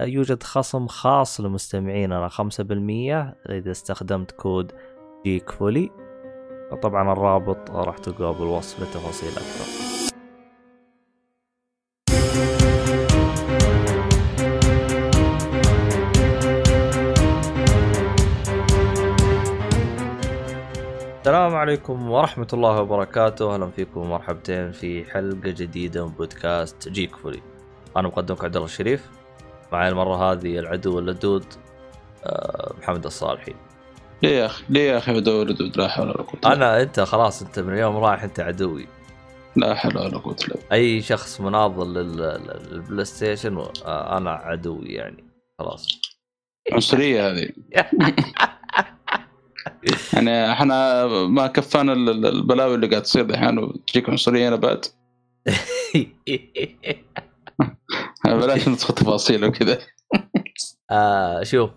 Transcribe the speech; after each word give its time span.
يوجد 0.00 0.42
خصم 0.42 0.86
خاص 0.86 1.40
لمستمعيننا 1.40 2.28
5% 2.28 3.34
إذا 3.50 3.70
استخدمت 3.70 4.30
كود 4.30 4.72
Geekfully 5.24 5.90
طبعا 6.82 7.12
الرابط 7.12 7.70
راح 7.70 7.98
تلقاه 7.98 8.32
بالوصف 8.32 8.80
لتفاصيل 8.80 9.28
أكثر. 9.28 9.86
السلام 21.20 21.54
عليكم 21.54 22.10
ورحمة 22.10 22.48
الله 22.52 22.80
وبركاته، 22.80 23.54
أهلا 23.54 23.70
فيكم 23.70 24.00
ومرحبتين 24.00 24.72
في 24.72 25.04
حلقة 25.04 25.50
جديدة 25.50 26.06
من 26.06 26.12
بودكاست 26.12 26.88
Geekfully. 26.88 27.42
أنا 27.96 28.08
مقدمك 28.08 28.44
عبد 28.44 28.56
الله 28.56 28.66
الشريف، 28.66 29.10
معي 29.76 29.88
المرة 29.88 30.32
هذه 30.32 30.58
العدو 30.58 30.98
اللدود 30.98 31.44
آه، 32.24 32.74
محمد 32.78 33.04
الصالحي. 33.06 33.54
ليه 34.22 34.30
يا 34.38 34.46
أخي؟ 34.46 34.64
ليه 34.68 34.90
يا 34.90 34.98
أخي 34.98 35.12
عدو 35.16 35.42
لدود 35.42 35.76
لا 35.76 35.88
حول 35.88 36.06
ولا 36.08 36.16
قوة 36.22 36.40
إلا 36.44 36.52
أنا 36.52 36.82
أنت 36.82 37.00
خلاص 37.00 37.42
أنت 37.42 37.58
من 37.58 37.72
اليوم 37.72 37.96
رايح 37.96 38.22
أنت 38.22 38.40
عدوي. 38.40 38.86
لا 39.56 39.74
حول 39.74 39.98
ولا 39.98 40.18
قوة 40.18 40.36
إلا 40.48 40.56
أي 40.72 41.02
شخص 41.02 41.40
مناضل 41.40 41.94
لل- 41.94 42.40
لل 42.72 43.04
PlayStation 43.04 43.58
آه، 43.86 44.16
أنا 44.16 44.30
عدوي 44.30 44.86
يعني. 44.88 45.24
خلاص. 45.58 45.88
عنصرية 46.72 47.30
هذه. 47.30 47.48
يعني 50.12 50.52
إحنا 50.52 51.06
ما 51.26 51.46
كفانا 51.46 51.92
ال- 51.92 52.08
ال- 52.10 52.26
البلاوي 52.26 52.74
اللي 52.74 52.86
قاعد 52.86 53.02
تصير 53.02 53.24
دحين 53.24 53.58
وتجيك 53.58 54.10
عنصرية 54.10 54.48
أنا 54.48 54.56
بعد. 54.56 54.84
بلاش 58.24 58.68
ندخل 58.68 58.94
تفاصيل 58.94 59.44
وكذا. 59.44 59.78
آه 60.90 61.42
شوف. 61.42 61.70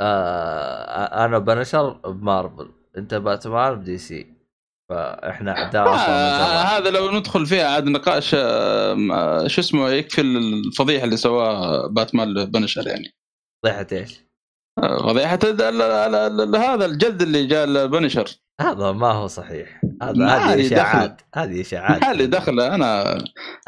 آه 0.00 1.24
أنا 1.24 1.38
بنشر 1.38 1.90
بمارفل. 1.92 2.70
أنت 2.98 3.14
باتمان 3.14 3.74
بدي 3.74 3.98
سي. 3.98 4.36
فإحنا 4.90 5.58
اعداء 5.58 5.86
آه. 5.88 6.62
هذا 6.62 6.90
لو 6.90 7.10
ندخل 7.10 7.46
فيها 7.46 7.66
عاد 7.68 7.84
نقاش 7.84 8.34
آه، 8.34 8.96
آه، 9.12 9.46
شو 9.46 9.60
اسمه 9.60 9.88
يكفي 9.88 10.20
الفضيحة 10.20 11.04
اللي 11.04 11.16
سواه 11.16 11.86
باتمان 11.86 12.44
بنشر 12.44 12.86
يعني. 12.86 13.14
ضيحة 13.66 13.86
إيش؟ 13.92 14.20
آه، 14.82 14.98
فضيحة 14.98 15.38
ال- 15.44 15.62
ال- 15.62 15.82
ال- 15.82 16.40
ال- 16.40 16.56
هذا 16.56 16.86
الجلد 16.86 17.22
اللي 17.22 17.46
جاء 17.46 17.86
بنشر 17.86 18.30
هذا 18.60 18.92
ما 18.92 19.12
هو 19.12 19.26
صحيح. 19.26 19.80
هذا 20.02 20.26
هذه 20.26 20.66
إشاعات. 20.66 21.22
هذه 21.34 21.60
إشاعات. 21.60 22.04
ما 22.04 22.12
لي 22.12 22.26
دخل 22.26 22.60
أنا 22.60 23.18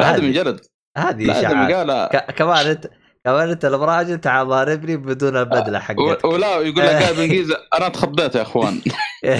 هذا 0.01 0.21
من 0.21 0.33
جلد. 0.33 0.61
هذه 0.99 1.31
إشاعات 1.31 2.33
كمان 2.37 2.67
انت 2.67 2.91
كمان 3.25 3.51
أنت 3.51 3.65
البراجل 3.65 4.21
تعال 4.21 4.49
ضاربني 4.49 4.97
بدون 4.97 5.37
البدلة 5.37 5.79
حقتك 5.79 6.25
ولا 6.25 6.47
يقول 6.47 6.77
لك 6.77 6.79
قاعد 6.79 7.15
بالإنجليزي 7.17 7.55
أنا 7.79 7.89
تخضيت 7.89 8.35
يا 8.35 8.43
أخوان 8.43 8.81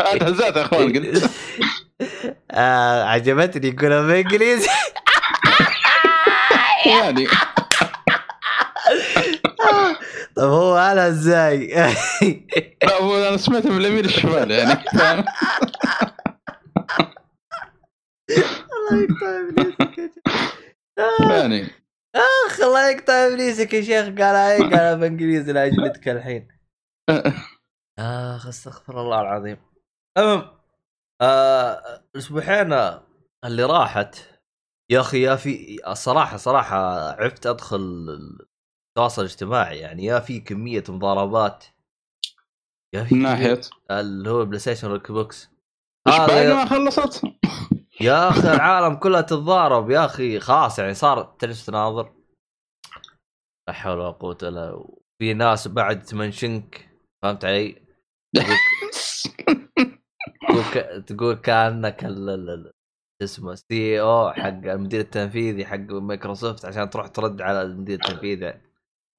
أنا 0.00 0.18
تهزأت 0.18 0.56
يا 0.56 0.62
أخوان 0.62 0.92
قلت 0.92 1.30
آه 2.50 3.04
عجبتني 3.04 3.68
يقولها 3.68 4.00
بالإنجليزي 4.00 4.68
يعني 6.86 7.26
طب 10.36 10.48
هو 10.48 10.76
قالها 10.76 11.08
إزاي؟ 11.08 11.66
لا 12.82 13.00
هو 13.00 13.28
أنا 13.28 13.36
سمعته 13.36 13.70
من 13.70 13.76
اليمين 13.76 14.04
الشمال 14.04 14.50
يعني؟ 14.50 14.78
الله 18.90 19.02
يقطع. 19.02 20.45
يعني. 21.30 21.70
اخ 22.46 22.60
الله 22.60 22.90
يقطع 22.90 23.12
ابليسك 23.12 23.74
يا 23.74 23.82
شيخ 23.82 24.04
قالها 24.06 24.52
إيه 24.52 24.62
قالها 24.62 24.94
بالإنجليزي 24.94 25.52
لاجلتك 25.52 26.08
الحين. 26.08 26.48
اخ 27.98 28.46
استغفر 28.46 29.00
الله 29.00 29.20
العظيم. 29.20 29.56
المهم 30.18 30.50
آه 31.22 32.02
الأسبوعين 32.14 32.72
اللي 33.44 33.62
راحت 33.64 34.16
يا 34.90 35.00
أخي 35.00 35.22
يا 35.22 35.36
في 35.36 35.78
الصراحه 35.88 36.36
صراحة 36.36 37.10
عرفت 37.12 37.46
أدخل 37.46 37.80
التواصل 38.90 39.22
الاجتماعي 39.22 39.78
يعني 39.78 40.04
يا 40.04 40.20
في 40.20 40.40
كمية 40.40 40.84
مضاربات 40.88 41.64
يا 42.94 43.04
في 43.04 43.14
من 43.14 43.22
ناحية؟ 43.22 43.60
اللي 43.90 44.30
هو 44.30 44.44
PlayStation 44.44 44.90
وال 44.90 45.10
Xbox. 45.10 45.50
إيش 46.08 46.16
يا- 46.18 46.54
ما 46.54 46.64
خلصت؟ 46.66 47.22
يا 48.00 48.28
أخي 48.28 48.52
العالم 48.54 48.94
كلها 48.94 49.20
تتضارب 49.20 49.90
يا 49.90 50.04
أخي. 50.04 50.40
خلاص 50.40 50.78
يعني 50.78 50.94
صار 50.94 51.22
تجلس 51.22 51.66
تناظر. 51.66 52.12
لا 53.68 53.74
حول 53.74 53.98
ولا 53.98 54.10
قوة 54.10 54.38
إلا. 54.42 54.84
في 55.18 55.34
ناس 55.34 55.68
بعد 55.68 56.02
تمنشنك. 56.02 56.90
فهمت 57.22 57.44
علي؟ 57.44 57.86
تقول 58.36 58.56
تقول, 60.48 60.64
ك... 60.74 61.04
تقول 61.06 61.34
كأنك 61.34 62.04
اسمه 63.22 63.54
CEO 63.54 64.32
حق 64.32 64.48
المدير 64.48 65.00
التنفيذي 65.00 65.66
حق 65.66 65.76
مايكروسوفت 65.76 66.64
عشان 66.64 66.90
تروح 66.90 67.08
ترد 67.08 67.40
على 67.42 67.62
المدير 67.62 68.00
التنفيذي. 68.00 68.60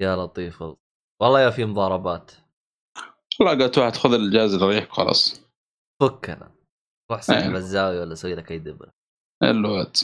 يا 0.02 0.16
لطيف 0.16 0.64
والله. 1.22 1.42
يا 1.42 1.50
في 1.50 1.66
مضاربات. 1.66 2.32
والله 3.40 3.66
قلت 3.66 3.78
واحد 3.78 3.96
خذ 3.96 4.14
الجهاز 4.14 4.54
اللي 4.54 4.66
يريحك 4.66 4.92
خلاص. 4.92 5.42
فكنا. 6.02 6.57
روح 7.12 7.22
سحب. 7.22 7.56
الزاويه 7.56 8.00
ولا 8.00 8.16
سوي 8.16 8.36
لك 8.36 8.52
اي 8.52 8.60
دبر 8.60 8.90
الواد 9.44 9.98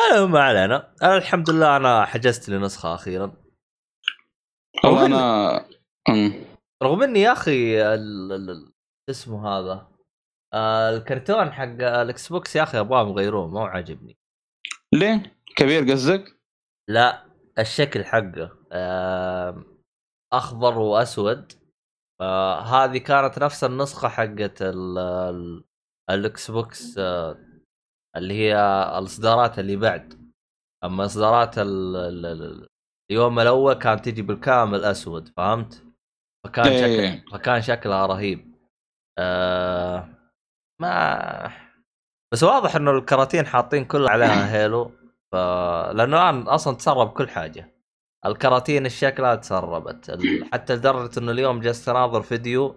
أنا 0.00 0.26
ما 0.26 0.40
علينا 0.40 0.94
أنا 1.02 1.16
الحمد 1.16 1.50
لله 1.50 1.76
أنا 1.76 2.04
حجزت 2.04 2.48
لي 2.48 2.58
نسخه 2.58 2.94
أخيرا 2.94 3.32
والله 4.84 5.06
أنا. 5.06 5.68
رغم 6.82 7.02
إني 7.02 7.20
يا 7.20 7.32
أخي 7.32 7.82
ال- 7.94 8.32
ال- 8.32 8.50
ال- 8.50 8.72
اسمه 9.10 9.48
هذا 9.48 9.88
آه، 10.54 10.90
الكرتون 10.96 11.52
حق 11.52 11.62
ال 11.64 12.28
Xbox 12.28 12.56
يا 12.56 12.62
أخي 12.62 12.80
ابغاهم 12.80 13.08
يغيروه 13.08 13.46
ما 13.48 13.60
هو 13.60 13.64
عاجبني 13.64 14.18
ليه؟ 14.94 15.36
كبير 15.56 15.92
قصدك؟ 15.92 16.40
لا 16.88 17.24
الشكل 17.58 18.04
حقه 18.04 18.50
أخضر 20.32 20.78
وأسود 20.78 21.52
آه، 22.20 22.60
هذه 22.60 22.98
كانت 22.98 23.38
نفس 23.38 23.64
النسخة 23.64 24.08
حقت 24.08 24.62
ال- 24.62 24.98
ال- 24.98 25.64
ال 26.10 26.50
Xbox 26.50 26.98
آه، 26.98 27.38
اللي 28.16 28.34
هي 28.34 28.56
الإصدارات 28.98 29.58
اللي 29.58 29.76
بعد 29.76 30.32
أما 30.84 31.04
إصدارات 31.04 31.58
ال- 31.58 31.96
ال- 31.96 32.26
ال- 32.26 32.68
اليوم 33.10 33.40
الأول 33.40 33.74
كانت 33.74 34.04
تجي 34.04 34.22
بالكامل 34.22 34.84
أسود 34.84 35.28
فهمت؟ 35.36 35.84
فكان 36.46 36.66
إيه. 36.66 37.16
شكل 37.20 37.30
فكان 37.32 37.62
شكلها 37.62 38.06
رهيب 38.06 38.54
آه 39.18 40.08
ما 40.80 41.52
بس 42.32 42.42
واضح 42.42 42.76
إنه 42.76 42.90
الكراتين 42.90 43.46
حاطين 43.46 43.84
كلها 43.84 44.10
عليها 44.10 44.50
هيلو 44.54 44.92
ف... 45.32 45.36
لأنه 45.94 46.16
الان 46.16 46.42
أصلا 46.42 46.76
تسرب 46.76 47.12
كل 47.12 47.28
حاجة 47.28 47.77
الكراتين 48.26 48.86
الشكلها 48.86 49.34
تسربت. 49.34 50.18
حتى 50.52 50.74
لدرجة 50.74 51.18
إنه 51.18 51.32
اليوم 51.32 51.60
جلست 51.60 51.88
أناظر 51.88 52.22
فيديو 52.22 52.76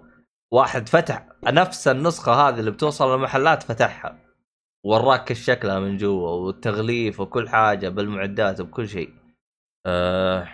واحد 0.51 0.89
فتح 0.89 1.27
نفس 1.43 1.87
النسخة 1.87 2.33
هذه 2.33 2.59
اللي 2.59 2.71
بتوصل 2.71 3.11
للمحلات 3.15 3.63
فتحها. 3.63 4.19
وراك 4.85 5.33
شكلها 5.33 5.79
من 5.79 5.97
جوا 5.97 6.29
والتغليف 6.29 7.19
وكل 7.19 7.49
حاجة 7.49 7.89
بالمعدات 7.89 8.59
وبكل 8.59 8.89
شيء. 8.89 9.13
آه 9.85 10.47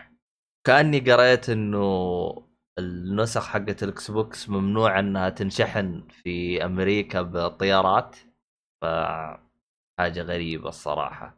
كأني 0.66 1.00
قريت 1.00 1.50
إنه 1.50 2.48
النسخ 2.80 3.48
حقت 3.48 3.84
ال 3.84 4.12
Xbox 4.12 4.50
ممنوع 4.50 5.00
إنها 5.00 5.30
تنشحن 5.30 6.08
في 6.10 6.66
أمريكا 6.66 7.22
بالطيارات. 7.22 8.16
ف 8.82 8.86
حاجة 10.00 10.22
غريبة 10.22 10.70
الصراحة. 10.70 11.38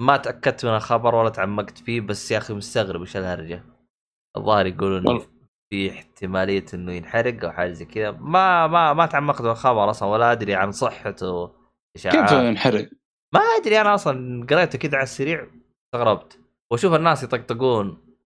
ما 0.00 0.16
تأكدت 0.16 0.66
من 0.66 0.74
الخبر 0.74 1.14
ولا 1.14 1.28
تعمقت 1.28 1.78
فيه 1.78 2.00
بس 2.00 2.30
يا 2.30 2.38
أخي 2.38 2.54
مستغرب 2.54 3.00
إيش 3.00 3.16
الهرجة. 3.16 3.64
الظاهر 4.36 4.66
يقولون. 4.66 5.26
في 5.70 5.90
احتمالية 5.90 6.64
إنه 6.74 6.92
ينحرق 6.92 7.44
أو 7.44 7.52
حاجة 7.52 7.72
زي 7.72 7.84
كذا. 7.84 8.10
ما 8.10 8.66
ما 8.66 8.92
ما 8.92 9.06
تعمقت 9.06 9.42
بالخبر 9.42 9.90
أصلا 9.90 10.08
ولا 10.08 10.32
أدري 10.32 10.54
عن 10.54 10.72
صحته. 10.72 11.52
كيف 11.98 12.32
ينحرق؟ 12.32 12.88
ما 13.34 13.40
أدري 13.40 13.80
أنا 13.80 13.94
أصلا 13.94 14.46
قريته 14.50 14.78
كذا 14.78 14.96
على 14.96 15.02
السريع 15.02 15.46
استغربت. 15.86 16.40
وأشوف 16.72 16.94
الناس 16.94 17.22
يطقطقون 17.22 18.16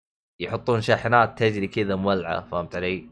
يحطون 0.41 0.81
شاحنات 0.81 1.39
تجري 1.39 1.67
كذا 1.67 1.95
مولعة 1.95 2.41
فهمت 2.41 2.77
علي؟ 2.77 3.09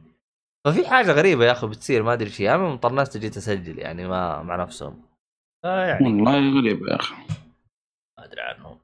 ففي 0.67 0.89
حاجة 0.89 1.13
غريبة 1.13 1.45
يا 1.45 1.53
أخي 1.53 1.67
بتصير 1.67 2.03
ما 2.03 2.13
أدري 2.13 2.31
شيء 2.31 2.55
أنا 2.55 2.59
من 2.69 2.79
طرناس 2.79 3.17
جيت 3.17 3.37
اسجل 3.37 3.79
يعني 3.79 4.09
ما 4.09 4.43
مع 4.43 4.57
نفسهم. 4.57 5.03
فيعني 5.63 6.05
والله 6.05 6.61
غريب 6.61 6.83
يا 6.89 6.97
أخي. 6.97 7.15
ما 8.21 8.27
أدري 8.27 8.41
عنهم. 8.41 8.81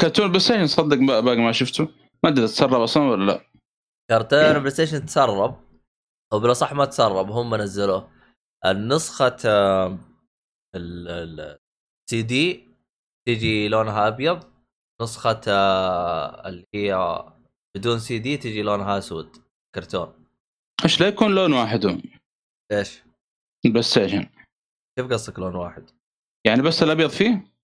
كرتون 0.00 0.28
PlayStation 0.28 0.66
صدق 0.66 0.96
باقي 0.96 1.36
ما 1.36 1.52
شفته؟ 1.52 1.84
ما 2.24 2.30
أدري 2.30 2.46
تسرب 2.46 2.80
أصلا 2.80 3.02
ولا 3.02 3.32
لا. 3.32 3.50
كرتون 4.10 4.58
PlayStation 4.58 5.06
تسرب 5.06 5.60
أو 6.32 6.40
بالأصح 6.40 6.72
ما 6.72 6.84
تسرب 6.84 7.30
هم 7.30 7.54
نزلوه. 7.54 8.10
النسخة 8.66 9.36
السي 10.76 12.22
دي 12.22 12.68
تجي 13.28 13.68
لونها 13.68 14.08
أبيض. 14.08 14.44
نسخة 15.02 15.40
آه، 15.48 16.48
اللي 16.48 16.64
هي 16.74 17.22
بدون 17.76 17.98
سي 17.98 18.18
دي 18.18 18.36
تجي 18.36 18.62
لونها 18.62 18.98
أسود 18.98 19.36
كرتون. 19.74 20.26
إيش 20.84 21.00
لا 21.00 21.08
يكون 21.08 21.34
لون 21.34 21.52
واحد 21.52 21.84
إيش؟ 22.72 23.02
ال 23.66 23.82
PlayStation. 23.82 24.28
كيف 24.98 25.12
قصدك 25.12 25.38
لون 25.38 25.54
واحد؟ 25.54 25.90
يعني 26.46 26.62
بس 26.62 26.82
الأبيض 26.82 27.10
فيه؟ 27.10 27.55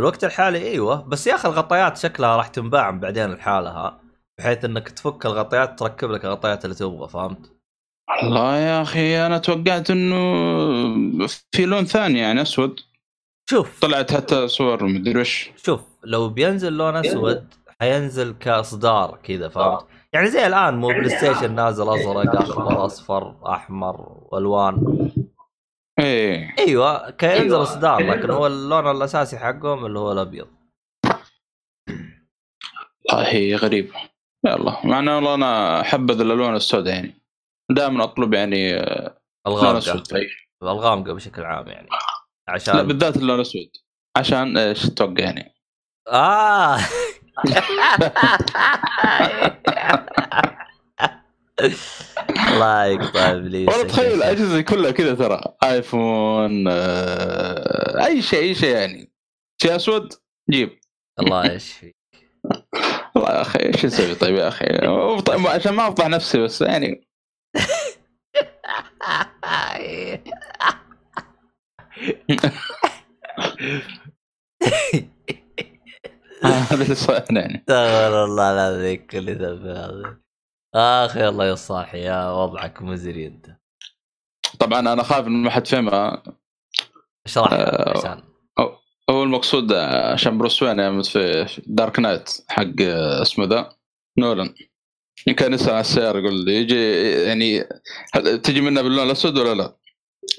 في 0.00 0.04
الوقت 0.04 0.24
الحالي 0.24 0.58
إيوه 0.58 1.02
بس 1.02 1.26
يا 1.26 1.34
أخي 1.34 1.48
الغطيات 1.48 1.96
شكلها 1.96 2.36
راح 2.36 2.48
تنباع 2.48 2.90
بعدين 2.90 3.30
لحالها 3.30 4.00
بحيث 4.38 4.64
إنك 4.64 4.88
تفك 4.88 5.26
الغطيات 5.26 5.78
تركب 5.78 6.10
لك 6.10 6.24
الغطيات 6.24 6.64
اللي 6.64 6.76
تبغى 6.76 7.08
فهمت؟ 7.08 7.52
والله 8.22 8.56
يا 8.56 8.82
أخي 8.82 9.26
أنا 9.26 9.38
توقعت 9.38 9.90
إنه 9.90 11.26
في 11.26 11.66
لون 11.66 11.84
ثاني 11.84 12.18
يعني 12.18 12.42
أسود. 12.42 12.80
شوف. 13.50 13.80
طلعت 13.80 14.12
حتى 14.12 14.48
صور 14.48 14.84
مدري 14.84 15.20
وش. 15.20 15.50
شوف 15.56 15.80
لو 16.04 16.28
بينزل 16.28 16.72
لون 16.72 16.96
أسود 16.96 17.54
حينزل 17.80 18.34
كإصدار 18.40 19.18
كذا 19.22 19.48
فهمت؟ 19.48 19.86
يعني 20.12 20.30
زي 20.30 20.46
الآن 20.46 20.74
مو 20.74 20.88
PlayStation 20.88 21.54
نازل 21.54 21.88
أزرق 21.88 22.36
أخضر 22.36 22.86
أصفر 22.86 23.34
أحمر 23.46 24.18
والوان 24.32 25.10
إيه. 26.00 26.54
أيوه 26.58 27.10
كينزل 27.10 27.62
اصدار 27.62 28.10
لكن 28.10 28.30
هو 28.30 28.46
اللون 28.46 28.90
الأساسي 28.90 29.38
حقهم 29.38 29.86
اللي 29.86 29.98
هو 29.98 30.12
الأبيض. 30.12 30.48
والله 33.12 33.56
غريب 33.56 33.92
يلا. 34.46 34.86
مع 34.86 34.98
إنه 34.98 35.16
والله 35.16 35.34
أنا 35.34 35.80
احبذ 35.80 36.20
الألوان 36.20 36.54
السوداء 36.54 36.94
يعني. 36.94 37.22
دائما 37.70 38.04
أطلب 38.04 38.34
يعني 38.34 38.76
الغامقه 39.46 39.78
أسود. 39.78 40.06
طيب. 40.06 40.28
الغامقه 40.62 41.12
بشكل 41.12 41.42
عام 41.42 41.68
يعني. 41.68 41.88
لا 41.88 41.98
عشان 42.48 42.86
بالذات 42.86 43.16
اللون 43.16 43.36
الأسود. 43.36 43.70
عشان 44.16 44.56
إيش 44.56 44.82
تتوقع 44.82 45.24
يعني؟ 45.24 45.54
آه. 46.08 46.78
الله 51.60 52.84
يقطع 52.84 53.30
ابليس 53.30 53.68
والله 53.68 53.86
تخيل 53.86 54.14
الأجهزة 54.14 54.60
كلها 54.60 54.90
كذا 54.90 55.14
ترى. 55.14 55.40
ايفون 55.64 56.64
آه، 56.68 58.06
أي 58.06 58.22
شيء 58.22 58.40
أي 58.40 58.54
شيء 58.54 58.76
يعني. 58.76 59.12
شيء 59.62 59.76
أسود؟ 59.76 60.12
جيب. 60.50 60.80
الله 61.20 61.46
يشفي 61.52 61.94
والله 63.14 63.30
يا 63.30 63.40
أخي 63.40 63.58
إيش 63.58 63.84
نسوي 63.84 64.14
طيب 64.14 64.34
يا 64.34 64.48
أخي؟ 64.48 64.64
عشان 65.54 65.72
ما 65.72 65.88
أفضح 65.88 66.08
نفسي 66.08 66.38
بس 66.38 66.60
يعني. 66.60 67.08
هذا 76.44 76.82
اللي 76.82 76.94
صار 76.94 77.24
يعني. 77.30 77.58
استغفر 77.58 78.24
الله 78.24 78.52
العظيم 78.52 79.06
كل 79.06 79.34
ذنب 79.34 80.20
أخي 80.74 81.28
الله 81.28 81.46
يصاحي 81.46 81.98
يا 82.00 82.30
وضعك 82.30 82.82
مزري 82.82 83.26
أنت. 83.26 83.46
طبعا 84.60 84.80
أنا 84.80 85.02
خايف 85.02 85.26
انه 85.26 85.36
ما 85.38 85.50
حد 85.50 85.66
فهمها 85.66 86.22
اشرح 87.26 87.52
آه، 87.52 87.98
عشان. 87.98 88.22
هو 89.10 89.22
المقصود 89.22 89.72
عشان 90.12 90.38
بروس 90.38 90.62
وين 90.62 91.02
في 91.02 91.46
Dark 91.66 91.98
Knight 92.00 92.30
حق 92.48 92.80
اسمه 93.22 93.44
ذا 93.44 93.76
نولان. 94.18 94.54
كان 95.36 95.52
يسأل 95.54 95.70
على 95.70 95.80
السيارة 95.80 96.18
يقول 96.18 96.44
لي 96.44 96.52
يجي 96.56 97.02
يعني 97.22 97.68
هل 98.14 98.42
تجي 98.42 98.60
منها 98.60 98.82
باللون 98.82 99.06
الأسود 99.06 99.38
ولا 99.38 99.54
لا؟ 99.54 99.76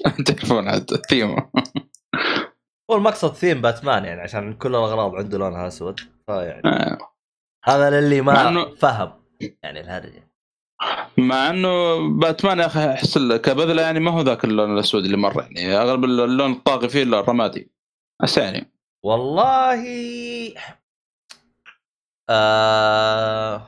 تعرفون 0.26 0.68
عاد 0.68 0.92
الثيم 0.92 1.36
هو 2.90 2.96
المقصد 2.96 3.32
ثيم 3.34 3.60
باتمان 3.62 4.04
يعني 4.04 4.20
عشان 4.20 4.54
كل 4.54 4.68
الأغراض 4.68 5.14
عنده 5.14 5.38
لونها 5.38 5.68
أسود 5.68 6.00
فيعني. 6.26 6.62
آه. 6.64 6.98
هذا 7.64 7.90
للي 8.00 8.20
ما 8.20 8.34
إنه- 8.34 8.78
فهم. 8.78 9.21
يعني 9.62 9.80
الهرجة. 9.80 10.32
مع 11.18 11.50
إنه 11.50 11.98
باتمان 12.18 12.58
يا 12.58 12.66
أخي 12.66 12.92
أحس 12.92 13.18
كبذله 13.18 13.82
يعني 13.82 14.00
ما 14.00 14.10
هو 14.10 14.20
ذاك 14.20 14.44
اللون 14.44 14.74
الأسود 14.74 15.04
اللي 15.04 15.16
مرة 15.16 15.42
يعني 15.42 15.76
أغلب 15.76 16.04
اللون 16.04 16.52
الطاغي 16.52 16.88
فيه 16.88 17.02
الرمادي. 17.02 17.70
بس 18.22 18.38
يعني. 18.38 18.72
والله 19.04 19.84
آه... 22.30 23.66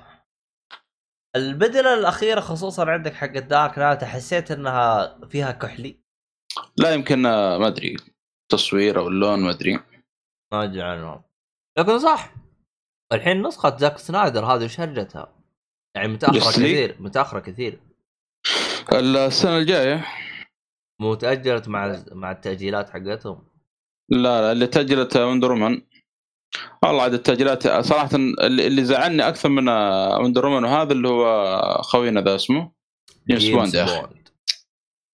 البدلة 1.37 1.94
الأخيرة 1.94 2.41
خصوصا 2.41 2.91
عندك 2.91 3.15
حق 3.15 3.37
ال 3.37 3.45
Dark 3.45 3.78
Knight 3.78 4.05
حسيت 4.05 4.50
إنها 4.50 5.19
فيها 5.29 5.53
كحلي. 5.53 5.97
لا 6.76 6.94
يمكن 6.94 7.23
ما 7.23 7.67
أدري 7.67 7.97
تصوير 8.53 8.99
أو 8.99 9.09
اللون 9.09 9.41
ما 9.41 9.50
أدري. 9.50 9.81
ما 10.53 10.65
أدري 10.65 10.82
عنهم 10.82 11.23
لكن 11.79 11.99
صح 11.99 12.35
الحين 13.12 13.43
نسخة 13.47 13.76
زاك 13.76 13.99
سنايدر 13.99 14.44
هذه 14.44 14.65
وش 14.65 14.81
هرجتها؟ 14.81 15.44
يعني 15.96 16.19
League؟ 16.19 16.49
كثير 16.49 16.96
متأخرة 17.00 17.41
كثير. 17.41 17.81
السنة 18.93 19.58
الجاية. 19.58 20.06
مو 21.00 21.14
تأجلت 21.14 21.69
مع 21.69 22.05
مع 22.12 22.31
التأجيلات 22.31 22.91
حقتهم؟ 22.91 23.44
لا 24.11 24.19
لا 24.19 24.52
اللي 24.52 24.67
تأجلت 24.67 25.17
Wonder 25.16 25.52
Woman 25.52 25.82
والله 26.82 27.02
عاد 27.02 27.14
التأجيلات 27.14 27.69
صراحة 27.69 28.11
اللي 28.14 28.85
زعلني 28.85 29.29
أكثر 29.29 29.49
من 29.49 29.69
Wonder 30.25 30.46
Woman 30.46 30.64
وهذا 30.64 30.93
اللي 30.93 31.08
هو 31.08 31.82
خوينا 31.82 32.20
ذا 32.20 32.35
اسمه. 32.35 32.73
جيمس 33.29 33.49
بوند 33.49 33.75
يا 33.75 33.85
أخي. 33.85 34.06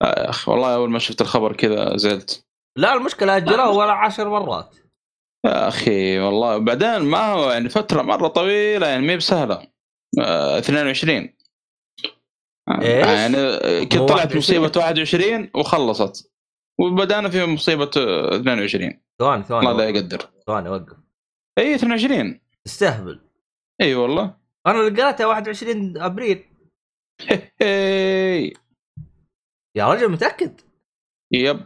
آه 0.01 0.21
يا 0.21 0.29
أخي 0.29 0.51
والله 0.51 0.75
أول 0.75 0.89
ما 0.89 0.99
شفت 0.99 1.21
الخبر 1.21 1.55
كذا 1.55 1.97
زعلت. 1.97 2.45
لا 2.77 2.93
المشكلة 2.93 3.37
أجلوه 3.37 3.69
ولا 3.69 3.91
عشر 3.91 4.29
مرات. 4.29 4.75
يا 5.45 5.67
أخي 5.67 6.19
والله 6.19 6.57
بعدين 6.57 6.99
ما 6.99 7.33
هو 7.33 7.51
يعني 7.51 7.69
فترة 7.69 8.01
مرة 8.01 8.27
طويلة 8.27 8.87
يعني 8.87 9.07
ما 9.07 9.15
بسهلة. 9.15 9.70
آه 10.19 10.57
22 10.57 11.33
آه، 12.67 12.81
إيش؟ 12.81 13.07
يعني 13.07 13.85
كنت 13.85 14.09
طلعت 14.09 14.35
21. 14.35 14.37
مصيبه 14.37 14.71
21 14.79 15.51
وخلصت. 15.55 16.31
وبدأنا 16.79 17.29
في 17.29 17.45
مصيبة 17.45 17.91
آه، 17.97 18.35
22 18.35 19.01
ثواني 19.19 19.43
ثواني 19.43 19.69
الله 19.69 19.83
لا. 19.83 19.89
يقدر. 19.89 20.19
ثواني 20.47 20.69
وقف. 20.69 20.97
إي 21.57 21.75
22 21.75 22.39
تستهبل 22.65 23.19
إي 23.81 23.95
والله. 23.95 24.37
أنا 24.67 24.87
اللي 24.87 25.01
قريتها 25.03 25.25
21 25.25 25.97
أبريل. 25.97 26.43
هي. 27.61 28.53
يا 29.77 29.93
رجل 29.93 30.11
متأكد؟ 30.11 30.61
يب. 31.33 31.65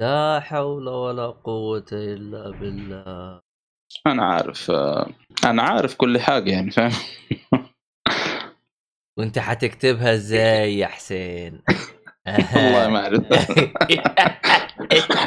لا 0.00 0.40
حول 0.40 0.88
ولا 0.88 1.26
قوة 1.26 1.86
إلا 1.92 2.50
بالله. 2.50 3.40
أنا 4.06 4.24
عارف 4.24 4.70
آه، 4.70 5.10
أنا 5.44 5.62
عارف 5.62 5.96
كل 5.96 6.18
حاجة 6.20 6.50
يعني 6.50 6.70
فاهم؟ 6.70 6.92
وأنت 9.18 9.38
حتكتبها 9.38 10.14
إزاي 10.14 10.78
يا 10.78 10.86
حسين؟ 10.86 11.62
والله 12.26 12.88
ما 12.88 13.02
أعرف 13.02 13.22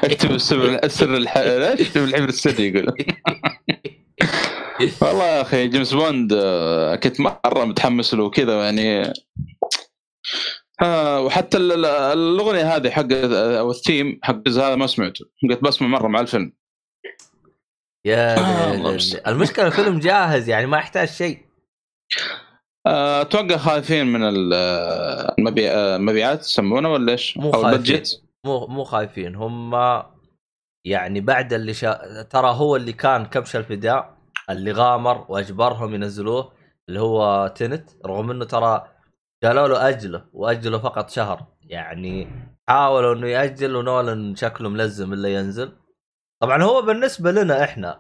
اكتب 0.04 0.32
السر. 0.32 0.68
ليش 0.72 1.88
اكتب 1.88 2.04
الحبر 2.04 2.30
السري 2.30 2.68
يقول 2.68 2.94
والله 5.02 5.26
يا 5.26 5.42
أخي 5.42 5.68
جيمس 5.68 5.94
بوند 5.94 6.34
آه، 6.34 6.96
كنت 6.96 7.20
مرة 7.20 7.66
متحمس 7.66 8.14
له 8.14 8.24
وكذا 8.24 8.64
يعني 8.64 9.14
وحتى 11.26 11.58
ال- 11.58 11.72
ال- 11.72 11.86
الأغنية 11.86 12.76
هذه 12.76 12.90
حق 12.90 13.08
أو 13.34 13.72
الثيم 13.72 14.20
حق 14.24 14.48
هذا 14.48 14.76
ما 14.76 14.88
سمعته 14.88 15.26
قلت 15.50 15.64
بسمع 15.64 15.88
مرة 15.88 16.08
مع 16.08 16.20
الفيلم 16.20 16.54
يا 18.06 18.38
آه،. 18.40 18.98
المشكلة 19.28 19.68
الفيلم 19.68 20.00
جاهز 20.00 20.50
يعني 20.50 20.66
ما 20.66 20.78
يحتاج 20.78 21.08
شيء 21.08 21.46
أتوقع 23.22 23.58
خايفين 23.58 24.08
من 24.08 24.24
ال- 24.24 24.54
المبيع- 25.40 25.72
المبيعات 25.96 26.40
يسمونه 26.40 26.90
ولا 26.94 27.12
إيش؟ 27.12 27.38
مو 27.38 27.52
خايفين. 27.64 27.96
مو 28.46 28.68
مو 28.68 28.84
خايفين 28.84 29.36
هم 29.36 29.76
يعني 30.86 31.22
بعد 31.22 31.54
اللي 31.54 31.74
شا... 31.74 32.22
ترى 32.24 32.50
هو 32.52 32.76
اللي 32.76 32.94
كان 32.94 33.26
كبش 33.26 33.56
الفداء 33.56 34.18
اللي 34.50 34.72
غامر 34.72 35.26
وأجبرهم 35.30 35.96
ينزلوه 35.96 36.52
اللي 36.90 37.00
هو 37.02 37.48
تنت 37.56 37.90
رغم 38.06 38.32
إنه 38.32 38.46
ترى 38.46 38.88
قالوا 39.44 39.68
له 39.68 39.90
أجله 39.90 40.26
وأجله 40.34 40.78
فقط 40.80 41.10
شهر 41.10 41.46
يعني 41.64 42.28
حاولوا 42.70 43.16
إنه 43.16 43.28
يأجل 43.28 43.76
ونولن 43.76 44.36
شكله 44.36 44.70
ملزم 44.70 45.14
الا 45.14 45.30
ينزل 45.30 45.72
طبعا 46.42 46.64
هو 46.64 46.82
بالنسبة 46.82 47.32
لنا 47.32 47.64
إحنا 47.64 48.00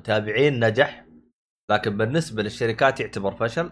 كمتابعين 0.00 0.64
نجح 0.64 1.05
لكن 1.70 1.96
بالنسبة 1.96 2.42
للشركات 2.42 3.00
يعتبر 3.00 3.34
فشل. 3.34 3.70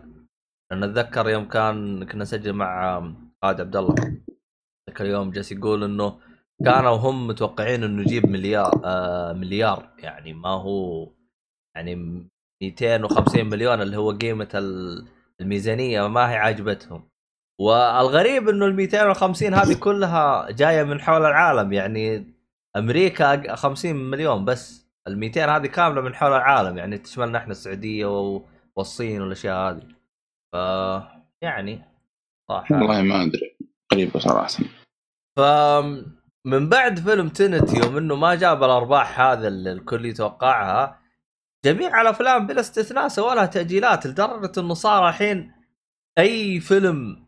لأن 0.71 0.83
أتذكر 0.83 1.29
يوم 1.29 1.49
كان 1.49 2.05
كنا 2.05 2.23
نسجل 2.23 2.53
مع 2.53 3.01
خالد 3.43 3.61
عبد 3.61 3.77
الله. 3.77 3.95
ذاك 4.91 5.01
اليوم 5.01 5.31
جالس 5.31 5.53
يقول 5.53 5.85
إنه 5.85 6.21
كانوا 6.65 6.97
هم 6.97 7.27
متوقعين 7.27 7.85
إنه 7.85 8.03
يجيب 8.03 8.27
مليار 8.27 8.81
آه 8.85 9.33
مليار. 9.33 9.91
يعني 9.99 10.33
ما 10.33 10.49
هو 10.49 11.09
يعني 11.77 12.27
250 12.63 13.47
مليون 13.47 13.83
اللي 13.83 13.97
هو 13.97 14.11
قيمة 14.13 14.49
ال- 14.55 15.09
الميزانية 15.41 16.09
ما 16.09 16.31
هي 16.31 16.37
عاجبتهم. 16.37 17.09
والغريب 17.61 18.49
إنه 18.49 18.67
ال 18.67 18.75
250 18.77 19.55
هذه 19.55 19.75
كلها 19.81 20.51
جاية 20.51 20.83
من 20.83 21.01
حول 21.01 21.21
العالم. 21.25 21.73
يعني 21.73 22.35
أمريكا 22.77 23.55
50 23.57 23.97
مليون 23.97 24.45
بس. 24.45 24.84
ال 25.09 25.19
200 25.19 25.57
هذه 25.57 25.67
كاملة 25.67 26.01
من 26.01 26.15
حول 26.15 26.33
العالم 26.33 26.79
يعني 26.79 26.99
تشملنا 26.99 27.39
إحنا 27.39 27.53
السعودية 27.53 28.07
والصين 28.77 29.23
والأشياء 29.23 29.71
هذه. 29.71 29.89
ف 30.53 30.57
يعني 31.43 31.83
صراحة 32.49 32.75
والله 32.75 33.03
ما 33.03 33.23
أدري. 33.23 33.57
غريبه 33.93 34.21
صراحة. 34.21 34.65
ف 35.37 35.41
من 36.47 36.69
بعد 36.69 36.99
فيلم 37.01 37.29
تنت 37.29 37.75
يوم 37.75 37.97
انه 37.97 38.17
ما 38.17 38.35
جاب 38.35 38.65
الأرباح 38.65 39.21
هذا 39.21 39.49
اللي 39.49 39.73
الكل 39.73 40.07
يتوقعها 40.07 41.01
جميع 41.65 42.01
الأفلام 42.01 42.47
بلا 42.47 42.61
استثناء 42.61 43.09
سووا 43.09 43.35
لها 43.35 43.47
تأجيلات 43.47 44.07
لدرجة 44.07 44.61
إنه 44.61 44.75
صار 44.75 45.09
الحين 45.09 45.53
أي 46.19 46.61
فيلم 46.61 47.27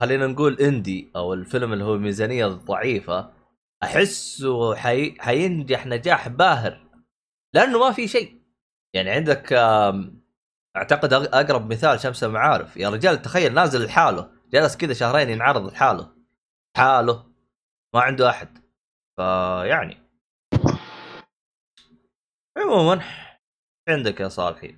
خلينا 0.00 0.26
نقول 0.26 0.60
إندي 0.60 1.10
أو 1.16 1.34
الفيلم 1.34 1.72
اللي 1.72 1.84
هو 1.84 1.98
ميزانية 1.98 2.46
ضعيفة 2.46 3.30
أحسه 3.82 4.74
حي... 4.74 5.14
حينجح 5.18 5.86
نجاح 5.86 6.28
باهر. 6.28 6.85
لأنه 7.56 7.78
ما 7.78 7.92
في 7.92 8.08
شيء. 8.08 8.40
يعني 8.94 9.10
عندك 9.10 9.52
أعتقد 10.76 11.12
أقرب 11.12 11.72
مثال 11.72 12.00
شمس 12.00 12.24
المعارف. 12.24 12.76
يا 12.76 12.88
رجال 12.88 13.22
تخيل 13.22 13.54
نازل 13.54 13.84
لحاله 13.84 14.30
جلس 14.52 14.76
كذا 14.76 14.94
شهرين 14.94 15.30
ينعرض 15.30 15.72
لحاله. 15.72 16.16
حاله 16.76 17.32
ما 17.94 18.00
عنده 18.00 18.30
أحد. 18.30 18.58
فيعني. 19.16 19.96
عموما 22.58 23.04
عندك 23.88 24.20
يا 24.20 24.28
صالحي؟ 24.28 24.76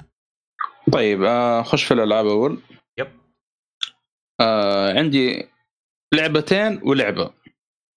طيب 0.93 1.23
آه، 1.23 1.63
خش 1.63 1.85
في 1.85 1.95
الألعاب 1.95 2.27
أول. 2.27 2.63
يب. 2.99 3.21
آه 4.41 4.99
عندي 4.99 5.49
لعبتين 6.15 6.81
ولعبة. 6.83 7.35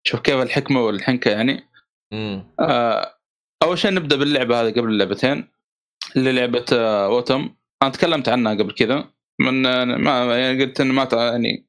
شوف 0.07 0.19
كيف 0.19 0.41
الحكمة 0.41 0.81
والحنكة 0.81 1.31
يعني. 1.31 1.69
امم 2.13 2.53
آه 2.59 3.20
أول 3.63 3.77
شيء 3.77 3.94
نبدأ 3.94 4.15
باللعبة 4.15 4.62
هذه 4.62 4.72
قبل 4.72 4.89
اللعبتين 4.89 5.48
اللي 6.15 6.32
لعبة 6.32 6.65
آه 6.74 7.06
أوتم. 7.06 7.50
أنا 7.84 7.91
تكلمت 7.91 8.30
عنها 8.30 8.53
قبل 8.53 8.72
كذا 8.72 9.10
من 9.41 9.65
آه، 9.65 9.86
ما 9.86 10.38
يعني 10.38 10.63
قلت 10.63 10.82
انه 10.82 10.94
ما 10.94 11.08
يعني 11.12 11.68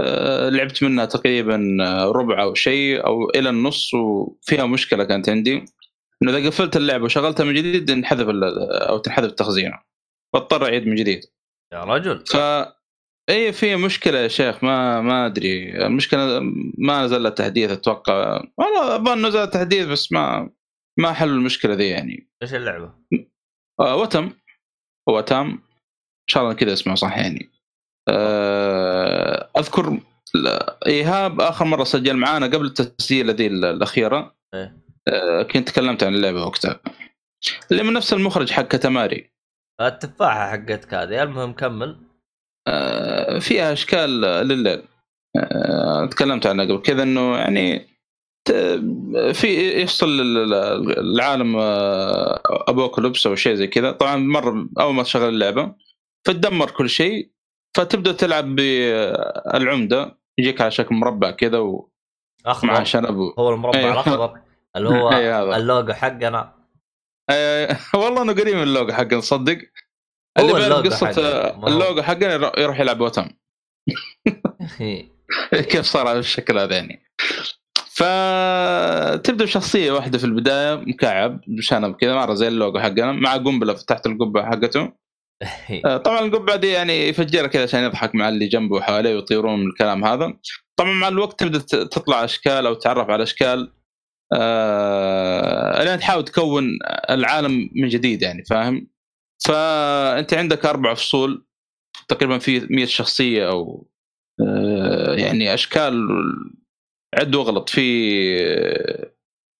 آه 0.00 0.48
لعبت 0.48 0.82
منها 0.82 1.04
تقريبا 1.04 1.76
ربع 2.14 2.42
أو 2.42 2.54
شيء 2.54 3.06
أو 3.06 3.30
إلى 3.30 3.48
النص 3.48 3.94
وفيها 3.94 4.66
مشكلة 4.66 5.04
كانت 5.04 5.28
عندي. 5.28 5.64
إنه 6.22 6.36
إذا 6.36 6.46
قفلت 6.46 6.76
اللعبة 6.76 7.04
وشغلتها 7.04 7.44
من 7.44 7.54
جديد 7.54 7.90
انحذف 7.90 8.28
أو 8.72 8.98
تنحذف 8.98 9.28
التخزين 9.28 9.72
بضطر 10.34 10.64
أعيد 10.64 10.86
من 10.86 10.94
جديد. 10.94 11.20
يا 11.72 11.84
رجل. 11.84 12.24
ف 12.26 12.36
إي 13.30 13.52
في 13.52 13.76
مشكلة 13.76 14.18
يا 14.18 14.28
شيخ 14.28 14.64
ما 14.64 15.00
ما 15.00 15.26
أدري. 15.26 15.86
المشكلة 15.86 16.40
ما 16.78 17.04
نزل 17.04 17.30
تحديث 17.30 17.70
أتوقع. 17.70 18.42
والله 18.58 18.96
أظن 18.96 19.26
نزل 19.26 19.50
تحديث 19.50 19.86
بس 19.86 20.12
ما 20.12 20.50
ما 20.98 21.12
حلوا 21.12 21.36
المشكلة 21.36 21.74
ذي 21.74 21.88
يعني. 21.88 22.30
إيش 22.42 22.54
اللعبة؟ 22.54 22.94
آه 23.80 23.96
وتم 23.96 24.32
وتم 25.08 25.46
إن 25.46 26.28
شاء 26.30 26.42
الله 26.42 26.54
كذا 26.54 26.72
اسمه 26.72 26.94
صح 26.94 27.18
يعني. 27.18 27.50
آه 28.08 29.50
أذكر 29.58 30.00
ايهاب 30.86 31.40
آخر 31.40 31.64
مرة 31.64 31.84
سجل 31.84 32.16
معانا 32.16 32.46
قبل 32.46 32.64
التسجيل 32.64 33.30
ذي 33.30 33.46
الأخيرة. 33.46 34.36
إيه. 34.54 34.76
آه 35.08 35.42
كنت 35.42 35.68
تكلمت 35.68 36.02
عن 36.02 36.14
اللعبة 36.14 36.44
وقتها. 36.44 36.80
اللي 37.70 37.82
من 37.82 37.92
نفس 37.92 38.12
المخرج 38.12 38.50
حق 38.50 38.62
كتماري 38.62 39.32
التفاحة 39.80 40.50
حقتك 40.50 40.94
هذه. 40.94 41.22
المهم 41.22 41.52
كمل. 41.52 42.12
آه، 42.68 43.38
فيها 43.38 43.72
أشكال 43.72 44.20
لليل. 44.20 44.82
آه، 45.36 46.06
تكلمت 46.06 46.46
عنها 46.46 46.64
قبل 46.64 46.82
كذا 46.82 47.02
إنه 47.02 47.36
يعني 47.36 47.86
في 49.32 49.80
يحصل 49.82 50.08
العالم 50.98 51.56
آه، 51.56 52.42
أبوكاليبس 52.68 53.26
أو 53.26 53.34
شيء 53.34 53.54
زي 53.54 53.66
كذا. 53.66 53.92
طبعا 53.92 54.16
مرة 54.16 54.68
أول 54.80 54.94
ما 54.94 55.02
تشغل 55.02 55.28
اللعبة 55.28 55.74
فتدمر 56.26 56.70
كل 56.70 56.90
شيء 56.90 57.30
فتبدأ 57.76 58.12
تلعب 58.12 58.54
بالعمدة 58.56 60.18
يجيك 60.38 60.60
على 60.60 60.70
شكل 60.70 60.94
مربع 60.94 61.30
كذا 61.30 61.58
ومع 61.58 61.82
أخضر. 62.46 62.84
شنب 62.84 63.16
و... 63.16 63.34
هو 63.38 63.50
المربع 63.54 63.78
أيوه. 63.78 63.92
الأخضر 63.92 64.40
اللي 64.76 64.88
هو 64.88 65.08
أي 65.16 65.32
هذا. 65.32 65.56
اللوجو 65.56 65.92
حقنا. 65.92 66.54
آه، 67.30 67.76
والله 67.94 68.22
إنه 68.22 68.32
قريب 68.32 68.56
من 68.56 68.62
اللوجو 68.62 68.92
حقه 68.92 69.20
تصدق؟ 69.20 69.58
هو 70.38 70.56
اللي 70.56 70.68
بيعرف 70.68 70.86
قصة 70.86 71.10
اللوجو 71.66 72.02
يروح- 72.12 72.58
يروح 72.58 72.80
يلعب 72.80 73.00
Wattam 73.00 73.28
كيف 75.70 75.84
صار 75.84 76.06
على 76.06 76.18
الشكل 76.18 76.58
هذا 76.58 76.76
يعني؟ 76.76 77.02
فتبدأ 77.94 79.44
بشخصية 79.44 79.92
واحدة 79.92 80.18
في 80.18 80.24
البداية 80.24 80.74
مكعب 80.74 81.40
بشنب 81.46 81.94
كذا 81.94 82.14
مره 82.14 82.34
زي 82.34 82.48
اللوجو 82.48 82.78
حقنا 82.78 83.12
مع 83.12 83.36
قنبلة 83.36 83.72
تحت 83.72 84.06
القبة 84.06 84.42
حقته. 84.42 84.92
آه، 85.86 85.96
طبعا 85.96 86.20
القبعه 86.20 86.56
دي 86.56 86.68
يعني 86.68 87.08
يفجرها 87.08 87.46
كذا 87.46 87.62
عشان 87.62 87.84
يضحك 87.84 88.14
مع 88.14 88.28
اللي 88.28 88.46
جنبه 88.46 88.76
وحواليه 88.76 89.14
ويطيرون 89.14 89.60
من 89.60 89.66
الكلام 89.66 90.04
هذا. 90.04 90.32
طبعا 90.76 90.92
مع 90.92 91.08
الوقت 91.08 91.40
تبدأ 91.40 91.58
تطلع 91.84 92.24
أشكال 92.24 92.66
أو 92.66 92.74
تتعرف 92.74 93.10
على 93.10 93.22
أشكال 93.22 93.72
آه... 94.32 95.84
لين 95.84 95.98
تحاول 95.98 96.24
تكون 96.24 96.78
العالم 97.10 97.70
من 97.74 97.88
جديد 97.88 98.22
يعني 98.22 98.44
فاهم؟ 98.44 98.88
فأنت 99.44 100.34
عندك 100.34 100.66
أربع 100.66 100.94
فصول 100.94 101.46
تقريبا 102.08 102.38
في 102.38 102.66
100 102.70 102.84
شخصية 102.84 103.48
أو 103.48 103.88
آه، 104.40 105.14
يعني 105.14 105.54
أشكال 105.54 106.08
عد 107.14 107.34
واغلط 107.34 107.68
في 107.68 107.82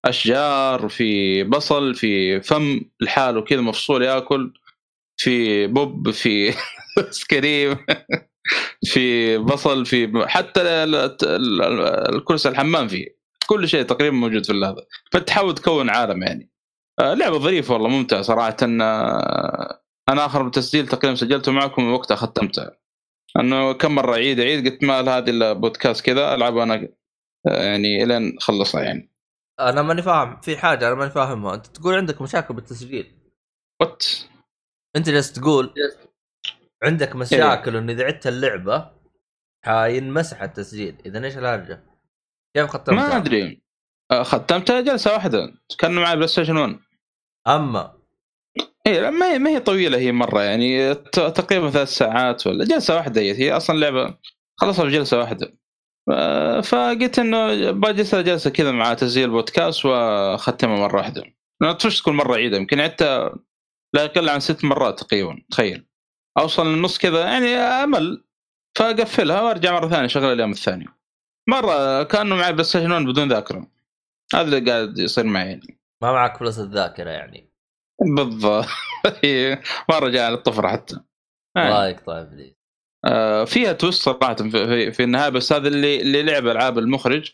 أشجار 0.05 0.89
في 0.89 1.43
بصل 1.45 1.95
في 1.95 2.41
فم 2.41 2.81
لحاله 3.01 3.41
كذا 3.43 3.61
مفصول 3.61 4.03
ياكل 4.03 4.53
في 5.17 5.67
بوب 5.67 6.11
في 6.11 6.55
سكريم 7.11 7.77
في 8.87 9.39
بصل 9.39 9.87
في 9.87 10.25
حتى 10.27 10.61
ال- 10.63 10.95
ال- 10.95 11.63
ال- 11.63 12.15
الكرسي 12.15 12.49
الحمام 12.49 12.89
فيه 12.89 13.17
كل 13.47 13.69
شيء 13.69 13.83
تقريبا 13.83 14.17
موجود 14.17 14.47
في 14.47 14.53
هذا 14.53 14.77
فتحاول 15.13 15.55
تكون 15.55 15.91
عالم 15.91 16.23
يعني. 16.23 16.51
آه، 17.01 17.15
لعبة 17.15 17.39
ظريفة 17.39 17.75
والله 17.75 17.89
ممتعة 17.89 18.23
صراحة. 18.23 18.57
آه، 18.63 19.83
أنا 20.09 20.27
آخر 20.27 20.49
تسجيل 20.49 20.89
تقريبا 20.89 21.17
سجلته 21.17 21.53
معكم 21.53 21.93
وقتها 21.93 22.15
ختمتها 22.17 22.79
أنه 23.41 23.73
كم 23.73 23.95
مرة 23.95 24.15
اعيد 24.15 24.41
اعيد 24.41 24.69
قلت 24.69 24.85
ما 24.85 25.01
هذه 25.01 25.31
الا 25.31 25.53
بودكاست 25.53 26.07
كذا 26.07 26.35
ألعب 26.35 26.59
أنا 26.59 26.89
يعني 27.45 28.03
إلين 28.03 28.37
اخلصها 28.37 28.83
يعني. 28.83 29.11
أنا 29.61 29.83
ماني 29.83 30.03
فاهم. 30.03 30.41
في 30.41 30.57
حاجة 30.57 30.87
أنا 30.87 30.95
ماني 30.95 31.11
فاهمها. 31.11 31.55
أنت 31.55 31.67
تقول 31.67 31.95
عندك 31.95 32.23
مشاكل 32.23 32.55
بالتسجيل. 32.55 33.15
وات 33.81 34.07
أنت 34.97 35.09
جالس 35.11 35.33
تقول 35.33 35.75
عندك 36.83 37.17
مشاكل 37.17 37.77
انه 37.77 37.93
إذا 37.93 38.05
عدت 38.05 38.27
اللعبة 38.27 38.91
حينمسح 39.65 40.43
التسجيل. 40.43 40.97
إذا 41.07 41.25
إيش 41.25 41.39
الهرجة؟ 41.39 41.85
كيف 42.57 42.67
ختمتها؟ 42.67 43.09
ما 43.09 43.17
أدري. 43.17 43.63
آه، 44.11 44.23
ختمتها 44.23 44.81
جلسة 44.81 45.13
واحدة. 45.13 45.55
كان 45.79 45.95
معي 45.95 46.17
PlayStation 46.17 46.57
1 46.57 46.79
أما. 47.49 47.99
اي 48.87 49.11
ما 49.11 49.33
هي 49.33 49.39
ما 49.39 49.51
هي 49.51 49.61
طويلة 49.61 49.99
هي 49.99 50.13
مرة 50.13 50.43
يعني. 50.43 50.95
ت- 50.95 51.21
تقريبا 51.21 51.71
ثلاث 51.71 51.89
ساعات 51.89 52.47
ولا 52.47 52.65
جلسة 52.65 52.97
واحدة 52.97 53.21
هي, 53.21 53.35
هي 53.39 53.53
أصلا 53.57 53.79
لعبة 53.79 54.19
خلصها 54.57 54.85
في 54.85 54.91
جلسه 54.91 55.19
واحدة. 55.19 55.53
فقلت 56.63 57.19
إنه 57.19 57.71
بجلس 57.71 58.15
جلسه 58.15 58.51
كذا 58.51 58.73
مع 58.73 58.95
تسجيل 58.95 59.31
بودكاست 59.31 59.85
واختمها 59.85 60.77
مرة 60.77 60.97
واحدة. 60.97 61.25
ما 61.63 61.73
تسيف 61.73 62.03
كل 62.03 62.13
مرة 62.13 62.35
عيدها 62.35 62.59
يمكن 62.59 62.81
عدتها 62.81 63.35
لا 63.95 64.05
يقل 64.05 64.29
عن 64.29 64.41
ست 64.41 64.65
مرات 64.65 65.01
تقريبا 65.01 65.43
تخيل. 65.51 65.87
أوصل 66.39 66.67
للنص 66.67 66.99
كذا 66.99 67.21
يعني 67.21 67.57
أمل 67.57 68.25
فأقفلها 68.79 69.43
وأرجع 69.43 69.73
مرة 69.73 69.89
ثانية 69.89 70.07
شغل 70.07 70.33
اليوم 70.33 70.51
الثاني. 70.51 70.87
مرة 71.49 72.03
كأنه 72.03 72.37
معي 72.37 72.53
PlayStation 72.53 72.93
1 72.93 73.05
بدون 73.05 73.29
ذاكرة. 73.29 73.67
هذا 74.35 74.57
اللي 74.57 74.71
قاعد 74.71 74.99
يصير 74.99 75.25
معي. 75.25 75.47
يعني 75.47 75.81
ما 76.03 76.13
معك 76.13 76.37
فلوس 76.37 76.59
الذاكره 76.59 77.11
يعني. 77.11 77.53
بالضبط. 78.17 78.67
مره 79.91 80.09
جاء 80.09 80.27
على 80.27 80.35
الطفره 80.35 80.69
حتى. 80.69 81.01
يعني. 81.57 81.75
رايك 81.75 82.07
طيب 82.07 82.33
لي 82.33 82.49
آه، 82.49 82.62
فيها 83.47 83.73
twist 83.73 84.03
صراحة 84.03 84.35
في, 84.35 84.93
في, 84.93 85.03
النهاية 85.03 85.29
بس 85.29 85.53
هذا 85.53 85.69
اللي 85.69 86.01
اللي 86.01 86.23
لعب 86.23 86.47
ألعاب 86.47 86.79
المخرج 86.79 87.33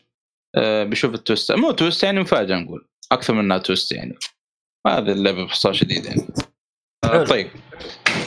آه، 0.55 0.83
بيشوف 0.83 1.13
ال 1.13 1.19
twist 1.19 1.51
مو 1.51 1.71
twist 1.71 2.03
يعني 2.03 2.19
مفاجأة 2.19 2.55
نقول. 2.55 2.87
أكثر 3.11 3.33
من 3.33 3.39
إنها 3.39 3.57
twist 3.57 3.91
يعني. 3.91 4.15
هذه 4.87 5.11
اللعبه 5.11 5.43
باختصار 5.43 5.73
شديد 5.73 6.05
يعني. 6.05 6.27
آه، 7.03 7.07
حلو. 7.07 7.25
طيب. 7.25 7.49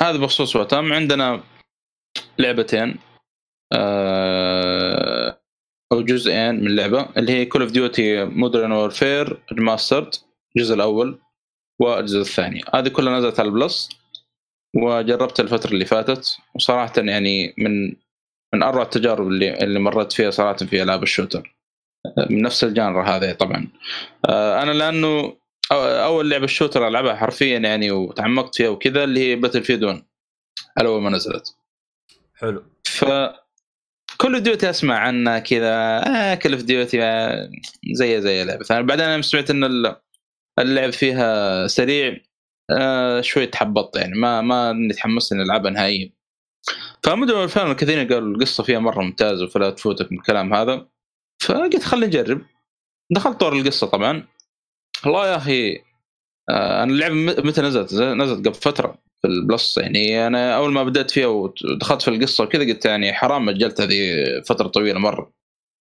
هذا 0.00 0.18
بخصوص 0.18 0.56
Wattam. 0.56 0.92
عندنا 0.92 1.42
لعبتين 2.38 2.98
آه، 3.72 5.42
أو 5.92 6.02
جزئين 6.02 6.54
من 6.60 6.66
اللعبه 6.66 7.08
اللي 7.16 7.32
هي 7.32 7.44
Call 7.44 7.62
of 7.62 7.70
Duty 7.70 8.24
Modern 8.24 8.72
Warfare 8.72 9.42
Remastered 9.52 10.14
الجزء 10.56 10.74
الأول 10.74 11.20
والجزء 11.80 12.20
الثاني. 12.20 12.60
هذه 12.74 12.88
كلها 12.88 13.18
نزلت 13.18 13.40
على 13.40 13.48
ال 13.48 13.57
Plus. 13.57 14.01
وجربت 14.74 15.40
الفترة 15.40 15.70
اللي 15.70 15.84
فاتت 15.84 16.36
وصراحه 16.54 16.92
يعني 16.96 17.54
من 17.58 17.96
من 18.54 18.62
أروع 18.62 18.82
التجارب 18.82 19.26
اللي 19.28 19.54
اللي 19.62 19.78
مريت 19.78 20.12
فيها 20.12 20.30
صراحة 20.30 20.56
في 20.56 20.82
ألعاب 20.82 21.02
ال 21.02 21.08
shooter. 21.08 21.56
من 22.30 22.42
نفس 22.42 22.64
ال 22.64 22.71
genre 22.71 23.04
هذه 23.04 23.32
طبعا. 23.32 23.68
آه، 24.28 24.62
أنا 24.62 24.70
لأنه 24.70 25.36
أول 25.72 26.30
لعبة 26.30 26.46
shooter 26.46 26.88
ألعبها 26.88 27.14
حرفيا 27.14 27.58
يعني 27.58 27.90
وتعمقت 27.90 28.54
فيها 28.54 28.68
وكذا 28.68 29.04
اللي 29.04 29.20
هي 29.30 29.36
Battlefield 29.36 29.84
1 29.84 30.02
على 30.78 30.88
اول 30.88 31.02
ما 31.02 31.10
نزلت. 31.10 31.54
حلو. 32.34 32.64
ف 32.84 33.04
Call 34.16 34.40
Duty 34.40 34.70
أسمع 34.70 34.98
عنها 34.98 35.38
كذا. 35.38 35.72
آه 36.06 36.34
كل 36.34 36.52
اوف 36.52 36.62
ديوتي 36.62 36.98
زي 37.92 38.20
زي 38.20 38.44
لعبة 38.44 38.64
ثانية. 38.64 38.82
بعدين 38.82 39.04
أنا 39.04 39.22
سمعت 39.22 39.50
إن 39.50 39.64
ال- 39.64 39.96
اللعب 40.58 40.90
فيها 40.90 41.66
سريع. 41.66 42.18
آه 42.70 43.20
شوي 43.20 43.46
تحبطت 43.46 43.96
يعني 43.96 44.14
ما 44.14 44.40
ما 44.40 44.70
اني 44.70 44.94
العبها 45.32 45.70
نهائيا. 45.70 46.12
فمدري 47.02 47.44
ال 47.44 47.51
fan 47.51 47.70
الكثيرين 47.70 48.12
قالوا 48.12 48.34
القصة 48.34 48.64
فيها 48.64 48.78
مرة 48.78 49.02
ممتازة 49.02 49.46
فلا 49.46 49.70
تفوتك 49.70 50.12
من 50.12 50.18
الكلام 50.18 50.54
هذا. 50.54 50.86
فقلت 51.42 51.82
خليني 51.82 52.06
اجرب 52.06 52.42
دخلت 53.10 53.40
طور 53.40 53.52
القصة 53.52 53.86
طبعا. 53.86 54.26
والله 55.04 55.26
يا 55.28 55.36
أخي 55.36 55.76
آه 56.50 56.82
أنا 56.82 56.92
اللعبة 56.92 57.14
متى 57.14 57.62
نزلت؟ 57.62 57.94
نزلت 57.94 58.48
قبل 58.48 58.54
فترة 58.54 58.98
في 59.22 59.28
ال 59.28 59.36
Plus. 59.36 59.78
يعني 59.78 60.26
أنا 60.26 60.56
أول 60.56 60.72
ما 60.72 60.84
بدأت 60.84 61.10
فيها 61.10 61.26
ودخلت 61.26 62.02
في 62.02 62.08
القصة 62.08 62.44
وكذا 62.44 62.64
قلت 62.64 62.84
يعني 62.84 63.12
حرام 63.12 63.48
أجلت 63.48 63.80
هذه 63.80 64.24
فترة 64.46 64.68
طويلة 64.68 64.98
مرة. 64.98 65.32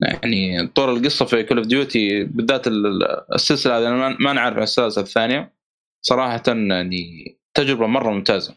يعني 0.01 0.67
طور 0.67 0.93
القصة 0.93 1.25
في 1.25 1.43
Call 1.43 1.59
of 1.59 1.67
Duty 1.67 2.25
بالذات 2.25 2.67
ال- 2.67 2.87
ال- 2.87 3.35
السلسلة 3.35 3.79
هذه 3.79 3.89
أنا 3.89 4.17
ما- 4.21 4.33
نعرف 4.33 4.59
السلسله 4.59 5.05
الثانية. 5.05 5.60
صراحة 6.02 6.42
يعني 6.47 7.37
تجربة 7.54 7.87
مرة 7.87 8.11
ممتازة. 8.11 8.54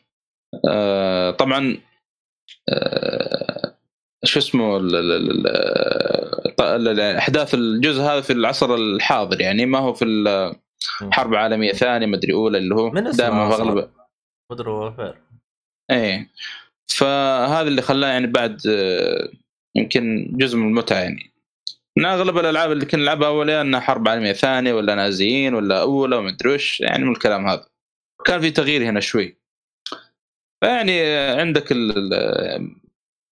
آه 0.70 1.32
طبعا 1.32 1.78
آه 2.70 3.78
شو 4.24 4.40
اسمه 4.40 4.78
أحداث 7.18 7.54
الجزء 7.54 8.02
هذا 8.02 8.22
في 8.22 8.34
العصر 8.34 8.76
الحاضر 8.76 9.42
يعني 9.42 9.66
ما 9.66 9.80
هو 9.80 9.94
في 9.94 10.06
الحرب 11.02 11.34
العالميه 11.34 11.72
ثانية 11.72 12.06
مدري 12.06 12.34
أولى 12.34 12.58
اللي 12.58 12.76
هو 12.76 12.90
دائما 12.90 13.50
في؟ 13.50 13.62
اغلب 13.62 13.90
مودرن 14.52 14.72
وورفير 14.72 15.16
إيه. 15.92 16.30
فهذا 16.88 17.68
اللي 17.68 17.82
خلاه 17.82 18.08
يعني 18.08 18.28
بعد 18.28 18.62
آه، 18.68 19.30
يمكن 19.76 20.28
جزء 20.32 20.58
من 20.58 20.68
المتعة 20.68 20.98
يعني. 20.98 21.33
من 21.98 22.06
أغلب 22.06 22.38
الألعاب 22.38 22.72
اللي 22.72 22.86
كنا 22.86 23.02
نلعبها 23.02 23.28
اول 23.28 23.50
يا 23.50 23.62
إنها 23.62 23.80
حرب 23.80 24.08
عالمية 24.08 24.34
ثانية 24.34 24.74
ولا 24.74 24.96
نازيين 24.96 25.54
ولا 25.54 25.82
أولى 25.82 26.16
وما 26.16 26.30
أدري 26.30 26.54
وش 26.54 26.80
يعني 26.80 27.04
من 27.04 27.12
الكلام 27.12 27.48
هذا. 27.48 27.68
كان 28.26 28.42
في 28.42 28.52
تغيير 28.52 28.84
هنا 28.84 29.00
شوي. 29.00 29.38
فيعني 30.64 31.16
عندك 31.16 31.72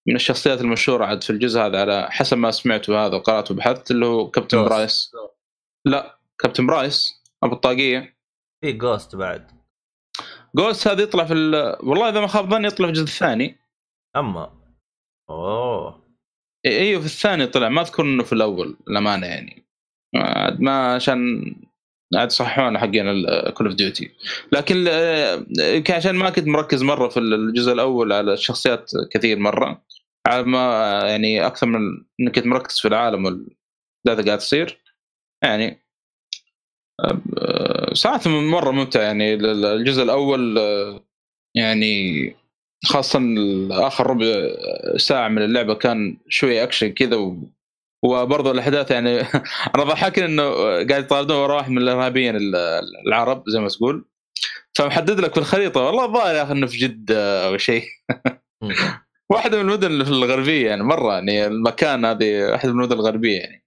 من 0.07 0.15
الشخصيات 0.15 0.61
المشهورة 0.61 1.05
عاد 1.05 1.23
في 1.23 1.29
الجزء 1.29 1.59
هذا 1.59 1.81
على 1.81 2.07
حسب 2.11 2.37
ما 2.37 2.51
سمعته 2.51 3.05
هذا 3.05 3.15
وقرأته 3.15 3.53
وبحثت 3.53 3.91
اللي 3.91 4.05
هو 4.05 4.29
كابتن 4.29 4.57
جوست. 4.57 4.69
برايس. 4.69 5.11
لا 5.85 6.19
كابتن 6.39 6.67
برايس 6.67 7.23
أبو 7.43 7.55
الطاقية. 7.55 8.17
في 8.63 8.71
جوست 8.71 9.15
بعد. 9.15 9.51
جوست 10.55 10.87
هذا 10.87 11.01
يطلع 11.03 11.25
في 11.25 11.33
ال- 11.33 11.77
والله 11.89 12.09
إذا 12.09 12.19
ما 12.21 12.27
خاب 12.27 12.49
ظني 12.49 12.67
يطلع 12.67 12.85
في 12.87 12.89
الجزء 12.89 13.03
الثاني. 13.03 13.59
أما. 14.15 14.61
أوه. 15.29 16.10
أيوه 16.65 16.99
في 16.99 17.05
الثاني 17.05 17.47
طلع. 17.47 17.69
ما 17.69 17.81
أذكر 17.81 18.03
إنه 18.03 18.23
في 18.23 18.33
الأول 18.33 18.77
الامانه 18.87 19.27
يعني. 19.27 19.63
ما- 20.59 20.93
عشان 20.95 21.53
عاد 22.15 22.31
صححونا 22.31 22.79
حقين 22.79 23.25
Call 23.53 23.67
of 23.67 23.75
Duty 23.75 24.11
لكن 24.51 24.75
يمكن 25.59 25.93
عشان 25.93 26.15
ما 26.15 26.29
كنت 26.29 26.47
مركز 26.47 26.83
مرة 26.83 27.07
في 27.07 27.19
الجزء 27.19 27.73
الأول 27.73 28.13
على 28.13 28.33
الشخصيات 28.33 28.91
كثير 29.13 29.39
مرة. 29.39 29.85
على 30.27 30.43
ما 30.43 30.59
يعني 31.05 31.45
أكثر 31.47 31.67
من 31.67 31.79
إني 32.19 32.31
كنت 32.31 32.45
مركز 32.45 32.79
في 32.79 32.87
العالم 32.87 33.25
والاحداث 33.25 34.25
قاعد 34.27 34.37
تصير 34.37 34.77
يعني 35.43 35.83
آه، 37.03 37.93
صراحة 37.93 38.29
مرة 38.29 38.71
ممتع 38.71 39.01
يعني. 39.01 39.33
الجزء 39.33 40.03
الأول 40.03 40.57
يعني 41.55 42.35
خاصة 42.85 43.19
آخر 43.71 44.07
ربع 44.07 44.25
ساعة 44.97 45.27
من 45.27 45.41
اللعبة 45.41 45.73
كان 45.73 46.17
شوية 46.29 46.63
أكشن 46.63 46.87
كذا 46.91 47.15
و... 47.15 47.37
وبرضه 48.03 48.51
الأحداث 48.51 48.91
يعني 48.91 49.21
أنا 49.75 49.83
ضحكني 49.83 50.25
إنه 50.25 50.43
قاعد 50.89 51.03
يطاردون 51.03 51.37
ورا 51.37 51.55
واحد 51.55 51.71
من 51.71 51.77
الإرهابيين 51.77 52.35
ال- 52.35 52.55
العرب 53.07 53.43
زي 53.49 53.59
ما 53.59 53.67
تقول. 53.67 54.05
فمحدد 54.75 55.19
لك 55.19 55.33
في 55.33 55.39
الخريطة 55.39 55.81
والله 55.81 56.05
الظاهر 56.05 56.35
يا 56.35 56.43
أخي 56.43 56.51
إنه 56.51 56.67
في 56.67 56.77
جدة 56.77 57.47
أو 57.47 57.57
شيء. 57.57 57.83
مم. 58.63 58.71
واحدة 59.31 59.57
من 59.63 59.69
المدن 59.69 59.91
الغربية 59.91 60.67
يعني 60.69 60.83
مرة 60.83 61.13
يعني 61.13 61.45
المكان 61.47 62.05
هذه 62.05 62.43
واحدة 62.51 62.73
من 62.73 62.79
المدن 62.79 62.95
الغربية 62.95 63.39
يعني. 63.39 63.63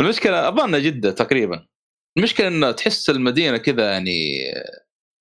المشكلة 0.00 0.48
أظن 0.48 0.82
جدة 0.82 1.10
تقريبا. 1.10 1.66
المشكلة 2.18 2.48
إنه 2.48 2.70
تحس 2.70 3.10
المدينة 3.10 3.56
كذا 3.56 3.92
يعني 3.92 4.38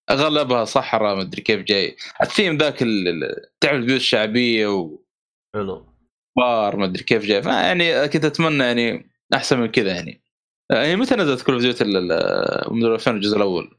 أغلبها 0.10 0.66
صحراء 0.66 1.16
ما 1.16 1.22
أدري 1.22 1.42
كيف 1.42 1.62
جاي. 1.62 1.96
الثيم 2.22 2.58
ذاك 2.58 2.82
ال- 2.82 3.08
ال- 3.08 3.50
تعرف 3.62 3.76
البيوت 3.76 4.00
الشعبيه 4.00 4.68
حلو. 5.56 5.94
وبار 6.38 6.76
ما 6.78 6.86
أدري 6.86 7.04
كيف 7.04 7.26
جاي. 7.26 7.44
فيعني 7.44 8.08
كنت 8.08 8.26
أتمنى 8.26 8.64
يعني 8.64 9.10
أحسن 9.34 9.60
من 9.60 9.68
كذا 9.68 9.96
يعني. 9.96 10.22
يعني 10.72 10.96
متى 10.96 11.16
نزلت 11.16 11.42
كل 11.46 11.60
ديوتي 11.60 11.84
من 12.72 12.86
2000 12.86 13.12
الجزء 13.12 13.38
الأول؟ 13.38 13.78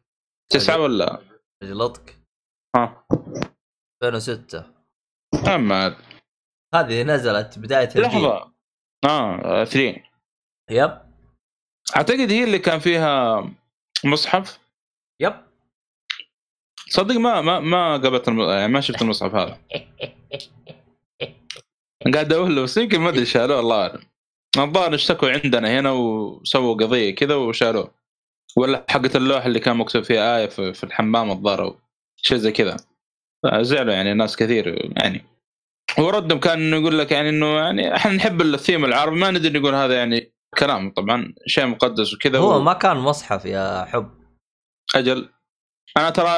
تسعة 0.52 0.78
ولا؟ 0.78 1.22
أجلطك. 1.62 2.16
ها. 2.76 3.06
2006 4.04 4.64
اما 5.54 5.96
هذه 6.74 7.02
نزلت 7.02 7.58
بداية. 7.58 7.88
لحظة. 7.96 8.52
آه 9.04 9.64
3 9.64 10.02
يب. 10.70 10.98
أعتقد 11.96 12.30
هي 12.30 12.44
اللي 12.44 12.58
كان 12.58 12.78
فيها 12.78 13.40
مصحف؟ 14.04 14.58
يب. 15.20 15.47
صدق 16.88 17.16
ما 17.16 17.40
ما 17.40 17.60
ما 17.60 17.96
قابلت 17.96 18.28
الم... 18.28 18.40
يعني 18.40 18.72
ما 18.72 18.80
شفت 18.80 19.02
المصحف 19.02 19.34
هذا. 19.34 19.58
قاعد 22.14 22.32
أقول 22.32 22.56
له 22.56 22.62
بس 22.62 22.76
يمكن 22.76 23.00
ما 23.00 23.08
أدري 23.08 23.26
شالوه 23.26 23.60
الله 23.60 23.80
أعلم. 23.82 24.00
الظاهر 24.58 24.94
اشتكوا 24.94 25.30
عندنا 25.30 25.80
هنا 25.80 25.90
وسووا 25.90 26.74
قضية 26.74 27.14
كذا 27.14 27.34
وشالوه. 27.34 27.90
ولا 28.56 28.84
حقة 28.88 29.10
اللوحه 29.14 29.46
اللي 29.46 29.60
كان 29.60 29.76
مكتوب 29.76 30.02
فيها 30.02 30.38
آية 30.38 30.46
في, 30.46 30.74
في 30.74 30.84
الحمام 30.84 31.30
الظاهر 31.30 31.62
أو 31.64 31.76
شيء 32.16 32.36
زي 32.38 32.52
كذا. 32.52 32.76
زعلوا 33.60 33.94
يعني 33.94 34.14
ناس 34.14 34.36
كثير 34.36 34.92
يعني. 34.96 35.24
وردهم 35.98 36.40
كان 36.40 36.58
إنه 36.62 36.76
يقول 36.76 36.98
لك 36.98 37.12
يعني 37.12 37.28
إنه 37.28 37.46
يعني 37.46 37.96
إحنا 37.96 38.12
نحب 38.12 38.40
الثيم 38.42 38.84
العربي 38.84 39.16
ما 39.20 39.30
ندري 39.30 39.58
نقول 39.58 39.74
هذا 39.74 39.94
يعني 39.94 40.32
كلام 40.58 40.90
طبعا 40.90 41.34
شيء 41.46 41.66
مقدس 41.66 42.14
وكذا 42.14 42.38
هو 42.38 42.56
و- 42.56 42.60
ما 42.60 42.72
كان 42.72 42.96
مصحف 42.96 43.44
يا 43.44 43.84
حب. 43.84 44.10
أجل. 44.94 45.28
أنا 45.96 46.10
ترى 46.10 46.28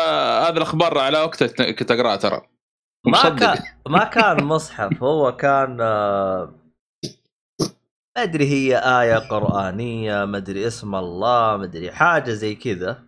هذه 0.48 0.56
الأخبار 0.56 0.98
على 0.98 1.18
وقتها 1.18 1.72
كنت 1.72 1.90
أقرأها 1.90 2.16
ترى. 2.16 2.42
ما. 3.06 3.28
كان 3.28 3.58
ما 3.88 4.04
كان 4.04 4.44
مصحف 4.44 5.02
هو 5.02 5.36
كان 5.36 5.78
آه، 5.80 6.54
ما 8.16 8.22
أدري 8.22 8.46
هي 8.46 8.78
آية 8.78 9.18
قرآنية 9.18 10.24
ما 10.24 10.36
أدري 10.36 10.66
اسم 10.66 10.94
الله 10.94 11.56
ما 11.56 11.64
أدري 11.64 11.92
حاجة 11.92 12.30
زي 12.30 12.54
كذا. 12.54 13.02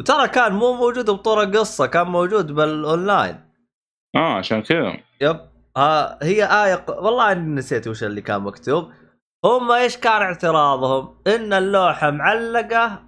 وترى 0.00 0.28
كان 0.28 0.52
مو 0.52 0.72
موجود 0.72 1.10
بطور 1.10 1.44
قصة 1.44 1.86
كان 1.86 2.06
موجود 2.06 2.52
بالأونلاين. 2.52 3.50
آه 4.16 4.34
عشان 4.34 4.62
كذا. 4.62 4.96
يب. 5.20 5.40
ها 5.76 6.18
هي 6.22 6.44
آية 6.44 6.74
ق... 6.74 7.02
والله 7.02 7.32
أني 7.32 7.54
نسيت 7.54 7.88
وش 7.88 8.04
اللي 8.04 8.20
كان 8.20 8.40
مكتوب. 8.40 8.92
هم 9.44 9.70
إيش 9.70 9.96
كان 9.96 10.22
اعتراضهم؟ 10.22 11.18
إن 11.26 11.52
اللوحة 11.52 12.10
معلقة 12.10 13.02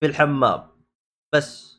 في 0.00 0.06
الحمام 0.06 0.62
بس. 1.34 1.69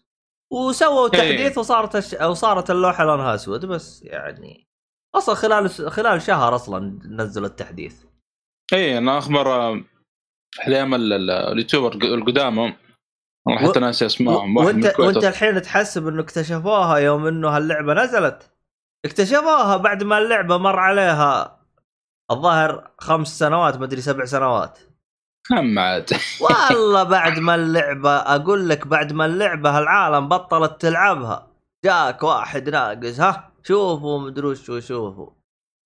وسووا 0.51 1.09
إيه. 1.13 1.19
تحديث 1.19 1.57
وصارت 1.57 1.95
الش... 1.95 2.13
وصارت 2.13 2.71
اللوحة 2.71 3.03
لونها 3.03 3.35
اسود 3.35 3.65
بس 3.65 4.03
يعني 4.03 4.67
أصلا 5.15 5.35
خلال 5.35 5.69
خلال 5.69 6.21
شهر 6.21 6.55
أصلا 6.55 6.99
نزلوا 7.05 7.47
التحديث. 7.47 8.03
اي 8.73 8.97
أنا 8.97 9.17
أخبر 9.17 9.47
آه، 9.53 9.81
أيام 10.67 10.93
ال- 10.95 11.13
ال- 11.13 11.29
اليوتيوبر 11.31 11.93
القدامى. 11.93 12.75
والله 13.45 13.69
حتى 13.69 13.79
و- 13.79 13.81
ناسي 13.81 14.05
أسمائهم 14.05 14.53
من 14.53 14.57
وانت 14.65 14.99
وأنت 14.99 15.23
الحين 15.23 15.61
تحسب 15.61 16.07
إنه 16.07 16.21
اكتشفوها 16.21 16.97
يوم 16.97 17.27
إنه 17.27 17.49
هاللعبة 17.49 17.93
نزلت. 17.93 18.51
اكتشفوها 19.05 19.77
بعد 19.77 20.03
ما 20.03 20.17
اللعبة 20.17 20.57
مر 20.57 20.79
عليها 20.79 21.59
الظاهر 22.31 22.91
خمس 22.99 23.39
سنوات 23.39 23.77
ما 23.77 23.85
أدري 23.85 24.01
سبع 24.01 24.25
سنوات. 24.25 24.79
هم 25.53 25.79
عاد. 25.79 26.09
والله 26.41 27.03
بعد 27.17 27.39
ما 27.39 27.55
اللعبة 27.55 28.09
أقول 28.17 28.69
لك 28.69 28.87
بعد 28.87 29.13
ما 29.13 29.25
اللعبة 29.25 29.79
العالم 29.79 30.27
بطلت 30.29 30.81
تلعبها 30.81 31.47
جاك 31.85 32.23
واحد 32.23 32.69
ناقص 32.69 33.19
ها؟ 33.19 33.51
شوفوا 33.63 34.19
مدري 34.19 34.47
وش 34.47 34.71
شوفوا 34.87 35.29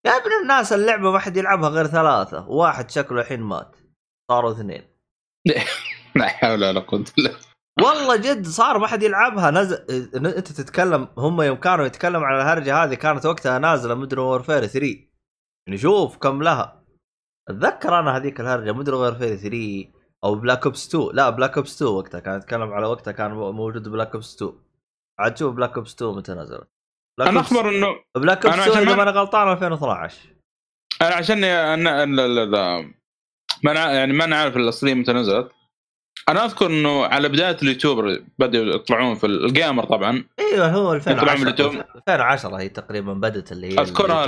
يا 0.05 0.11
ابن 0.11 0.31
الناس 0.41 0.73
اللعبة 0.73 1.11
ما 1.11 1.19
حد 1.19 1.37
يلعبها 1.37 1.69
غير 1.69 1.87
ثلاثة. 1.87 2.49
واحد 2.49 2.91
شكله 2.91 3.21
الحين 3.21 3.39
مات. 3.39 3.75
صاروا 4.31 4.51
اثنين. 4.51 4.83
لا 6.15 6.27
حول 6.27 6.63
ولا 6.63 6.79
قوة 6.79 7.05
إلا 7.19 7.31
والله 7.81 8.15
جد 8.15 8.47
صار 8.47 8.77
ما 8.77 8.87
حد 8.87 9.03
يلعبها. 9.03 9.51
نزل 9.51 9.75
انت 10.15 10.51
تتكلم 10.51 11.07
هم 11.17 11.41
يوم 11.41 11.57
كانوا 11.57 11.85
يتكلموا 11.85 12.27
على 12.27 12.41
الهرجة 12.41 12.83
هذه 12.83 12.93
كانت 12.93 13.25
وقتها 13.25 13.59
نازلة 13.59 13.95
مدري 13.95 14.21
وورفير 14.21 14.65
3 14.65 14.87
يعني 15.67 15.77
شوف 15.77 16.17
كم 16.17 16.43
لها. 16.43 16.84
أتذكر 17.49 17.99
أنا 17.99 18.17
هذيك 18.17 18.39
الهرجة 18.39 18.71
Modern 18.71 18.95
Warfare 18.95 19.35
3 19.35 19.85
أو 20.23 20.35
Black 20.35 20.65
Ops 20.65 20.87
2 20.95 21.09
لا 21.13 21.29
Black 21.29 21.57
Ops 21.57 21.75
2 21.75 21.91
وقتها 21.91 22.19
كان 22.19 22.37
يتكلم 22.37 22.73
على 22.73 22.85
وقتها 22.87 23.11
كان 23.11 23.31
موجود 23.31 23.87
Black 23.89 24.13
Ops 24.13 24.35
2 24.35 24.51
عاد 25.19 25.37
شوف 25.37 25.55
Black 25.55 25.75
Ops 25.77 25.93
2 25.93 26.11
متى 26.15 26.31
نزلت 26.31 26.67
أنا 27.21 27.39
أخبر 27.39 27.69
إنه 27.69 27.87
Black 28.17 28.45
Ops 28.45 28.55
أنا 28.57 28.63
2 28.67 28.71
عشان 28.77 28.87
إذا 28.87 28.91
ما- 28.95 29.03
ما 29.03 29.09
أنا 29.09 29.19
غلطان 29.19 29.51
2012 29.51 30.17
أنا 31.01 31.15
عشان 31.15 31.43
أنا 31.43 32.05
ما 33.63 33.71
أنا 33.71 33.91
يعني 33.93 34.13
ما 34.13 34.25
أنا 34.25 34.35
عارف 34.35 34.57
الاصليه 34.57 34.93
متى 34.93 35.13
نزلت. 35.13 35.51
أنا 36.29 36.45
أذكر 36.45 36.65
إنه 36.67 37.05
على 37.05 37.29
بداية 37.29 37.57
ال 37.63 37.70
YouTuber 37.70 38.23
بدأوا 38.39 38.65
يطلعون 38.65 39.15
في 39.15 39.25
ال 39.25 39.35
gamer 39.35 39.83
طبعا. 39.85 40.23
إيوه 40.39 40.67
هو 40.67 40.83
طبعاً 40.83 40.95
2010 40.95 41.35
باليوتيوب. 41.35 41.73
2010 41.95 42.55
هي 42.57 42.69
تقريبا 42.69 43.13
بدت 43.13 43.51
اللي 43.51 43.67
هي 43.67 43.81
أذكرها 43.81 44.25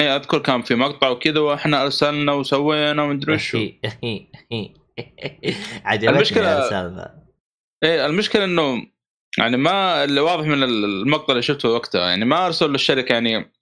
اي 0.00 0.16
أذكر 0.16 0.38
كان 0.38 0.62
في 0.62 0.74
مقطع 0.74 1.08
وكذا 1.08 1.40
وإحنا 1.40 1.82
أرسلنا 1.82 2.32
وسوينا 2.32 3.02
ومدري 3.02 3.34
وش 3.34 3.56
عجبتني 5.84 6.18
المشكلة- 6.24 6.36
السالفة. 6.38 7.10
إيه 7.84 8.06
المشكلة 8.06 8.44
إنه 8.44 8.86
يعني 9.38 9.56
ما 9.56 10.04
اللي 10.04 10.20
واضح 10.20 10.44
من 10.46 10.62
المقطع 10.62 11.30
اللي 11.32 11.42
شفته 11.42 11.68
وقتها 11.68 12.08
يعني 12.08 12.24
ما 12.24 12.46
ارسلوا 12.46 12.70
للشركة 12.70 13.12
يعني 13.12 13.52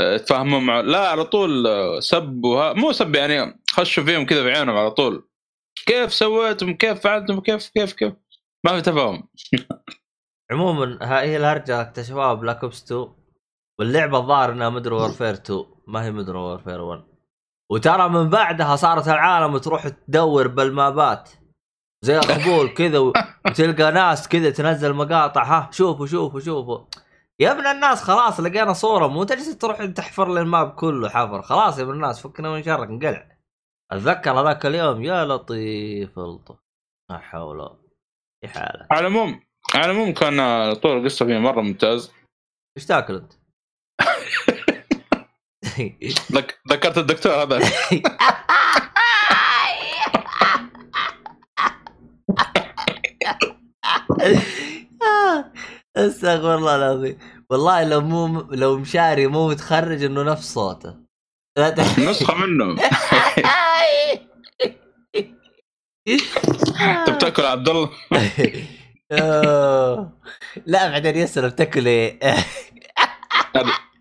آه، 0.00 0.16
تفاهمون 0.16 0.62
مع 0.66 0.80
لا 0.80 1.08
على 1.08 1.24
طول 1.24 1.66
آه، 1.66 2.00
سب 2.00 2.44
وها 2.44 2.72
مو 2.72 2.92
سب 2.92 3.14
يعني 3.14 3.60
خشوا 3.70 4.04
فيهم 4.04 4.26
كذا 4.26 4.42
في 4.42 4.50
عينهم 4.52 4.76
على 4.76 4.90
طول. 4.90 5.28
كيف 5.86 6.12
سويتم؟ 6.14 6.72
كيف 6.74 7.00
فعلتم؟ 7.00 7.40
كيف 7.40 7.68
كيف 7.68 7.92
كيف؟ 7.92 8.12
ما 8.64 8.76
في 8.76 8.80
تفاهم. 8.82 9.28
عموما 10.52 10.98
هاي 11.02 11.36
الهرجه 11.36 11.80
اكتشفوها 11.80 12.34
Black 12.34 12.62
Ops 12.62 12.82
2 12.84 13.08
واللعبة 13.78 14.18
الظاهر 14.18 14.52
إنها 14.52 14.68
Modern 14.68 14.94
Warfare 14.94 15.34
2 15.34 15.64
ما 15.86 16.04
هي 16.04 16.10
Modern 16.10 16.38
Warfare 16.38 16.80
1 16.80 17.04
وترى 17.70 18.08
من 18.08 18.30
بعدها 18.30 18.76
صارت 18.76 19.08
العالم 19.08 19.58
تروح 19.58 19.88
تدور 19.88 20.48
بالمابات. 20.48 21.30
زي 22.04 22.18
اخبول 22.18 22.68
كذا 22.68 22.98
وتلقى 22.98 23.92
ناس 23.92 24.28
كذا 24.28 24.50
تنزل 24.50 24.92
مقاطع. 24.92 25.44
ها 25.44 25.70
شوفوا 25.72 26.06
شوفوا 26.06 26.40
شوفوا. 26.40 26.78
يا 27.40 27.52
ابن 27.52 27.66
الناس 27.66 28.02
خلاص 28.02 28.40
لقينا 28.40 28.72
صورة. 28.72 29.06
مو 29.06 29.24
تجلس 29.24 29.58
تروح 29.58 29.84
تحفر 29.84 30.34
لي 30.34 30.40
ال 30.40 30.47
map 30.47 30.70
كله 30.70 31.08
حفر. 31.08 31.42
خلاص 31.42 31.78
يا 31.78 31.82
ابن 31.84 31.92
الناس 31.92 32.20
فكنا 32.20 32.50
من 32.50 32.62
شرك 32.62 32.88
انقلع. 32.88 33.36
أتذكر 33.92 34.40
هذاك 34.40 34.66
اليوم 34.66 35.02
يا 35.02 35.24
لطيف 35.24 36.18
الطف. 36.18 36.56
لا 37.10 37.18
حول 37.18 37.76
حالة. 38.44 38.86
على 38.90 39.00
العموم 39.00 39.40
على 39.74 39.84
العموم 39.92 40.12
كان 40.12 40.40
آه، 40.40 40.74
طول 40.74 40.98
القصة 40.98 41.26
فيه 41.26 41.38
مرة 41.38 41.60
ممتاز. 41.60 42.12
إيش 42.76 42.86
تاكل 42.86 43.14
أنت؟ 43.14 43.32
ذك- 46.32 46.58
ذكرت 46.70 46.98
الدكتور 46.98 47.32
هذا. 47.32 47.60
استغفر 55.96 56.54
الله 56.54 56.76
العظيم. 56.76 57.18
والله 57.50 57.84
لو 57.84 58.00
مو 58.00 58.40
لو 58.50 58.78
مشاري 58.78 59.26
مو 59.26 59.48
متخرج 59.48 60.04
إنه 60.04 60.22
نفس 60.22 60.54
صوته. 60.54 60.94
نسخة 61.98 62.34
منه. 62.34 62.82
انت 66.80 67.10
بتاكل 67.10 67.42
يا 67.42 67.48
عبد 67.48 67.68
الله. 67.68 67.90
آه. 69.12 70.12
لا 70.66 70.88
بعدين 70.90 71.16
يسأل 71.16 71.50
بتاكل 71.50 71.86
إيه 71.86 72.18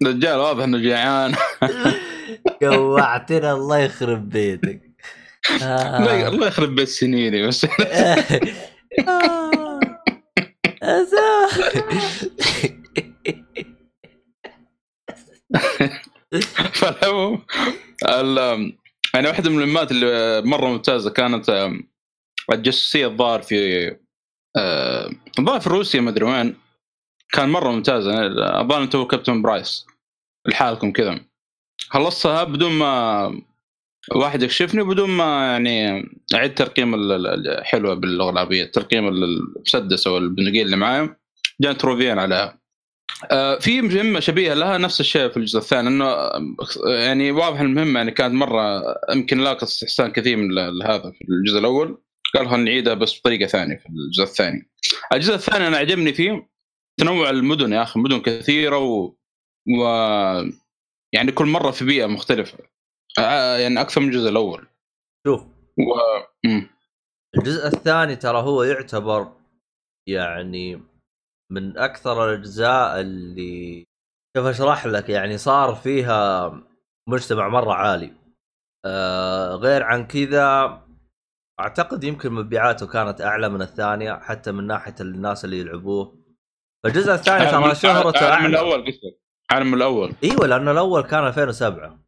الرجال 0.01 0.37
واضح 0.39 0.63
إنه 0.63 0.77
جيعان. 0.77 1.35
جوعتنا 2.61 3.51
الله 3.53 3.77
يخرب 3.79 4.29
بيتك. 4.29 4.81
آه. 5.61 6.27
الله 6.27 6.47
يخرب 6.47 6.75
بيت 6.75 6.87
سنيني 6.87 7.47
بس. 7.47 7.65
آه. 9.07 9.79
فالعموم 16.73 17.41
ال- 18.09 18.73
يعني 19.13 19.27
واحدة 19.27 19.49
من 19.49 19.61
المهمات 19.61 19.91
اللي 19.91 20.41
مرة 20.45 20.67
ممتازة 20.67 21.09
كانت 21.09 21.69
الجاسوسيه 22.53 23.07
الظاهر 23.07 23.41
في 23.41 23.87
آه، 24.57 25.09
الظاهر 25.39 25.59
في 25.59 25.69
روسيا 25.69 26.01
ما 26.01 26.09
أدري 26.09 26.25
وين. 26.25 26.55
كان 27.31 27.49
مرة 27.49 27.71
ممتازه 27.71 28.25
اظن 28.61 28.81
انت 28.81 28.95
كابتن 28.95 29.41
برايس. 29.41 29.85
لحالكم 30.47 30.91
كذا. 30.91 31.19
خلصتها 31.89 32.43
بدون 32.43 32.71
ما 32.71 33.41
واحد 34.15 34.43
يكشفني 34.43 34.83
بدون 34.83 35.09
ما 35.09 35.45
يعني 35.51 36.03
أعيد 36.33 36.53
ترقيم 36.53 36.93
ال- 36.93 37.11
ال- 37.11 37.47
الحلوه 37.47 37.93
باللغة 37.93 38.29
العربية. 38.29 38.65
ترقيم 38.65 39.07
المسدس 39.07 40.07
أو 40.07 40.17
البندقيه 40.17 40.63
اللي 40.63 40.75
معايا. 40.75 41.17
جاني 41.61 41.75
تروفيين 41.75 42.19
عليها. 42.19 42.59
آه، 43.31 43.59
في 43.59 43.81
مهمة 43.81 44.19
شبيهة 44.19 44.53
لها 44.53 44.77
نفس 44.77 44.99
الشيء 44.99 45.29
في 45.29 45.37
الجزء 45.37 45.59
الثاني 45.59 45.87
إنه 45.87 46.15
يعني 46.87 47.31
واضح 47.31 47.59
المهمة 47.59 47.99
يعني 47.99 48.11
كانت 48.11 48.33
مرة 48.33 48.81
يمكن 49.13 49.39
لاقت 49.39 49.63
استحسان 49.63 50.11
كثير 50.11 50.37
من 50.37 50.57
هذا 50.83 51.11
في 51.11 51.25
الجزء 51.29 51.59
الأول. 51.59 52.01
قال 52.35 52.49
خلينا 52.49 52.63
نعيدها 52.63 52.93
بس 52.93 53.19
بطريقة 53.19 53.47
ثانية 53.47 53.75
في 53.75 53.85
الجزء 53.89 54.23
الثاني. 54.23 54.71
الجزء 55.13 55.35
الثاني 55.35 55.67
أنا 55.67 55.77
عجبني 55.77 56.13
فيه. 56.13 56.54
تنوع 56.99 57.29
المدن 57.29 57.73
يا 57.73 57.83
أخي 57.83 57.99
مدن 57.99 58.21
كثيرة 58.21 58.77
و, 58.77 59.15
و... 59.67 59.83
يعني 61.13 61.31
كل 61.31 61.45
مرة 61.45 61.71
في 61.71 61.85
بيئة 61.85 62.05
مختلفة. 62.05 62.57
يعني 63.59 63.81
أكثر 63.81 64.01
من 64.01 64.07
الجزء 64.07 64.29
الأول. 64.29 64.67
شوف. 65.27 65.41
و... 65.77 65.91
الجزء 67.37 67.67
الثاني 67.67 68.15
ترى 68.15 68.37
هو 68.37 68.63
يعتبر 68.63 69.31
يعني 70.07 70.83
من 71.51 71.77
أكثر 71.77 72.29
الأجزاء 72.29 73.01
اللي 73.01 73.85
كيف 74.37 74.45
أشرح 74.45 74.85
لك 74.85 75.09
يعني 75.09 75.37
صار 75.37 75.75
فيها 75.75 76.51
مجتمع 77.09 77.47
مرة 77.47 77.73
عالي. 77.73 78.13
آه 78.85 79.55
غير 79.55 79.83
عن 79.83 80.07
كذا 80.07 80.81
أعتقد 81.59 82.03
يمكن 82.03 82.33
مبيعاته 82.33 82.87
كانت 82.87 83.21
أعلى 83.21 83.49
من 83.49 83.61
الثانية 83.61 84.13
حتى 84.13 84.51
من 84.51 84.67
ناحية 84.67 84.95
الناس 85.01 85.45
اللي 85.45 85.59
يلعبوه. 85.59 86.24
فالجزء 86.85 87.13
الثاني 87.13 87.51
ترى 87.51 87.75
شهرته 87.75 88.29
أعلى. 88.33 88.47
الأول 88.47 88.81
قصدك 88.87 89.17
عالم 89.51 89.73
الأول. 89.73 90.13
إيوه 90.23 90.47
لأنه 90.47 90.71
الأول 90.71 91.01
كان 91.01 91.27
2007 91.27 91.99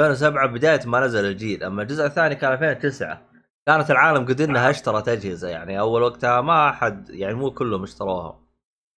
2007 0.00 0.46
بداية 0.46 0.80
ما 0.86 1.00
نزل 1.00 1.24
الجيل. 1.24 1.64
أما 1.64 1.82
الجزء 1.82 2.04
الثاني 2.06 2.34
كان 2.34 2.52
2009 2.52 3.22
كانت 3.66 3.90
العالم 3.90 4.24
قد 4.26 4.40
إنها 4.40 4.70
اشترت 4.70 5.08
أجهزة 5.08 5.48
يعني 5.48 5.80
أول 5.80 6.02
وقتها 6.02 6.40
ما 6.40 6.68
أحد 6.70 7.10
يعني 7.10 7.34
مو 7.34 7.50
كلهم 7.50 7.82
اشتروها. 7.82 8.40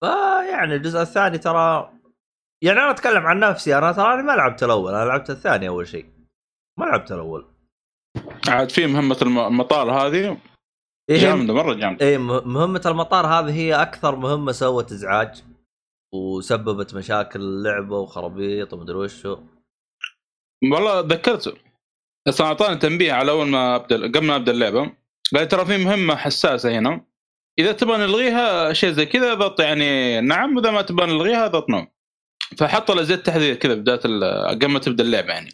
فيعني 0.03 0.75
الجزء 0.75 1.01
الثاني 1.01 1.37
ترى 1.37 1.89
يعني 2.63 2.79
أنا 2.79 2.91
أتكلم 2.91 3.25
عن 3.25 3.39
نفسي 3.39 3.77
أنا 3.77 3.91
ترى 3.91 4.21
ما 4.23 4.31
لعبت 4.31 4.63
الأول 4.63 4.93
أنا 4.95 5.05
لعبت 5.05 5.29
الثاني 5.29 5.67
أول 5.67 5.87
شيء. 5.87 6.05
ما 6.79 6.85
لعبت 6.85 7.11
الأول. 7.11 7.45
عاد 8.47 8.71
في 8.71 8.87
مهمة 8.87 9.17
الم- 9.21 9.39
المطار 9.39 9.91
هذه؟ 9.91 10.37
إيه 11.09 11.17
جامدة 11.17 11.53
مرة 11.53 11.73
جامدة. 11.73 12.05
إيه 12.05 12.17
م- 12.17 12.53
مهمة 12.53 12.81
المطار 12.85 13.25
هذه 13.27 13.53
هي 13.55 13.73
أكثر 13.81 14.15
مهمة 14.15 14.51
سوت 14.51 14.91
إزعاج 14.91 15.43
وسببت 16.13 16.95
مشاكل 16.95 17.39
اللعبة 17.41 17.97
وخرابيط 17.97 18.73
ومدري 18.73 18.95
وشو. 18.97 19.37
والله 20.71 20.99
ذكرته 20.99 21.53
بس 22.27 22.41
أعطاني 22.41 22.77
تنبيه 22.77 23.13
على 23.13 23.31
أول 23.31 23.47
ما 23.47 23.75
أبدأ 23.75 23.95
قبل 24.07 24.23
ما 24.23 24.35
أبدأ 24.35 24.51
اللعبة. 24.51 24.91
قال 25.35 25.47
ترى 25.47 25.65
في 25.65 25.77
مهمة 25.77 26.15
حساسة 26.15 26.79
هنا. 26.79 27.05
إذا 27.59 27.71
تبغى 27.71 27.97
نلغيها 27.97 28.73
شيء 28.73 28.91
زي 28.91 29.05
كذا 29.05 29.33
ضغط 29.33 29.59
يعني 29.59 30.21
نعم 30.21 30.57
وإذا 30.57 30.71
ما 30.71 30.81
تبغى 30.81 31.05
نلغيها 31.05 31.47
ضغط 31.47 31.69
نعم 31.69 31.87
فحط 32.57 32.91
له 32.91 33.01
زي 33.03 33.13
التحذير 33.13 33.55
كذا 33.55 33.73
بداية 33.73 33.97
قبل 34.49 34.65
ما 34.65 34.79
تبدأ 34.79 35.03
اللعبة 35.03 35.27
يعني. 35.33 35.49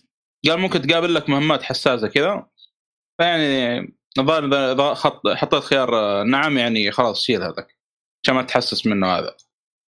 قال 0.48 0.60
ممكن 0.60 0.82
تقابل 0.82 1.14
لك 1.14 1.30
مهمات 1.30 1.64
حساسة 1.64 2.08
كذا. 2.08 2.48
فيعني 3.18 3.99
خط 4.94 5.28
حطيت 5.28 5.64
خيار 5.64 5.96
آه، 5.96 6.24
نعم 6.24 6.58
يعني 6.58 6.92
خلاص 6.92 7.22
شيل 7.22 7.44
هذاك. 7.44 7.78
عشان 8.24 8.36
ما 8.36 8.42
تحسس 8.42 8.86
منه 8.86 9.08
هذا. 9.08 9.36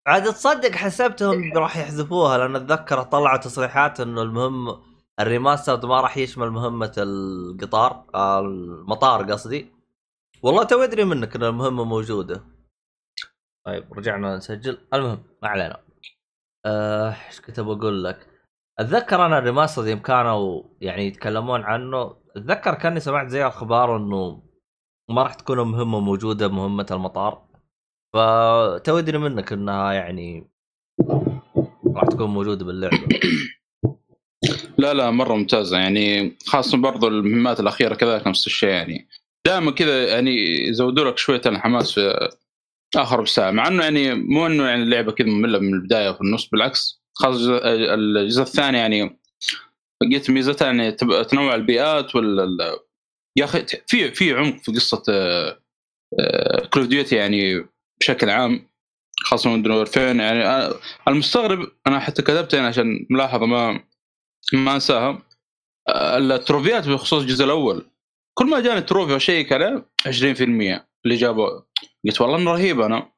عاد 0.07 0.23
تصدق 0.23 0.71
حسبتهم 0.71 1.57
راح 1.57 1.77
يحذفوها 1.77 2.37
لأن 2.37 2.55
أتذكر 2.55 3.03
طلعوا 3.03 3.37
تصريحات 3.37 3.99
إنه 3.99 4.21
المهم 4.21 4.81
ال 5.19 5.27
remaster 5.27 5.87
ما 5.87 6.01
راح 6.01 6.17
يشمل 6.17 6.49
مهمة 6.49 6.93
القطار 6.97 8.05
آه، 8.15 8.39
المطار 8.39 9.31
قصدي. 9.31 9.73
والله 10.43 10.63
تو 10.63 10.83
أدري 10.83 11.03
منك 11.03 11.35
إن 11.35 11.43
المهمة 11.43 11.83
موجودة. 11.83 12.43
طيب 13.65 13.93
رجعنا 13.93 14.37
نسجل. 14.37 14.77
المهم 14.93 15.23
ما 15.43 15.49
علينا. 15.49 15.79
آه، 16.65 17.15
إيش 17.27 17.41
كنت 17.41 17.59
بقول 17.59 18.03
لك؟ 18.03 18.28
أتذكر 18.79 19.25
أنا 19.25 19.37
ال 19.37 19.43
remaster 19.43 19.87
يوم 19.87 19.99
كانوا 19.99 20.63
يعني 20.81 21.07
يتكلمون 21.07 21.61
عنه. 21.63 22.15
أتذكر 22.35 22.73
كأني 22.73 22.99
سمعت 22.99 23.27
زي 23.27 23.47
أخبار 23.47 23.97
إنه 23.97 24.43
ما 25.09 25.23
راح 25.23 25.33
تكون 25.33 25.57
مهمة 25.57 25.99
موجودة 25.99 26.47
مهمة 26.47 26.85
المطار. 26.91 27.41
فتو 28.13 28.97
أدري 28.97 29.17
منك 29.17 29.53
إنها 29.53 29.93
يعني 29.93 30.49
راح 31.95 32.03
تكون 32.03 32.29
موجودة 32.29 32.65
باللعبة. 32.65 32.97
لا 34.77 34.93
لا 34.93 35.11
مرة 35.11 35.35
ممتازة. 35.35 35.77
يعني 35.77 36.37
خاصة 36.47 36.77
برضو 36.77 37.07
المهمات 37.07 37.59
الأخيرة 37.59 37.95
كذلك 37.95 38.27
نفس 38.27 38.47
الشيء 38.47 38.69
يعني. 38.69 39.07
دائما 39.45 39.71
كذا 39.71 40.07
يعني 40.07 40.31
يزودوا 40.67 41.09
لك 41.09 41.17
شوية 41.17 41.41
الحماس 41.45 41.91
في 41.91 42.29
آخر 42.95 43.21
بساعه 43.21 43.51
مع 43.51 43.67
إنه 43.67 43.83
يعني 43.83 44.13
مو 44.13 44.45
إنه 44.47 44.67
يعني 44.67 44.83
اللعبة 44.83 45.11
كذا 45.11 45.27
مملة 45.27 45.59
من 45.59 45.73
البداية 45.73 46.09
وفي 46.09 46.21
النص 46.21 46.49
بالعكس. 46.49 46.98
خاصه 47.21 47.59
الجزء 47.63 48.41
الثاني 48.41 48.77
يعني 48.77 49.19
لقيت 50.03 50.29
ميزتها 50.29 50.65
يعني 50.65 50.91
تنوع 51.23 51.55
البيئات 51.55 52.15
وال 52.15 52.59
يا 53.37 53.45
أخي 53.45 53.65
في 53.87 54.11
في 54.11 54.33
عمق 54.33 54.57
في 54.57 54.71
قصة 54.71 55.03
Call 56.73 56.81
of 56.81 56.87
Duty 56.87 57.15
يعني 57.15 57.67
بشكل 58.01 58.29
عام 58.29 58.69
خاصة 59.23 59.49
Modern 59.49 59.71
Warfare 59.71 60.19
يعني 60.19 60.45
أنا 60.45 60.73
المستغرب 61.07 61.71
أنا 61.87 61.99
حتى 61.99 62.21
كتبت 62.21 62.53
يعني 62.53 62.67
عشان 62.67 63.07
ملاحظة 63.09 63.45
ما 63.45 63.83
ما 64.53 64.75
أنساها 64.75 65.21
التروفيات 65.89 66.87
بخصوص 66.87 67.21
الجزء 67.21 67.45
الأول 67.45 67.85
كل 68.37 68.45
ما 68.45 68.59
جاني 68.59 68.81
trophy 68.81 69.19
شيء 69.19 69.45
كذا 69.45 69.85
20% 70.07 70.09
اللي 71.05 71.15
جابوا 71.15 71.61
قلت 72.05 72.21
والله 72.21 72.37
إنه 72.37 72.51
رهيب 72.51 72.81
أنا. 72.81 73.11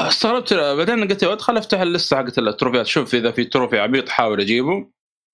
استغربت 0.00 0.54
بعدين 0.54 1.08
قلت 1.08 1.24
ادخل 1.24 1.56
افتح 1.56 1.80
اللسته 1.80 2.16
حقت 2.16 2.38
التروفيات. 2.38 2.86
شوف 2.86 3.14
إذا 3.14 3.30
في 3.30 3.44
trophy 3.44 3.78
عبيط 3.78 4.08
حاول 4.08 4.40
أجيبه. 4.40 4.90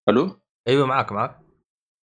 ألو؟ 0.08 0.40
أيوه 0.68 0.86
معك 0.86 1.12
معك 1.12 1.38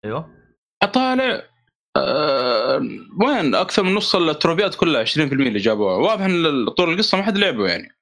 أيوه. 0.04 0.36
اطالع 0.82 1.50
أه 1.96 2.76
وين؟ 3.20 3.54
أكثر 3.54 3.82
من 3.82 3.94
نص 3.94 4.14
التروفيات 4.14 4.74
كلها 4.74 5.04
20% 5.04 5.18
اللي 5.18 5.58
جابوها. 5.58 5.96
واضح 5.96 6.24
إن 6.24 6.68
طول 6.68 6.92
القصة 6.92 7.18
ما 7.18 7.24
حد 7.24 7.38
لعبه 7.38 7.68
يعني. 7.68 7.96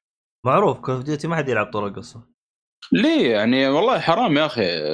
معروف 0.46 0.78
Call 0.80 0.94
of 0.94 1.04
Duty 1.04 1.28
ما 1.28 1.36
حد 1.36 1.48
يلعب 1.48 1.72
طول 1.72 1.88
القصة. 1.88 2.22
ليه 2.92 3.32
يعني؟ 3.32 3.68
والله 3.68 3.98
حرام 4.00 4.36
يا 4.36 4.46
أخي. 4.46 4.92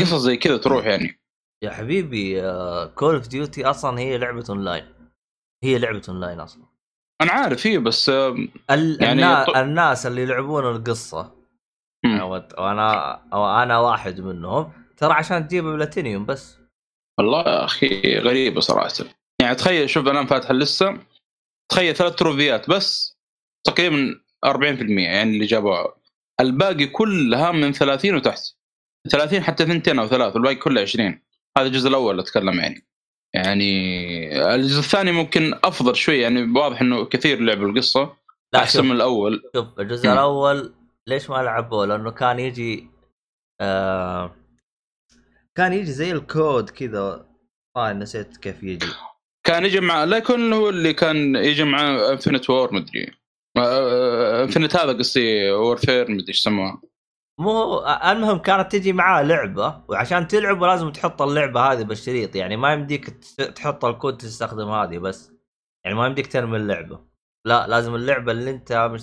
قصص 0.00 0.14
زي 0.14 0.36
كذا 0.36 0.56
تروح 0.56 0.86
يعني. 0.86 1.20
يا 1.64 1.70
حبيبي 1.70 2.40
Call 2.94 3.14
of 3.14 3.28
Duty 3.28 3.64
أصلا 3.64 3.98
هي 3.98 4.18
لعبة 4.18 4.44
اونلاين 4.50 4.94
هي 5.64 5.78
لعبة 5.78 6.02
اونلاين 6.08 6.40
أصلا. 6.40 6.64
أنا 7.20 7.32
عارف 7.32 7.66
هي 7.66 7.78
بس 7.78 8.08
ال... 8.08 8.48
يعني 8.70 9.12
النا... 9.12 9.44
ط... 9.44 9.56
الناس 9.56 10.06
اللي 10.06 10.22
يلعبون 10.22 10.76
القصة. 10.76 11.40
وأنا 12.04 13.20
أو 13.32 13.62
أنا 13.62 13.78
واحد 13.78 14.20
منهم. 14.20 14.72
ترى 14.96 15.12
عشان 15.12 15.48
تجيب 15.48 15.64
بلاتينيوم 15.64 16.26
بس. 16.26 16.58
والله 17.18 17.40
يا 17.40 17.64
أخي 17.64 18.18
غريبة 18.18 18.60
صراحة. 18.60 18.92
يعني 19.42 19.54
تخيل 19.54 19.90
شوف 19.90 20.08
أنا 20.08 20.26
فاتح 20.26 20.50
لسه. 20.50 20.98
تخيل 21.70 21.94
ثلاث 21.94 22.14
تروفيات 22.14 22.70
بس 22.70 23.18
تقريبا 23.66 24.20
40% 24.46 24.56
يعني 24.90 25.30
اللي 25.30 25.46
جابوها. 25.46 25.94
الباقي 26.40 26.86
كلها 26.86 27.52
من 27.52 27.72
30 27.72 28.14
وتحت. 28.14 28.42
30 29.08 29.42
حتى 29.42 29.66
ثنتين 29.66 29.98
أو 29.98 30.06
ثلاث 30.06 30.34
والباقي 30.34 30.54
كله 30.54 30.80
20 30.80 31.20
هذا 31.58 31.66
الجزء 31.66 31.88
الأول 31.88 32.20
أتكلم 32.20 32.60
يعني. 32.60 32.86
يعني 33.34 34.54
الجزء 34.54 34.78
الثاني 34.78 35.12
ممكن 35.12 35.54
أفضل 35.64 35.96
شوي 35.96 36.18
يعني 36.18 36.58
واضح 36.58 36.80
إنه 36.80 37.04
كثير 37.04 37.40
لعبوا 37.40 37.68
القصة 37.68 38.16
لا 38.52 38.60
أحسن 38.60 38.84
من 38.84 38.92
الأول. 38.92 39.42
شوف 39.56 39.80
الجزء 39.80 40.08
م. 40.08 40.12
الأول 40.12 40.74
ليش 41.06 41.30
ما 41.30 41.42
لعبوه؟ 41.42 41.86
لأنه 41.86 42.10
كان 42.10 42.38
يجي 42.38 42.90
آه 43.60 44.36
كان 45.54 45.72
يجي 45.72 45.92
زي 45.92 46.12
الكود 46.12 46.70
كذا. 46.70 47.26
آه 47.76 47.92
نسيت 47.92 48.36
كيف 48.36 48.62
يجي. 48.62 48.86
كان 49.44 49.64
يجي 49.64 49.80
مع 49.80 50.04
لا 50.04 50.16
يكون 50.16 50.52
هو 50.52 50.68
اللي 50.68 50.92
كان 50.92 51.36
يجي 51.36 51.64
مع 51.64 52.10
Infinite 52.12 52.50
War 52.50 52.74
مدري 52.74 53.14
Infinite 54.42 54.76
هذا 54.76 54.92
قصدي 54.92 55.50
Warfare 55.50 56.10
مدري 56.10 56.28
إيش 56.28 56.38
يسموها. 56.38 56.82
مو 57.40 57.80
المهم 57.86 58.38
كانت 58.38 58.72
تجي 58.72 58.92
معاه 58.92 59.22
لعبة 59.22 59.82
وعشان 59.88 60.28
تلعب 60.28 60.64
لازم 60.64 60.92
تحط 60.92 61.22
اللعبة 61.22 61.60
هذه 61.60 61.82
بالشريط 61.82 62.36
يعني 62.36 62.56
ما 62.56 62.72
يمديك 62.72 63.10
تحط 63.56 63.84
الكود 63.84 64.16
تستخدم 64.16 64.68
هذه 64.70 64.98
بس. 64.98 65.32
يعني 65.84 65.96
ما 65.96 66.06
يمديك 66.06 66.32
ترمي 66.32 66.56
اللعبة. 66.56 67.00
لا 67.46 67.66
لازم 67.68 67.94
اللعبة 67.94 68.32
اللي 68.32 68.50
انت 68.50 68.72
مش 68.92 69.02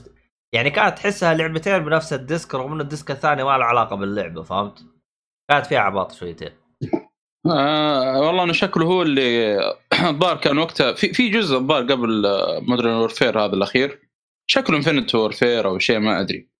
يعني 0.53 0.69
كانت 0.69 0.97
تحسها 0.97 1.33
لعبتين 1.33 1.79
بنفس 1.79 2.13
ال 2.13 2.21
disc 2.21 2.55
رغم 2.55 2.73
انه 2.73 2.83
ال 2.83 2.89
disc 2.89 3.11
الثاني 3.11 3.43
ما 3.43 3.57
له 3.57 3.65
علاقة 3.65 3.95
باللعبة 3.95 4.43
فهمت؟ 4.43 4.85
كانت 5.51 5.65
فيها 5.65 5.79
عباط 5.79 6.11
شويتين. 6.11 6.51
آه 7.51 8.19
والله 8.21 8.43
انه 8.43 8.53
شكله 8.53 8.85
هو 8.85 9.01
اللي 9.01 9.57
الظاهر 10.09 10.37
كان 10.37 10.57
وقتها. 10.57 10.93
في 10.93 11.13
في 11.13 11.29
جزء 11.29 11.57
الظاهر 11.57 11.83
قبل 11.83 12.23
Modern 12.69 12.93
Warfare 12.95 13.39
هذا 13.39 13.53
الأخير. 13.53 14.09
شكله 14.47 14.77
Infinite 14.77 15.15
Warfare 15.15 15.67
أو 15.67 15.79
شيء 15.79 15.99
ما 15.99 16.21
أدري. 16.21 16.56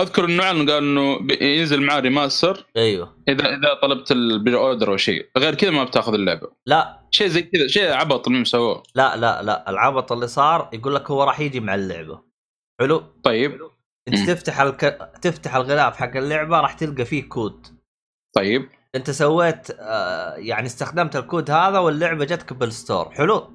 أذكر 0.00 0.24
إنه 0.24 0.42
اعلن 0.42 0.70
قال 0.70 0.82
إنه 0.82 1.32
ينزل 1.42 1.82
معاه 1.82 2.00
remaster 2.00 2.66
أيوه. 2.76 3.16
اذا 3.28 3.54
إذا 3.54 3.74
طلبت 3.82 4.12
ال 4.12 4.56
pre-order 4.56 4.92
أو 4.92 4.96
شيء. 4.96 5.28
غير 5.38 5.54
كذا 5.54 5.70
ما 5.70 5.84
بتاخذ 5.84 6.14
اللعبة. 6.14 6.50
لا. 6.66 7.00
شيء 7.10 7.26
زي 7.26 7.42
كذا 7.42 7.66
شيء 7.66 7.92
عبط 7.92 8.28
اللي 8.28 8.40
مسووه 8.40 8.82
لا 8.94 9.16
لا 9.16 9.42
لا. 9.42 9.70
العبط 9.70 10.12
اللي 10.12 10.26
صار 10.26 10.70
يقول 10.72 10.94
لك 10.94 11.10
هو 11.10 11.22
راح 11.24 11.40
يجي 11.40 11.60
مع 11.60 11.74
اللعبة. 11.74 12.22
حلو؟ 12.80 13.02
طيب. 13.22 13.60
أنت 14.08 14.30
تفتح 14.30 14.60
الك... 14.60 15.12
تفتح 15.22 15.54
الغلاف 15.54 15.96
حق 15.96 16.16
اللعبة 16.16 16.60
راح 16.60 16.72
تلقى 16.72 17.04
فيه 17.04 17.28
كود. 17.28 17.66
طيب. 18.36 18.68
أنت 18.94 19.10
سويت 19.10 19.70
آه 19.70 20.34
يعني 20.34 20.66
استخدمت 20.66 21.16
الكود 21.16 21.50
هذا 21.50 21.78
واللعبة 21.78 22.24
جتك 22.24 22.52
بال 22.52 22.69
store 22.69 23.10
حلو؟ 23.10 23.50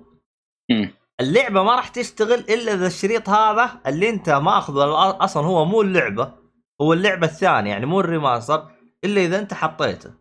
امم 0.71 0.93
اللعبة 1.21 1.63
ما 1.63 1.75
راح 1.75 1.87
تشتغل 1.87 2.39
إلا 2.39 2.73
إذا 2.73 2.87
الشريط 2.87 3.29
هذا 3.29 3.81
اللي 3.87 4.09
أنت 4.09 4.29
ماخذه 4.29 5.23
أصلا 5.23 5.45
هو 5.45 5.65
مو 5.65 5.81
اللعبة 5.81 6.33
هو 6.81 6.93
اللعبة 6.93 7.27
الثانية 7.27 7.71
يعني 7.71 7.85
مو 7.85 7.99
ال 7.99 8.07
remaster 8.07 8.71
إلا 9.03 9.21
إذا 9.21 9.39
أنت 9.39 9.53
حطيته. 9.53 10.11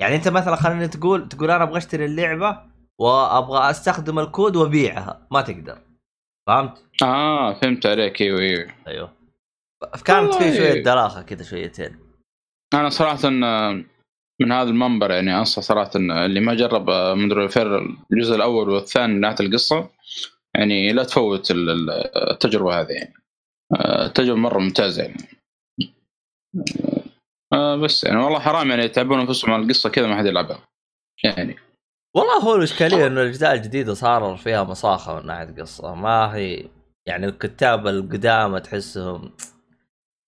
يعني 0.00 0.16
أنت 0.16 0.28
مثلا 0.28 0.56
خلينا 0.56 0.86
تقول 0.86 1.28
تقول 1.28 1.50
أنا 1.50 1.64
أبغى 1.64 1.78
أشتري 1.78 2.04
اللعبة 2.04 2.58
وأبغى 2.98 3.70
أستخدم 3.70 4.18
الكود 4.18 4.56
وأبيعها 4.56 5.26
ما 5.30 5.40
تقدر. 5.40 5.78
فهمت؟ 6.46 6.84
آه 7.02 7.54
فهمت 7.54 7.86
عليك. 7.86 8.20
أيوه 8.22 8.40
أيوه. 8.40 8.74
أيوه. 8.86 9.12
كانت 10.04 10.34
في 10.34 10.56
شوية 10.56 10.82
دراخة 10.82 11.22
كذا 11.22 11.42
شويتين. 11.42 11.98
أنا 12.74 12.88
صراحة 12.88 13.30
من 14.40 14.52
هذا 14.52 14.70
المنبر 14.70 15.10
يعني 15.10 15.38
أنصح 15.38 15.62
صراحة 15.62 15.90
اللي 15.96 16.40
ما 16.40 16.54
جرب 16.54 16.90
مدري 16.90 17.48
فير 17.48 17.78
الجزء 18.12 18.34
الأول 18.34 18.70
والثاني 18.70 19.14
من 19.14 19.20
ناحيه 19.20 19.46
القصة 19.46 19.90
يعني 20.58 20.92
لا 20.92 21.04
تفوت 21.04 21.50
التجربة 22.30 22.80
هذه 22.80 22.92
يعني. 22.92 23.14
التجربه 24.04 24.38
مرة 24.38 24.58
ممتازة 24.58 25.02
يعني. 25.02 25.28
آه 27.52 27.76
بس 27.76 28.04
يعني 28.04 28.16
والله 28.18 28.38
حرام 28.38 28.70
يعني 28.70 28.82
يتعبون 28.82 29.20
أنفسهم 29.20 29.50
على 29.52 29.62
القصة 29.62 29.90
كذا 29.90 30.06
ما 30.06 30.16
حد 30.16 30.26
يلعبها. 30.26 30.68
يعني. 31.24 31.56
والله 32.16 32.38
هو 32.38 32.54
الاشكاليه 32.54 33.06
إنه 33.06 33.22
الأجزاء 33.22 33.54
الجديدة 33.54 33.94
صار 33.94 34.36
فيها 34.36 34.64
مصاخه 34.64 35.20
من 35.20 35.26
ناحية 35.26 35.54
قصة. 35.60 35.94
ما 35.94 36.34
هي 36.34 36.68
يعني 37.08 37.26
الكتاب 37.26 37.86
القدامى 37.86 38.60
تحسهم 38.60 39.32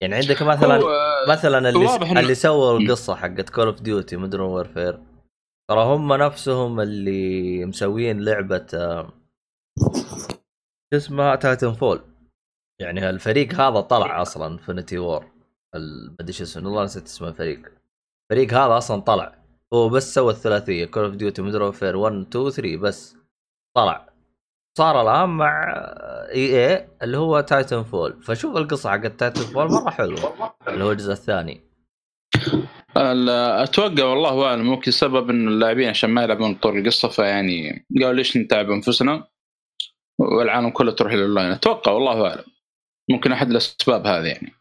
يعني 0.03 0.15
عندك 0.15 0.43
مثلا 0.43 0.81
مثلا 1.29 1.69
اللي 1.69 2.21
اللي 2.21 2.35
سووا 2.35 2.79
القصة 2.79 3.15
حقت 3.15 3.51
Call 3.51 3.67
of 3.67 3.81
Duty 3.81 4.17
Modern 4.17 4.41
Warfare 4.41 4.99
ترى 5.71 5.85
هم 5.85 6.13
نفسهم 6.13 6.81
اللي 6.81 7.65
مسوين 7.65 8.21
لعبة 8.21 8.67
آه، 9.83 10.97
اسمها 10.97 11.35
Titanfall 11.37 12.01
يعني 12.81 13.11
الفريق 13.11 13.55
هذا 13.55 13.81
طلع 13.81 14.23
أصلا 14.23 14.47
Infinity 14.47 14.99
Ward 14.99 15.25
ما 15.75 16.17
أدري 16.21 16.33
شو 16.33 16.45
اسمه 16.45 16.65
والله 16.69 16.85
نسيت 16.85 17.05
اسم 17.07 17.25
الفريق. 17.25 17.73
الفريق 18.33 18.55
هذا 18.55 18.79
أصلا 18.79 19.01
طلع. 19.01 19.39
هو 19.75 19.89
بس 19.89 20.15
سوى 20.15 20.33
الثلاثية 20.33 20.85
Call 20.85 21.05
of 21.05 21.15
Duty 21.15 21.43
Modern 21.43 21.63
Warfare 21.63 21.97
1 21.97 22.15
2 22.15 22.51
3 22.51 22.77
بس 22.77 23.17
طلع. 23.77 24.09
صار 24.79 25.03
الآن 25.03 25.29
مع 25.29 25.65
EA 26.35 26.89
اللي 27.03 27.17
هو 27.19 27.41
Titanfall 27.41 28.23
فشوف 28.23 28.57
القصة 28.57 28.91
حقت 28.91 29.21
Titanfall 29.21 29.71
مرة 29.73 29.91
حلوة 29.91 30.55
اللي 30.69 30.85
هو 30.85 30.93
الجزء 30.93 31.13
الثاني. 31.13 31.61
أتوقع 33.63 34.05
والله 34.05 34.47
اعلم 34.47 34.67
ممكن 34.67 34.91
سبب 34.91 35.31
انه 35.31 35.51
اللاعبين 35.51 35.89
عشان 35.89 36.11
ما 36.11 36.23
يلعبون 36.23 36.55
طول 36.55 36.79
القصة 36.79 37.09
فيعني 37.09 37.87
قالوا 37.97 38.13
ليش 38.13 38.37
نتعب 38.37 38.71
أنفسنا؟ 38.71 39.29
والعالم 40.37 40.71
كله 40.71 40.93
تروح 40.93 41.13
للاونلاين 41.13 41.51
أتوقع 41.51 41.93
والله 41.93 42.29
أعلم. 42.29 42.45
ممكن 43.11 43.33
أحد 43.33 43.51
الأسباب 43.51 44.07
هذه 44.07 44.27
يعني. 44.27 44.53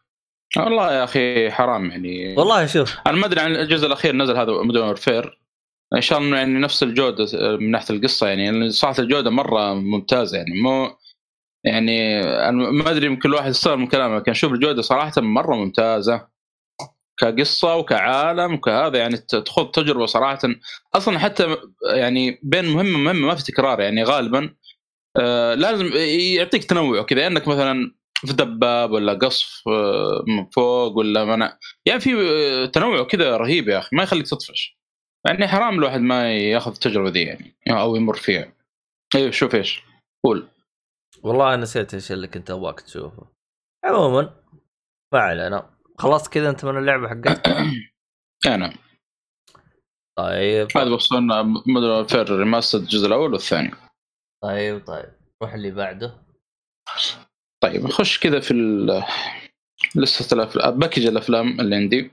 والله 0.56 0.92
يا 0.92 1.04
أخي 1.04 1.50
حرام 1.50 1.90
يعني. 1.90 2.34
والله 2.36 2.66
شوف. 2.66 2.96
أنا 3.06 3.16
ما 3.16 3.26
أدري 3.26 3.40
عن 3.40 3.56
الجزء 3.56 3.86
الأخير 3.86 4.16
نزل 4.16 4.36
هذا 4.36 4.52
مودرن 4.52 4.94
فير 4.94 5.38
إن 5.94 6.00
شاء 6.00 6.18
الله 6.18 6.36
يعني 6.36 6.58
نفس 6.58 6.82
الجودة 6.82 7.26
من 7.56 7.70
ناحية 7.70 7.94
القصة 7.94 8.28
يعني. 8.28 8.70
صراحة 8.70 9.02
الجودة 9.02 9.30
مرة 9.30 9.74
ممتازة 9.74 10.38
يعني. 10.38 10.60
مو 10.60 10.90
يعني 11.64 12.20
أنا 12.22 12.70
ما 12.70 12.90
أدري 12.90 13.06
يمكن 13.06 13.28
الواحد 13.28 13.50
يستغرب 13.50 13.78
من 13.78 13.86
كلامه 13.86 14.16
لكن 14.16 14.30
أشوف 14.30 14.52
الجودة 14.52 14.82
صراحة 14.82 15.12
مرة 15.20 15.56
ممتازة. 15.56 16.38
كقصة 17.20 17.76
وكعالم 17.76 18.54
وكهذا 18.54 18.98
يعني 18.98 19.16
تخوض 19.16 19.70
تجربة 19.70 20.06
صراحة. 20.06 20.38
أصلا 20.94 21.18
حتى 21.18 21.56
يعني 21.94 22.40
بين 22.42 22.64
مهمة 22.64 22.98
ومهمة 22.98 23.26
ما 23.26 23.34
في 23.34 23.44
تكرار 23.44 23.80
يعني 23.80 24.02
غالبا. 24.02 24.54
آه 25.20 25.54
لازم 25.54 25.90
يعطيك 26.36 26.64
تنوع 26.64 27.02
كذا 27.02 27.26
انك 27.26 27.48
مثلا 27.48 27.98
في 28.26 28.32
دباب 28.32 28.90
ولا 28.90 29.14
قصف 29.14 29.68
آه، 29.68 30.24
من 30.26 30.46
فوق 30.46 30.96
ولا 30.96 31.24
منع 31.24 31.58
يعني 31.86 32.00
في 32.00 32.14
آه، 32.14 32.66
تنوع 32.66 33.04
كذا 33.04 33.36
رهيب 33.36 33.68
يا 33.68 33.78
أخي 33.78 33.96
ما 33.96 34.02
يخليك 34.02 34.26
تطفش. 34.26 34.78
يعني 35.26 35.48
حرام 35.48 35.78
الواحد 35.78 36.00
ما 36.00 36.34
ياخذ 36.36 36.72
التجربة 36.72 37.10
دي 37.10 37.22
يعني 37.22 37.54
أو 37.68 37.96
يمر 37.96 38.14
فيها. 38.16 38.52
أيوه 39.14 39.30
شوف 39.30 39.54
إيش 39.54 39.82
قول. 40.24 40.48
والله 41.22 41.56
نسيت 41.56 41.94
إيش 41.94 42.12
اللي 42.12 42.28
كنت 42.28 42.50
أبغاك 42.50 42.80
تشوفه. 42.80 43.26
عموما 43.84 44.34
ما 45.14 45.20
علينا. 45.20 45.70
خلصت 45.98 46.32
كذا 46.32 46.50
أنت 46.50 46.64
من 46.64 46.78
اللعبة 46.78 47.08
حقتك 47.08 47.48
أنا. 48.54 48.74
طيب. 50.18 50.68
هذا 50.76 50.90
وصلنا 50.90 51.42
Modern 51.42 52.06
Warfare 52.06 52.38
remaster 52.38 52.78
الجزء 52.78 53.06
الأول 53.06 53.32
والثاني. 53.32 53.87
طيب 54.42 54.86
طيب. 54.86 55.12
روح 55.42 55.54
اللي 55.54 55.70
بعده. 55.70 56.14
طيب 57.62 57.84
نخش 57.84 58.18
كذا 58.18 58.40
في 58.40 58.50
ال- 58.50 59.04
لستة 59.96 60.36
الافلام 60.36 60.78
package 60.78 61.06
الأفلام 61.06 61.60
اللي 61.60 61.76
عندي. 61.76 62.10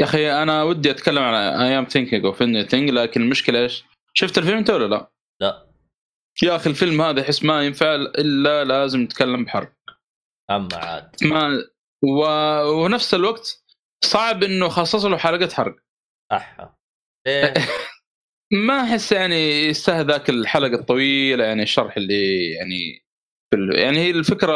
يا 0.00 0.04
أخي 0.04 0.32
أنا 0.42 0.62
ودي 0.62 0.90
أتكلم 0.90 1.22
عن 1.22 1.34
I'm 1.34 1.84
Thinking 1.84 2.24
of 2.24 2.42
Ending 2.42 2.64
Things 2.64 2.90
لكن 2.90 3.22
المشكلة 3.22 3.58
إيش؟ 3.58 3.84
شفت 4.14 4.38
الفيلم 4.38 4.58
أنت 4.58 4.70
ولا 4.70 4.86
لا؟ 4.86 5.10
لا. 5.40 5.66
يا 6.42 6.56
أخي 6.56 6.70
الفيلم 6.70 7.02
هذا 7.02 7.22
احس 7.22 7.44
ما 7.44 7.62
ينفع 7.62 7.94
إلا 7.94 8.64
لازم 8.64 9.00
نتكلم 9.00 9.44
بحرق. 9.44 9.72
أما 10.50 10.68
عاد. 10.76 11.16
ما 11.22 11.64
و... 12.04 12.24
ونفس 12.84 13.14
الوقت 13.14 13.64
صعب 14.04 14.42
إنه 14.42 14.68
خصص 14.68 15.04
له 15.04 15.16
حلقة 15.16 15.54
حرق. 15.54 15.76
أحا. 16.32 16.74
ليه؟ 17.26 17.54
ما 18.52 18.80
أحس 18.80 19.12
يعني 19.12 19.64
يستاهل 19.66 20.06
ذاك 20.06 20.30
الحلقة 20.30 20.74
الطويلة 20.74 21.44
يعني 21.44 21.62
الشرح 21.62 21.96
اللي 21.96 22.50
يعني. 22.52 23.04
يعني 23.74 23.98
هي 23.98 24.10
الفكرة 24.10 24.54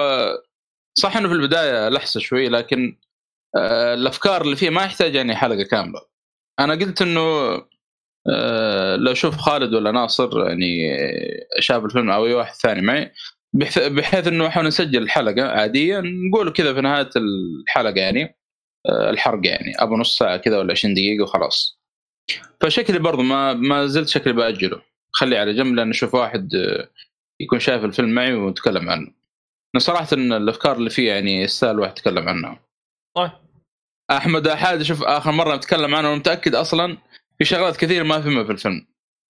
صح 0.98 1.16
إنه 1.16 1.28
في 1.28 1.34
البداية 1.34 1.88
لحسة 1.88 2.20
شوي 2.20 2.48
لكن 2.48 2.98
آه 3.56 3.94
الأفكار 3.94 4.42
اللي 4.42 4.56
فيه 4.56 4.70
ما 4.70 4.84
يحتاج 4.84 5.14
يعني 5.14 5.36
حلقة 5.36 5.62
كاملة 5.62 6.00
أنا 6.60 6.74
قلت 6.74 7.02
إنه 7.02 7.20
آه 8.30 8.96
لو 8.96 9.12
أشوف 9.12 9.36
خالد 9.36 9.74
ولا 9.74 9.90
ناصر 9.92 10.46
يعني 10.48 10.98
شاف 11.60 11.84
الفيلم 11.84 12.10
أو 12.10 12.26
أي 12.26 12.34
واحد 12.34 12.54
ثاني 12.54 12.82
معي 12.82 13.12
بحيث, 13.52 13.78
بحيث 13.78 14.26
إنه 14.26 14.46
إحنا 14.46 14.62
نسجل 14.62 15.02
الحلقة 15.02 15.48
عاديه 15.48 16.00
نقول 16.00 16.52
كذا 16.52 16.74
في 16.74 16.80
نهاية 16.80 17.10
الحلقة 17.16 18.00
يعني 18.00 18.38
آه 18.88 19.10
الحرق 19.10 19.40
يعني 19.46 19.72
أبو 19.78 19.96
نص 19.96 20.18
ساعة 20.18 20.36
كذا 20.36 20.58
ولا 20.58 20.72
20 20.72 20.94
دقيقة 20.94 21.22
وخلاص 21.22 21.80
فشكلي 22.60 22.98
برضو 22.98 23.22
ما 23.22 23.52
ما 23.52 23.86
زلت 23.86 24.08
شكلي 24.08 24.32
بأجله. 24.32 24.82
خليه 25.12 25.38
على 25.38 25.54
جنب 25.54 25.74
لأن 25.74 25.90
أشوف 25.90 26.14
واحد 26.14 26.54
آه، 26.54 26.88
يكون 27.40 27.58
شايف 27.58 27.84
الفيلم 27.84 28.14
معي 28.14 28.34
ونتكلم 28.34 28.90
عنه. 28.90 29.06
أنا 29.74 29.80
صراحة 29.80 30.08
إن 30.12 30.32
الأفكار 30.32 30.76
اللي 30.76 30.90
فيه 30.90 31.08
يعني 31.08 31.42
يستاهل 31.42 31.78
واحد 31.80 31.92
يتكلم 31.92 32.28
عنها. 32.28 32.60
طيب. 33.16 33.30
أحمد 34.10 34.46
أحاد 34.48 34.82
شوف 34.82 35.02
آخر 35.02 35.32
مرة 35.32 35.56
نتكلم 35.56 35.94
عنه 35.94 36.12
ومتاكد 36.12 36.54
أصلا 36.54 36.98
في 37.38 37.44
شغلات 37.44 37.76
كثير 37.76 38.04
ما 38.04 38.20
فهمها 38.20 38.44
في 38.44 38.52
الفيلم. 38.52 38.86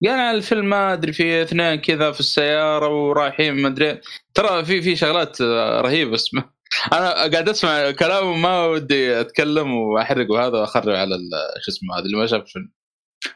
قال 0.07 0.21
على 0.21 0.37
الفيلم 0.37 0.65
ما 0.67 0.93
أدري 0.93 1.13
في 1.13 1.43
اثنين 1.43 1.75
كذا 1.75 2.13
في 2.13 2.21
السيارة 2.21 2.89
ورايحين 2.89 3.55
ما 3.55 3.69
أدري. 3.69 4.01
ترى 4.35 4.65
في 4.65 4.83
في 4.83 4.97
شغلات 4.97 5.41
آه، 5.41 5.81
رهيبة 5.81 6.15
اسمه 6.15 6.57
أنا 6.93 7.11
قاعد 7.13 7.49
أسمع 7.49 7.91
كلامه 7.91 8.37
ما 8.37 8.67
ودي 8.67 9.21
أتكلم 9.21 9.75
واحرق 9.75 10.31
وهذا 10.31 10.59
واخرب 10.59 10.89
على 10.89 11.17
شو 11.61 11.71
اسمه 11.71 11.99
هذا 11.99 12.05
اللي 12.05 12.17
ما 12.17 12.27
شاف 12.27 12.43
الفيلم. 12.43 12.73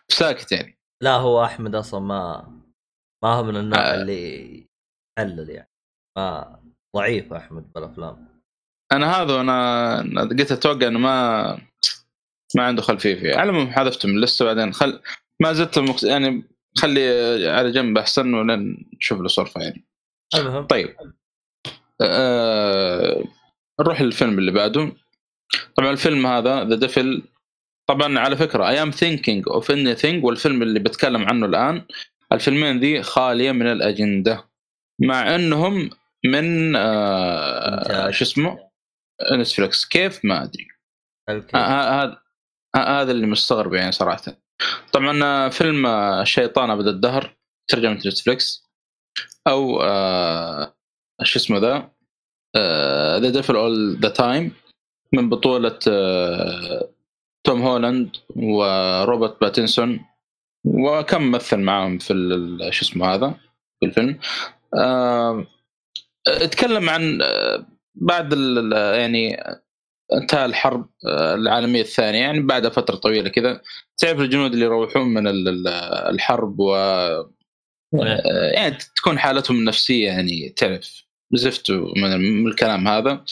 ساكت 0.08 0.52
يعني. 0.52 0.78
لا 1.02 1.14
هو 1.16 1.44
أحمد 1.44 1.74
أصلا 1.74 2.00
ما 2.00 2.52
ما 3.24 3.32
هو 3.34 3.42
من 3.42 3.56
النوع 3.56 3.78
آه. 3.78 3.94
اللي 3.94 4.66
يحلل 5.18 5.50
يعني. 5.50 5.70
ما 6.18 6.60
ضعيف 6.96 7.32
أحمد 7.32 7.72
بالأفلام. 7.72 8.28
أنا 8.92 9.12
هذا 9.12 9.40
أنا 9.40 10.22
قلت 10.22 10.52
أتوقع 10.52 10.86
إنه 10.86 10.98
ما 10.98 11.58
ما 12.56 12.62
عنده 12.62 12.82
خلفية 12.82 13.14
فيه 13.14 13.36
على 13.36 13.50
العموم 13.50 13.72
حذفته 13.72 14.08
من 14.08 14.16
اللسته 14.16 14.44
بعدين. 14.44 14.72
خل 14.72 15.00
ما 15.40 15.52
زلت 15.52 15.78
مقت... 15.78 16.02
يعني 16.02 16.42
خلي 16.78 17.48
على 17.48 17.70
جنب 17.70 17.98
أحسن 17.98 18.34
ولين 18.34 18.90
نشوف 18.96 19.20
له 19.20 19.28
صرفة 19.28 19.60
يعني. 19.60 19.84
المهم. 20.34 20.66
طيب. 20.66 20.96
آه... 22.00 23.24
نروح 23.80 24.00
للفيلم 24.00 24.38
اللي 24.38 24.52
بعده. 24.52 24.92
طبعا 25.76 25.90
الفيلم 25.90 26.26
هذا 26.26 26.64
The 26.64 26.76
Devil 26.76 27.22
طبعا 27.90 28.18
على 28.18 28.36
فكرة 28.36 28.68
I'm 28.68 28.90
Thinking 28.90 29.48
of 29.48 29.70
Ending 29.70 29.94
Things 29.94 30.24
والفيلم 30.24 30.62
اللي 30.62 30.78
بتكلم 30.80 31.28
عنه 31.28 31.46
الآن 31.46 31.82
الفيلمين 32.32 32.80
ذي 32.80 33.02
خالية 33.02 33.52
من 33.52 33.66
الأجندة 33.66 34.44
مع 35.00 35.34
إنهم 35.34 35.90
من 36.24 36.76
آه... 36.76 38.10
شو 38.10 38.24
اسمه؟ 38.24 38.70
Netflix 39.32 39.84
كيف؟ 39.84 40.24
ما 40.24 40.42
أدري. 40.42 40.66
الكيف. 41.28 41.56
آه، 41.56 42.02
هذا 42.02 42.22
آه، 42.74 43.02
هذا 43.02 43.12
اللي 43.12 43.26
مستغرب 43.26 43.74
يعني 43.74 43.92
صراحة. 43.92 44.22
طبعا 44.92 45.24
آه، 45.24 45.48
فيلم 45.48 45.86
آه، 45.86 46.22
الشيطان 46.22 46.70
ابد 46.70 46.86
الدهر 46.86 47.36
ترجمة 47.68 47.92
Netflix 48.06 48.70
أو 49.46 49.82
آه، 49.82 50.74
شو 51.22 51.38
اسمه 51.38 51.58
ذا؟ 51.58 51.90
The 53.18 53.30
Devil 53.30 53.56
All 53.56 53.96
the 53.96 54.08
Time 54.08 54.52
من 55.12 55.28
بطولة 55.28 55.78
آه، 55.88 56.90
توم 57.44 57.62
هولاند 57.62 58.16
وروبرت 58.36 59.40
باتنسون 59.40 60.00
وكم 60.64 61.22
ممثل 61.22 61.58
معاهم 61.58 61.98
في 61.98 62.12
ال- 62.12 62.74
شو 62.74 62.84
اسمه 62.84 63.14
هذا؟ 63.14 63.34
في 63.80 63.86
الفيلم. 63.86 64.18
اتكلم 66.28 66.90
عن 66.90 67.22
آه، 67.22 67.66
بعد 67.94 68.32
يعني 68.72 69.36
انتهى 70.12 70.44
الحرب 70.44 70.88
آه، 71.06 71.34
العالمية 71.34 71.80
الثانية 71.80 72.18
يعني 72.18 72.40
بعد 72.40 72.68
فترة 72.68 72.96
طويلة 72.96 73.28
كذا. 73.28 73.60
تعرف 73.98 74.20
الجنود 74.20 74.52
اللي 74.52 74.64
يروحون 74.64 75.02
من 75.08 75.26
ال- 75.28 75.48
ال- 75.48 75.68
الحرب 76.14 76.60
و 76.60 76.74
آه، 76.74 77.30
يعني 78.54 78.78
تكون 78.96 79.18
حالتهم 79.18 79.58
النفسية 79.58 80.06
يعني 80.06 80.48
تعرف 80.48 81.02
زفت 81.34 81.70
من 81.70 82.46
الكلام 82.46 82.88
هذا. 82.88 83.24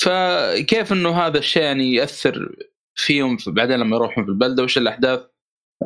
فكيف 0.00 0.92
إنه 0.92 1.10
هذا 1.20 1.38
الشيء 1.38 1.62
يعني 1.62 1.94
يأثر 1.94 2.56
فيهم 2.98 3.36
في- 3.36 3.50
بعدين 3.50 3.76
لما 3.78 3.96
يروحون 3.96 4.24
في 4.24 4.30
البلدة 4.30 4.62
وش 4.62 4.78
الأحداث 4.78 5.20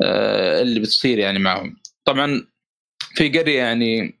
آه، 0.03 0.61
اللي 0.61 0.79
بتصير 0.79 1.19
يعني 1.19 1.39
معهم. 1.39 1.77
طبعا 2.05 2.47
في 3.15 3.29
قرية 3.29 3.57
يعني 3.57 4.19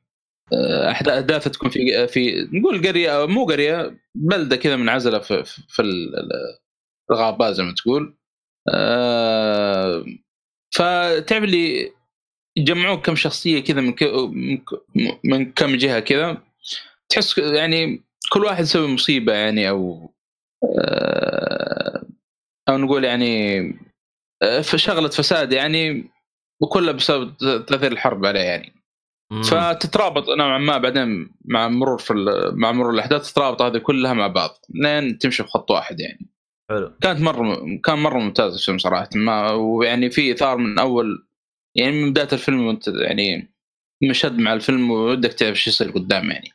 آه، 0.53 0.91
احداثها 0.91 1.51
تكون 1.51 1.69
في 1.69 2.07
في 2.07 2.47
نقول 2.53 2.87
قرية 2.87 3.25
مو 3.25 3.45
قرية 3.45 3.97
بلدة 4.15 4.55
كذا 4.55 4.75
منعزلة 4.75 5.19
في 5.19 5.43
في 5.43 5.61
في 5.67 5.81
ال- 5.81 6.15
ال- 6.19 6.59
الغابات 7.11 7.53
زي 7.55 7.63
ما 7.63 7.73
تقول. 7.73 8.17
آه، 8.73 10.05
فتعرف 10.75 11.43
اللي 11.43 11.91
يجمعوك 12.57 13.05
كم 13.05 13.15
شخصية 13.15 13.59
كذا 13.63 13.81
من 13.81 13.93
من 15.23 15.51
كم 15.51 15.75
جهة 15.75 15.99
كذا 15.99 16.41
تحس 17.09 17.37
يعني 17.37 18.03
كل 18.31 18.45
واحد 18.45 18.63
يسوي 18.63 18.87
مصيبة 18.87 19.33
يعني 19.33 19.69
أو 19.69 20.13
أو 22.73 22.77
نقول 22.77 23.03
يعني 23.03 23.59
آه، 24.43 24.61
في 24.61 24.77
شغلة 24.77 25.09
فساد 25.09 25.53
يعني 25.53 26.11
وكلها 26.61 26.91
بسبب 26.93 27.37
تأثير 27.67 27.91
الحرب 27.91 28.25
عليه 28.25 28.39
يعني. 28.39 28.73
مم. 29.31 29.41
فتترابط 29.41 30.29
نوعا 30.29 30.57
ما 30.57 30.77
بعدين 30.77 31.29
مع 31.45 31.67
مرور 31.67 31.97
في 31.97 32.13
مع 32.53 32.71
مرور 32.71 32.93
الأحداث 32.93 33.31
تترابط 33.31 33.61
هذه 33.61 33.77
كلها 33.77 34.13
مع 34.13 34.27
بعض. 34.27 34.49
لين 34.69 35.17
تمشي 35.17 35.43
بخط 35.43 35.71
واحد 35.71 35.99
يعني. 35.99 36.29
حلو. 36.69 36.93
كانت 37.01 37.21
مرة 37.21 37.79
كان 37.83 37.99
مرة 37.99 38.19
ممتاز 38.19 38.53
الفيلم 38.53 38.77
صراحة. 38.77 39.09
ما 39.15 39.51
ويعني 39.51 40.09
في 40.09 40.31
إثارة 40.31 40.57
من 40.57 40.79
أول 40.79 41.27
يعني 41.75 41.91
من 42.03 42.11
بداية 42.11 42.27
الفيلم 42.33 42.65
وانت 42.65 42.87
يعني 42.87 43.53
مشد 44.03 44.39
مع 44.39 44.53
الفيلم 44.53 44.91
ودك 44.91 45.33
تعرف 45.33 45.51
إيش 45.51 45.67
يصير 45.67 45.91
قدام 45.91 46.31
يعني. 46.31 46.49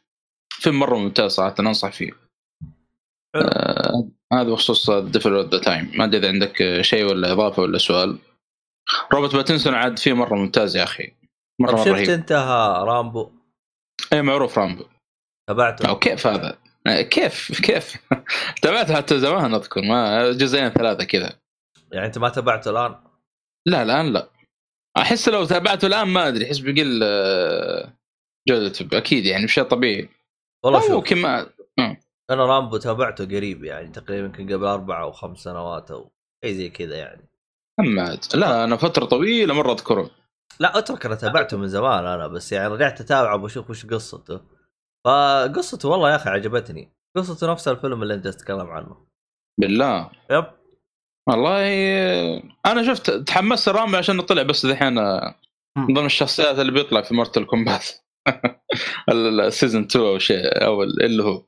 فيلم 0.51 0.79
مرة 0.79 0.97
ممتاز 0.97 1.31
صراحة 1.31 1.55
أنصح 1.61 1.93
فيه. 1.93 2.28
آه 3.35 4.09
هذا 4.33 4.51
بخصوص 4.51 4.91
Devil 4.91 5.49
the 5.49 5.59
Time 5.59 5.93
ما 5.95 6.05
أدري 6.05 6.19
إذا 6.19 6.29
عندك 6.29 6.63
آه، 6.63 6.83
شيء 6.83 7.05
ولا 7.05 7.33
إضافة 7.33 7.63
ولا 7.63 7.79
سؤال. 7.79 8.19
روبرت 9.13 9.37
باتنسون 9.37 9.75
عاد 9.75 9.99
فيه 9.99 10.13
مرة 10.13 10.35
ممتاز 10.35 10.77
يا 10.77 10.83
أخي. 10.83 11.13
مرة 11.61 11.71
طب 11.71 11.77
مره 11.77 11.85
شفت 11.85 11.95
رهيب. 11.95 12.11
أنت 12.11 12.33
رامبو؟ 12.87 13.31
اي 14.13 14.23
معروف 14.23 14.59
رامبو. 14.59 14.85
تابعته؟ 15.49 15.89
أو 15.89 15.99
كيف 15.99 16.27
هذا؟ 16.27 16.59
آه، 16.87 17.01
كيف؟ 17.03 17.53
كيف؟ 17.67 17.97
تابعته 18.63 18.95
حتى 18.97 19.19
زمان 19.19 19.55
أذكر 19.55 19.83
ما 19.83 20.31
جزئين 20.33 20.69
ثلاثة 20.69 21.05
كذا. 21.05 21.33
يعني 21.93 22.07
أنت 22.07 22.19
ما 22.19 22.29
تابعته 22.29 22.71
الآن؟ 22.71 22.97
لا 23.67 23.83
الآن 23.83 24.13
لا. 24.13 24.31
أحس 24.99 25.29
لو 25.29 25.45
تابعته 25.45 25.87
الآن 25.87 26.09
ما 26.09 26.29
أدري 26.29 26.47
أحس 26.47 26.59
بيقل 26.59 27.01
آه، 27.03 27.93
جودته 28.49 28.99
أكيد 28.99 29.27
يعني 29.27 29.49
شيء 29.49 29.65
طبيعي. 29.65 30.09
والله 30.65 30.89
شوف. 30.89 31.05
كما 31.05 31.47
أنا 32.31 32.47
رامبو 32.47 32.77
تابعته 32.77 33.25
قريب 33.25 33.65
يعني 33.65 33.89
تقريبا 33.89 34.27
يمكن 34.27 34.55
قبل 34.55 34.65
أربع 34.65 35.03
أو 35.03 35.13
خمس 35.13 35.39
سنوات 35.39 35.91
أو 35.91 36.11
شيء 36.45 36.55
زي 36.55 36.71
كذا 36.71 36.97
يعني. 36.97 37.29
محمد 37.81 38.25
لا 38.35 38.65
أنا 38.65 38.77
فترة 38.77 39.05
طويلة 39.05 39.55
مرة 39.55 39.73
أذكره. 39.73 40.11
لا 40.61 40.79
أترك 40.79 41.07
أنا 41.07 41.15
تابعته 41.15 41.57
من 41.57 41.69
زمان 41.69 42.07
أنا 42.07 42.27
بس 42.27 42.53
يعني 42.53 42.69
رجعت 42.75 43.01
أتابعه 43.01 43.37
بشوف 43.37 43.71
وش 43.71 43.87
قصته. 43.87 44.41
فقصته 45.05 45.89
والله 45.89 46.11
يا 46.11 46.17
أخي 46.17 46.31
عجبتني. 46.31 46.93
قصته 47.17 47.53
نفس 47.53 47.69
الفيلم 47.69 48.03
اللي 48.03 48.15
أنت 48.15 48.29
تتكلم 48.29 48.67
عنه. 48.67 49.07
بالله؟ 49.61 50.11
yep. 50.31 50.45
والله 51.29 51.63
أنا 52.67 52.83
شفت 52.87 53.11
تحمست 53.11 53.69
رامبو 53.69 53.97
عشان 53.97 54.21
طلع 54.21 54.43
بس 54.43 54.67
ذحين 54.67 54.95
من 55.79 55.95
ضمن 55.95 56.07
الشخصيات 56.07 56.59
اللي 56.59 56.73
بيطلع 56.73 57.03
في 57.03 57.15
Mortal 57.15 57.47
Kombat 57.47 57.89
ال 59.11 59.21
season 59.21 59.83
2 59.83 60.07
أو 60.07 60.19
شيء 60.19 60.65
أو 60.65 60.83
اللي 60.83 61.23
هو. 61.25 61.48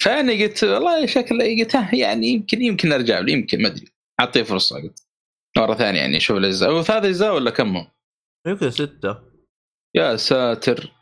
فاني 0.00 0.46
قلت 0.46 0.64
والله 0.64 1.06
شكله 1.06 1.44
قلت 1.44 1.76
ها 1.76 1.94
يعني 1.94 2.26
يمكن 2.26 2.62
يمكن 2.62 2.92
أرجع 2.92 3.18
له 3.18 3.32
يمكن 3.32 3.62
ما 3.62 3.68
أدري. 3.68 3.88
أعطيه 4.20 4.42
فرصة 4.42 4.82
قلت. 4.82 5.06
مرة 5.56 5.74
ثانية 5.74 6.00
يعني 6.00 6.20
شوف 6.20 6.36
الأجزاء. 6.36 6.70
هو 6.70 6.82
ثلاث 6.82 7.04
اجزاء 7.04 7.34
ولا 7.34 7.50
كم 7.50 7.76
هو؟ 7.76 7.86
يمكن 8.46 8.70
ستة. 8.70 9.18
يا 9.96 10.16
ساتر. 10.16 10.92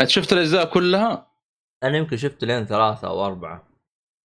أنت 0.00 0.08
شفت 0.08 0.32
الأجزاء 0.32 0.72
كلها؟ 0.72 1.32
أنا 1.82 1.96
يمكن 1.96 2.16
شفت 2.16 2.44
لين 2.44 2.64
ثلاثة 2.66 3.08
أو 3.08 3.26
أربعة. 3.26 3.68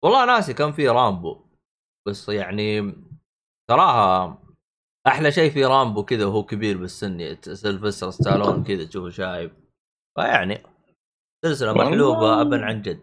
والله 0.03 0.25
ناسي 0.25 0.53
كان 0.53 0.71
في 0.71 0.87
رامبو. 0.87 1.41
بس 2.07 2.29
يعني 2.29 2.93
صراحة 3.71 4.37
أحلى 5.07 5.31
شيء 5.31 5.51
في 5.51 5.65
رامبو 5.65 6.05
كذا 6.05 6.25
وهو 6.25 6.43
كبير 6.43 6.77
بالسن 6.77 7.37
سيلفستر 7.41 8.11
ستالون 8.11 8.63
كذا 8.63 8.85
تشوفه 8.85 9.09
شايب. 9.09 9.51
فيعني 10.15 10.63
سلسلة 11.45 11.69
والله. 11.69 11.85
محلوبة 11.85 12.41
ابا 12.41 12.65
عن 12.65 12.81
جد. 12.81 12.99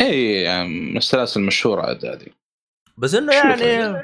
اي 0.00 0.32
يعني 0.42 0.68
من 0.68 0.96
السلاسل 0.96 1.40
المشهورة 1.40 1.90
هذه 1.90 2.26
بس 2.98 3.14
إنه 3.14 3.32
يعني 3.34 4.02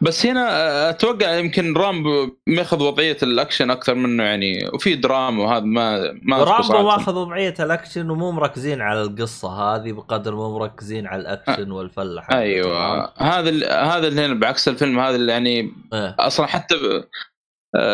بس 0.00 0.26
هنا 0.26 0.90
أتوقع 0.90 1.34
يمكن 1.38 1.74
رامبو 1.76 2.36
ماخذ 2.46 2.82
وضعية 2.82 3.16
الأكشن 3.22 3.70
أكثر 3.70 3.94
منه 3.94 4.22
يعني 4.24 4.68
وفي 4.74 4.94
دراما 4.94 5.44
وهذا 5.44 5.64
ما 5.64 6.12
ما 6.22 6.44
رامبو. 6.44 6.82
ماخذ 6.82 7.14
وضعية 7.14 7.54
الأكشن 7.60 8.10
ومو 8.10 8.30
مركزين 8.32 8.80
على 8.80 9.02
القصة 9.02 9.48
هذه 9.48 9.92
بقدر 9.92 10.34
ما 10.34 10.48
مركزين 10.48 11.06
على 11.06 11.22
الأكشن 11.22 11.70
والفلة 11.70 12.22
حقته. 12.22 12.38
أيوه 12.38 13.12
هذا 13.22 13.48
ال- 13.50 13.64
هذا 13.64 14.08
اللي 14.08 14.26
هنا 14.26 14.34
بعكس 14.34 14.68
الفيلم 14.68 15.00
هذا 15.00 15.16
اللي 15.16 15.32
يعني 15.32 15.72
إيه. 15.92 16.16
أصلا 16.18 16.46
حتى 16.46 16.74
ب- 16.76 17.04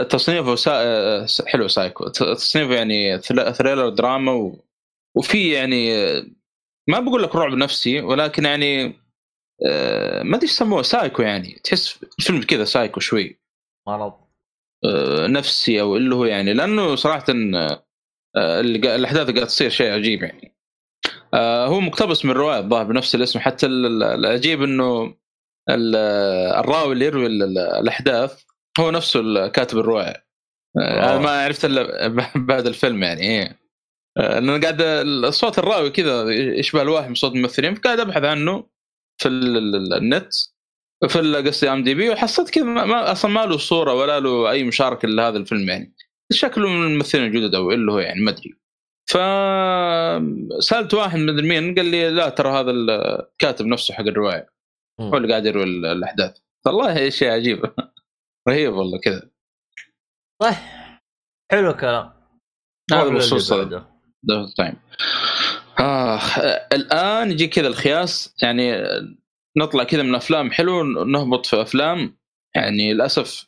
تصنيفه 0.09 0.55
سا... 0.55 1.27
حلو 1.47 1.69
سايكو 1.69 2.09
تصنيفه 2.09 2.75
يعني 2.75 3.19
thriller 3.53 3.89
دراما 3.89 4.33
و... 4.33 4.65
وفي 5.17 5.53
يعني 5.53 5.93
ما 6.89 7.01
بقول 7.01 7.23
لك 7.23 7.37
رعب 7.37 7.53
نفسي 7.53 8.01
ولكن 8.01 8.45
يعني 8.45 8.85
آه، 9.67 10.23
ما 10.23 10.37
أدري 10.37 10.43
إيش 10.43 10.53
يسموه 10.53 10.83
سايكو 10.83 11.23
يعني. 11.23 11.61
تحس 11.65 11.99
الفيلم 12.19 12.43
كذا 12.43 12.65
سايكو 12.65 13.01
شوي. 13.01 13.41
مرض 13.89 14.13
آه، 14.85 15.27
نفسي 15.27 15.81
أو 15.81 15.97
اللي 15.97 16.15
هو 16.15 16.25
يعني 16.25 16.53
لأنه 16.55 16.95
صراحة 16.95 17.25
آه، 18.37 18.61
الأحداث 18.61 19.31
قاعد 19.31 19.47
تصير 19.47 19.71
شيء 19.71 19.93
عجيب 19.93 20.23
يعني. 20.23 20.57
آه، 21.35 21.67
هو 21.67 21.81
مقتبس 21.81 22.25
من 22.25 22.31
رواية 22.31 22.59
الظاهر 22.59 22.85
بنفس 22.85 23.15
الاسم. 23.15 23.39
حتى 23.41 23.67
ال- 23.67 23.87
ال- 23.87 24.03
العجيب 24.03 24.63
إنه 24.63 25.15
ال- 25.71 25.97
الراوي 26.61 26.93
اللي 26.93 27.05
يروي 27.05 27.27
ال- 27.27 27.43
ال- 27.43 27.59
الأحداث 27.59 28.43
هو 28.81 28.91
نفسه 28.91 29.49
كاتب 29.49 29.79
الرواية. 29.79 30.27
آه، 30.81 31.01
هذا 31.01 31.19
ما 31.19 31.45
عرفت 31.45 31.65
إلا 31.65 32.09
بعد 32.37 32.67
الفيلم 32.67 33.03
يعني 33.03 33.21
إيه. 33.21 33.59
آه، 34.19 34.39
لأن 34.39 34.61
قاعد 34.61 34.81
الصوت 35.25 35.59
الراوي 35.59 35.91
كذا 35.91 36.31
يشبه 36.33 36.83
الواحد 36.83 37.09
من 37.09 37.15
صوت 37.15 37.33
الممثلين 37.33 37.75
فقاعد 37.75 38.01
أبحث 38.01 38.25
عنه 38.25 38.67
في 39.23 39.29
ال- 39.29 39.57
ال- 39.57 39.75
ال- 39.77 39.93
النت 39.95 40.33
في 41.09 41.35
قصدي 41.47 41.71
إم 41.73 41.83
دي 41.85 41.95
بي 41.95 42.11
وحصلت 42.11 42.51
كذا 42.51 42.65
ما- 42.65 43.13
أصلا 43.13 43.31
ما 43.31 43.47
له 43.47 43.57
صورة 43.57 43.95
ولا 43.95 44.21
له 44.21 44.51
أي 44.51 44.65
مشاركة 44.65 45.09
لهذا 45.09 45.39
الفيلم 45.39 45.69
يعني. 45.69 45.95
شكله 46.33 46.69
من 46.69 46.87
الممثلين 46.87 47.25
الجدد 47.25 47.55
أو 47.55 47.71
اللي 47.73 47.93
هو 47.93 47.99
يعني 47.99 48.21
ما 48.21 48.31
أدري. 48.31 48.59
ف 49.11 49.17
سألت 50.63 50.95
واحد 50.95 51.19
من 51.19 51.49
مين 51.49 51.75
قال 51.75 51.87
لي 51.87 52.11
لا 52.11 52.29
ترى 52.29 52.49
هذا 52.49 52.71
الكاتب 52.71 53.67
نفسه 53.67 53.95
حق 53.95 54.01
الرواية. 54.05 54.49
هو 55.01 55.17
اللي 55.17 55.29
قاعد 55.29 55.47
يروي 55.47 55.65
ال- 55.65 55.87
الأحداث. 55.87 56.37
والله 56.67 57.09
شيء 57.11 57.29
عجيب. 57.29 57.63
رهيب 58.49 58.73
والله 58.73 58.99
كذا. 58.99 59.31
طيب. 60.43 60.55
حلو 61.53 61.71
الكلام. 61.71 62.13
هذا 62.93 63.09
بخصوص 63.09 63.53
Devil 64.27 64.53
Time 64.57 64.75
آه 65.81 66.21
الآن 66.73 67.31
يجي 67.31 67.47
كذا 67.47 67.69
الخياس 67.69 68.35
يعني 68.43 68.73
نطلع 69.57 69.85
كذا 69.85 70.03
من 70.03 70.15
أفلام 70.15 70.51
حلو 70.51 70.83
نهبط 71.05 71.47
في 71.47 71.63
أفلام 71.63 72.17
يعني 72.55 72.93
للأسف 72.93 73.47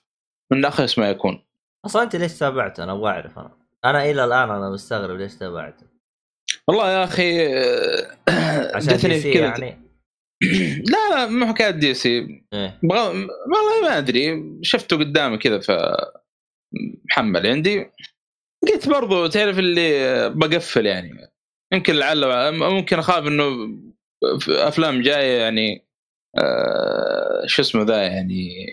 من 0.52 0.64
اخس 0.64 0.98
ما 0.98 1.10
يكون. 1.10 1.44
أصلا 1.86 2.02
أنت 2.02 2.16
ليش 2.16 2.38
تابعت 2.38 2.80
أنا 2.80 2.92
أبغى 2.92 3.10
أعرف 3.10 3.38
أنا. 3.38 3.50
أنا 3.84 4.10
إلى 4.10 4.24
الآن 4.24 4.50
أنا 4.50 4.70
مستغرب 4.70 5.16
ليش 5.16 5.34
تابعت 5.34 5.80
والله 6.68 6.90
يا 6.90 7.04
أخي 7.04 7.46
آه، 7.46 8.76
عشان 8.76 8.96
DC 8.96 9.30
يعني؟ 9.30 9.78
لا 10.92 11.10
لا 11.14 11.26
مو 11.26 11.46
حكاية 11.46 11.70
DC. 11.70 12.20
بغ... 12.82 13.08
والله 13.08 13.82
ما 13.82 13.98
أدري 13.98 14.44
شفته 14.62 14.96
قدامي 14.96 15.38
كذا 15.38 15.58
ف 15.60 15.72
محمل 17.04 17.46
عندي. 17.46 17.90
قلت 18.66 18.88
برضو 18.88 19.26
تعرف 19.26 19.58
اللي 19.58 20.30
بقفل 20.30 20.86
يعني. 20.86 21.32
يمكن 21.72 21.94
لعل 21.94 22.52
ممكن 22.52 22.98
أخاف 22.98 23.26
إنه 23.26 23.68
أفلام 24.48 25.02
جاية 25.02 25.38
يعني 25.40 25.88
آه 26.38 27.46
شو 27.46 27.62
اسمه 27.62 27.82
ذا 27.82 28.02
يعني 28.02 28.66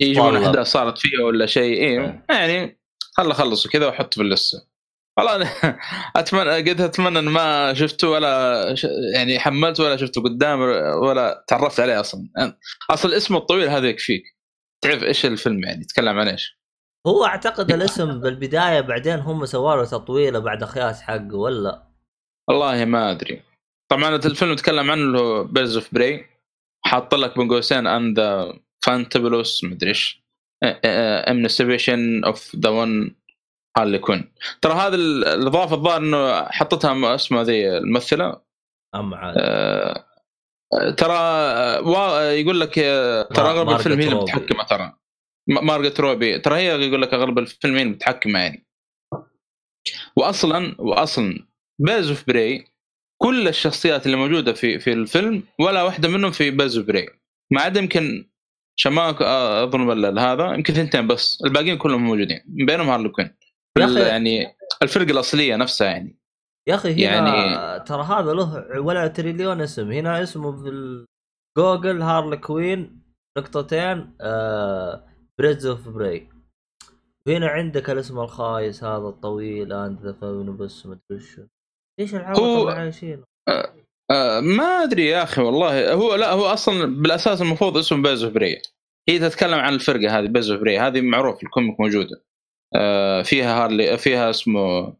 يجيبون. 0.00 0.36
أحداث 0.36 0.66
صارت 0.66 0.98
فيها 0.98 1.24
ولا 1.24 1.46
شيء. 1.46 1.82
إيه. 1.82 2.00
إيه. 2.00 2.24
يعني 2.30 2.80
خل 3.16 3.30
اخلصه 3.30 3.70
كذا 3.70 3.86
واحط 3.86 4.14
في 4.14 4.22
اللستة 4.22 4.68
والله 5.18 5.52
أتمنى 6.16 6.70
قلت 6.70 6.80
أتمنى 6.80 7.18
إن 7.18 7.24
ما 7.24 7.74
شفته 7.74 8.08
ولا 8.08 8.74
ش... 8.74 8.86
يعني 9.14 9.38
حملته 9.38 9.84
ولا 9.84 9.96
شفته 9.96 10.22
قدامي 10.22 10.64
ولا 11.06 11.44
تعرفت 11.48 11.80
عليه 11.80 12.00
أصلا. 12.00 12.28
أصلا 12.90 13.16
اسمه 13.16 13.38
الطويل 13.38 13.68
هذا 13.68 13.88
يكفيك. 13.88 14.22
تعرف 14.84 15.02
إيش 15.02 15.26
الفيلم 15.26 15.64
يعني 15.64 15.80
يتكلم 15.82 16.18
عن 16.18 16.28
إيش؟ 16.28 16.61
هو 17.06 17.24
أعتقد 17.24 17.72
الاسم 17.72 18.20
بالبداية 18.20 18.80
بعدين 18.80 19.18
هم 19.18 19.44
سووا 19.46 19.74
له 19.76 19.84
تطويله 19.84 20.38
بعد 20.38 20.64
خياس 20.64 21.02
حقه 21.02 21.34
ولا؟ 21.36 21.82
والله 22.48 22.84
ما 22.84 23.10
أدري. 23.10 23.42
طبعا 23.90 24.16
الفيلم 24.16 24.52
يتكلم 24.52 24.90
عنه 24.90 25.02
اللي 25.02 25.18
هو 25.18 25.44
Birds 25.44 25.76
of 25.76 25.94
Prey 25.94 26.26
حاط 26.84 27.14
لك 27.14 27.38
بين 27.38 27.48
قوسين 27.48 27.86
and 27.86 28.14
the 28.14 28.58
Fantabulous 28.84 29.64
مدري 29.64 29.88
إيش. 29.90 30.22
Emancipation 31.28 32.24
of 32.24 32.56
the 32.56 32.68
One 32.70 33.16
Harley 33.78 33.98
Quinn 33.98 34.32
ترى 34.62 34.72
هذا 34.72 34.94
ال- 34.94 35.24
الإضافة 35.24 35.74
الظاهر 35.76 35.96
إنه 36.00 36.44
حطتها 36.44 37.14
اسمها 37.14 37.42
ذي 37.42 37.76
الممثلة. 37.78 38.40
اما 38.94 39.16
عاد. 39.16 39.34
آه، 39.38 40.04
ترى 40.90 41.12
آه، 41.12 42.30
يقول 42.30 42.60
لك 42.60 42.78
آه، 42.78 43.22
ترى 43.22 43.44
ما- 43.44 43.50
أغلب 43.50 43.70
الفيلم 43.70 44.00
هي 44.00 44.08
اللي. 44.08 44.20
متحكمة 44.20 44.64
ترى. 44.64 44.92
م- 45.48 45.66
مارغت 45.66 46.00
روبي. 46.00 46.38
ترى 46.38 46.56
هي 46.56 46.86
يقول 46.86 47.02
لك 47.02 47.14
أغلب 47.14 47.38
الفيلم 47.38 47.74
هي 47.76 47.82
اللي 47.82 47.92
متحكمة 47.94 48.38
يعني. 48.38 48.66
واصلا 50.16 50.76
واصلا 50.78 51.46
Birds 51.80 52.08
of 52.08 52.26
Prey 52.26 52.64
كل 53.22 53.48
الشخصيات 53.48 54.06
اللي 54.06 54.16
موجودة 54.16 54.52
في 54.52 54.78
في 54.78 54.92
الفيلم 54.92 55.42
ولا 55.60 55.82
واحدة 55.82 56.08
منهم 56.08 56.30
في 56.30 56.50
Birds 56.50 56.78
of 56.78 56.86
Prey 56.86 57.08
ما 57.52 57.60
عدا 57.60 57.80
يمكن 57.80 58.28
شمك 58.78 59.22
آه، 59.22 59.64
أظن 59.64 60.18
هذا 60.18 60.54
يمكن 60.54 60.74
ثنتين 60.74 61.06
بس. 61.06 61.42
الباقيين 61.46 61.78
كلهم 61.78 62.02
موجودين 62.04 62.40
من 62.48 62.66
بينهم 62.66 62.88
هارلي 62.88 63.08
كوين. 63.08 63.36
يعني 63.78 64.56
الفرقه 64.82 65.10
الأصلية 65.10 65.56
نفسها 65.56 65.86
يعني. 65.86 66.18
يا 66.68 66.74
أخي 66.74 67.06
هنا 67.06 67.36
يعني... 67.36 67.84
ترى 67.84 68.02
هذا 68.02 68.32
له 68.32 68.80
ولا 68.80 69.06
تريليون 69.08 69.60
اسم. 69.60 69.92
هنا 69.92 70.22
اسمه 70.22 70.62
في 70.62 71.06
جوجل 71.58 72.02
هارلي 72.02 72.36
كوين 72.36 73.02
نقطتين 73.38 74.16
آه 74.20 75.11
birds 75.38 75.66
of 75.66 75.88
prey 75.88 76.28
هنا 77.28 77.48
عندك 77.48 77.90
الاسم 77.90 78.20
الخايس 78.20 78.84
هذا 78.84 79.08
الطويل 79.08 79.72
and 79.72 79.98
the 80.02 80.12
فاون 80.12 80.56
بس 80.56 80.86
ما 80.86 80.98
أدري 81.10 81.48
إيش 82.00 82.14
العبط 82.14 82.38
هو- 82.38 82.60
اللي 82.68 82.80
عايشينه 82.80 83.24
آه، 84.10 84.40
ما 84.40 84.64
أدري 84.64 85.06
يا 85.06 85.22
أخي 85.22 85.42
والله. 85.42 85.92
هو 85.92 86.14
لا 86.14 86.32
هو 86.32 86.44
أصلا 86.44 86.84
بالأساس 87.02 87.42
المفروض 87.42 87.76
اسمه 87.76 88.02
birds 88.02 88.24
of 88.24 88.32
prey 88.32 88.62
هي 89.08 89.18
تتكلم 89.18 89.58
عن 89.58 89.74
الفرقة 89.74 90.18
هذه 90.18 90.26
birds 90.26 90.50
of 90.50 90.60
prey 90.60 90.78
هذه 90.78 91.00
معروف 91.00 91.42
ال 91.42 91.48
comic 91.48 91.80
موجودة. 91.80 92.24
آه، 92.74 93.22
فيها 93.22 93.64
هارلي 93.64 93.98
فيها 93.98 94.30
اسمه 94.30 94.96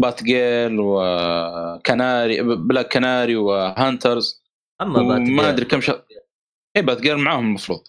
بات 0.00 0.22
جيرل 0.22 0.76
وكناري 0.80 2.42
بلاك 2.42 2.92
كناري 2.92 3.36
وهانترس 3.36 4.42
أما 4.82 5.02
بات 5.08 5.20
جيرل، 5.20 5.48
أدري 5.48 5.64
كم 5.64 5.80
شخص 5.80 6.02
اي 6.76 6.82
بات 6.82 7.00
جيرل 7.00 7.16
معاهم 7.18 7.46
المفروض. 7.46 7.80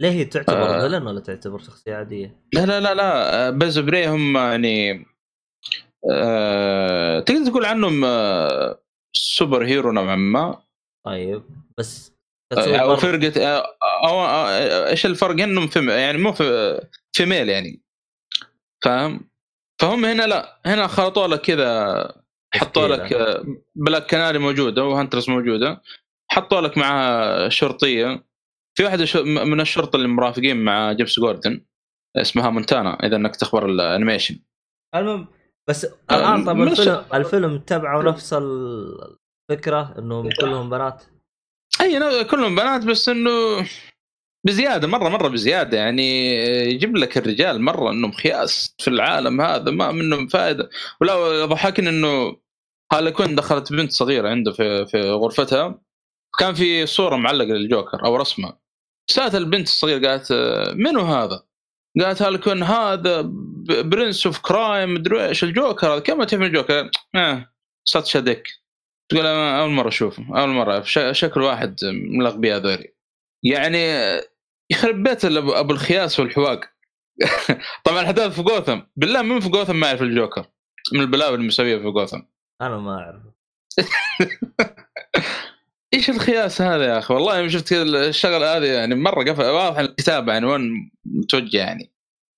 ليه 0.00 0.10
هي 0.10 0.24
تعتبر 0.24 0.76
آه. 0.76 0.80
villain 0.80 1.06
ولا 1.06 1.20
تعتبر 1.20 1.58
شخصية 1.58 1.94
عادية؟ 1.94 2.36
لا 2.54 2.66
لا 2.66 2.80
لا 2.80 2.94
لا. 2.94 3.50
birds 3.50 3.78
of 3.78 3.88
prey 3.88 4.08
هم 4.08 4.36
يعني 4.36 5.06
آه 6.12 7.20
تقدر 7.20 7.50
تقول 7.50 7.64
عنهم 7.64 8.04
آه 8.04 8.82
superhero 9.16 9.92
نوعا 9.92 10.16
ما. 10.16 10.62
طيب 11.06 11.42
بس 11.78 12.12
آه، 12.52 12.76
أو 12.76 12.96
فرقة 12.96 13.46
آه، 13.46 13.76
أو 14.08 14.20
آه، 14.20 14.88
إيش 14.90 15.06
الفرق؟ 15.06 15.42
إنهم 15.42 15.66
في 15.66 15.86
يعني 15.86 16.18
مو 16.18 16.32
في 16.32 16.80
female 17.12 17.48
يعني. 17.48 17.82
فاهم؟ 18.84 19.30
فهم 19.80 20.04
هنا 20.04 20.22
لا 20.22 20.60
هنا 20.66 20.86
خلطوا 20.86 21.26
لك 21.26 21.40
كذا 21.40 22.22
حطوا 22.54 22.88
لك 22.88 23.42
بلاك 23.74 24.10
كناري 24.10 24.38
موجودة 24.38 24.84
وهانترس 24.84 25.28
موجودة. 25.28 25.82
حطوا 26.30 26.60
لك 26.60 26.78
معها 26.78 27.48
شرطية. 27.48 28.29
في 28.78 28.84
واحدة 28.84 29.22
من 29.24 29.60
الشرطة 29.60 29.96
اللي 29.96 30.08
مرافقين 30.08 30.56
مع 30.56 30.92
جيمس 30.92 31.20
جوردن 31.20 31.64
اسمها 32.16 32.50
مونتويا 32.50 33.06
إذا 33.06 33.16
إنك 33.16 33.36
تخبر 33.36 33.66
ال 33.66 33.73
animation 33.73 34.38
المهم 34.94 35.26
بس 35.68 35.86
الآن 36.10 36.44
طب 36.44 36.62
الفيلم 36.62 37.04
الفيلم 37.14 37.58
تبعوا 37.58 38.02
نفس 38.02 38.32
الفكرة 38.32 39.98
إنهم 39.98 40.28
كلهم 40.40 40.70
بنات؟ 40.70 41.02
أي 41.80 42.24
كلهم 42.24 42.54
بنات 42.56 42.84
بس 42.84 43.08
إنه 43.08 43.66
بزيادة 44.46 44.88
مرة 44.88 45.08
مرة 45.08 45.28
بزيادة. 45.28 45.78
يعني 45.78 46.34
يجيب 46.74 46.96
لك 46.96 47.18
الرجال 47.18 47.62
مرة 47.62 47.90
إنهم 47.90 48.12
خياس 48.12 48.74
في 48.78 48.88
العالم 48.88 49.40
هذا 49.40 49.70
ما 49.70 49.92
منهم 49.92 50.26
فائدة. 50.26 50.70
ولا 51.00 51.46
ضحكني 51.46 51.88
إنه 51.88 52.36
هارلي 52.92 53.10
كوين 53.10 53.34
دخلت 53.34 53.72
بنت 53.72 53.92
صغيرة 53.92 54.28
عنده 54.28 54.52
في 54.52 54.86
في 54.86 55.10
غرفتها. 55.10 55.80
كان 56.38 56.54
في 56.54 56.86
صورة 56.86 57.16
معلقة 57.16 57.48
للجوكر 57.48 58.04
أو 58.04 58.16
رسمة. 58.16 58.58
سألت 59.10 59.34
البنت 59.34 59.66
الصغيرة 59.66 60.08
قالت 60.08 60.32
منو 60.74 61.00
هذا؟ 61.00 61.42
قالت 62.00 62.22
هارلي 62.22 62.38
كوين 62.38 62.62
هذا 62.62 63.22
prince 63.68 64.26
of 64.26 64.38
crime 64.40 64.94
مدري 64.94 65.26
إيش 65.26 65.44
الجوكر 65.44 65.86
هذا. 65.94 66.00
كم 66.00 66.24
تعرف 66.24 66.42
الجوكر؟ 66.42 66.90
آه 67.14 67.52
صدق 67.84 68.06
شدك 68.06 68.48
تقول 69.10 69.26
أول 69.26 69.70
مرة 69.70 69.88
أشوفه 69.88 70.40
أول 70.40 70.48
مرة. 70.48 70.82
شكل 71.12 71.42
واحد 71.42 71.76
من 71.84 72.20
الاغبياء 72.20 72.58
ذولي 72.58 72.94
يعني 73.42 73.78
يخرب 74.72 75.02
بيت 75.02 75.24
أبو 75.24 75.72
الخياس 75.72 76.20
والحواق. 76.20 76.60
طبعا 77.84 78.00
الاحداث 78.00 78.34
في 78.34 78.42
جوثم. 78.42 78.80
بالله 78.96 79.22
من 79.22 79.40
في 79.40 79.48
جوثم 79.48 79.76
ما 79.76 79.86
يعرف 79.86 80.02
الجوكر؟ 80.02 80.46
من 80.92 81.00
البلاوي 81.00 81.34
اللي 81.34 81.46
مسويها 81.46 81.78
في 81.78 81.84
جوثم. 81.84 82.22
أنا 82.60 82.78
ما 82.78 82.98
أعرف. 82.98 83.22
إيش 85.94 86.10
الخياس 86.10 86.62
هذا 86.62 86.84
يا 86.84 86.98
أخي؟ 86.98 87.14
والله 87.14 87.48
شفت 87.48 87.72
الشغلة 87.72 88.56
هذه 88.56 88.64
يعني 88.64 88.94
مرة 88.94 89.24
قفل. 89.24 89.42
واضح 89.42 89.78
الكتابة 89.78 90.32
يعني 90.32 90.46
وين 90.46 90.90
متوجه 91.04 91.56
يعني. 91.58 91.90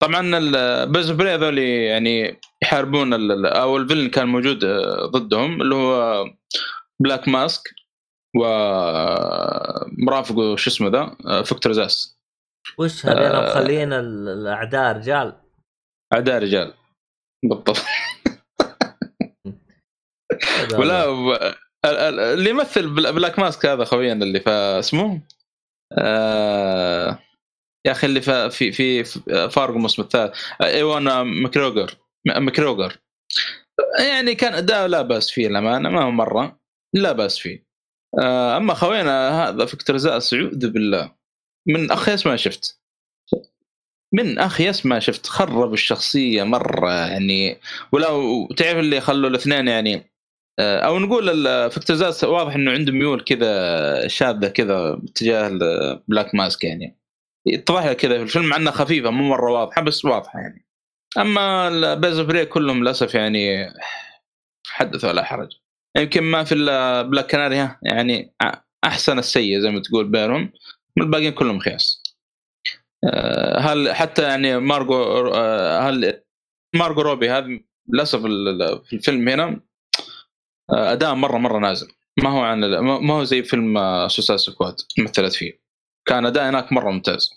طبعا 0.03 0.39
ال 0.39 0.51
birds 0.51 1.11
of 1.11 1.18
prey 1.18 1.35
هذول 1.35 1.59
يعني 1.59 2.41
يحاربون 2.63 3.13
أو 3.47 3.77
ال 3.77 3.81
villain 3.81 4.11
كان 4.11 4.29
موجود 4.29 4.65
ضدهم 5.11 5.63
اللي 5.63 5.75
هو 5.75 6.25
بلاك 7.03 7.29
ماسك 7.29 7.63
ومرافقه 8.37 9.17
شو 10.57 10.71
اسمه 10.71 10.89
ذا؟ 10.89 11.17
فكتور 11.43 11.73
زاس 11.73 12.19
وش 12.79 13.07
هذول 13.07 13.19
آه 13.19 13.51
مخلين 13.51 13.93
الأعداء 13.93 14.97
رجال. 14.97 15.41
أعداء 16.13 16.43
رجال. 16.43 16.75
بالضبط. 17.45 17.79
ولا 20.79 21.07
اللي 21.85 22.51
يمثل 22.51 22.89
بلاك 22.95 23.39
ماسك 23.39 23.66
هذا 23.66 23.85
خوينا 23.85 24.24
اللي 24.24 24.43
اسمه؟ 24.78 25.20
آه 25.99 27.18
يا 27.87 27.93
أخي 27.93 28.07
اللي 28.07 28.20
في 28.51 28.72
في 28.72 29.05
فارقو 29.49 29.75
الموسم 29.74 30.03
الثالث. 30.03 30.35
ايوان 30.62 31.23
مكريجور 31.23 31.99
مكريجور 32.27 32.99
يعني 33.99 34.35
كان 34.35 34.55
اداء 34.55 34.87
لا 34.87 35.03
بأس 35.03 35.30
فيه 35.30 35.47
الامانه 35.47 35.91
ما 35.91 36.03
هو 36.03 36.11
مرة. 36.11 36.61
لا 36.95 37.12
بأس 37.12 37.39
فيه. 37.39 37.66
آه، 38.18 38.57
أما 38.57 38.74
خوينا 38.74 39.49
هذا 39.49 39.66
فكتور 39.66 39.97
زاس 39.97 40.35
اعوذ 40.35 40.70
بالله. 40.70 41.14
من 41.68 41.91
اخيس 41.91 42.26
ما 42.26 42.37
شفت. 42.37 42.80
من 44.14 44.39
اخيس 44.39 44.87
ما 44.87 45.01
شفت. 45.01 45.26
خرب 45.26 45.72
الشخصية 45.72 46.43
مرة 46.43 46.91
يعني. 46.93 47.61
ولو 47.93 48.47
تعرف 48.57 48.78
اللي 48.78 49.01
خلوا 49.01 49.30
الاثنين 49.30 49.68
يعني 49.68 49.95
آه، 49.97 50.12
أو 50.61 50.99
نقول 50.99 51.45
فكتور 51.71 51.97
زاس 51.97 52.25
واضح 52.25 52.55
إنه 52.55 52.71
عنده 52.71 52.93
ميول 52.93 53.25
كذا 53.25 54.09
شاذة 54.09 54.49
كذا 54.49 54.95
باتجاه 54.95 55.49
بلاك 56.09 56.35
ماسك 56.35 56.65
يعني. 56.65 56.99
يتضح 57.47 57.93
كذا 57.93 58.17
في 58.17 58.23
الفيلم 58.23 58.45
مع 58.45 58.57
انها 58.57 58.73
خفيفه 58.73 59.11
مو 59.11 59.29
مرة 59.29 59.53
واضحه 59.53 59.83
بس 59.83 60.05
واضحه 60.05 60.39
يعني. 60.39 60.67
أما 61.19 61.69
ال 61.68 61.77
birds 61.77 62.18
of 62.18 62.31
كلهم 62.31 62.83
للأسف 62.83 63.15
يعني 63.15 63.73
حدث 64.67 65.05
ولا 65.05 65.25
حرج. 65.25 65.49
يمكن 65.97 66.23
ما 66.23 66.45
في 66.45 66.55
بلاك 67.11 67.31
كناري 67.31 67.77
يعني 67.83 68.35
أحسن 68.85 69.19
السيء 69.19 69.61
زي 69.61 69.71
ما 69.71 69.81
تقول 69.81 70.09
بينهم. 70.09 70.53
الباقيين 70.99 71.33
كلهم 71.33 71.59
خياس. 71.59 72.03
آه، 73.05 73.59
هي 73.59 73.93
حتى 73.93 74.23
يعني 74.23 74.59
مارجو 74.59 74.95
آه، 75.35 75.81
هي 75.81 76.23
مارجو 76.77 77.01
روبي 77.01 77.31
هذا 77.31 77.49
للأسف 77.89 78.21
في 78.85 78.93
الفيلم 78.93 79.29
هنا 79.29 79.45
آه، 79.45 79.61
أداء 80.71 81.15
مرة 81.15 81.39
مرة 81.39 81.59
نازل. 81.59 81.89
ما 82.23 82.31
هو 82.31 82.41
عن 82.41 82.79
ما 82.79 83.15
هو 83.15 83.25
زي 83.25 83.43
فيلم 83.43 83.79
سوسايد 84.09 84.39
سكواد 84.39 84.75
مثلت 84.99 85.33
فيه. 85.33 85.63
كان 86.09 86.27
أداء 86.27 86.49
هناك 86.49 86.73
مرة 86.73 86.91
ممتاز. 86.91 87.31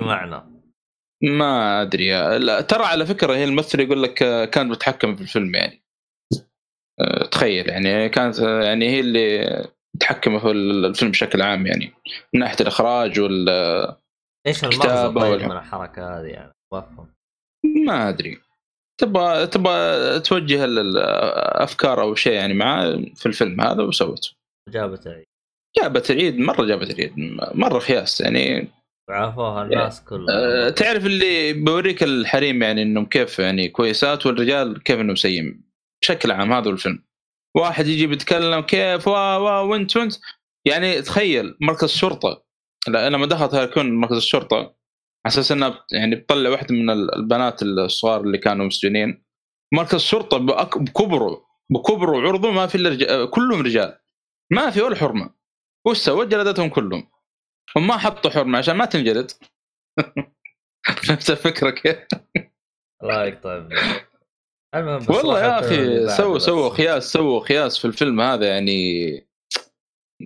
معنى 0.00 0.54
ما 1.22 1.82
أدري. 1.82 2.08
ترى 2.62 2.84
على 2.84 3.06
فكرة 3.06 3.34
هي 3.34 3.44
الممثله 3.44 3.82
يقول 3.82 4.02
لك 4.02 4.14
كان 4.50 4.68
متحكم 4.68 5.16
في 5.16 5.22
الفيلم 5.22 5.54
يعني. 5.54 5.84
آه، 7.00 7.26
تخيل 7.26 7.68
يعني 7.68 8.08
كانت 8.08 8.40
آه، 8.40 8.62
يعني 8.62 8.88
هي 8.88 9.00
اللي 9.00 9.68
متحكمه 9.96 10.38
في 10.38 10.50
الفيلم 10.50 11.10
بشكل 11.10 11.42
عام 11.42 11.66
يعني. 11.66 11.92
من 12.34 12.40
ناحية 12.40 12.56
الإخراج 12.60 13.20
وال 13.20 13.48
إيش 14.46 14.64
المغزى 14.64 15.12
طيب 15.20 15.42
من 15.42 15.56
الحركة 15.56 16.20
هذه 16.20 16.26
يعني؟ 16.26 16.52
ما 17.64 18.08
أدري. 18.08 18.40
تبغى 19.00 19.46
تبغى 19.46 20.20
توجه 20.20 20.64
الافكار 20.64 22.02
أو 22.02 22.14
شيء 22.14 22.32
يعني 22.32 22.54
معاه 22.54 23.04
في 23.14 23.26
الفيلم 23.26 23.60
هذا 23.60 23.82
وسويته. 23.82 24.30
جابت 24.68 25.06
العيد 25.06 25.24
جابت 25.78 26.10
العيد 26.10 26.38
مرة 26.38 26.64
جابت 26.64 26.90
العيد 26.90 27.12
مرة 27.54 27.78
خياس 27.78 28.20
يعني. 28.20 28.68
عافوها 29.10 29.62
الناس 29.62 29.98
يعني 29.98 30.08
كلها 30.08 30.66
أه 30.66 30.70
تعرف 30.70 31.06
اللي 31.06 31.52
بوريك 31.52 32.02
الحريم 32.02 32.62
يعني 32.62 32.82
إنهم 32.82 33.06
كيف 33.06 33.38
يعني 33.38 33.68
كويسات 33.68 34.26
والرجال 34.26 34.82
كيف 34.82 35.00
إنهم 35.00 35.16
سيئين 35.16 35.64
بشكل 36.02 36.30
عام 36.30 36.52
هذا 36.52 36.70
الفيلم. 36.70 37.04
واحد 37.56 37.86
يجي 37.86 38.06
بيتكلم 38.06 38.60
كيف 38.60 39.08
وا 39.08 39.36
وا 39.36 39.58
وانت 39.60 39.96
وانت. 39.96 40.14
يعني 40.66 41.02
تخيل 41.02 41.56
مركز 41.60 41.84
الشرطة. 41.84 42.44
لما 42.88 43.26
دخلت 43.26 43.54
هاركون 43.54 43.92
مركز 43.92 44.16
الشرطة. 44.16 44.74
أساس 45.26 45.52
انها 45.52 45.86
يعني 45.92 46.16
بتطلع 46.16 46.50
واحدة 46.50 46.74
من 46.74 46.90
البنات 46.90 47.62
الصغار 47.62 48.20
اللي 48.20 48.38
كانوا 48.38 48.66
مسجونين. 48.66 49.24
مركز 49.74 49.94
الشرطة 49.94 50.38
بكبره 50.38 51.46
بكبره 51.70 52.10
وعرضه 52.10 52.50
ما 52.50 52.66
في 52.66 52.74
إلا 52.74 53.24
كلهم 53.26 53.62
رجال. 53.62 53.98
ما 54.52 54.70
في 54.70 54.82
ولا 54.82 54.96
حرمة. 54.96 55.34
وش 55.86 55.98
سوى؟ 55.98 56.26
جلدتهم 56.26 56.68
كلهم. 56.68 57.10
هم 57.76 57.86
ما 57.86 57.96
حطوا 57.96 58.30
حرمة 58.30 58.58
عشان 58.58 58.76
ما 58.76 58.84
تنجلد. 58.84 59.30
فهمت 61.06 61.30
الفكرة 61.30 61.70
كيف؟ 61.70 61.98
الله 63.02 63.24
يقطع 63.24 63.68
المهم 64.74 65.06
والله 65.08 65.44
يا 65.44 65.60
أخي 65.60 66.08
سووا 66.08 66.38
سووا 66.38 66.70
خياس 66.70 67.12
سووا 67.12 67.40
خياس 67.40 67.78
في 67.78 67.84
الفيلم 67.84 68.20
هذا 68.20 68.48
يعني 68.48 69.10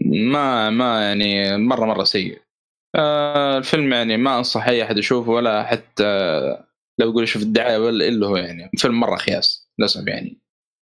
ما 0.05 0.71
ما 0.71 1.03
يعني 1.03 1.59
مره 1.59 1.85
مرة 1.85 2.05
سيء. 2.05 2.43
آه 2.95 3.59
الفيلم 3.59 3.93
يعني 3.93 4.17
ما 4.17 4.39
أنصح 4.39 4.69
أي 4.69 4.83
أحد 4.83 4.99
يشوفه 4.99 5.31
ولا 5.31 5.63
حتى 5.63 6.05
لو 6.99 7.11
يقول 7.11 7.23
يشوف 7.23 7.43
الدعاية 7.43 7.79
ولا 7.79 8.09
إلا 8.09 8.27
هو 8.27 8.37
يعني. 8.37 8.71
فيلم 8.77 9.01
مرة 9.01 9.17
خياس 9.17 9.71
للأسف 9.79 10.07
يعني. 10.07 10.41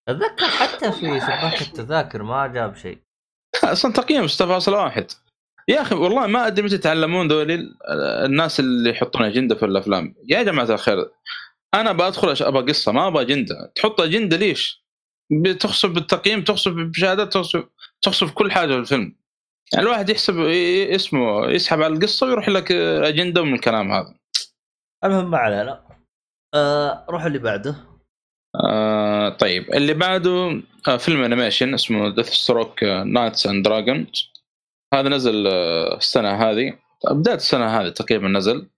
أتذكر 0.09 0.47
حتى 0.47 0.93
في 0.93 1.21
سباق 1.21 1.61
التذاكر 1.61 2.23
ما 2.23 2.47
جاب 2.47 2.77
شيء. 2.77 2.99
أصلا 3.65 3.93
تقييم 3.93 4.27
6.1 4.29 5.17
يا 5.69 5.83
أخي 5.83 5.95
والله 5.95 6.27
ما 6.27 6.47
أدري 6.47 6.63
متى 6.63 6.75
يتعلمون 6.75 7.29
ذول 7.29 7.77
الناس 8.25 8.61
اللي 8.61 8.91
يحطون 8.91 9.23
أجندة 9.23 9.55
في 9.55 9.65
الأفلام. 9.65 10.15
يا 10.29 10.43
جماعة 10.43 10.65
الخير 10.71 11.11
أنا 11.75 11.93
بدخل 11.93 12.35
أبغى 12.47 12.63
قصة 12.73 12.93
ما 12.93 13.07
أبغى 13.07 13.23
أجندة. 13.23 13.73
تحط 13.75 14.01
أجندة 14.01 14.37
ليش؟ 14.37 14.87
بتخصف 15.43 15.91
بالتقييم 15.91 16.45
تخصف 16.45 16.73
بالمشاهدات 16.73 17.33
تخصف 17.33 17.65
تخصف 18.03 18.33
كل 18.33 18.53
حاجة 18.53 18.69
في 18.73 18.79
الفيلم. 18.79 19.17
يعني 19.73 19.87
الواحد 19.87 20.11
يحسب 20.11 20.39
اسمه 20.95 21.47
يسحب 21.47 21.83
على 21.83 21.95
القصة 21.95 22.27
ويروح 22.27 22.49
لك 22.49 22.73
أجندة 22.73 23.43
من 23.43 23.55
الكلام 23.55 23.93
هذا. 23.93 24.15
المهم 25.05 25.31
ما 25.31 25.39
علينا. 25.39 25.85
آه 26.55 27.07
روح 27.11 27.25
اللي 27.25 27.39
بعده. 27.39 27.77
آه 28.65 29.29
طيب. 29.29 29.75
اللي 29.75 29.95
بعده 29.95 30.63
آه 30.89 30.97
فيلم 30.97 31.23
animation 31.23 31.75
اسمه 31.75 32.09
ديث 32.09 32.29
ستروك 32.29 32.85
knights 32.85 33.47
and 33.47 33.65
dragons 33.65 34.33
هذا 34.95 35.09
نزل 35.09 35.47
آه 35.47 35.97
السنة 35.97 36.51
هذه. 36.51 36.79
بداية 37.11 37.37
السنة 37.37 37.67
هذه 37.81 37.89
تقريبا 37.89 38.29
نزل. 38.29 38.69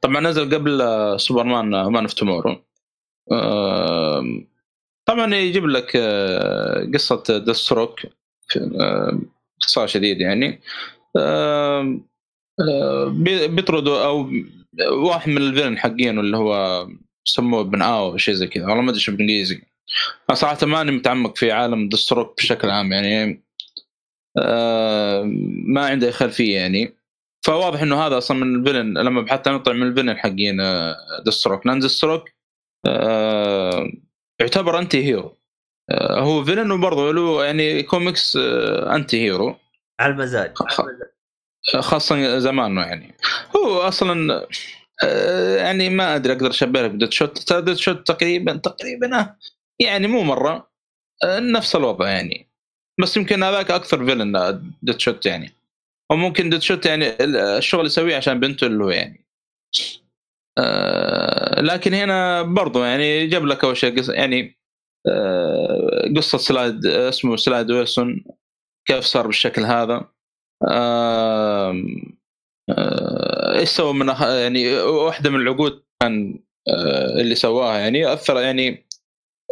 طبعا 0.00 0.20
نزل 0.20 0.54
قبل 0.54 0.80
سوبرمان 1.20 1.70
man 1.70 2.02
of 2.02 2.12
tomorrow 2.12 2.56
طبعا 5.08 5.34
يجيب 5.34 5.66
لك 5.66 5.92
آه، 5.96 6.90
قصة 6.94 7.22
ديثستروك 7.38 8.00
باختصار 9.60 9.86
شديد 9.86 10.20
يعني 10.20 10.60
آه، 11.16 11.98
بيطردوا 13.48 14.04
أو 14.04 14.30
واحد 14.90 15.30
من 15.30 15.36
ال 15.36 15.41
villain 15.41 15.78
حقين 15.78 16.18
اللي 16.18 16.36
هو 16.36 16.86
سموه 17.24 17.60
ابن 17.60 17.82
آو 17.82 18.16
شيء 18.16 18.34
زي 18.34 18.46
كذا 18.46 18.66
والله 18.66 18.82
ما 18.82 18.90
أدري 18.90 19.00
شو 19.00 19.12
بالإنجليزي. 19.12 19.62
صراحة 20.32 20.66
ماني 20.66 20.92
متعمق 20.92 21.36
في 21.36 21.52
عالم 21.52 21.88
ديثستروك 21.88 22.36
بشكل 22.38 22.70
عام 22.70 22.92
يعني 22.92 23.42
آه، 24.38 25.22
ما 25.64 25.86
عندي 25.86 26.12
خلفية 26.12 26.56
يعني. 26.56 26.94
فواضح 27.46 27.82
إنه 27.82 28.06
هذا 28.06 28.18
أصلا 28.18 28.36
من 28.44 28.56
ال 28.56 28.61
villain 28.61 28.98
لما 28.98 29.20
بحثت 29.20 29.48
عنه 29.48 29.58
طلع 29.58 29.74
من 29.74 29.82
ال 29.82 29.86
villain 29.86 30.16
حقين 30.16 30.56
ديثستروك 31.26 31.66
لأن 31.66 31.78
ديثستروك 31.80 32.30
آه، 32.86 33.92
يعتبر 34.40 34.78
anti-hero. 34.78 35.22
آه، 35.22 35.37
هو 36.00 36.44
villain 36.44 36.70
وبرضه 36.70 37.12
له 37.12 37.44
يعني 37.44 37.82
كوميكس 37.82 38.36
آه، 38.36 38.94
anti-hero 38.96 39.56
على 40.00 40.12
المزاج. 40.12 40.52
خاصة 41.80 42.38
زمانه 42.38 42.80
يعني. 42.80 43.14
هو 43.56 43.78
أصلا 43.80 44.46
آه، 45.04 45.56
يعني 45.56 45.88
ما 45.90 46.14
أدري 46.14 46.32
أقدر 46.32 46.50
أشبه 46.50 46.82
لك 46.82 46.90
بديدشوت 46.90 47.52
ديدشوت 47.52 48.06
تقريبا 48.06 48.56
تقريبا 48.56 49.20
آه، 49.20 49.36
يعني 49.80 50.06
مو 50.06 50.22
مرة 50.22 50.70
آه، 51.24 51.38
نفس 51.38 51.76
الوضع 51.76 52.08
يعني. 52.08 52.48
بس 53.00 53.16
يمكن 53.16 53.42
هذاك 53.42 53.70
أكثر 53.70 54.06
villain 54.06 54.60
Deadshot 54.82 55.26
يعني. 55.26 55.52
وممكن 56.10 56.50
Deadshot 56.50 56.86
يعني 56.86 57.08
ال- 57.08 57.36
الشغل 57.36 57.86
يسويه 57.86 58.16
عشان 58.16 58.40
بنته 58.40 58.66
اللي 58.66 58.84
هو 58.84 58.90
يعني. 58.90 59.24
آه، 60.58 61.60
لكن 61.60 61.94
هنا 61.94 62.42
برضو 62.42 62.84
يعني 62.84 63.26
جاب 63.26 63.46
لك 63.46 63.64
أول 63.64 63.76
شيء 63.76 64.10
يعني 64.14 64.40
آه، 64.40 64.57
قصة 66.16 66.38
سليد 66.38 66.86
اسمه 66.86 67.36
سليد 67.36 67.70
ويلسون 67.70 68.24
كيف 68.86 69.04
صار 69.04 69.26
بالشكل 69.26 69.62
هذا. 69.62 70.08
آه، 70.68 71.74
إيش 73.58 73.68
سوى 73.68 73.92
من 73.92 74.08
يعني 74.20 74.74
واحدة 74.80 75.30
من 75.30 75.40
العقود 75.40 75.82
كان 76.00 76.40
آه، 76.68 77.20
اللي 77.20 77.34
سواها 77.34 77.78
يعني 77.78 78.12
أثر 78.12 78.40
يعني 78.40 78.88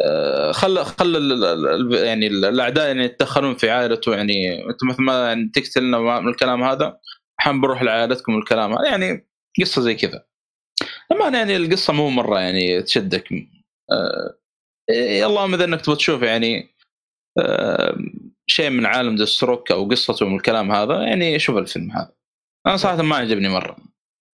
آه، 0.01 0.51
خلى 0.51 0.85
خلى 0.85 1.19
يعني 2.05 2.27
الأعداء 2.27 2.87
يعني 2.87 3.03
يتدخلون 3.03 3.55
في 3.55 3.69
عائلته 3.69 4.15
يعني 4.15 4.65
أنت 4.69 4.83
مثل 4.83 5.01
ما 5.03 5.27
يعني 5.27 5.51
تقتلنا 5.55 6.19
من 6.19 6.29
الكلام 6.29 6.63
هذا 6.63 6.99
الحين 7.39 7.61
بنروح 7.61 7.83
لعائلتكم 7.83 8.35
والكلام 8.35 8.73
هذا 8.73 8.87
يعني 8.87 9.27
قصة 9.61 9.81
زي 9.81 9.95
كذا. 9.95 10.25
لما 11.11 11.37
يعني 11.37 11.55
القصة 11.57 11.93
مو 11.93 12.09
مرة 12.09 12.39
يعني 12.39 12.81
تشدك 12.81 13.33
آه، 13.91 14.36
اللهم 14.89 15.53
إذا 15.53 15.65
إنك 15.65 15.81
تبغى 15.81 15.95
تشوف 15.95 16.21
يعني 16.21 16.69
آه، 17.39 17.97
شيء 18.47 18.69
من 18.69 18.85
عالم 18.85 19.15
دستروك 19.15 19.71
أو 19.71 19.89
قصته 19.89 20.25
من 20.25 20.35
الكلام 20.35 20.71
هذا 20.71 21.01
يعني 21.01 21.39
شوف 21.39 21.57
الفيلم 21.57 21.91
هذا. 21.91 22.11
أنا 22.67 22.77
صراحة 22.77 23.01
ما 23.01 23.15
عجبني 23.15 23.49
مرة. 23.49 23.77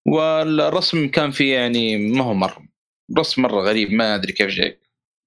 والرسم 0.08 1.08
كان 1.08 1.30
فيه 1.30 1.54
يعني 1.54 1.96
ما 1.96 2.24
هو 2.24 2.34
مرة. 2.34 2.68
رسم 3.18 3.42
مرة 3.42 3.60
غريب 3.60 3.92
ما 3.92 4.14
أدري 4.14 4.32
كيف 4.32 4.50
جاي. 4.50 4.80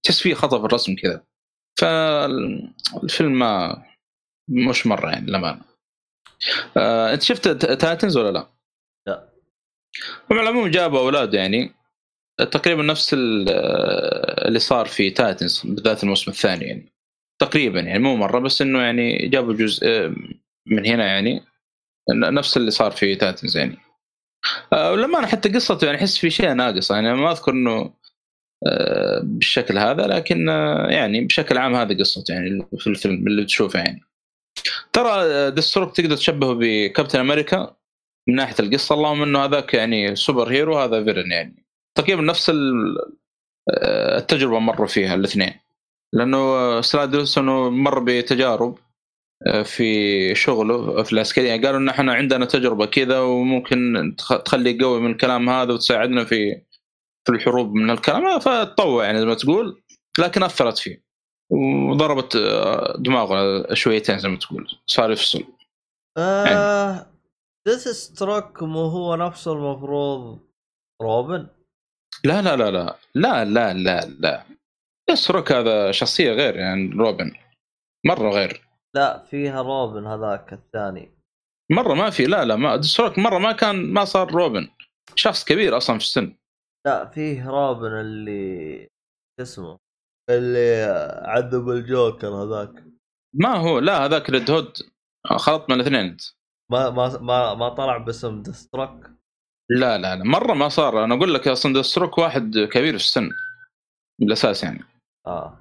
تحس 0.05 0.21
فيه 0.21 0.33
خطأ 0.33 0.59
في 0.59 0.65
الرسم 0.65 0.95
كذا. 0.95 1.23
فالفيلم 1.79 3.39
ما 3.39 3.83
مشى 4.49 4.87
مرة 4.87 5.09
يعني 5.09 5.25
للأمانة. 5.25 5.61
آه، 6.77 7.13
أنت 7.13 7.21
شفت 7.21 7.47
تايتنز 7.81 8.17
ولا 8.17 8.31
لا؟ 8.31 8.49
لا. 9.07 9.29
هم 10.31 10.39
على 10.39 10.49
العموم 10.49 10.67
جابوا 10.67 10.99
أولاد 10.99 11.33
يعني. 11.33 11.73
تقريبا 12.37 12.83
نفس 12.83 13.13
ال- 13.13 13.49
اللي 14.47 14.59
صار 14.59 14.85
في 14.85 15.09
تايتنز 15.09 15.61
بالذات 15.65 16.03
الموسم 16.03 16.31
الثاني 16.31 16.65
يعني. 16.65 16.93
تقريبا 17.39 17.79
يعني 17.79 17.99
مو 17.99 18.15
مرة 18.15 18.39
بس 18.39 18.61
إنه 18.61 18.81
يعني 18.81 19.27
جابوا 19.27 19.53
جزء 19.53 19.87
آه، 19.87 20.15
من 20.67 20.85
هنا 20.85 21.05
يعني. 21.05 21.43
نفس 22.11 22.57
اللي 22.57 22.71
صار 22.71 22.91
في 22.91 23.15
تايتنز 23.15 23.57
يعني. 23.57 23.77
آه، 24.73 24.91
ولما 24.91 25.19
أنا 25.19 25.27
حتى 25.27 25.49
قصته 25.49 25.85
يعني 25.85 25.97
أحس 25.97 26.17
في 26.17 26.29
شيء 26.29 26.53
ناقص. 26.53 26.91
يعني 26.91 27.13
ما 27.13 27.31
أذكر 27.31 27.51
إنه 27.51 27.93
آه، 28.67 29.21
بالشكل 29.23 29.77
هذا 29.77 30.07
لكن 30.07 30.47
يعني 30.89 31.21
بشكل 31.21 31.57
عام 31.57 31.75
هذه 31.75 31.99
قصته 31.99 32.33
يعني 32.33 32.67
في 32.77 32.87
الفيلم 32.87 33.27
اللي 33.27 33.45
تشوفه 33.45 33.79
يعني. 33.79 34.01
ترى 34.93 35.51
ديثستروك 35.51 35.95
تقدر 35.95 36.15
تشبهه 36.15 36.53
بكابتن 36.59 37.19
أمريكا 37.19 37.75
من 38.27 38.35
ناحية 38.35 38.55
القصة 38.59 38.95
اللهم 38.95 39.23
إنه 39.23 39.45
هذاك 39.45 39.73
يعني 39.73 40.15
super 40.15 40.49
hero 40.51 40.77
هذا 40.79 41.03
villain 41.03 41.31
يعني. 41.31 41.64
تقريبا 41.95 42.21
نفس 42.21 42.49
آه، 42.49 44.17
التجربة 44.17 44.59
مروا 44.59 44.87
فيها 44.87 45.15
الاثنين. 45.15 45.53
لأنه 46.13 46.81
سليد 46.81 47.15
ويلسون 47.15 47.45
مر 47.83 47.99
بتجارب 47.99 48.77
آه، 49.47 49.63
في 49.63 50.35
شغله 50.35 51.03
في 51.03 51.13
العسكرية. 51.13 51.49
يعني 51.49 51.65
قالوا 51.65 51.79
إن 51.79 51.89
إحنا 51.89 52.13
عندنا 52.13 52.45
تجربة 52.45 52.85
كذا 52.85 53.19
وممكن 53.19 54.15
تخ- 54.17 54.43
تخلي 54.43 54.77
قوي 54.79 54.99
من 55.01 55.11
الكلام 55.11 55.49
هذا 55.49 55.73
وتساعدنا 55.73 56.23
في 56.25 56.61
في 57.27 57.31
الحروب 57.31 57.73
من 57.73 57.89
الكلام 57.89 58.39
فتطوع 58.39 59.05
يعني 59.05 59.19
زي 59.19 59.25
ما 59.25 59.33
تقول 59.33 59.81
لكن 60.19 60.43
أثرت 60.43 60.77
فيه 60.77 61.05
وضربت 61.51 62.35
آه، 62.35 62.95
دماغه 62.99 63.73
شويتين 63.73 64.19
زي 64.19 64.29
ما 64.29 64.37
تقول. 64.37 64.67
صار 64.87 65.11
يفصل. 65.11 65.43
آه 66.17 67.05
ديثستروك 67.67 68.63
مو 68.63 68.79
هو 68.85 69.15
نفسه 69.15 69.53
المفروض 69.53 70.39
روبن؟ 71.01 71.47
لا 72.25 72.41
لا 72.41 72.55
لا 72.55 72.71
لا 72.71 72.97
لا 73.15 73.45
لا 73.45 73.73
لا 73.73 74.05
لا. 74.19 74.45
ديثستروك 75.09 75.51
هذا 75.51 75.91
شخصية 75.91 76.31
غير 76.31 76.55
يعني 76.55 76.89
روبن. 76.95 77.31
مرة 78.05 78.29
غير. 78.29 78.67
لا 78.95 79.23
فيها 79.23 79.61
روبن 79.61 80.05
هذاك 80.07 80.53
الثاني. 80.53 81.11
مرة 81.71 81.93
ما 81.93 82.09
في 82.09 82.25
لا 82.25 82.45
لا 82.45 82.55
ما 82.55 82.75
ديثستروك 82.75 83.19
مرة 83.19 83.37
ما 83.37 83.51
كان 83.51 83.93
ما 83.93 84.05
صار 84.05 84.31
روبن. 84.31 84.67
شخص 85.15 85.45
كبير 85.45 85.77
أصلا 85.77 85.97
في 85.97 86.03
السن. 86.03 86.35
لا 86.85 87.05
فيه 87.05 87.49
روبن 87.49 87.91
اللي 87.91 88.87
اسمه؟ 89.41 89.77
اللي 90.29 90.83
عذب 91.25 91.69
الجوكر 91.69 92.27
هذاك. 92.27 92.83
ما 93.33 93.55
هو 93.55 93.79
لا 93.79 94.05
هذاك 94.05 94.29
ريد 94.29 94.51
هود. 94.51 94.73
خلط 95.25 95.69
من 95.69 95.75
الاثنين. 95.75 96.17
ما 96.71 96.89
ما 96.89 97.17
ما, 97.17 97.53
ما 97.53 97.69
طلع 97.69 97.97
باسم 97.97 98.41
ديثستروك 98.41 99.11
لا 99.69 99.97
لا 99.97 100.15
لا 100.15 100.23
مرة 100.23 100.53
ما 100.53 100.69
صار. 100.69 101.03
أنا 101.03 101.15
أقول 101.15 101.33
لك 101.33 101.47
أصلا 101.47 101.73
دستروك 101.73 102.17
واحد 102.17 102.59
كبير 102.71 102.97
في 102.97 103.03
السن 103.03 103.29
بالأساس 104.21 104.63
يعني. 104.63 104.83
آه. 105.27 105.59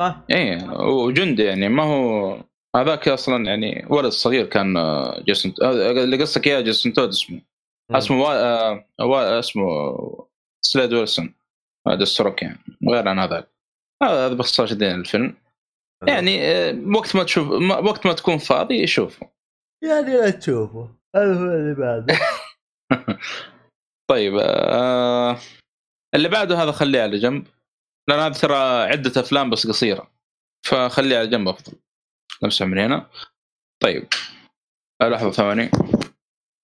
آه. 0.00 0.24
إيه 0.30 0.70
وجندي 0.80 1.42
يعني 1.42 1.68
ما 1.68 1.82
هو 1.82 2.38
هذاك 2.76 3.08
أصلا 3.08 3.46
يعني 3.46 3.86
ولد 3.90 4.08
صغير 4.08 4.46
كان 4.46 4.76
آه، 4.76 5.20
جيسون 5.20 5.54
آه، 5.62 5.90
اللي 5.90 6.16
قصدك 6.16 6.46
إياه 6.46 6.60
جيسون 6.60 6.92
تود 6.92 7.08
اسمه. 7.08 7.40
اسمه 7.90 8.22
وا... 8.22 8.34
آه، 8.34 8.84
وا... 9.00 9.38
اسمه 9.38 9.64
سليد 10.60 10.92
ويلسون 10.92 11.34
هذا 11.88 12.02
السروك 12.02 12.42
يعني 12.42 12.58
غير 12.90 13.08
عن 13.08 13.18
هذاك. 13.18 13.48
هذا 14.02 14.26
هذا 14.26 14.34
باختصار 14.34 14.66
شديد 14.66 14.82
الفيلم. 14.82 15.36
يعني 16.06 16.40
وقت 16.96 17.16
ما 17.16 17.24
تشوف 17.24 17.48
وقت 17.84 18.06
ما 18.06 18.12
تكون 18.12 18.38
فاضي 18.38 18.86
شوفه 18.86 19.30
يعني 19.84 20.16
لا 20.16 20.30
تشوفه. 20.30 20.88
هذا 21.16 21.34
هو 21.34 21.44
اللي 21.44 21.74
بعده. 21.74 22.14
طيب 24.10 24.34
آه 24.40 25.38
اللي 26.14 26.28
بعده 26.28 26.62
هذا 26.62 26.72
خليه 26.72 27.02
على 27.02 27.18
جنب 27.18 27.46
لأن 28.08 28.18
هذا 28.18 28.34
ترى 28.34 28.56
عدة 28.92 29.20
أفلام 29.20 29.50
بس 29.50 29.66
قصيرة 29.66 30.10
فخليه 30.66 31.18
على 31.18 31.26
جنب 31.26 31.48
أفضل. 31.48 31.78
نمسح 32.42 32.66
من 32.66 32.78
هنا. 32.78 33.10
طيب 33.82 34.08
آه، 35.02 35.08
لحظة 35.08 35.30
ثواني. 35.30 35.70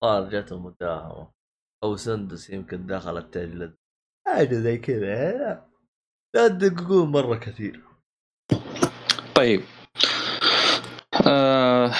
صار 0.03 0.29
جت 0.29 0.51
المداهمة. 0.51 1.31
أو 1.83 1.95
سندس 1.95 2.49
يمكن 2.49 2.87
دخلت 2.87 3.33
تجلد. 3.33 3.75
حاجة 4.27 4.55
زي 4.55 4.77
كذا 4.77 5.31
لا. 5.37 5.69
لا 6.35 6.47
تدققون 6.47 7.11
مرة 7.11 7.35
كثير. 7.35 7.83
طيب 9.35 9.61
آه 11.27 11.91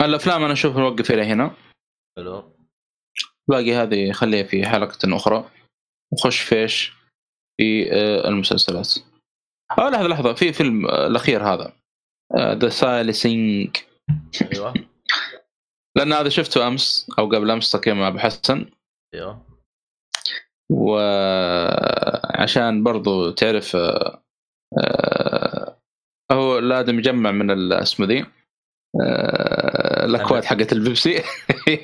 الأفلام 0.00 0.42
أنا 0.42 0.52
أشوف 0.52 0.76
نوقف 0.76 1.10
إلى 1.10 1.22
هنا. 1.22 1.54
حلو. 2.18 2.55
باقي 3.48 3.74
هذه 3.74 4.12
خليها 4.12 4.44
في 4.44 4.66
حلقة 4.66 5.16
أخرى. 5.16 5.50
وخش 6.12 6.40
فيش 6.40 6.92
في 7.56 7.92
آه 7.92 8.28
المسلسلات. 8.28 8.94
آه 9.78 9.88
لحظة 9.90 10.08
لحظة 10.08 10.34
في 10.34 10.52
فيلم 10.52 10.86
آه 10.86 11.06
الأخير 11.06 11.42
هذا. 11.42 11.72
The 12.36 12.68
Silencing 12.68 13.76
أيوه. 14.52 14.74
لأن 15.96 16.12
هذا 16.12 16.28
شفته 16.28 16.66
أمس 16.66 17.10
أو 17.18 17.28
قبل 17.28 17.50
أمس 17.50 17.70
تقريبا 17.70 18.00
مع 18.00 18.08
أبو 18.08 18.18
حسن. 18.18 18.70
أيوه. 19.14 19.46
وعشان 20.70 21.62
برضو 22.82 23.30
تعرف 23.30 23.76
آه، 23.76 24.22
آه، 24.78 25.76
هو 26.32 26.58
لازم 26.58 26.98
يجمع 26.98 27.30
من 27.30 27.72
اسمه 27.72 28.06
ذي 28.06 28.26
آه، 29.02 29.55
الأكواد 30.06 30.44
حقت 30.44 30.72
البيبسي. 30.72 31.22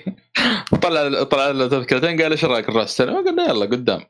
طلع 0.82 1.22
طلع 1.22 1.50
له 1.50 1.68
تذكرتين 1.68 2.22
قال 2.22 2.30
إيش 2.32 2.44
رأيك 2.44 2.70
نروح 2.70 2.82
السينما؟ 2.82 3.16
قلنا 3.18 3.44
يلا 3.48 3.64
قدام. 3.66 4.00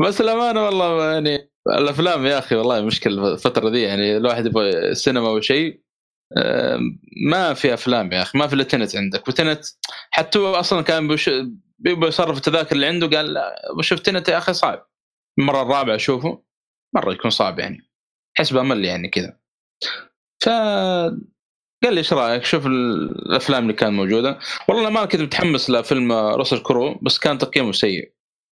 بس 0.00 0.20
الامانه 0.20 0.64
والله 0.64 1.12
يعني 1.12 1.50
الأفلام 1.68 2.26
يا 2.26 2.38
أخي 2.38 2.54
والله 2.56 2.80
مشكلة 2.80 3.32
الفترة 3.32 3.68
دي 3.70 3.82
يعني 3.82 4.16
الواحد 4.16 4.46
يبغى 4.46 4.94
سينما 4.94 5.28
أو 5.28 5.40
شيء 5.40 5.80
ما 7.30 7.54
في 7.54 7.74
أفلام 7.74 8.12
يا 8.12 8.22
أخي 8.22 8.38
ما 8.38 8.46
في 8.46 8.54
إلا 8.54 8.64
تنت 8.64 8.96
عندك. 8.96 9.28
وتنت 9.28 9.64
حتى 10.10 10.38
هو 10.38 10.54
أصلا 10.54 10.82
كان 10.82 11.08
بيش- 11.08 11.30
بيبغى 11.78 12.08
يصرف 12.08 12.36
التذاكر 12.36 12.72
اللي 12.76 12.86
عنده 12.86 13.06
قال 13.16 13.38
بشوف 13.78 14.00
تنت 14.00 14.28
يا 14.28 14.38
أخي 14.38 14.52
صعب. 14.52 14.86
المرة 15.38 15.62
الرابعة 15.62 15.94
أشوفه 15.94 16.42
مرة 16.94 17.12
يكون 17.12 17.30
صعب 17.30 17.58
يعني. 17.58 17.90
أحس 18.38 18.52
بمل 18.52 18.84
يعني 18.84 19.08
كذا. 19.08 19.36
ف 20.42 20.48
قال 21.84 21.94
لي 21.94 21.98
إيش 21.98 22.12
رأيك؟ 22.12 22.44
شوف 22.44 22.66
الأفلام 22.66 23.62
اللي 23.62 23.72
كانت 23.72 23.92
موجودة. 23.92 24.38
والله 24.68 24.82
أنا 24.82 24.90
ما 24.90 25.04
كنت 25.04 25.20
متحمس 25.20 25.70
لفيلم 25.70 26.12
راسل 26.12 26.62
كرو 26.62 26.94
بس 27.02 27.18
كان 27.18 27.38
تقييمه 27.38 27.72
سيء. 27.72 28.12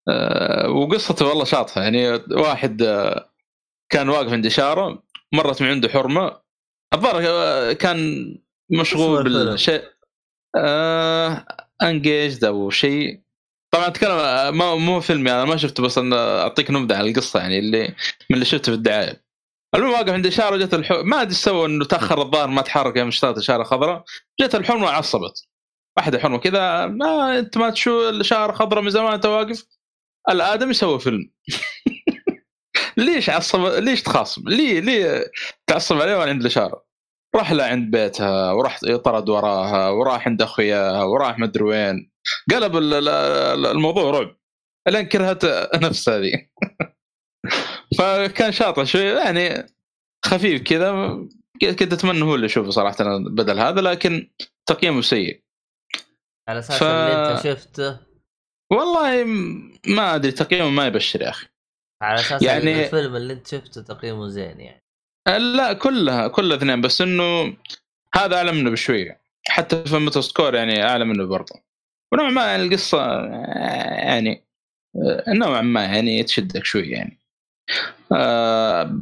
أه 0.09 0.69
وقصته 0.69 1.27
والله 1.27 1.43
شاطحة. 1.45 1.81
يعني 1.81 2.11
واحد 2.31 2.81
آه، 2.81 3.29
كان 3.91 4.09
واقف 4.09 4.33
عند 4.33 4.45
إشارة 4.45 5.03
مرت 5.33 5.61
من 5.61 5.67
عنده 5.69 5.89
حرمة. 5.89 6.41
الظاهر 6.93 7.23
آه، 7.27 7.73
كان 7.73 7.99
مشغول؟ 8.71 9.23
بالشيء 9.23 9.83
آه 10.57 11.45
انجيجد 11.83 12.43
أو 12.43 12.69
شيء. 12.69 13.21
طبعا 13.73 13.87
أتكلم 13.87 14.11
آه، 14.11 14.51
ما 14.51 14.75
مو 14.75 14.99
فيلم 14.99 15.27
يعني 15.27 15.41
أنا 15.41 15.49
ما 15.49 15.57
شفته 15.57 15.83
بس 15.83 15.97
أنا 15.97 16.41
أعطيك 16.41 16.71
نبذة 16.71 16.97
عن 16.97 17.07
القصة 17.07 17.39
يعني 17.39 17.59
اللي 17.59 17.87
من 18.29 18.33
اللي 18.33 18.45
شفته 18.45 18.71
في 18.71 18.77
الدعاية. 18.77 19.24
المهم 19.75 19.91
واقف 19.91 20.09
عند 20.09 20.25
إشارة 20.27 20.57
جت 20.57 20.73
الحو... 20.73 21.03
ما 21.03 21.21
أدري 21.21 21.33
سوى 21.33 21.65
إنه 21.65 21.85
تأخر 21.85 22.21
الظاهر 22.21 22.47
ما 22.47 22.61
تحرك 22.61 22.97
يوم 22.97 23.07
اشتغلت 23.07 23.37
إشارة 23.37 23.63
خضراء. 23.63 24.03
جت 24.41 24.55
الحرمه 24.55 24.83
وعصبت. 24.85 25.47
واحدة 25.97 26.19
حرمه 26.19 26.37
كذا 26.37 26.85
ما 26.85 27.39
أنت 27.39 27.57
ما 27.57 27.69
تشوف 27.69 28.09
الإشارة 28.09 28.51
خضراء 28.51 28.83
من 28.83 28.89
زمان 28.89 29.13
أنت 29.13 29.25
واقف. 29.25 29.65
الآدم 30.29 30.69
يسوي 30.71 30.99
فيلم. 30.99 31.31
ليش 32.97 33.29
عصب 33.29 33.59
ليش 33.65 34.03
تخاصم؟ 34.03 34.41
ليه 34.49 34.79
ليه 34.79 35.31
تعصب 35.67 36.01
عليه 36.01 36.15
وأنا 36.15 36.29
عند 36.31 36.41
الإشارة؟ 36.41 36.85
راح 37.35 37.51
له 37.51 37.63
عند 37.63 37.91
بيتها 37.91 38.51
وراح 38.51 38.79
طرد 39.05 39.29
وراها 39.29 39.89
وراح 39.89 40.27
عند 40.27 40.41
اخوياها 40.41 41.03
وراح 41.03 41.39
مدري 41.39 41.63
وين. 41.63 42.11
قلب 42.51 42.77
ال- 42.77 42.93
ال- 42.93 43.65
الموضوع 43.65 44.11
رعب. 44.11 44.35
إلين 44.87 45.01
كرهت 45.05 45.45
نفسها 45.75 46.17
هذه. 46.17 46.31
فكان 47.97 48.51
شاطر 48.51 48.85
شوي 48.85 49.01
يعني 49.01 49.65
خفيف 50.25 50.61
كذا 50.61 51.17
كنت 51.61 51.93
أتمنى 51.93 52.21
هو 52.23 52.35
اللي 52.35 52.45
يشوفه 52.45 52.69
صراحة 52.69 53.17
بدل 53.17 53.59
هذا 53.59 53.81
لكن 53.81 54.29
تقييمه 54.65 55.01
سيء. 55.01 55.41
على 56.49 56.59
أساس 56.59 56.79
ف- 56.79 56.83
اللي 56.83 57.31
أنت 57.31 57.43
شفته؟ 57.43 57.99
والله 58.71 59.23
ما 59.87 60.15
أدري 60.15 60.31
تقييمه 60.31 60.69
ما 60.69 60.87
يبشر 60.87 61.21
يا 61.21 61.29
أخي. 61.29 61.47
على 62.01 62.19
أساس 62.19 62.41
يعني- 62.41 62.85
الفيلم 62.85 63.15
اللي 63.15 63.33
أنت 63.33 63.47
شفته 63.47 63.81
تقييمه 63.81 64.27
زين 64.27 64.59
يعني. 64.59 64.83
لا 65.27 65.73
كلها 65.73 66.27
كل 66.27 66.53
اثنين 66.53 66.81
بس 66.81 67.01
إنه 67.01 67.57
هذا 68.15 68.37
أعلى 68.37 68.51
منه 68.51 68.69
بشويه 68.69 69.21
حتى 69.47 69.83
في 69.85 69.99
Metascore 69.99 70.55
يعني 70.55 70.83
أعلى 70.83 71.05
منه 71.05 71.25
برضه. 71.25 71.55
ونوعا 72.13 72.29
ما 72.29 72.45
يعني 72.45 72.63
القصة 72.63 73.25
يعني 73.85 74.43
نوعا 75.27 75.61
ما 75.61 75.83
يعني 75.83 76.23
تشدك 76.23 76.65
شوي 76.65 76.89
يعني. 76.89 77.19
آه، 78.11 79.01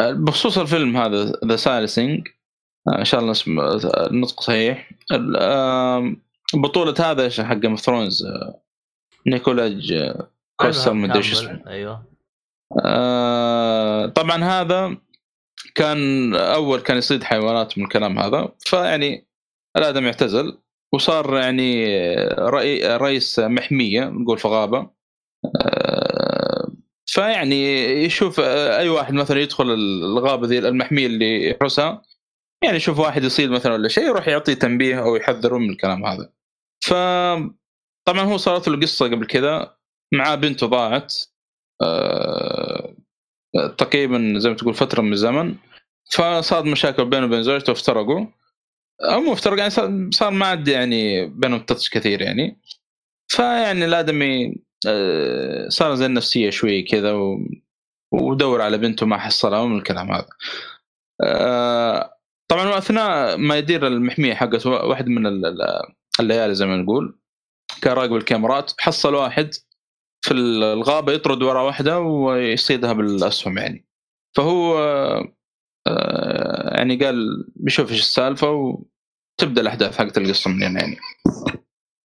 بخصوص 0.00 0.58
الفيلم 0.58 0.96
هذا 0.96 1.32
The 1.44 1.56
Silencing 1.56 2.28
إن 2.98 3.04
شاء 3.04 3.20
الله 3.20 3.32
اسم 3.32 3.60
النطق 4.10 4.40
صحيح. 4.40 4.90
آه، 5.36 6.14
بطولة 6.54 6.94
هذا 6.98 7.22
إيش 7.24 7.40
حق 7.40 7.54
Game 7.54 7.70
of 7.70 7.80
Thrones 7.80 8.26
نيكولاج 9.26 9.92
آه، 9.92 10.30
كوستر 10.56 10.92
مدري 10.92 11.18
إيش. 11.18 11.32
اسمه. 11.32 11.62
أيوه. 11.66 12.04
آه، 12.84 14.06
طبعا 14.06 14.44
هذا 14.44 14.96
كان 15.74 16.34
أول 16.34 16.80
كان 16.80 16.96
يصيد 16.96 17.24
حيوانات 17.24 17.78
من 17.78 17.84
الكلام 17.84 18.18
هذا 18.18 18.48
فيعني 18.58 19.26
الآدم 19.76 20.04
اعتزل 20.04 20.58
وصار 20.92 21.36
يعني 21.36 21.86
رئي 22.38 22.96
رئيس 22.96 23.38
محمية 23.38 24.04
نقول 24.04 24.38
في 24.38 24.48
غابة. 24.48 24.90
آه، 25.60 25.99
فيعني 27.20 27.64
يشوف 28.04 28.40
أي 28.40 28.88
واحد 28.88 29.14
مثلا 29.14 29.40
يدخل 29.40 29.64
الغابة 29.70 30.46
ذي 30.46 30.58
المحمية 30.58 31.06
اللي 31.06 31.50
يحرسها 31.50 32.02
يعني 32.64 32.76
يشوف 32.76 32.98
واحد 32.98 33.24
يصيد 33.24 33.50
مثلا 33.50 33.72
ولا 33.72 33.88
شيء 33.88 34.04
يروح 34.04 34.28
يعطيه 34.28 34.54
تنبيه 34.54 35.02
أو 35.02 35.16
يحذره 35.16 35.58
من 35.58 35.70
الكلام 35.70 36.06
هذا. 36.06 36.32
ف 36.84 36.92
طبعا 38.08 38.20
هو 38.22 38.36
صارت 38.36 38.68
له 38.68 38.80
قصة 38.80 39.06
قبل 39.06 39.26
كذا 39.26 39.76
مع 40.14 40.34
بنته 40.34 40.66
ضاعت 40.66 41.14
آه، 41.82 42.96
تقريبا 43.78 44.34
زي 44.38 44.48
ما 44.48 44.56
تقول 44.56 44.74
فترة 44.74 45.02
من 45.02 45.12
الزمن 45.12 45.54
فصارت 46.12 46.64
مشاكل 46.64 47.04
بينه 47.04 47.26
وبين 47.26 47.42
زوجته 47.42 47.70
وافترقوا. 47.72 48.26
أو 49.12 49.20
مو 49.20 49.32
افترقوا 49.32 49.58
يعني 49.58 49.70
صار- 50.10 50.30
ما 50.30 50.46
عاد 50.46 50.68
يعني 50.68 51.26
بينهم 51.26 51.60
تاتش 51.60 51.90
كثير 51.90 52.22
يعني. 52.22 52.60
فيعني 53.28 53.84
الادمي 53.84 54.46
آه، 54.46 54.52
صار 55.68 55.94
زي 55.94 56.06
النفسيه 56.06 56.50
شوي 56.50 56.82
كذا 56.82 57.12
و... 57.12 57.38
ودور 58.12 58.62
على 58.62 58.78
بنته 58.78 59.06
ما 59.06 59.18
حصلها 59.18 59.58
ومن 59.60 59.78
الكلام 59.78 60.12
هذا. 60.12 60.28
آه، 61.22 62.16
طبعا 62.50 62.68
واثناء 62.68 63.36
ما 63.36 63.56
يدير 63.58 63.86
المحمية 63.86 64.34
حقته 64.34 64.70
واحد 64.70 65.08
من 65.08 65.26
ال- 65.26 65.46
ال- 65.46 65.92
الليالي 66.20 66.54
زي 66.54 66.66
ما 66.66 66.76
نقول 66.76 67.18
كان 67.82 67.92
راقب 67.92 68.14
الكاميرات 68.16 68.72
حصل 68.80 69.14
واحد 69.14 69.54
في 70.24 70.34
الغابة 70.34 71.12
يطرد 71.12 71.42
ورا 71.42 71.62
واحدة 71.62 72.00
ويصيدها 72.00 72.92
بالأسهم 72.92 73.58
يعني. 73.58 73.86
فهو 74.36 74.78
آه، 75.86 76.76
يعني 76.76 76.96
قال 77.04 77.44
بيشوف 77.56 77.90
إيش 77.90 78.00
السالفة 78.00 78.50
وتبدأ 78.50 79.60
الأحداث 79.60 79.98
حقت 79.98 80.18
القصة 80.18 80.50
من 80.50 80.62
هنا 80.62 80.80
يعني. 80.80 80.96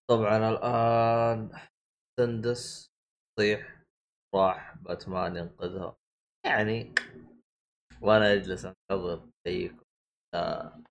طبعا 0.09 0.49
الآن 0.49 1.49
سندس 2.19 2.91
يطيح 3.39 3.81
راح 4.35 4.77
باتمان 4.77 5.35
ينقذها. 5.35 5.95
يعني 6.45 6.95
وأنا 8.01 8.33
أجلس 8.33 8.65
أنتظر 8.65 9.29
زيكم 9.47 9.83
آه. 10.35 10.83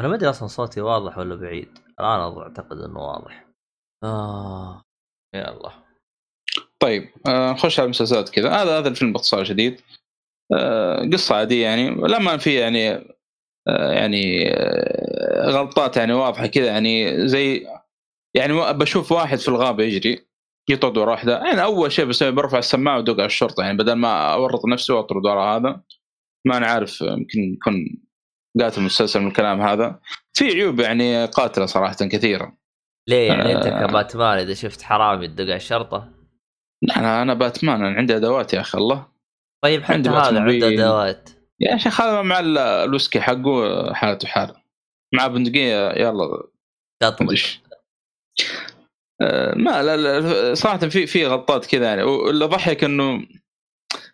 أنا 0.00 0.08
ما 0.08 0.14
أدري 0.14 0.30
أصلا 0.30 0.48
صوتي 0.48 0.80
واضح 0.80 1.18
ولا 1.18 1.34
بعيد. 1.34 1.78
الآن 2.00 2.38
أعتقد 2.38 2.78
إنه 2.78 3.00
واضح. 3.00 3.46
آه. 4.04 4.82
يلا. 5.34 5.72
طيب 6.82 7.10
آه، 7.28 7.52
نخش 7.52 7.80
على 7.80 7.84
المسلسلات 7.84 8.28
كذا. 8.28 8.50
هذا 8.50 8.78
هذا 8.78 8.88
الفيلم 8.88 9.12
باختصار 9.12 9.44
شديد. 9.44 9.80
آه، 10.52 11.10
قصة 11.12 11.34
عادية 11.34 11.62
يعني. 11.62 11.90
لا 11.90 12.18
ما 12.18 12.36
في 12.36 12.54
يعني 12.60 12.90
آه، 13.68 13.92
يعني 13.92 14.50
آه، 14.54 15.50
غلطات 15.50 15.96
يعني 15.96 16.12
واضحة 16.12 16.46
كذا 16.46 16.66
يعني. 16.66 17.28
زي 17.28 17.66
يعني 18.36 18.72
بشوف 18.72 19.12
واحد 19.12 19.38
في 19.38 19.48
الغابة 19.48 19.84
يجري. 19.84 20.25
يطرد 20.68 20.98
ورا 20.98 21.10
واحدة 21.10 21.38
يعني 21.44 21.62
أول 21.62 21.92
شيء 21.92 22.04
بسوي 22.04 22.30
برفع 22.30 22.58
السماعة 22.58 22.96
وادق 22.96 23.14
على 23.14 23.26
الشرطة. 23.26 23.62
يعني 23.62 23.76
بدل 23.78 23.92
ما 23.92 24.32
أورط 24.32 24.66
نفسي 24.66 24.92
وأطرد 24.92 25.26
ورا 25.26 25.56
هذا 25.56 25.80
ما 26.46 26.56
أنا 26.56 26.66
عارف 26.66 27.00
يمكن 27.00 27.40
يكون 27.54 28.02
قاتل 28.60 28.82
مسلسل 28.82 29.20
من 29.20 29.26
الكلام 29.26 29.60
هذا. 29.60 30.00
في 30.34 30.44
عيوب 30.44 30.80
يعني 30.80 31.26
قاتلة 31.26 31.66
صراحة 31.66 31.94
كثيرة. 31.94 32.56
ليه؟ 33.08 33.28
يعني 33.28 33.56
أنت 33.56 33.66
آه. 33.66 33.86
كباتمان 33.86 34.38
إذا 34.38 34.54
شفت 34.54 34.82
حرامي 34.82 35.28
تدق 35.28 35.44
على 35.44 35.56
الشرطة؟ 35.56 36.12
أنا 36.96 37.22
أنا 37.22 37.34
باتمان. 37.34 37.84
أنا 37.84 37.96
عندي 37.96 38.16
أدوات 38.16 38.54
يا 38.54 38.60
أخي 38.60 38.78
الله. 38.78 39.06
طيب 39.64 39.82
حتى 39.82 39.92
عندي 39.92 40.08
هذا 40.08 40.40
عنده. 40.40 40.68
أدوات. 40.68 41.30
يا 41.60 41.76
شيخ 41.76 42.00
هذا 42.00 42.22
مع 42.22 42.40
ال- 42.40 42.58
الويسكي 42.58 43.20
حقه 43.20 43.92
حالته 43.94 44.28
حالة. 44.28 44.54
مع 45.14 45.26
بندقية 45.26 45.90
يلا. 45.90 46.24
آه، 47.02 47.16
ما 49.56 49.82
لا, 49.82 49.96
لا 49.96 50.54
صراحة 50.54 50.78
في 50.78 51.06
في 51.06 51.26
غلطات 51.26 51.66
كذا 51.66 51.84
يعني. 51.84 52.02
واللي 52.02 52.44
ضحك 52.44 52.84
إنه 52.84 53.26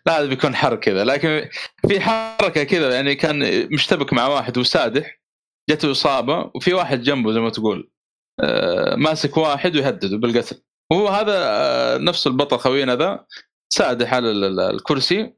لا 0.05 0.19
هذا 0.19 0.25
بيكون 0.25 0.55
حرق 0.55 0.79
كذا. 0.79 1.03
لكن 1.05 1.49
في 1.87 1.99
حركة 2.01 2.63
كذا 2.63 2.95
يعني 2.95 3.15
كان 3.15 3.67
مشتبك 3.73 4.13
مع 4.13 4.27
واحد 4.27 4.57
وسادح 4.57 5.21
جته 5.69 5.91
إصابة 5.91 6.51
وفي 6.55 6.73
واحد 6.73 7.01
جنبه 7.01 7.31
زي 7.33 7.39
ما 7.39 7.49
تقول 7.49 7.91
آه، 8.39 8.95
ماسك 8.95 9.37
واحد 9.37 9.75
ويهدده 9.75 10.17
بالقتل. 10.17 10.61
وهو 10.91 11.07
هذا 11.07 11.33
آه، 11.37 11.97
نفس 11.97 12.27
البطل 12.27 12.57
خوينا 12.57 12.95
ذا 12.95 13.25
سادح 13.73 14.13
على 14.13 14.31
ال- 14.31 14.43
ال- 14.43 14.59
الكرسي 14.59 15.33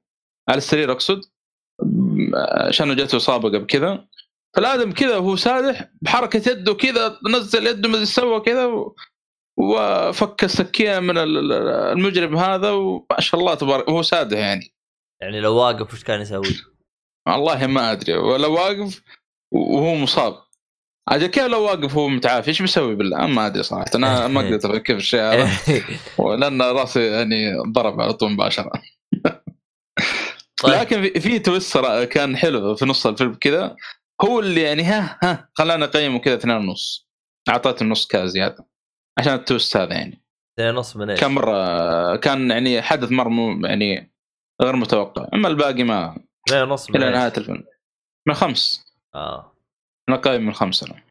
على 0.50 0.58
السرير 0.58 0.92
أقصد 0.92 1.22
عشان 2.68 2.96
جته 2.96 3.16
إصابة 3.16 3.50
قبل 3.50 3.66
كذا. 3.66 4.08
فالآدم 4.56 4.92
كذا 4.92 5.18
وهو 5.18 5.36
سادح 5.36 5.90
بحركة 6.02 6.52
يده 6.52 6.74
كذا 6.74 7.20
نزل 7.30 7.68
يده 7.68 7.90
ما 7.90 8.06
سوى 8.06 8.40
كذا. 8.40 8.72
وفك 9.58 10.44
السكينة 10.44 11.00
من 11.00 11.18
ال- 11.18 11.38
ال- 11.38 11.68
المجرم 11.98 12.38
هذا 12.38 12.72
وما 12.72 13.20
شاء 13.20 13.40
الله 13.40 13.54
تبارك 13.54 13.88
وهو 13.88 14.02
سادح 14.02 14.38
يعني. 14.38 14.74
يعني 15.22 15.40
لو 15.40 15.56
واقف 15.56 15.94
وش 15.94 16.04
كان 16.04 16.22
يسوي؟ 16.22 16.56
والله 17.28 17.68
ما 17.68 17.92
أدري. 17.92 18.14
ولا 18.14 18.48
واقف 18.48 19.02
وهو 19.54 19.96
مصاب. 19.96 20.46
عاد 21.10 21.26
كيف 21.26 21.44
لو 21.44 21.64
واقف 21.64 21.98
وهو 21.98 22.08
متعافي؟ 22.08 22.48
إيش 22.48 22.62
بيسوي 22.62 22.96
بالله؟ 22.96 23.26
ما 23.26 23.46
أدري 23.46 23.64
صراحة. 23.64 23.86
أنا 23.96 24.28
ما 24.28 24.42
قدرت 24.42 24.66
أفكر 24.66 24.94
في 24.94 25.00
الشيء 25.00 25.20
هذا. 25.22 25.50
لأن 26.40 26.62
رأسي 26.62 27.06
يعني 27.08 27.54
ضرب 27.72 28.02
على 28.02 28.14
طول 28.14 28.32
مباشرة. 28.32 28.72
طيب. 30.64 30.74
لكن 30.74 31.20
في, 31.20 31.40
twist 31.40 31.78
كان 32.12 32.38
حلو 32.38 32.76
في 32.76 32.86
نص 32.86 33.08
الفيلم 33.08 33.34
كذا. 33.34 33.76
هو 34.26 34.40
اللي 34.40 34.62
يعني 34.62 34.84
ها 34.84 35.20
ها 35.24 35.50
خلانا 35.54 35.86
نقيمه 35.86 36.20
كذا 36.20 36.36
اثنين 36.36 36.56
ونص. 36.56 37.08
أعطيته 37.50 37.84
النص 37.84 38.08
كذا 38.08 38.26
زيادة. 38.26 38.66
عشان 39.20 39.34
ال 39.34 39.41
twist 39.41 39.78
هذا 39.78 39.94
يعني. 39.94 40.22
اثنين 40.60 40.76
ونص 40.76 40.96
من 40.96 41.10
إيش؟ 41.10 41.20
كان 41.20 41.32
مرة 41.32 42.16
كان 42.16 42.52
يعني 42.52 42.82
حدث 42.82 43.12
مرة 43.12 43.30
مو 43.30 43.68
يعني 43.68 44.12
غير 44.62 44.76
متوقع. 44.76 45.28
أما 45.34 45.48
الباقي 45.48 45.84
ما 45.84 46.18
اثنين 46.48 46.62
ونص 46.64 46.90
من 46.90 47.04
إلى؟ 47.04 47.12
نهاية 47.12 47.34
الفيلم. 47.38 47.64
من 48.28 48.34
خمس. 48.34 48.86
آه. 49.16 49.52
أنا 50.10 50.18
قايم 50.18 50.46
من 50.46 50.54
خمسه 50.54 50.88
أنا. 50.88 51.02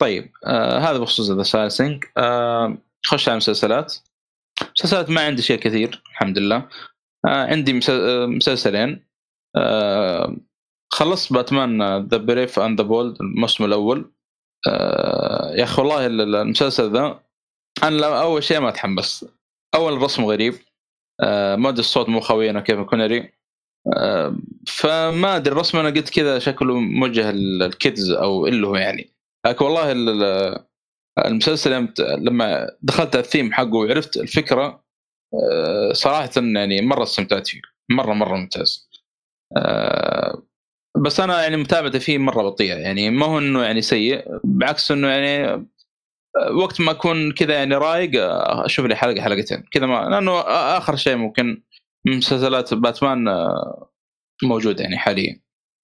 طيب 0.00 0.32
آه 0.46 0.78
هذا 0.78 0.98
بخصوص 0.98 1.30
The 1.30 1.42
Silencing 1.42 2.04
آه 2.16 2.78
خش 3.06 3.28
على 3.28 3.34
المسلسلات. 3.34 3.94
مسلسلات 4.78 5.10
ما 5.10 5.26
عندي 5.26 5.42
شيء 5.42 5.58
كثير 5.58 6.02
الحمد 6.10 6.38
لله. 6.38 6.68
آه 7.26 7.46
عندي 7.46 7.80
آه، 7.90 8.26
مسلسلين. 8.26 9.06
آه 9.56 10.36
خلصت 10.92 11.32
Batman: 11.32 11.98
The 12.06 12.16
Brave 12.16 12.58
and 12.58 12.80
the 12.80 12.86
Bold 12.86 13.16
الموسم 13.20 13.64
الأول. 13.64 14.12
آه 14.68 15.33
يا 15.54 15.64
أخي 15.64 15.82
والله 15.82 16.06
ال- 16.06 16.20
ال- 16.20 16.34
المسلسل 16.36 16.92
ذا 16.92 17.20
أنا 17.82 18.22
أول 18.22 18.42
شيء 18.44 18.60
ما 18.60 18.68
أتحمس. 18.68 19.24
أول 19.74 19.92
الرسم 19.92 20.24
غريب. 20.24 20.54
آه 21.20 21.56
مؤدي 21.56 21.78
الصوت 21.78 22.08
مو 22.08 22.20
خوينا 22.20 22.60
كيفن 22.60 22.80
كونري 22.80 23.32
آه 23.96 24.36
فما 24.68 25.36
أدري 25.36 25.52
الرسم 25.54 25.78
أنا 25.78 25.88
قلت 25.90 26.10
كذا 26.10 26.38
شكله 26.38 26.74
موجه 26.80 27.30
لل 27.32 27.58
kids 27.58 28.10
أو 28.10 28.46
اللي 28.46 28.66
هو 28.66 28.76
يعني. 28.76 29.10
لكن 29.46 29.64
والله 29.64 29.92
ال- 29.92 30.22
ال- 30.22 30.64
المسلسل 31.26 31.88
لما 32.00 32.70
دخلت 32.82 33.16
الثيم 33.16 33.52
حقه 33.52 33.74
وعرفت 33.74 34.16
الفكرة 34.16 34.84
آه، 35.34 35.92
صراحة 35.92 36.30
يعني 36.36 36.82
مرة 36.82 37.02
استمتعت 37.02 37.46
فيه. 37.46 37.60
مره 37.90 38.12
مرة 38.12 38.36
ممتاز. 38.36 38.88
بس 40.96 41.20
أنا 41.20 41.42
يعني 41.42 41.56
متابعتي 41.56 42.00
فيه 42.00 42.18
مرة 42.18 42.42
بطيئه 42.42 42.74
يعني 42.74 43.10
ما 43.10 43.26
هو 43.26 43.38
إنه 43.38 43.62
يعني 43.62 43.82
سيء 43.82 44.40
بعكس 44.44 44.90
إنه 44.90 45.08
يعني 45.08 45.66
آه، 46.36 46.56
وقت 46.56 46.80
ما 46.80 46.90
أكون 46.90 47.32
كذا 47.32 47.54
يعني 47.54 47.74
رايق 47.74 48.22
آه، 48.22 48.66
أشوف 48.66 48.86
لي 48.86 48.96
حلقة 48.96 49.22
حلقتين 49.22 49.62
كذا 49.70 49.86
ما 49.86 50.08
لأنه 50.10 50.40
آخر 50.40 50.96
شيء 50.96 51.16
ممكن 51.16 51.62
من 52.06 52.16
مسلسلات 52.16 52.74
باتمان 52.74 53.28
آه، 53.28 53.90
موجود 54.42 54.80
يعني 54.80 54.98
حاليا 54.98 55.40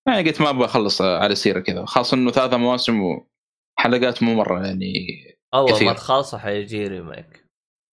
يعني 0.08 0.28
قلت 0.28 0.40
ما 0.40 0.50
أبغى 0.50 0.64
أخلص 0.64 1.02
على 1.02 1.34
سيرة 1.34 1.60
كذا 1.60 1.84
خاصة 1.84 2.14
إنه 2.14 2.30
ثلاثة 2.30 2.56
مواسم 2.56 3.02
وحلقات 3.02 4.22
مو 4.22 4.34
مرة 4.34 4.66
يعني 4.66 4.92
أول 5.54 5.72
كثير. 5.72 5.86
ما 5.86 5.92
تخلصه 5.92 6.38
حيجي 6.38 6.86
remake 6.86 7.44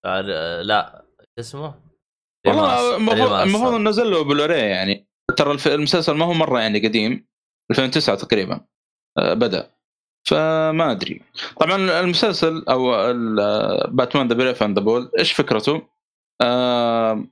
لا 0.05 1.05
اسمه؟ 1.39 1.75
والله 2.47 2.95
المفروض. 2.97 3.33
المفروض 3.33 3.73
نزل 3.73 4.11
له 4.11 4.23
بلوراي 4.23 4.59
يعني 4.59 5.06
ترى 5.37 5.75
المسلسل 5.75 6.13
ما 6.13 6.25
هو 6.25 6.33
مرة 6.33 6.59
يعني 6.59 6.87
قديم 6.87 7.27
2009 7.71 8.15
تقريبا 8.15 8.61
آه، 9.17 9.33
بدأ. 9.33 9.77
فما 10.27 10.91
أدري. 10.91 11.21
طبعا 11.59 11.99
المسلسل 11.99 12.65
أو 12.69 12.91
Batman: 13.87 14.27
The 14.27 14.35
Brave 14.35 14.63
and 14.63 14.79
the 14.79 14.83
Bold 14.83 15.11
إيش 15.19 15.33
فكرته؟ 15.33 15.87
آه، 16.41 17.27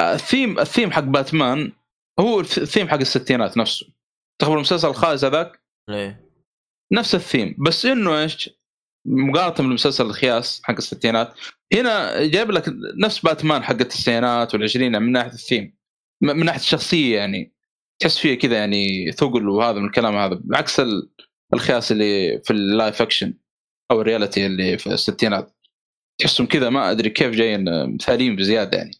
ال 0.00 0.10
theme 0.10 0.58
ال 0.58 0.63
theme 0.63 0.90
حق 0.90 1.00
باتمان 1.00 1.72
هو 2.20 2.40
الثيم 2.40 2.88
حق 2.88 2.98
الستينات 2.98 3.56
نفسه. 3.56 3.86
تخبر 4.40 4.54
المسلسل 4.54 4.88
الخايس 4.88 5.24
هذاك؟ 5.24 5.62
إيه. 5.88 6.28
نفس 6.92 7.14
الثيم 7.14 7.56
بس 7.58 7.86
إنه 7.86 8.22
إيش؟ 8.22 8.50
مقارنه 9.06 9.56
بالمسلسل 9.56 10.06
الخايس 10.06 10.62
حق 10.64 10.74
الستينات. 10.74 11.34
هنا 11.74 12.26
جايب 12.26 12.50
لك 12.50 12.64
نفس 13.02 13.18
باتمان 13.18 13.62
حق 13.62 13.80
التسعينات 13.80 14.54
والعشرين 14.54 15.02
من 15.02 15.12
ناحية 15.12 15.32
الثيم. 15.32 15.81
من 16.22 16.44
ناحية 16.44 16.60
الشخصية 16.60 17.16
يعني. 17.16 17.52
تحس 17.98 18.18
فيه 18.18 18.38
كذا 18.38 18.56
يعني 18.56 19.12
ثقل 19.12 19.48
وهذا 19.48 19.78
من 19.78 19.86
الكلام 19.86 20.16
هذا. 20.16 20.40
بعكس 20.44 20.80
ال- 20.80 21.10
الخايس 21.54 21.92
اللي 21.92 22.40
في 22.44 22.50
ال 22.52 22.62
live 22.62 23.02
action 23.02 23.34
أو 23.90 24.00
ال 24.00 24.06
reality 24.06 24.46
اللي 24.46 24.78
في 24.78 24.86
الستينات. 24.86 25.56
تحسهم 26.18 26.46
كذا 26.46 26.70
ما 26.70 26.90
أدري 26.90 27.10
كيف 27.10 27.30
جايين 27.30 27.94
مثاليين 27.94 28.36
بزيادة 28.36 28.78
يعني. 28.78 28.90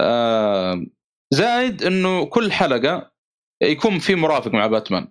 آه 0.00 0.86
زائد 1.30 1.82
إنه 1.82 2.24
كل 2.24 2.52
حلقة 2.52 3.12
يكون 3.62 3.98
في 3.98 4.14
مرافق 4.14 4.52
مع 4.52 4.66
باتمان. 4.66 5.08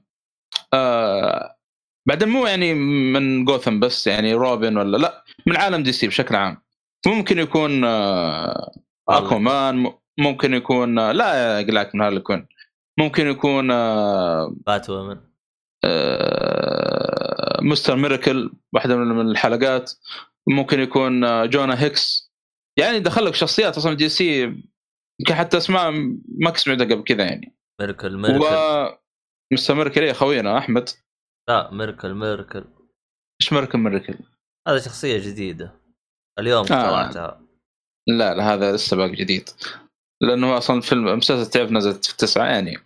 آه 0.74 1.56
بعدين 2.08 2.30
مو 2.30 2.45
يعني 2.47 2.74
من 3.14 3.45
جوثم 3.45 3.80
بس 3.80 4.08
يعني 4.08 4.34
روبن 4.34 4.78
ولا 4.78 4.97
لا 4.97 5.24
من 5.47 5.58
عالم 5.58 5.84
دي 5.84 5.91
سي 5.91 6.08
بشكل 6.08 6.36
عام. 6.36 6.58
ممكن 7.08 7.39
يكون 7.39 7.84
آه. 7.84 8.72
أكوامان 9.10 9.93
ممكن 10.20 10.53
يكون 10.53 10.99
آه 10.99 11.11
الله 11.12 11.60
يقلعك 11.59 11.95
من 11.95 12.01
هذا 12.01 12.16
يكون. 12.16 12.47
ممكن 12.99 13.28
يكون 13.28 13.72
آه 13.72 14.55
بات 14.68 14.89
وومن 14.89 15.20
آه 15.86 17.59
مستر 17.61 17.95
ميراكل 17.95 18.53
واحدة 18.74 18.95
من 18.95 19.32
الحلقات. 19.32 19.91
ممكن 20.47 20.80
يكون 20.80 21.24
آه 21.24 21.45
جونا 21.45 21.84
هيكس. 21.84 22.34
يعني 22.80 22.99
دخل 22.99 23.26
لك 23.26 23.36
شخصيات 23.36 23.78
أصلا 23.78 23.93
دي 23.93 24.09
سي 24.09 24.41
يمكن 25.20 25.36
حتى 25.36 25.57
أسماء 25.57 25.91
ما 26.39 26.49
كنت 26.49 26.57
سمعتها 26.57 26.86
قبل 26.86 27.03
كذا 27.03 27.24
يعني. 27.24 27.55
Miracle 27.82 28.16
و 28.16 28.18
Miracle 28.18 28.97
Mister 29.54 29.76
Miracle 29.76 30.01
إيه، 30.01 30.14
خوينا 30.14 30.57
أحمد. 30.57 30.89
لا 31.49 31.72
Miracle 31.74 32.14
Miracle 32.14 32.66
إيش 33.41 33.53
Miracle 33.54 33.78
Miracle؟ 33.78 34.16
هذا 34.68 34.80
شخصية 34.80 35.18
جديدة. 35.18 35.82
اليوم 36.39 36.66
طلعتها. 36.66 37.41
لا 38.07 38.36
لا 38.36 38.53
هذا 38.53 38.72
لسه 38.76 38.97
باقي 38.97 39.16
جديد. 39.16 39.49
لأنه 40.24 40.57
أصلا 40.57 40.82
فيلم 40.82 41.07
المسلسل 41.07 41.51
تعرف 41.51 41.71
نزلت 41.71 42.05
في 42.05 42.17
تسعه 42.17 42.45
يعني. 42.45 42.78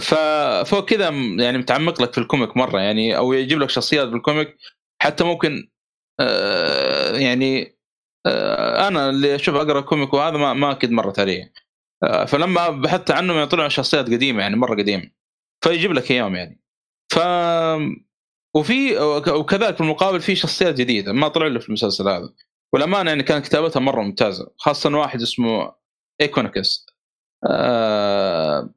ففوق 0.00 0.84
كذا 0.88 1.08
يعني 1.38 1.58
متعمق 1.58 2.02
لك 2.02 2.12
في 2.12 2.18
ال 2.18 2.24
comic 2.24 2.56
مرة 2.56 2.80
يعني 2.80 3.16
أو 3.16 3.32
يجيب 3.32 3.60
لك 3.60 3.70
شخصيات 3.70 4.08
بال 4.08 4.20
comic. 4.20 4.56
حتى 5.02 5.24
ممكن 5.24 5.68
آه 6.20 7.16
يعني 7.16 7.78
آه 8.26 8.88
أنا 8.88 9.10
اللي 9.10 9.34
أشوف 9.34 9.54
أقرأ 9.54 9.80
comic 9.80 10.14
وهذا 10.14 10.36
ما 10.36 10.52
ما 10.52 10.72
أكيد 10.72 10.90
مرت 10.92 11.18
علي. 11.18 11.52
آه 12.04 12.24
فلما 12.24 12.70
بحثت 12.70 13.10
عنهم 13.10 13.44
طلعوا 13.44 13.68
شخصيات 13.68 14.06
قديمة 14.06 14.42
يعني 14.42 14.56
مرة 14.56 14.74
قديمة. 14.76 15.10
فيجيب 15.64 15.92
لك 15.92 16.10
اياهم 16.10 16.34
يعني. 16.36 16.60
ف 17.12 17.18
وفي 18.56 18.98
وكذلك 19.28 19.74
في 19.74 19.80
المقابل 19.80 20.20
في 20.20 20.34
شخصيات 20.36 20.74
جديدة 20.74 21.12
ما 21.12 21.28
طلعوا 21.28 21.50
الا 21.50 21.58
في 21.58 21.68
المسلسل 21.68 22.08
هذا. 22.08 22.34
والأمانة 22.74 23.10
يعني 23.10 23.22
كانت 23.22 23.44
كتابتها 23.46 23.80
مرة 23.80 24.02
ممتازة. 24.02 24.52
خاصة 24.58 24.90
واحد 24.98 25.22
اسمه 25.22 25.72
Equinox 26.20 26.86
آه 27.50 28.70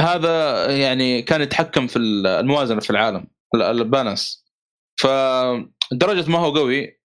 هذا 0.00 0.66
يعني 0.76 1.22
كان 1.22 1.40
يتحكم 1.42 1.86
في 1.86 1.98
الموازنة 1.98 2.80
في 2.80 2.90
العالم 2.90 3.26
ال- 3.54 3.62
ال 3.62 3.71
balance. 3.71 4.44
فدرجة 5.00 6.30
ما 6.30 6.38
هو 6.38 6.50
قوي 6.54 7.00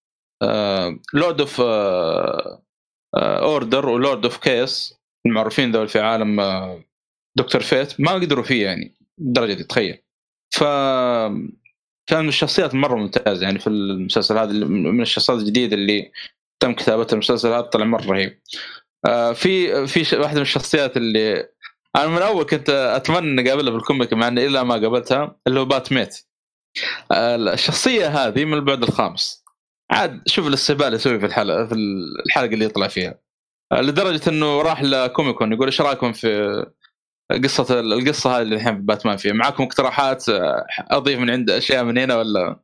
Lord 1.14 1.42
of 1.42 1.62
Order 3.16 3.90
و 3.90 3.97
Lord 3.97 4.26
of 4.26 4.38
Chaos 4.38 4.94
المعروفين 5.26 5.72
ذول 5.72 5.88
في 5.88 6.00
عالم 6.00 6.40
آه، 6.40 6.84
Doctor 7.38 7.62
Fate 7.62 8.02
ما 8.02 8.12
قدروا 8.14 8.44
فيه 8.44 8.66
يعني 8.66 8.96
الدرجة 9.20 9.54
دي 9.54 9.64
تخيل. 9.64 10.04
ف 10.56 10.64
كان 12.08 12.22
من 12.24 12.28
الشخصيات 12.28 12.76
مرة 12.76 12.96
ممتازة 12.96 13.44
يعني 13.44 13.60
في 13.60 13.68
المسلسل 13.68 14.38
هذا 14.38 14.54
من 14.66 15.02
الشخصيات 15.02 15.40
الجديدة 15.40 15.76
اللي 15.76 16.12
تم 16.60 16.74
كتابتها 16.74 17.14
المسلسل 17.14 17.48
هذا 17.48 17.62
طلع 17.62 17.86
مرة 17.86 18.06
رهيب. 18.06 18.40
في 19.34 19.88
في 19.88 20.04
ش- 20.04 20.14
واحدة 20.14 20.36
من 20.36 20.42
الشخصيات 20.42 20.98
اللي 20.98 21.50
أنا 21.96 22.08
من 22.08 22.22
أول 22.22 22.46
كنت 22.46 22.70
أتمنى 22.70 23.42
إني 23.42 23.50
أقابلها 23.50 23.74
بال 23.74 23.85
comic 23.85 24.14
مع 24.14 24.28
إني 24.28 24.46
الا 24.48 24.64
ما 24.64 24.74
قابلتها 24.76 25.36
اللي 25.48 25.60
هو 25.60 25.66
Bat-Mite. 25.66 26.18
آه، 27.12 27.36
الشخصية 27.36 28.08
هذه 28.08 28.46
من 28.46 28.54
البعد 28.54 28.84
الخامس. 28.84 29.44
عاد 29.92 30.22
شوف 30.28 30.48
الاستهبال 30.48 30.86
اللي 30.86 30.96
يسوي 30.96 31.20
في 31.20 31.26
الحلقة 31.26 31.66
في 31.68 31.76
الحلقة 32.28 32.54
اللي 32.54 32.66
يطلع 32.66 32.88
فيها. 32.88 33.20
آه، 33.72 33.82
لدرجة 33.82 34.30
إنه 34.30 34.62
راح 34.62 34.84
لكوميكون 34.84 35.54
يقول 35.54 35.66
إيش 35.68 35.82
رأيكم 35.82 36.14
في 36.14 36.66
قصة 37.44 37.80
القصة 37.80 38.38
هذه 38.38 38.42
اللي 38.42 38.56
الحين 38.56 38.76
في 38.76 38.82
باتمان 38.82 39.18
فيها؟ 39.18 39.34
معاكم 39.34 39.64
اقتراحات 39.64 40.30
آه، 40.30 40.66
أضيف 40.92 41.20
من 41.20 41.30
عند 41.30 41.50
أشياء 41.50 41.84
من 41.84 41.98
هنا 41.98 42.16
ولا؟ 42.18 42.60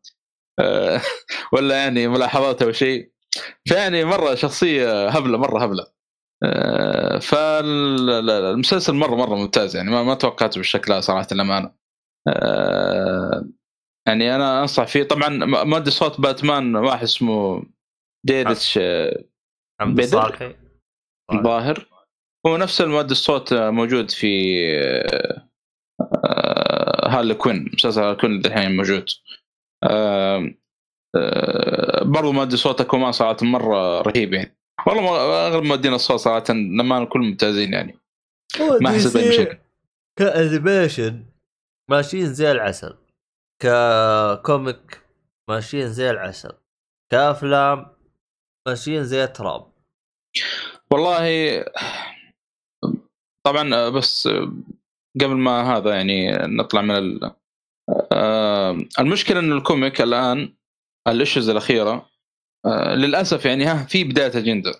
آه، 0.59 1.01
ولا 1.53 1.75
يعني 1.77 2.07
ملاحظات 2.07 2.61
أو 2.61 2.71
شيء؟ 2.71 3.11
فيعني 3.67 4.03
مرة 4.05 4.35
شخصية 4.35 5.09
هبلة 5.09 5.37
مرة 5.37 5.63
هبلة. 5.63 5.83
آه، 5.83 5.98
فالمسلسل 7.21 8.93
مرة 8.93 9.15
مرة 9.15 9.35
ممتاز 9.35 9.75
يعني 9.75 9.91
ما 9.91 10.03
ما 10.03 10.13
توقعته 10.13 10.57
بالشكل 10.57 10.91
هذا 10.91 11.01
صراحة 11.01 11.27
الامانه 11.31 11.71
آه، 12.27 13.45
يعني 14.07 14.35
أنا 14.35 14.61
أنصح 14.61 14.87
فيه. 14.87 15.03
طبعا 15.03 15.29
م- 15.29 15.69
مؤدي 15.69 15.91
صوت 15.91 16.21
باتمان 16.21 16.75
واحد 16.75 17.03
اسمه 17.03 17.63
Diedrich 18.25 18.77
آه، 18.81 19.23
Bader؟ 19.81 20.03
الصالحي. 20.03 20.55
الظاهر 21.33 21.87
هو 22.47 22.57
نفس 22.57 22.81
المؤدي 22.81 23.11
الصوت 23.11 23.53
آه، 23.53 23.69
موجود 23.69 24.11
في 24.11 24.55
آه، 24.79 25.47
آه، 26.25 27.07
Harley 27.09 27.33
Quinn 27.33 27.69
مسلسل 27.73 28.01
Harley 28.01 28.15
Quinn 28.21 28.41
الحين 28.45 28.77
موجود. 28.77 29.05
آه، 29.83 30.53
آه، 31.15 32.03
برضو 32.03 32.31
مؤدي 32.31 32.57
صوت 32.57 32.81
Aquaman 32.81 33.11
صراحة 33.11 33.37
مرة 33.41 34.01
رهيب 34.01 34.33
يعني. 34.33 34.58
والله 34.87 35.01
ما- 35.01 35.47
أغلب 35.47 35.63
مؤدين 35.63 35.93
الصوت 35.93 36.19
صراحة 36.19 36.43
لما 36.53 37.05
كلهم 37.05 37.25
ممتازين 37.25 37.73
يعني. 37.73 37.99
ما 38.81 38.89
أحس 38.89 39.17
بأي 39.17 39.29
مشاكل. 39.29 39.57
ك 40.19 40.30
animation 40.30 41.25
ماشيين 41.89 42.33
زي 42.33 42.51
العسل. 42.51 42.97
ك 43.61 43.84
comic 43.84 45.01
ماشيين 45.49 45.89
زي 45.89 46.11
العسل. 46.11 46.51
كأفلام 47.11 47.87
ماشيين 48.67 49.03
زي 49.03 49.23
التراب. 49.23 49.71
والله 50.91 51.25
طبعا 53.45 53.89
بس 53.89 54.27
قبل 55.21 55.35
ما 55.35 55.77
هذا 55.77 55.95
يعني 55.95 56.31
نطلع 56.31 56.81
من 56.81 56.91
ال... 56.97 57.31
آه، 58.11 58.77
المشكلة 58.99 59.39
إن 59.39 59.51
ال 59.51 59.59
comic 59.59 60.01
الآن 60.01 60.53
ال 61.07 61.13
issues 61.13 61.49
الأخيرة 61.49 62.09
آه، 62.65 62.95
للأسف 62.95 63.45
يعني 63.45 63.65
ها 63.65 63.85
في 63.85 64.03
بداية 64.03 64.37
أجندة. 64.37 64.73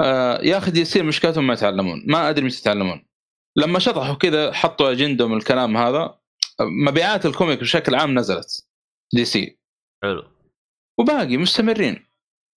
آه، 0.00 0.40
يا 0.42 0.58
أخي 0.58 0.80
يصير 0.80 1.02
مشكلتهم 1.04 1.46
ما 1.46 1.54
يتعلمون 1.54 2.04
ما 2.06 2.30
أدري 2.30 2.44
متى 2.44 2.58
يتعلمون. 2.58 3.04
لما 3.56 3.78
شطحوا 3.78 4.14
كذا 4.14 4.52
حطوا 4.52 4.90
أجندة 4.92 5.28
من 5.28 5.36
الكلام 5.36 5.76
هذا 5.76 6.18
مبيعات 6.60 7.26
ال 7.26 7.32
comic 7.32 7.60
بشكل 7.60 7.94
عام 7.94 8.18
نزلت 8.18 8.66
DC 9.14 9.58
حلو. 10.02 10.24
وباقي 11.00 11.36
مستمرين. 11.36 12.06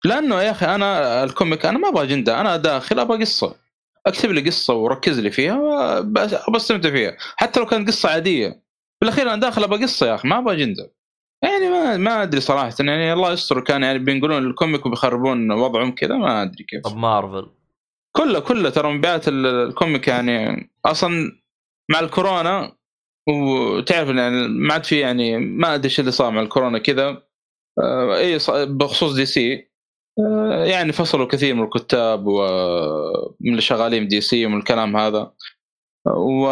لأنه 0.06 0.42
يا 0.42 0.52
أخي 0.52 0.66
أنا 0.66 1.24
ال 1.24 1.31
comic 1.31 1.66
أنا 1.66 1.78
ما 1.78 1.90
أبغى 1.90 2.04
أجندة 2.04 2.42
أنا 2.42 2.58
داخل 2.58 3.00
أبغى 3.00 3.22
قصة. 3.22 3.56
أكتب 4.08 4.32
لي 4.32 4.42
قصة 4.42 4.74
وركز 4.74 5.20
لي 5.20 5.32
فيها 5.32 6.00
بستمتع 6.54 6.92
فيها. 6.92 7.18
حتى 7.20 7.60
لو 7.60 7.66
كانت 7.66 7.88
قصة 7.88 8.10
عادية. 8.10 8.64
بالاخير 9.02 9.28
أنا 9.34 9.42
داخل 9.42 9.64
أبغى 9.64 9.84
قصة 9.84 10.08
يا 10.08 10.16
أخي 10.16 10.28
ما 10.28 10.38
أبغى 10.38 10.56
أجندة. 10.56 10.95
يعني 11.44 11.70
ما 11.70 11.98
ما 11.98 12.24
أدري 12.24 12.42
صراحة 12.42 12.74
يعني 12.80 13.14
الله 13.14 13.32
يستر 13.32 13.62
كان 13.62 13.84
يعني 13.84 14.00
بينقلون 14.00 14.48
ال 14.48 14.54
comic 14.54 14.86
وبيخربون 14.86 15.52
وضعهم 15.52 15.92
كذا 15.92 16.18
ما 16.18 16.42
أدري 16.42 16.64
كيف. 16.64 16.82
طب 16.82 16.98
مارفل. 16.98 17.50
كله 18.16 18.40
كله 18.40 18.70
ترى 18.70 18.94
مبيعات 18.94 19.28
ال 19.28 19.41
comic 19.41 20.08
يعني 20.08 20.70
أصلا 20.86 21.40
مع 21.92 22.00
الكورونا 22.00 22.76
وتعرف 23.28 24.10
يعني 24.10 24.48
ما 24.48 24.74
عاد 24.74 24.84
في 24.84 25.00
يعني 25.00 25.38
ما 25.38 25.76
أدري 25.76 25.86
إيش 25.86 26.00
اللي 26.00 26.12
صار 26.12 26.32
مع 26.32 26.42
الكورونا 26.42 26.80
كذا 26.80 27.24
آه، 27.80 28.18
إي 28.18 28.38
بخصوص 28.66 29.14
DC 29.14 29.72
آه، 30.20 30.66
يعني 30.66 30.92
فصلوا 30.92 31.28
كثير 31.28 31.56
من 31.56 31.64
الكتاب 31.64 32.24
ومن 32.28 33.50
اللي 33.50 33.62
شغالين 33.62 34.08
DC 34.08 34.46
ومن 34.46 34.58
الكلام 34.58 34.98
هذا. 34.98 35.32
و 36.08 36.48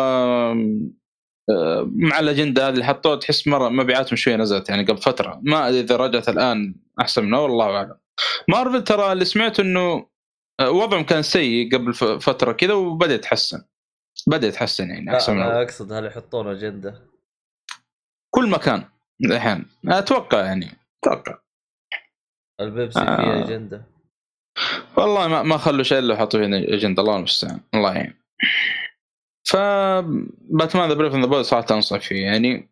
مع 1.85 2.19
الأجندة 2.19 2.67
هذه 2.67 2.73
اللي 2.73 2.85
حطوها 2.85 3.15
تحس 3.15 3.47
مرة 3.47 3.69
مبيعاتهم 3.69 4.15
شوية 4.15 4.35
نزلت 4.35 4.69
يعني 4.69 4.83
قبل 4.83 4.97
فترة. 4.97 5.39
ما 5.43 5.67
أدري 5.67 5.79
إذا 5.79 5.95
رجعت 5.95 6.29
الآن 6.29 6.75
أحسن 7.01 7.25
منها 7.25 7.39
والله 7.39 7.75
أعلم. 7.75 7.97
مارفل 8.49 8.83
ترى 8.83 9.11
اللي 9.11 9.25
سمعته 9.25 9.61
إنه 9.61 10.07
وضعهم 10.61 11.03
كان 11.03 11.21
سيء 11.21 11.75
قبل 11.75 11.93
فترة 12.19 12.51
كذا 12.51 12.73
وبدأ 12.73 13.13
يتحسن. 13.13 13.63
بدأ 14.27 14.47
يتحسن 14.47 14.89
يعني 14.89 15.13
أحسن 15.13 15.33
أنا 15.33 15.61
أقصد 15.61 15.91
هل 15.91 16.05
يحطون 16.05 16.47
أجندة. 16.47 17.01
كل 18.29 18.49
مكان 18.49 18.83
الحين. 19.25 19.65
أتوقع 19.87 20.45
يعني 20.45 20.67
أتوقع. 21.03 21.37
البيبسي 22.59 22.99
آه. 22.99 23.15
فيه 23.17 23.45
أجندة. 23.45 23.85
والله 24.97 25.27
ما 25.27 25.43
ما 25.43 25.57
خلوا 25.57 25.83
شيء 25.83 25.99
إلا 25.99 26.15
حطوا 26.15 26.39
فيه 26.39 26.75
أجندة 26.75 27.01
الله 27.01 27.17
المستعان 27.17 27.59
الله 27.73 27.95
يعين. 27.95 28.13
ف 29.43 29.55
Batman 30.49 30.89
the 30.89 30.93
Brave 30.93 31.15
the 31.15 31.25
Bold 31.25 31.45
صراحة 31.45 31.65
انصح 31.71 31.99
فيه. 31.99 32.25
يعني 32.25 32.69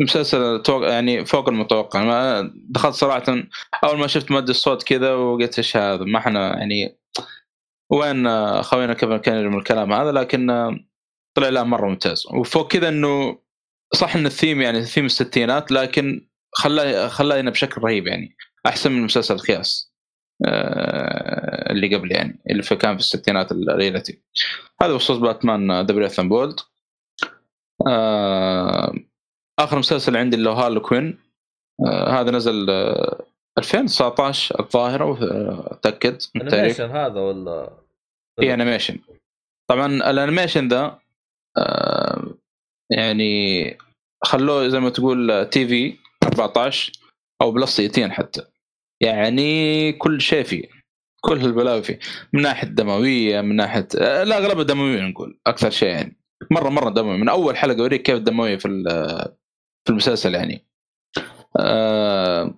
مسلسل 0.00 0.62
يعني 0.68 1.24
فوق 1.24 1.48
المتوقع. 1.48 2.04
ما 2.04 2.50
دخلت 2.54 2.94
صراحة 2.94 3.24
أول 3.84 3.98
ما 3.98 4.06
شفت 4.06 4.30
مؤدي 4.30 4.48
الصوت 4.48 4.82
كذا 4.82 5.14
وقلت 5.14 5.58
إيش 5.58 5.76
هذا؟ 5.76 6.04
ما 6.04 6.18
إحنا 6.18 6.58
يعني 6.58 6.98
وين 7.90 8.62
خوينا 8.62 8.94
كيفن 8.94 9.16
كان 9.16 9.46
من 9.46 9.58
الكلام 9.58 9.92
هذا؟ 9.92 10.12
لكن 10.12 10.46
طلع 11.34 11.48
لا 11.48 11.62
مرة 11.62 11.88
ممتاز. 11.88 12.26
وفوق 12.34 12.68
كذا 12.72 12.88
إنه 12.88 13.38
صح 13.94 14.16
إن 14.16 14.26
الثيم 14.26 14.60
يعني 14.60 14.84
ثيم 14.84 15.06
الستينات 15.06 15.72
لكن 15.72 16.28
خلاه 16.52 17.08
خلاه 17.08 17.40
بشكل 17.40 17.82
رهيب 17.82 18.06
يعني. 18.06 18.36
أحسن 18.66 18.92
من 18.92 19.02
مسلسل 19.02 19.34
الخياس 19.34 19.91
آه، 19.91 19.91
اللي 21.70 21.96
قبل 21.96 22.12
يعني 22.12 22.38
اللي 22.50 22.62
كان 22.62 22.96
في 22.96 23.00
الستينات 23.00 23.52
ال 23.52 23.61
reality 23.61 24.22
هذا 24.82 24.92
بخصوص 24.94 25.16
Batman 25.16 25.80
the 25.86 25.94
Brave 25.94 26.20
and 26.20 26.28
Bold 26.28 26.60
آخر 29.58 29.78
مسلسل 29.78 30.16
عندي 30.16 30.36
اللي 30.36 30.50
هو 30.50 30.54
Harley 30.54 30.80
Quinn. 30.80 31.18
آه 31.86 32.20
هذا 32.20 32.30
نزل 32.30 32.70
آه 32.70 33.24
2019 33.58 34.60
الظاهرة 34.60 35.18
أتأكد 35.72 36.22
animation 36.36 36.90
هذا 36.90 37.20
ولا؟ 37.20 37.70
في 38.40 38.54
animation 38.54 38.98
طبعا 39.70 39.86
ال 39.86 39.94
animation 39.94 40.68
ذا 40.68 40.98
آه 41.58 42.34
يعني 42.90 43.62
خلوه 44.24 44.68
زي 44.68 44.80
ما 44.80 44.90
تقول 44.90 45.48
TV 45.50 45.96
14 46.24 46.92
أو 47.42 47.52
plus 47.52 47.80
18 47.80 48.12
حتى. 48.12 48.51
يعني 49.02 49.92
كل 49.92 50.20
شيء 50.20 50.44
فيه 50.44 50.82
كل 51.20 51.44
البلاوي 51.44 51.82
فيه 51.82 51.98
من 52.32 52.42
ناحية 52.42 52.68
دموية 52.68 53.40
من 53.40 53.56
ناحية 53.56 53.88
آه، 53.98 54.24
لا 54.24 54.38
أغلبها 54.38 54.64
دموية 54.64 55.00
نقول 55.00 55.40
أكثر 55.46 55.70
شيء 55.70 55.88
يعني. 55.88 56.18
مرة 56.50 56.68
مرة 56.68 56.90
دموي 56.90 57.18
من 57.18 57.28
أول 57.28 57.56
حلقة 57.56 57.80
أوريك 57.80 58.02
كيف 58.02 58.16
الدمويه 58.16 58.56
في 58.56 58.68
في 59.84 59.90
المسلسل 59.90 60.34
يعني. 60.34 60.66
آه 61.60 62.54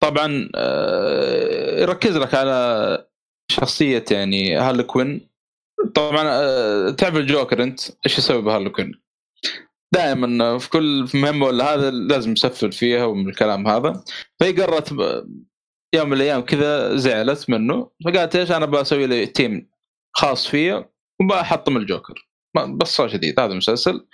طبعا 0.00 0.48
آه 0.56 1.80
يركز 1.80 2.16
لك 2.16 2.34
على 2.34 3.06
شخصية 3.52 4.04
يعني 4.10 4.56
Harley 4.56 4.82
Quinn. 4.82 5.30
طبعا 5.94 6.90
تعرف 6.90 7.16
الجوكر 7.16 7.62
أنت؟ 7.62 7.80
إيش 8.06 8.18
يسوي 8.18 8.42
ب 8.42 8.46
Harley 8.46 8.70
Quinn؟ 8.70 8.92
دائما 9.94 10.58
في 10.58 10.70
كل 10.70 11.08
مهمة 11.14 11.46
ولا 11.46 11.74
هذا 11.74 11.90
لازم 11.90 12.32
يسفل 12.32 12.72
فيها 12.72 13.04
ومن 13.04 13.28
الكلام 13.28 13.68
هذا. 13.68 14.04
فهي 14.40 14.52
قررت 14.52 14.92
يوم 15.94 16.08
من 16.08 16.16
الأيام 16.16 16.40
كذا 16.40 16.96
زعلت 16.96 17.50
منه 17.50 17.90
فقالت 18.04 18.36
إيش 18.36 18.52
أنا 18.52 18.66
بسوي 18.66 19.06
لي 19.06 19.26
team 19.26 19.70
خاص 20.16 20.46
فيا 20.48 20.90
وبحطم 21.20 21.76
الجوكر. 21.76 22.28
باختصار 22.54 23.08
شديد 23.08 23.40
هذا 23.40 23.52
المسلسل. 23.52 24.06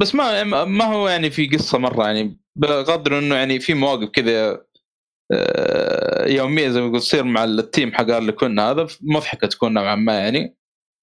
بس 0.00 0.14
ما 0.14 0.44
ما 0.64 0.84
هو 0.84 1.08
يعني 1.08 1.30
في 1.30 1.46
قصة 1.46 1.78
مرة 1.78 2.06
يعني 2.06 2.40
بقدر 2.56 3.18
إنه 3.18 3.34
يعني 3.34 3.60
في 3.60 3.74
مواقف 3.74 4.08
كذا 4.08 4.64
آه، 5.32 6.28
يومية 6.28 6.68
زي 6.68 6.80
ما 6.80 6.92
قلت 6.92 7.02
تصير 7.02 7.24
مع 7.24 7.44
ال 7.44 7.54
team 7.54 7.92
حق 7.94 8.10
اللي 8.10 8.32
كنا 8.32 8.70
هذا 8.70 8.86
مضحكة 9.00 9.46
تكون 9.48 9.74
نوعا 9.74 9.94
ما 9.94 10.18
يعني. 10.18 10.56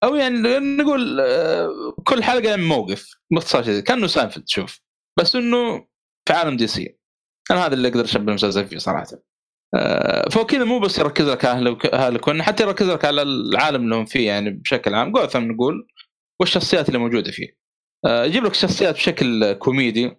أو 0.04 0.16
يعني 0.16 0.38
نقول 0.60 1.20
آه، 1.20 1.96
كل 2.06 2.24
حلقة 2.24 2.50
يعني 2.50 2.62
موقف 2.64 3.16
باختصار 3.32 3.64
شديد. 3.64 3.84
كأنه 3.84 4.08
سانفيلد 4.08 4.46
تشوف 4.46 4.82
بس 5.20 5.36
إنه 5.36 5.88
في 6.28 6.34
عالم 6.34 6.58
DC. 6.58 6.98
أنا 7.52 7.66
هذا 7.66 7.74
اللي 7.74 7.88
أقدر 7.88 8.04
أشبه 8.04 8.30
المسلسل 8.30 8.68
فيه 8.68 8.78
صراحة. 8.78 9.08
آه، 9.76 10.30
فهو 10.30 10.46
كذا 10.46 10.64
مو 10.64 10.80
بس 10.80 11.00
يركز 11.00 11.30
لك 11.30 11.46
على 11.94 12.20
كوين 12.20 12.44
حتى 12.44 12.64
يركز 12.64 12.90
لك 12.90 13.06
على 13.06 13.22
العالم 13.22 13.84
اللي 13.84 13.96
هم 13.96 14.06
فيه 14.06 14.28
يعني 14.28 14.50
بشكل 14.50 14.94
عام. 14.94 15.12
جوثم 15.12 15.44
نقول 15.44 15.88
والشخصيات 16.40 16.88
اللي 16.88 17.00
موجودة 17.00 17.32
فيه. 17.32 17.48
آه، 18.06 18.26
يجيب 18.26 18.44
لك 18.44 18.54
شخصيات 18.54 18.96
بشكل 18.96 19.54
كوميدي 19.54 20.18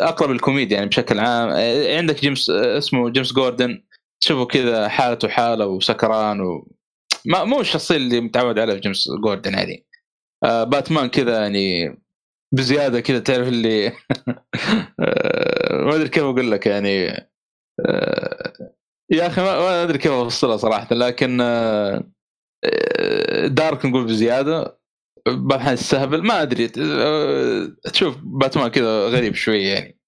أقرب 0.00 0.30
للكوميديا 0.30 0.76
يعني 0.76 0.88
بشكل 0.88 1.18
عام. 1.18 1.50
عندك 1.96 2.20
جيمس 2.20 2.50
اسمه 2.50 3.10
جيمس 3.10 3.32
جوردن. 3.32 3.82
تشوفه 4.20 4.46
كذا 4.46 4.88
حالته 4.88 5.28
حالة 5.28 5.66
وسكران 5.66 6.40
و... 6.40 6.68
ما 7.26 7.44
مو 7.44 7.60
الشخصية 7.60 7.96
اللي 7.96 8.20
متعود 8.20 8.58
عليها 8.58 8.74
في 8.74 8.80
جيمس 8.80 9.08
جوردن 9.24 9.54
هذه. 9.54 9.78
آه 10.44 10.64
باتمان 10.64 11.08
كذا 11.08 11.42
يعني 11.42 11.96
بزيادة 12.52 13.00
كذا 13.00 13.18
تعرف 13.18 13.48
اللي 13.48 13.88
آه 15.00 15.47
ما 15.70 15.94
أدري 15.94 16.08
كيف 16.08 16.22
أقول 16.22 16.50
لك 16.50 16.66
يعني 16.66 17.08
آه 17.86 18.72
يا 19.10 19.26
أخي 19.26 19.42
ما 19.42 19.82
أدري 19.82 19.98
كيف 19.98 20.12
أوصلها 20.12 20.56
صراحة 20.56 20.94
لكن 20.94 21.40
آه 21.40 22.04
دارك 23.46 23.86
نقول 23.86 24.04
بزيادة 24.04 24.78
بعض 25.26 25.52
الاحيان 25.52 25.74
يستهبل 25.74 26.22
ما 26.22 26.42
أدري 26.42 26.72
آه، 26.78 27.72
تشوف 27.92 28.16
باتمان 28.22 28.68
كذا 28.68 29.08
غريب 29.08 29.34
شوي 29.34 29.62
يعني 29.62 29.98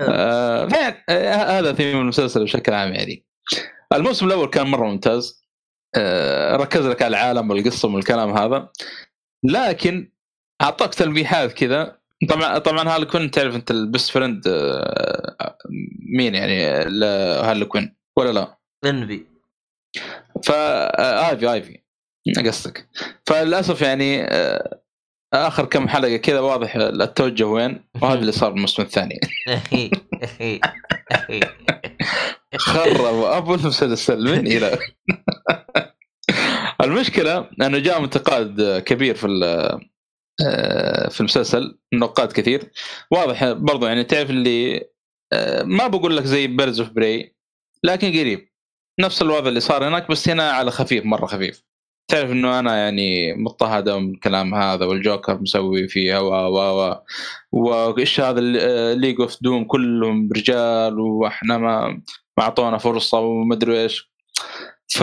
آه 0.00 0.68
هذا 1.58 1.72
ثيم 1.72 2.00
المسلسل 2.00 2.44
بشكل 2.44 2.72
عام 2.72 2.92
يعني. 2.92 3.26
الموسم 3.92 4.26
الأول 4.26 4.48
كان 4.48 4.66
مرة 4.66 4.86
ممتاز 4.86 5.40
آه، 5.96 6.56
ركز 6.56 6.86
لك 6.86 7.02
على 7.02 7.16
العالم 7.16 7.50
والقصة 7.50 7.94
والكلام 7.94 8.30
هذا 8.30 8.68
لكن 9.44 10.12
أعطاك 10.62 10.94
تلميحات 10.94 11.52
كذا 11.52 11.99
طبعا 12.28 12.58
طبعا 12.58 12.88
هارلي 12.88 13.06
كوين 13.06 13.30
تعرف 13.30 13.54
أنت 13.54 13.70
ال 13.70 13.78
best 13.78 14.10
friend 14.10 14.42
آه، 14.46 15.56
مين 16.16 16.34
يعني؟ 16.34 16.64
هارلي 17.42 17.64
كوين 17.64 17.96
ولا 18.18 18.32
لا؟ 18.32 18.58
آيفي. 18.84 19.24
ف 20.44 20.50
آه، 20.50 21.30
آيفي 21.30 21.52
آيفي. 21.52 21.80
قصدك. 22.46 22.88
فللأسف 23.26 23.82
يعني 23.82 24.26
آخر 25.34 25.64
كم 25.64 25.88
حلقة 25.88 26.16
كذا 26.16 26.40
واضح 26.40 26.76
التوجه 26.76 27.44
وين 27.44 27.84
وهذا 28.02 28.18
اللي 28.20 28.32
صار 28.32 28.50
بالموسم 28.50 28.82
الثاني. 28.82 29.20
خرب 32.56 33.00
أبو 33.24 33.54
المسلسل 33.54 34.24
من 34.24 34.46
إلى؟ 34.46 34.78
المشكلة 36.80 37.48
أنه 37.62 37.78
جاء 37.78 38.04
انتقاد 38.04 38.82
كبير 38.86 39.14
في 39.14 39.26
آه، 39.44 39.80
في 41.10 41.20
المسلسل 41.20 41.78
نقاد 41.94 42.32
كثير. 42.32 42.70
واضح 43.10 43.52
برضو 43.52 43.86
يعني 43.86 44.04
تعرف 44.04 44.30
اللي 44.30 44.90
آه، 45.32 45.62
ما 45.62 45.86
بقول 45.86 46.16
لك 46.16 46.24
زي 46.24 46.46
Birds 46.46 46.80
of 46.80 46.90
Prey 46.90 47.36
لكن 47.84 48.08
قريب. 48.08 48.50
نفس 49.00 49.22
الوضع 49.22 49.48
اللي 49.48 49.60
صار 49.60 49.88
هناك 49.88 50.10
بس 50.10 50.28
هنا 50.28 50.50
على 50.50 50.70
خفيف 50.70 51.04
مرة 51.04 51.26
خفيف. 51.26 51.64
تعرف 52.08 52.30
إنه 52.32 52.58
أنا 52.58 52.76
يعني 52.76 53.34
مضطهد 53.34 53.88
من 53.88 54.10
الكلام 54.14 54.54
هذا 54.54 54.86
والجوكر 54.86 55.40
مسوي 55.40 55.88
فيها 55.88 56.18
و 56.20 56.28
و 56.28 56.90
و 57.52 57.68
وإيش 57.92 58.20
هذا 58.20 58.40
Legion 58.94 59.20
of 59.20 59.36
Doom 59.42 59.64
كلهم 59.64 60.28
رجال 60.36 61.00
وإحنا 61.00 61.58
ما 61.58 62.02
ما 62.38 62.44
أعطونا 62.44 62.78
فرصة 62.78 63.18
ومدري 63.20 63.82
إيش. 63.82 64.10
ف 64.88 65.02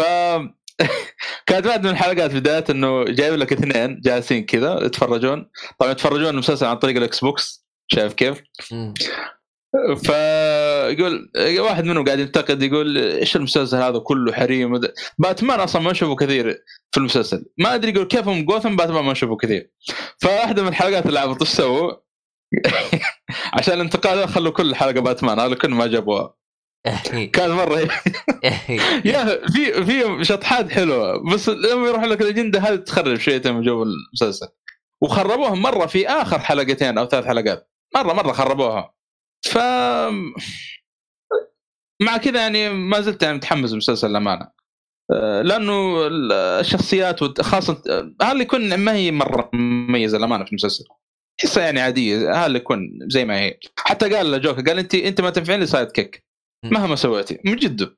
كانت 1.47 1.65
واحدة 1.65 1.83
من 1.83 1.89
الحلقات 1.89 2.35
بداية 2.35 2.63
إنه 2.69 3.03
جايب 3.03 3.33
لك 3.33 3.53
اثنين 3.53 4.01
جالسين 4.01 4.45
كذا 4.45 4.79
يتفرجون. 4.83 5.49
طبعا 5.79 5.91
يتفرجون 5.91 6.27
المسلسل 6.27 6.65
عن 6.65 6.77
طريق 6.77 6.97
الإكس 6.97 7.19
بوكس 7.19 7.67
شايف 7.87 8.13
كيف؟ 8.13 8.41
فيقول 9.95 11.31
واحد 11.59 11.85
منهم 11.85 12.05
قاعد 12.05 12.19
ينتقد 12.19 12.63
يقول 12.63 12.97
إيش 12.97 13.35
المسلسل 13.35 13.77
هذا 13.77 13.99
كله 13.99 14.33
حريم؟ 14.33 14.81
باتمان 15.17 15.59
أصلا 15.59 15.81
ما 15.81 15.91
نشوفه 15.91 16.15
كثير 16.15 16.63
في 16.91 16.97
المسلسل. 16.97 17.45
ما 17.57 17.75
أدري 17.75 17.91
يقول 17.91 18.05
كيف 18.07 18.27
هم 18.27 18.45
جوثم 18.45 18.75
باتمان 18.75 19.03
ما 19.03 19.11
نشوفه 19.11 19.35
كثير. 19.35 19.71
فواحدة 20.17 20.61
من 20.61 20.67
الحلقات 20.67 21.05
اللي 21.05 21.19
عبط 21.19 21.41
إيش 21.41 21.49
سووا؟ 21.49 21.93
عشان 23.53 23.73
الانتقاد 23.73 24.25
خلوا 24.25 24.51
كل 24.51 24.75
حلقة 24.75 25.01
باتمان 25.01 25.39
هذا 25.39 25.55
كل 25.55 25.69
ما 25.69 25.87
جابوها. 25.87 26.33
كان 27.33 27.51
مرة. 27.51 27.79
يا 29.05 29.47
في 29.47 29.85
في 29.85 30.23
شطحات 30.23 30.71
حلوة 30.71 31.33
بس 31.33 31.49
لما 31.49 31.87
يروح 31.87 32.03
لك 32.03 32.21
الأجندة 32.21 32.59
هذه 32.59 32.75
تخرب 32.75 33.19
شويتين 33.19 33.53
من 33.53 33.61
جو 33.61 33.83
المسلسل. 33.83 34.47
وخربوها 35.01 35.55
مرة 35.55 35.85
في 35.85 36.07
آخر 36.07 36.39
حلقتين 36.39 36.97
أو 36.97 37.05
ثلاث 37.05 37.25
حلقات. 37.25 37.71
مرة 37.95 38.13
مرة 38.13 38.31
خربوها. 38.31 38.93
ف 39.45 39.57
مع 42.01 42.17
كذا 42.17 42.39
يعني 42.39 42.69
ما 42.69 43.01
زلت 43.01 43.23
يعني 43.23 43.37
متحمس 43.37 43.71
المسلسل 43.71 44.09
للأمانة. 44.09 44.51
آه، 45.11 45.41
لأنه 45.41 46.07
الشخصيات 46.59 47.41
خاصة 47.41 47.81
هارلي 48.21 48.43
كوين 48.43 48.75
ما 48.75 48.93
هي 48.93 49.11
مرة 49.11 49.49
مميزة 49.53 50.17
الامانه 50.17 50.45
في 50.45 50.51
المسلسل. 50.51 50.83
تحسها 51.37 51.63
يعني 51.63 51.79
عادية 51.81 52.31
هارلي 52.31 52.57
كوين 52.57 52.99
زي 53.07 53.25
ما 53.25 53.39
هي. 53.39 53.59
حتى 53.77 54.15
قال 54.15 54.31
الجوكر 54.31 54.61
قال 54.61 54.79
انت 54.79 54.95
انت 54.95 55.21
ما 55.21 55.29
تنفعين 55.29 55.59
لي 55.59 55.65
sidekick. 55.65 56.26
مهما 56.63 56.95
سويتي 56.95 57.39
من 57.45 57.55
جده 57.55 57.97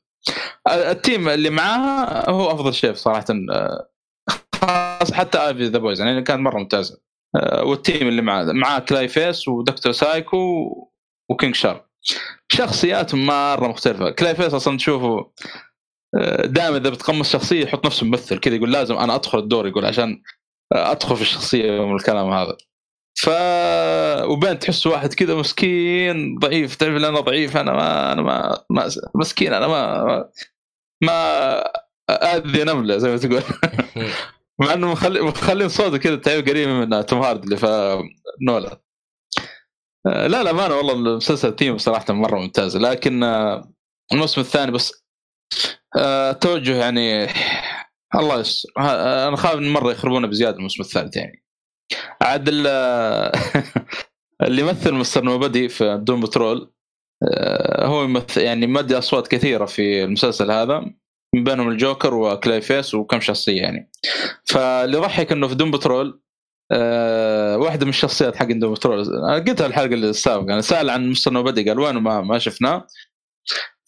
ال 0.68 0.80
team 0.80 1.30
اللي 1.30 1.50
معاها 1.50 2.30
هو 2.30 2.52
أفضل 2.52 2.74
شيء 2.74 2.94
صراحة 2.94 3.26
آه، 3.52 3.90
خاص 4.56 5.14
حتى 5.14 5.38
آيفي 5.38 5.66
the 5.66 5.78
poison 5.78 6.02
يعني 6.02 6.22
كانت 6.22 6.40
مرة 6.40 6.58
ممتازة. 6.58 7.02
آه، 7.36 7.64
وال 7.64 7.78
team 7.78 8.08
اللي 8.08 8.22
معاه 8.22 8.44
معاه 8.44 8.80
كلاي 8.80 9.08
فيس 9.08 9.48
ودكتور 9.48 9.92
سايكو 9.92 10.38
وكينج 11.30 11.56
شارك 11.56 11.86
شخصياتهم 12.52 13.26
مرة 13.26 13.68
مختلفة. 13.68 14.10
كلاي 14.10 14.36
فيس 14.36 14.54
أصلا 14.54 14.78
تشوفه 14.78 15.32
دائما 16.44 16.78
إذا 16.78 16.90
بيتقمص 16.90 17.32
شخصية 17.32 17.64
يحط 17.64 17.86
نفسه 17.86 18.06
ممثل 18.06 18.40
كذا 18.40 18.56
يقول 18.56 18.72
لازم 18.72 18.98
أنا 18.98 19.16
أدخل 19.16 19.40
الدور 19.40 19.68
يقول 19.68 19.86
عشان 19.86 20.22
آه، 20.74 20.92
أدخل 20.92 21.16
في 21.16 21.22
الشخصية 21.22 21.80
والكلام 21.80 22.32
هذا. 22.32 22.58
ف 23.24 23.30
وبين 24.24 24.60
تحس 24.60 24.88
واحد 24.88 25.14
كذا 25.14 25.36
مسكين 25.36 26.36
ضعيف. 26.40 26.76
تعرف 26.76 26.96
أنا 26.96 27.20
ضعيف؟ 27.20 27.58
أنا 27.58 27.74
ما 27.74 28.14
أنا 28.14 28.22
ما, 28.22 28.64
ما 28.70 28.90
مسكين. 29.16 29.54
أنا 29.54 29.68
ما 29.68 30.30
ما, 31.04 31.60
اذي 32.10 32.64
نملة 32.64 32.98
زي 32.98 33.10
ما 33.10 33.18
تقول. 33.18 33.44
مع 34.60 34.74
إنه 34.74 34.92
مخلي 34.92 35.22
مخلين 35.22 35.70
صوته 35.70 35.98
كذا 35.98 36.16
تعرف 36.16 36.50
قريب 36.50 36.70
من 36.70 37.06
توم 37.06 37.20
هاردي 37.22 37.44
اللي 37.44 37.58
في 37.58 38.00
نولان. 38.48 38.78
آه، 40.08 40.28
لا 40.28 40.44
لا 40.44 40.52
ما 40.54 40.66
أنا 40.66 40.76
والله 40.76 40.94
المسلسل 40.94 41.56
team 41.56 41.78
صراحة 41.78 42.14
مرة 42.14 42.40
ممتاز. 42.40 42.78
لكن 42.78 43.24
آه، 43.24 43.74
الموسم 44.14 44.42
الثاني 44.42 44.72
بس 44.72 45.04
آه، 45.98 46.32
توجه 46.32 46.76
يعني 46.76 47.28
الله 48.16 48.40
يستر. 48.40 48.70
أنا 48.78 49.54
إن 49.54 49.70
مرة 49.70 49.92
يخربونه 49.92 50.28
بزيادة 50.28 50.58
الموسم 50.58 50.84
الثالث 50.84 51.18
يعني. 51.18 51.49
عاد 52.22 52.46
ال- 52.50 52.68
اللي 54.48 54.62
يمثل 54.62 54.94
مستر 54.94 55.24
نوبدي 55.24 55.70
في 55.70 55.98
Doom 56.04 56.22
Patrol 56.22 56.74
آه، 57.24 57.86
هو 57.86 58.04
يمثل 58.04 58.42
يعني 58.42 58.68
مؤدي 58.68 58.98
أصوات 58.98 59.28
كثيرة 59.28 59.66
في 59.66 60.04
المسلسل 60.04 60.52
هذا 60.52 60.80
من 61.36 61.44
بينهم 61.44 61.70
الجوكر 61.70 62.14
وكلاي 62.14 62.62
فيس 62.62 62.94
وكم 62.96 63.20
شخصية 63.20 63.62
يعني. 63.62 63.92
فاللي 64.46 64.98
يضحك 64.98 65.32
إنه 65.32 65.48
في 65.48 65.56
Doom 65.56 65.72
Patrol 65.72 66.22
آه 66.72 67.58
واحدة 67.58 67.86
من 67.86 67.90
الشخصيات 67.90 68.36
حق 68.36 68.46
Doom 68.52 68.74
Patrol 68.74 69.06
قلتها 69.48 69.68
الحلقة 69.68 69.94
السابقة 69.94 70.54
أنا 70.54 70.62
سأل 70.62 70.90
عن 70.90 71.10
مستر 71.10 71.32
نوبدي 71.34 71.70
قال 71.70 71.80
وينه؟ 71.80 72.00
ما 72.00 72.22
ما 72.22 72.40
شفناه. 72.40 72.88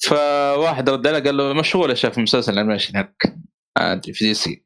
فواحد 0.04 0.90
رد 0.90 1.08
عليه 1.08 1.20
قال 1.20 1.38
له 1.38 1.54
مشغول 1.54 1.90
يا 1.90 1.96
شيخ 1.96 2.12
في 2.14 2.22
مسلسل 2.22 2.54
ال 2.54 2.58
animation 2.58 2.96
هناك 2.98 3.16
ما 3.78 3.92
ادري 3.92 4.14
في 4.14 4.26
دي 4.26 4.34
سي. 4.34 4.66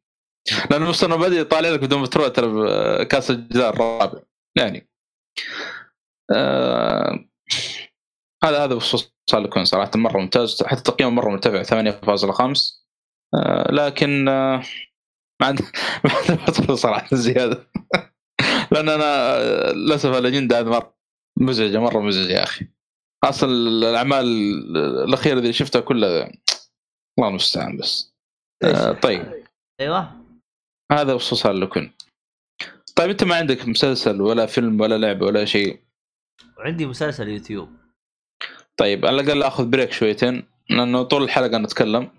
لأن 0.72 0.82
مستر 0.82 1.08
نوبدي 1.10 1.44
طالع 1.44 1.70
لك 1.70 1.80
ب 1.80 1.85
Doom 1.85 2.04
Patrol 2.04 2.34
ترى 2.34 3.06
كاسر 3.06 3.32
الجدار 3.32 3.74
الرابع. 3.74 4.20
يعني 4.58 4.90
آه 6.36 7.26
هذا 8.44 8.64
هذا 8.64 8.76
بخصوص 8.76 9.14
هالكون 9.34 9.66
صراحة 9.66 9.92
مرة 9.96 10.18
ممتاز. 10.18 10.64
حتى 10.64 10.82
تقييمه 10.82 11.12
مرة 11.12 11.30
مرتفع 11.30 11.64
8.5 11.64 12.86
آه 13.36 13.72
لكن 13.72 14.28
آه 14.30 14.64
ما 15.42 15.48
عندي 15.48 15.64
ما 16.06 16.12
عندي 16.48 16.76
صراحة 16.76 17.16
زيادة. 17.16 17.68
لأن 18.72 18.90
أنا 18.90 19.36
آه، 19.38 19.72
للأسف 19.72 20.10
الاجنده 20.10 20.60
هذه 20.60 20.66
مرة 20.70 20.96
مزعجة 21.40 21.80
مرة 21.80 22.00
مزعجة 22.00 22.34
يا 22.34 22.44
أخي. 22.44 22.68
أصلا 23.24 23.50
الأعمال 23.50 24.26
الأخيرة 25.04 25.40
اللي 25.40 25.54
شفتها 25.54 25.80
كلها 25.82 26.32
الله 27.20 27.30
المستعان 27.30 27.78
بس. 27.78 28.14
آه 28.64 28.92
طيب. 28.92 29.44
أيوه. 29.82 30.25
هذا 30.92 31.14
بخصوص 31.14 31.46
هالكون 31.46 31.92
طيب 32.96 33.10
أنت 33.10 33.24
ما 33.24 33.36
عندك 33.36 33.68
مسلسل 33.68 34.22
ولا 34.22 34.46
فيلم 34.46 34.82
ولا 34.82 34.98
لعبة 34.98 35.26
ولا 35.26 35.46
شيء؟ 35.46 35.80
وعندي 36.58 36.86
مسلسل 36.86 37.28
يوتيوب. 37.30 37.70
طيب 38.78 39.06
على 39.06 39.22
الأقل 39.22 39.44
آخذ 39.44 39.66
بريك 39.66 39.92
شويتين 39.92 40.48
لأنه 40.70 41.04
طول 41.04 41.24
الحلقة 41.24 41.58
نتكلم. 41.58 42.10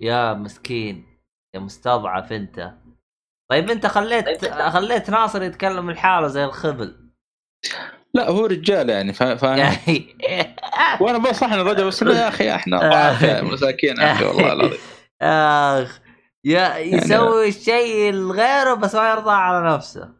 يا 0.00 0.34
مسكين 0.34 1.06
يا 1.54 1.60
مستضعف 1.60 2.32
أنت. 2.32 2.72
طيب 3.50 3.70
أنت 3.70 3.86
خليت 3.86 4.44
خليت 4.46 5.10
ناصر 5.10 5.42
يتكلم 5.42 5.90
لحاله 5.90 6.26
زي 6.28 6.44
الخبل. 6.44 7.10
لا 8.14 8.30
هو 8.30 8.46
رجال 8.46 8.90
يعني 8.90 9.12
فا- 9.12 9.34
فاهم 9.36 9.76
وأنا 11.00 11.18
بنصح 11.18 11.52
الرجل 11.52 11.86
بس 11.86 12.02
لا 12.02 12.22
يا 12.22 12.28
أخي 12.28 12.54
إحنا 12.54 12.78
ضعاف 12.90 13.24
مساكين 13.24 14.00
أخي 14.00 14.24
والله 14.24 14.52
العظيم. 14.52 14.78
آخ. 15.22 16.00
يسوي 16.44 17.48
الشيء 17.48 18.12
لغيره 18.12 18.74
بس 18.74 18.94
ما 18.94 19.10
يرضى 19.10 19.30
على 19.30 19.74
نفسه. 19.74 20.12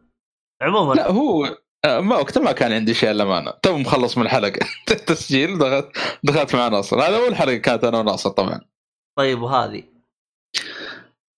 عموما. 0.61 0.93
لا 0.93 1.11
هو 1.11 1.57
آه، 1.85 1.99
ما 1.99 2.15
وقتها 2.15 2.43
ما 2.43 2.51
كان 2.51 2.73
عندي 2.73 2.93
شيء 2.93 3.09
للامانه 3.09 3.51
تو 3.51 3.77
مخلص 3.77 4.17
من 4.17 4.23
الحلقة. 4.23 4.67
تسجيل 5.07 5.57
دخلت 5.57 5.97
دخلت 6.23 6.55
مع 6.55 6.67
ناصر. 6.67 7.01
هذا 7.01 7.17
أول 7.17 7.35
حلقة 7.35 7.55
كانت 7.55 7.83
أنا 7.83 7.99
وناصر 7.99 8.29
طبعا. 8.29 8.61
طيب 9.17 9.41
وهذه؟ 9.41 9.83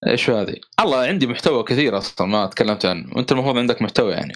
إيش 0.07 0.29
هذه؟ 0.29 0.55
الله 0.79 0.97
عندي 0.97 1.27
محتوى 1.27 1.63
كثير 1.63 1.97
أصلا 1.97 2.27
ما 2.27 2.45
تكلمت 2.45 2.85
عنه. 2.85 3.15
وأنت 3.15 3.31
المفروض 3.31 3.57
عندك 3.57 3.81
محتوى 3.81 4.11
يعني. 4.11 4.33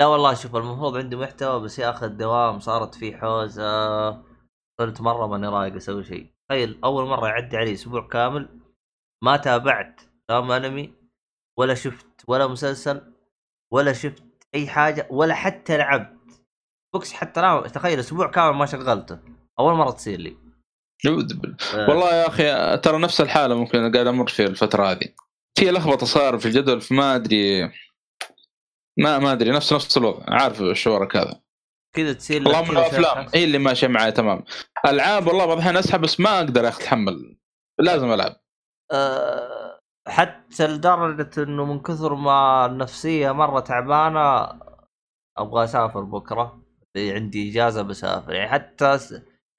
لا 0.00 0.06
والله 0.06 0.34
شوف 0.34 0.56
المفروض 0.56 0.96
عندي 0.96 1.16
محتوى 1.16 1.60
بس 1.60 1.78
يا 1.78 1.90
أخي 1.90 2.06
الدوام 2.06 2.60
صارت 2.60 2.94
فيه 2.94 3.16
حوسه 3.16 4.10
صرت 4.80 5.00
مرة 5.00 5.26
ماني 5.26 5.48
رايق 5.48 5.74
أسوي 5.74 6.04
شيء. 6.04 6.32
تخيل 6.48 6.78
أول 6.84 7.04
مرة 7.04 7.28
يعدي 7.28 7.56
علي 7.56 7.72
أسبوع 7.72 8.08
كامل 8.08 8.61
ما 9.22 9.36
تابعت 9.36 10.00
لا 10.30 10.56
أنمي 10.56 10.94
ولا 11.58 11.74
شفت 11.74 12.06
ولا 12.28 12.46
مسلسل 12.46 13.12
ولا 13.72 13.92
شفت 13.92 14.24
أي 14.54 14.68
حاجة 14.68 15.08
ولا 15.10 15.34
حتى 15.34 15.76
لعبت. 15.76 16.18
بوكس 16.94 17.12
حتى 17.12 17.40
لا 17.40 17.60
تخيل 17.60 17.98
أسبوع 17.98 18.30
كامل 18.30 18.56
ما 18.56 18.66
شغلته. 18.66 19.18
أول 19.58 19.74
مرة 19.74 19.90
تصير 19.90 20.18
لي. 20.18 20.36
آه، 21.06 21.88
والله 21.90 22.14
يا 22.14 22.28
أخي 22.28 22.76
ترى 22.78 22.98
نفس 22.98 23.20
الحالة 23.20 23.54
ممكن 23.54 23.92
قاعد 23.92 24.06
أمر 24.06 24.28
في 24.28 24.46
الفترة 24.46 24.90
هذه. 24.90 25.14
في 25.58 25.70
لخبطة 25.70 26.06
صار 26.06 26.38
في 26.38 26.46
الجدول 26.46 26.80
فما 26.80 27.14
أدري 27.14 27.62
ما 28.98 29.18
ما 29.18 29.32
أدري 29.32 29.50
نفس 29.50 29.72
نفس 29.72 29.96
الوضع. 29.96 30.24
عارف 30.28 30.62
شعورك 30.72 31.16
هذا. 31.16 31.42
كذا 31.96 32.12
تصير 32.12 32.40
لك 32.40 32.46
اللهم 32.46 32.64
كذا 32.64 32.78
الافلام 32.78 33.26
هي 33.34 33.44
اللي 33.44 33.58
ماشية 33.58 33.86
معي 33.86 34.12
تمام. 34.12 34.44
ألعاب 34.86 35.26
والله 35.26 35.46
بعض 35.46 35.56
الأحيان 35.56 35.76
أسحب 35.76 36.00
بس 36.00 36.20
ما 36.20 36.38
أقدر 36.38 36.68
اتحمل 36.68 37.36
لازم 37.78 38.12
ألعب. 38.12 38.41
آه، 38.92 39.78
حتى 40.08 40.66
لدرجة 40.66 41.42
إنه 41.42 41.64
من 41.64 41.80
كثر 41.80 42.14
ما 42.14 42.66
النفسية 42.66 43.32
مرة 43.32 43.60
تعبانة 43.60 44.48
أبغى 45.38 45.64
أسافر 45.64 46.00
بكرة. 46.00 46.62
عندي 46.96 47.50
إجازة 47.50 47.82
بسافر. 47.82 48.32
يعني 48.32 48.50
حتى 48.50 48.98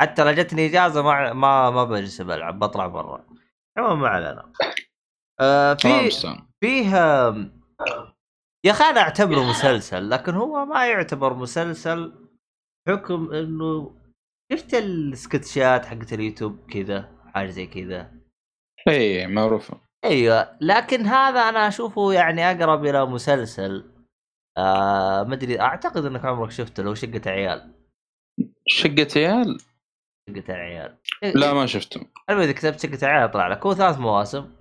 حتى 0.01 0.23
لو 0.23 0.31
جتني 0.31 0.65
إجازة 0.65 1.01
ما 1.01 1.33
ما 1.33 1.69
ما 1.69 1.83
بجلس 1.83 2.21
بلعب 2.21 2.59
بطلع 2.59 2.87
برا. 2.87 3.25
عموما 3.77 3.95
ما 3.95 4.07
علينا. 4.07 4.53
آه 5.39 5.73
في 5.73 6.09
فيه 6.61 6.95
يا 8.65 8.71
أخي 8.71 8.83
أنا 8.83 9.01
أعتبره 9.01 9.49
مسلسل 9.49 10.09
لكن 10.09 10.33
هو 10.33 10.65
ما 10.65 10.87
يعتبر 10.87 11.33
مسلسل 11.33 12.29
حكم 12.87 13.31
إنه 13.33 13.95
شفت 14.51 14.73
السكتشات 14.73 15.85
حقت 15.85 16.13
اليوتيوب 16.13 16.71
كذا 16.71 17.09
حاجة 17.33 17.49
زي 17.49 17.67
كذا. 17.67 18.12
اي 18.87 19.27
معروفة. 19.27 19.77
أيوه 20.05 20.57
لكن 20.61 21.05
هذا 21.05 21.39
أنا 21.39 21.67
أشوفه 21.67 22.13
يعني 22.13 22.51
أقرب 22.51 22.85
إلى 22.85 23.05
مسلسل. 23.05 23.91
آه 24.57 25.23
ما 25.23 25.33
أدري 25.33 25.61
أعتقد 25.61 26.05
إنك 26.05 26.25
عمرك 26.25 26.51
شفته 26.51 26.83
لو 26.83 26.93
شقة 26.93 27.31
عيال. 27.31 27.73
شقة 28.67 29.07
عيال؟ 29.15 29.57
شقة 30.29 30.53
عيال. 30.53 30.97
لا 31.35 31.53
ما 31.53 31.65
شفته. 31.65 32.01
المهم 32.29 32.43
إذا 32.43 32.51
كتبت 32.51 32.79
شقة 32.79 33.07
عيال 33.07 33.29
يطلع 33.29 33.47
لك. 33.47 33.65
هو 33.65 33.73
ثلاث 33.73 33.97
مواسم. 33.99 34.51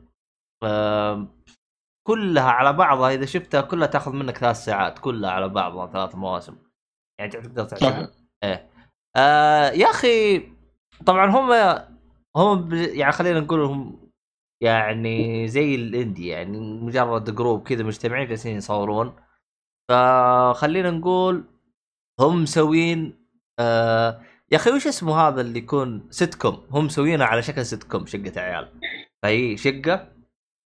آه 0.64 1.26
كلها 2.08 2.50
على 2.50 2.72
بعضها 2.72 3.14
إذا 3.14 3.26
شفتها 3.26 3.60
كلها 3.60 3.86
تأخذ 3.86 4.12
منك 4.12 4.38
ثلاث 4.38 4.56
ساعات. 4.56 4.98
كلها 4.98 5.30
على 5.30 5.48
بعضها 5.48 5.86
ثلاث 5.86 6.14
مواسم. 6.14 6.56
يعني 7.20 7.32
تقدر 7.32 7.64
تعتبر 7.64 8.08
إيه. 8.44 8.70
آه 9.16 9.70
يا 9.70 9.90
أخي 9.90 10.48
طبعا 11.06 11.26
هم 11.26 11.52
هم 12.36 12.74
يعني 12.74 13.12
خلينا 13.12 13.40
نقول 13.40 13.60
هم 13.60 14.01
يعني 14.62 15.48
زي 15.48 15.74
الإندي 15.74 16.28
يعني 16.28 16.60
مجرد 16.60 17.34
جروب 17.34 17.62
كذا 17.68 17.82
مجتمعين 17.84 18.28
جالسين 18.28 18.56
يصورون. 18.56 19.16
فخلينا 19.90 20.90
نقول 20.90 21.44
هم 22.20 22.42
مسوين 22.42 23.26
آه 23.60 24.22
يا 24.52 24.56
أخي 24.56 24.70
وش 24.70 24.86
اسمه 24.86 25.16
هذا 25.16 25.40
اللي 25.40 25.58
يكون 25.58 26.08
سيت 26.10 26.34
كوم 26.34 26.66
هم 26.70 26.84
مسوينه 26.84 27.24
على 27.24 27.42
شكل 27.42 27.66
سيت 27.66 27.84
كوم 27.84 28.06
شقة 28.06 28.40
عيال. 28.40 28.80
فهي 29.22 29.56
شقة 29.56 30.12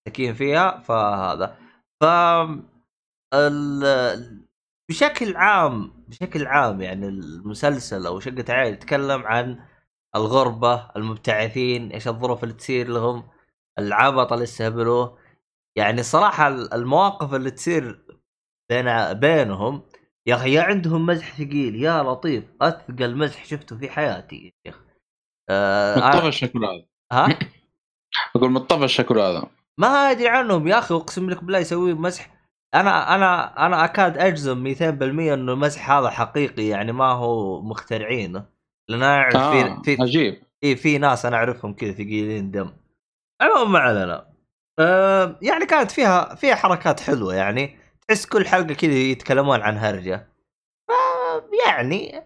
ساكنين 0.09 0.35
فيها 0.35 0.81
فهذا. 0.81 1.59
ف 2.01 2.05
ال... 3.35 4.43
بشكل 4.90 5.36
عام 5.36 6.05
بشكل 6.09 6.47
عام 6.47 6.81
يعني 6.81 7.09
المسلسل 7.09 8.06
أو 8.06 8.20
شقة 8.20 8.44
عيال 8.48 8.73
يتكلم 8.74 9.23
عن 9.27 9.59
الغربة 10.16 10.90
المبتعثين 10.97 11.93
إيش 11.93 12.09
الظروف 12.09 12.44
اللي 12.44 12.55
تصير 12.55 12.89
لهم. 12.89 13.24
العبط 13.78 14.32
اللي 14.32 14.43
استهبلوه 14.43 15.19
يعني 15.77 16.01
الصراحة 16.01 16.49
المواقف 16.49 17.35
اللي 17.35 17.51
تصير 17.51 18.05
بين 18.70 19.12
بينهم 19.12 19.82
يا 20.27 20.35
أخي 20.35 20.53
يا 20.53 20.62
عندهم 20.62 21.07
مزح 21.07 21.32
ثقيل 21.32 21.77
يا 21.77 22.03
لطيف 22.03 22.44
أثقل 22.61 23.16
مزح 23.16 23.44
شفته 23.44 23.78
في 23.78 23.89
حياتي 23.90 24.36
يا 24.36 24.53
شيخ. 24.66 24.81
آه 25.51 25.97
مطفى 25.97 26.28
الشكل 26.28 26.65
هذا. 26.65 26.85
ها؟ 27.12 27.39
أقول 28.36 28.51
مطفى 28.51 28.85
الشكل 28.85 29.19
هذا. 29.19 29.49
ما 29.78 29.89
أدري 29.89 30.28
عنهم 30.28 30.69
يا 30.69 30.78
أخي 30.78 30.94
أقسم 30.94 31.31
لك 31.31 31.44
بالله 31.44 31.59
يسوي 31.59 31.94
مسح 31.94 32.31
أنا 32.74 33.15
أنا 33.15 33.66
أنا 33.66 33.85
أكاد 33.85 34.19
أجزم 34.19 34.74
200% 34.74 34.82
إنه 34.82 35.53
المسح 35.53 35.90
هذا 35.90 36.11
حقيقي 36.11 36.66
يعني 36.66 36.93
ما 36.93 37.12
هو 37.12 37.62
مخترعينه. 37.62 38.47
لأن 38.89 39.03
أنا 39.03 39.16
أعرف 39.16 39.36
آه 39.36 39.82
في 39.82 39.97
في 39.97 40.03
عجيب. 40.03 40.43
إيه 40.62 40.74
في 40.74 40.99
ناس 40.99 41.27
أنا 41.27 41.36
أعرفهم 41.36 41.74
كذا 41.74 41.93
ثقيلين 41.93 42.51
دم. 42.51 42.70
المهم 43.43 43.73
ما 43.73 43.78
علينا. 43.78 44.32
أه 44.78 45.39
يعني 45.43 45.66
كانت 45.66 45.90
فيها 45.90 46.35
فيها 46.35 46.55
حركات 46.55 47.01
حلوة 47.01 47.35
يعني. 47.35 47.78
تحس 48.09 48.27
كل 48.27 48.47
حلقة 48.47 48.74
كذا 48.74 48.93
يتكلمون 48.93 49.60
عن 49.60 49.78
هرجة. 49.78 50.28
يعني 51.66 52.24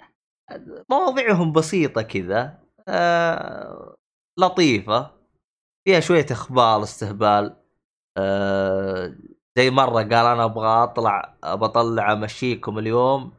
مواضيعهم 0.90 1.52
بسيطة 1.52 2.02
كذا. 2.02 2.59
أه 2.88 3.97
لطيفة. 4.38 5.10
فيها 5.84 6.01
شوية 6.01 6.26
إخبار 6.30 6.82
استهبال. 6.82 7.56
أه 8.18 9.14
زي 9.59 9.70
مرة 9.70 9.93
قال 10.02 10.14
أنا 10.14 10.44
أبغى 10.44 10.68
أطلع 10.84 11.36
بطلع 11.44 12.12
امشيكم 12.12 12.78
اليوم. 12.78 13.32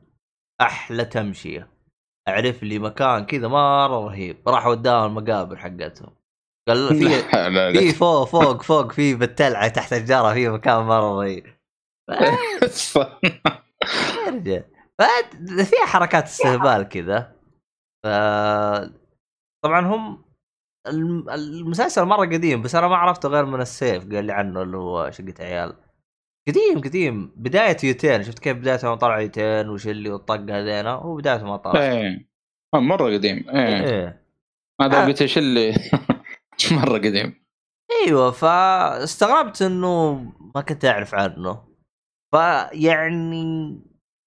أحلى 0.61 1.05
تمشية. 1.05 1.69
أعرف 2.27 2.63
لي 2.63 2.79
مكان 2.79 3.25
كذا 3.25 3.47
مرة 3.47 4.05
رهيب. 4.05 4.49
راح 4.49 4.67
وداهم 4.67 5.17
المقابر 5.17 5.57
حقتهم. 5.57 6.15
قال 6.67 6.95
في 6.99 7.09
في 7.79 7.91
فوق 7.93 8.23
فوق 8.27 8.61
فوق 8.61 8.91
في 8.91 9.15
بالتلعه 9.15 9.67
تحت 9.67 9.93
الجاره 9.93 10.33
في 10.33 10.49
مكان 10.49 10.79
مرة 10.83 11.19
رهيب 11.19 11.45
فت- 14.99 15.61
فيها 15.63 15.85
حركات 15.85 16.23
استهبال 16.23 16.83
كذا. 16.89 17.35
ف... 18.03 18.07
طبعا 19.63 19.85
هم 19.87 20.25
الم- 20.87 21.29
المسلسل 21.29 22.03
مرة 22.05 22.25
قديم 22.25 22.61
بس 22.61 22.75
أنا 22.75 22.87
ما 22.87 22.95
عرفته 22.95 23.29
غير 23.29 23.45
من 23.45 23.61
السيف 23.61 24.03
قال 24.13 24.25
لي 24.25 24.33
عنه 24.33 24.61
اللي 24.61 24.77
هو 24.77 25.11
شقة 25.11 25.33
عيال. 25.39 25.73
قديم 26.47 26.81
قديم. 26.81 27.33
بداية 27.35 27.77
يوتين 27.83 28.23
شفت 28.23 28.39
كيف 28.39 28.57
بدايته 28.57 28.89
ما 28.89 28.95
طلع 28.95 29.19
يوتين 29.21 29.69
وش 29.69 29.87
اللي 29.87 30.09
والطق 30.09 30.35
هذينا 30.35 30.91
هو 30.91 31.15
بدايته 31.15 31.45
ما 31.45 31.57
طلع. 31.57 31.81
إيه. 31.81 32.27
مرة 32.75 33.13
قديم 33.13 33.49
إيه. 33.49 33.83
إيه. 33.89 34.23
هذا 34.81 35.03
آه. 35.03 35.05
قلت 35.05 35.21
إيش 35.21 35.37
اللي 35.37 35.73
مرة 36.71 36.97
قديم. 36.97 37.47
أيوه 38.05 38.31
فاستغربت 38.31 39.61
إنه 39.61 40.13
ما 40.55 40.61
كنت 40.61 40.85
أعرف 40.85 41.15
عنه. 41.15 41.63
فيعني 42.31 43.79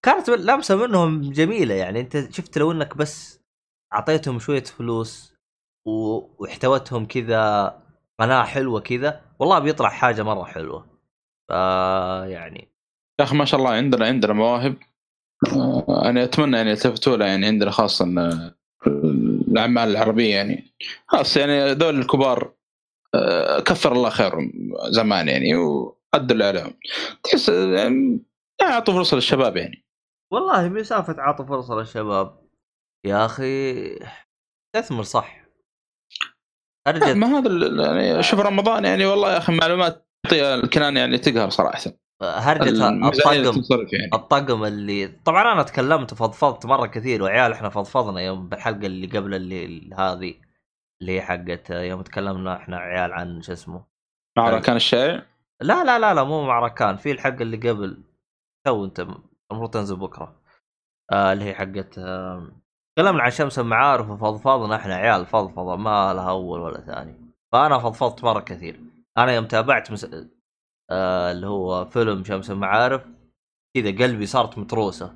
كانت 0.05 0.31
لمسة 0.31 0.77
منهم 0.87 1.21
جميلة 1.33 1.75
يعني. 1.75 2.01
أنت 2.01 2.33
شفت 2.33 2.59
لو 2.59 2.73
إنك 2.73 2.97
بس 2.97 3.41
أعطيتهم 3.95 4.39
شوية 4.39 4.65
فلوس 4.65 5.35
و- 5.87 6.43
واحتوتهم 6.43 7.07
كذا 7.07 7.69
قناة 8.21 8.45
حلوة 8.45 8.81
كذا 8.81 9.21
والله 9.39 9.59
بيطلع 9.59 9.89
حاجة 9.89 10.23
مرة 10.23 10.45
حلوة. 10.45 10.87
ف 11.49 11.53
يعني. 12.31 12.69
يا 13.21 13.25
أخي 13.25 13.37
ما 13.37 13.45
شاء 13.45 13.61
الله 13.61 13.71
عندنا 13.71 14.07
عندنا 14.07 14.33
مواهب. 14.33 14.77
أنا 16.05 16.25
أتمنى 16.25 16.57
يعني 16.57 16.71
يلتفتوا 16.71 17.17
لها 17.17 17.27
يعني 17.27 17.47
عندنا 17.47 17.71
خاصة 17.71 18.05
الأعمال 19.65 19.91
العربية 19.91 20.35
يعني. 20.35 20.75
خاص 21.09 21.37
يعني 21.37 21.73
ذول 21.73 21.99
الكبار 21.99 22.55
آه، 23.15 23.61
كثر 23.61 23.93
الله 23.93 24.11
خيرهم 24.11 24.53
زمان 24.91 25.29
يعني 25.29 25.55
وأدوا 25.55 26.33
اللي 26.33 26.45
عليهم. 26.45 26.75
تحس 27.23 27.49
يعني 27.49 28.21
اعطوا 28.63 28.95
فرصة 28.95 29.15
للشباب 29.15 29.57
يعني. 29.57 29.85
والله 30.33 30.69
مسافه 30.69 31.17
عطوا 31.19 31.45
فرصة 31.45 31.75
للشباب 31.75 32.41
يا 33.07 33.25
أخي 33.27 33.75
تثمر 34.77 35.03
صح. 35.03 35.41
ارجع 36.89 37.15
ما 37.15 37.27
هذا 37.27 37.85
يعني 37.87 38.23
شوف 38.23 38.41
رمضان 38.41 38.85
يعني 38.85 39.07
والله 39.07 39.33
يا 39.33 39.39
أخي 39.39 39.53
معلومات 39.53 40.09
الكنان 40.33 40.97
يعني 40.97 41.19
تقهر 41.19 41.51
صراحة. 41.51 41.81
هرجة 42.23 42.71
الطقم 42.71 43.53
تنصرف 43.53 43.93
يعني. 43.93 44.11
الطقم 44.15 44.65
اللي 44.65 45.07
طبعا 45.25 45.53
أنا 45.53 45.63
تكلمت 45.63 46.13
وفضفضت 46.13 46.67
مرة 46.67 46.87
كثير 46.87 47.23
وعيال 47.23 47.53
إحنا 47.53 47.69
فضفضنا 47.69 48.21
يوم 48.21 48.49
بالحلقة 48.49 48.87
اللي 48.87 49.07
قبل 49.07 49.35
اللي 49.35 49.95
هذه 49.95 50.35
اللي 51.01 51.13
هي 51.17 51.23
حقت 51.23 51.71
يوم 51.71 52.03
تكلمنا 52.03 52.57
إحنا 52.57 52.77
عيال 52.77 53.13
عن 53.13 53.43
شو 53.43 53.53
اسمه. 53.53 53.85
مع 54.39 54.59
كان 54.59 54.77
الشارع 54.77 55.27
لا 55.61 55.85
لا 55.85 55.99
لا 55.99 56.15
لا 56.15 56.25
مو 56.25 56.47
مع 56.47 56.61
ركان 56.61 56.97
في 56.97 57.11
الحلقة 57.11 57.43
اللي 57.43 57.71
قبل. 57.71 58.03
تو 58.67 58.85
أنت 58.85 59.01
المفروض 59.01 59.71
تنزل 59.71 59.97
بكرة. 59.97 60.41
آه 61.13 61.33
اللي 61.33 61.45
هي 61.45 61.55
حقت 61.55 61.99
آه 61.99 62.49
تكلمنا 62.97 63.23
عن 63.23 63.31
شمس 63.31 63.59
المعارف 63.59 64.11
وفضفضنا 64.11 64.77
إحنا 64.77 64.95
عيال 64.95 65.27
فضفضة 65.27 65.77
ما 65.77 66.15
لها 66.15 66.31
أول 66.31 66.61
ولا 66.61 66.81
ثاني. 66.81 67.15
فأنا 67.53 67.79
فضفضت 67.79 68.25
مرة 68.25 68.41
كثير. 68.41 68.81
أنا 69.19 69.33
يوم 69.33 69.45
تابعت 69.45 69.93
مس... 69.93 70.05
آه 70.91 71.33
اللي 71.33 71.47
هو 71.47 71.85
فيلم 71.85 72.25
شمس 72.25 72.51
المعارف. 72.51 73.03
كذا 73.77 73.91
قلبي 74.07 74.27
صارت 74.27 74.59
متروسة. 74.59 75.15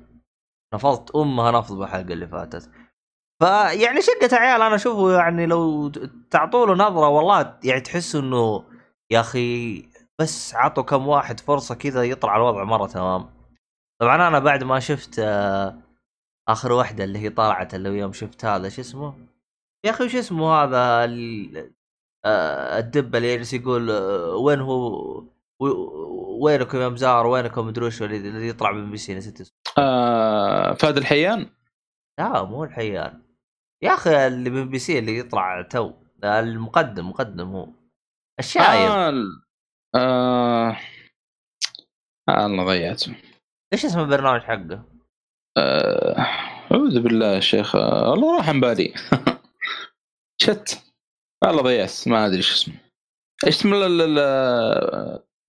نفضت 0.73 1.15
أمها 1.15 1.51
نفض 1.51 1.77
بالحلقة 1.77 2.13
اللي 2.13 2.27
فاتت. 2.27 2.69
فيعني 3.39 4.01
شقة 4.01 4.35
عيال 4.37 4.61
أنا 4.61 4.75
أشوفه 4.75 5.11
يعني 5.11 5.45
لو 5.45 5.89
تعطوا 6.31 6.65
له 6.65 6.73
نظرة 6.73 7.07
والله 7.09 7.59
يعني 7.63 7.81
تحس 7.81 8.15
إنه 8.15 8.63
يا 9.11 9.19
أخي 9.19 9.81
بس 10.21 10.55
عطوا 10.55 10.83
كم 10.83 11.07
واحد 11.07 11.39
فرصة 11.39 11.75
كذا 11.75 12.03
يطلع 12.03 12.35
الوضع 12.35 12.63
مرة 12.63 12.87
تمام. 12.87 13.29
طبعا 14.01 14.15
أنا 14.27 14.39
بعد 14.39 14.63
ما 14.63 14.79
شفت 14.79 15.19
آه، 15.19 15.81
آخر 16.49 16.71
واحدة 16.71 17.03
اللي 17.03 17.19
هي 17.19 17.29
طلعت 17.29 17.75
اللي 17.75 17.89
يوم 17.99 18.13
شفت 18.13 18.45
هذا 18.45 18.69
شو 18.69 18.81
اسمه؟ 18.81 19.27
يا 19.85 19.91
أخي 19.91 20.05
وش 20.05 20.15
اسمه 20.15 20.53
هذا 20.53 21.05
آه، 22.25 22.79
الدب 22.79 23.15
اللي 23.15 23.33
يجلس 23.33 23.53
يقول 23.53 23.91
وين 24.35 24.59
هو؟ 24.59 25.23
وينكم 26.41 26.77
يا 26.77 26.89
مزار؟ 26.89 27.27
وينكم 27.27 27.67
مدري 27.67 27.85
وش 27.85 28.01
اللي 28.01 28.17
اللي 28.17 28.47
يطلع 28.47 28.71
من 28.71 28.91
بي 28.91 28.97
سي 28.97 29.15
نسيت 29.15 29.41
اسمه 29.41 29.57
آه 29.77 30.73
فهد 30.73 30.97
الحيان؟ 30.97 31.49
لا 32.19 32.43
مو 32.43 32.63
الحيان. 32.63 33.21
يا 33.83 33.93
أخي 33.93 34.27
اللي 34.27 34.49
من 34.49 34.69
بي 34.69 34.79
سي 34.79 34.99
اللي 34.99 35.17
يطلع 35.17 35.61
تو. 35.61 35.93
المقدم 36.23 37.09
مقدم 37.09 37.47
هو. 37.47 37.67
الشايب. 38.39 38.91
آه 38.91 39.23
آه 39.95 40.77
آه 42.29 42.45
الله 42.45 42.65
ضيعته. 42.65 43.15
إيش 43.73 43.85
اسم 43.85 43.99
البرنامج 43.99 44.41
حقه؟ 44.41 44.85
آه، 45.57 46.19
أعوذ 46.71 46.99
بالله 46.99 47.25
يا 47.35 47.39
شيخ. 47.39 47.75
والله 47.75 48.37
راح 48.37 48.49
عن 48.49 48.59
بالي. 48.59 48.93
شت. 50.41 50.83
والله 51.43 51.61
ضيعت. 51.61 52.07
ما 52.07 52.25
أدري 52.25 52.37
إيش 52.37 52.53
اسمه. 52.53 52.75
إيش 53.45 53.55
اسم 53.55 53.73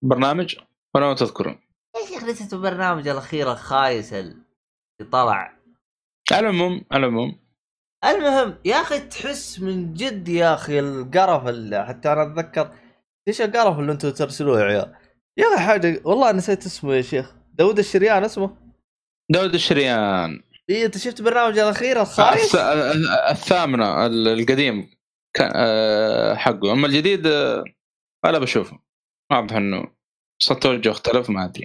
البرنامج؟ 0.04 0.56
ولا 0.94 1.06
ما 1.06 1.14
تذكرون؟ 1.14 1.58
يا 1.96 2.06
شيخ 2.08 2.24
نسيت 2.24 2.52
البرنامج 2.52 3.08
الأخير 3.08 3.52
الخايس 3.52 4.12
اللي 4.12 4.36
طلع؟ 5.12 5.56
على 6.32 6.40
العموم 6.50 6.84
على 6.92 7.06
العموم. 7.06 7.38
المهم 8.04 8.58
يا 8.64 8.76
أخي 8.76 9.00
تحس 9.00 9.60
من 9.60 9.94
جد 9.94 10.28
يا 10.28 10.54
أخي 10.54 10.80
القرف 10.80 11.48
اللي 11.48 11.86
حتى 11.86 12.12
أنا 12.12 12.22
أتذكر. 12.22 12.74
إيش 13.28 13.40
القرف 13.40 13.78
اللي 13.78 13.92
أنتم 13.92 14.10
ترسلوه 14.10 14.60
يا 14.60 14.64
عيال؟ 14.64 14.94
يا 15.38 15.44
أخي 15.54 15.64
حاجة 15.64 16.00
والله 16.04 16.32
نسيت 16.32 16.66
اسمه 16.66 16.94
يا 16.94 17.02
شيخ. 17.02 17.34
داود 17.54 17.78
الشريان 17.78 18.24
اسمه؟ 18.24 18.56
داود 19.30 19.54
الشريان. 19.54 20.42
اي 20.70 20.86
أنت 20.86 20.98
شفت 20.98 21.22
برنامج 21.22 21.58
الأخير 21.58 22.00
الخايس؟ 22.02 22.56
الث- 22.56 22.60
الثامنة 23.30 24.06
ال- 24.06 24.28
القديم. 24.28 24.90
آه، 25.40 26.34
حقه. 26.34 26.72
أما 26.72 26.86
الجديد 26.86 27.26
آه، 27.26 27.64
أنا 28.24 28.38
بشوفه. 28.38 28.78
واضح 29.32 29.56
إنه 29.56 29.84
صوت 30.42 30.62
توجه 30.62 30.90
اختلف 30.90 31.30
ما 31.30 31.44
أدري. 31.44 31.64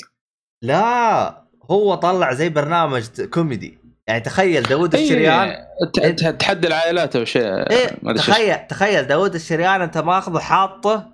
لا 0.63 1.43
هو 1.71 1.95
طلع 1.95 2.33
زي 2.33 2.49
برنامج 2.49 3.21
كوميدي. 3.21 3.77
يعني 4.07 4.19
تخيل 4.21 4.63
داود 4.63 4.95
إيه، 4.95 5.03
الشريان 5.03 5.65
ت- 5.93 6.25
تحدي 6.39 6.67
العائلات 6.67 7.15
أو 7.15 7.25
شيء 7.25 7.43
إيه. 7.43 8.13
تخيل 8.13 8.67
تخيل 8.67 9.03
داود 9.03 9.35
الشريان 9.35 9.81
أنت 9.81 9.97
ماخذه 9.97 10.39
حاطه 10.39 11.11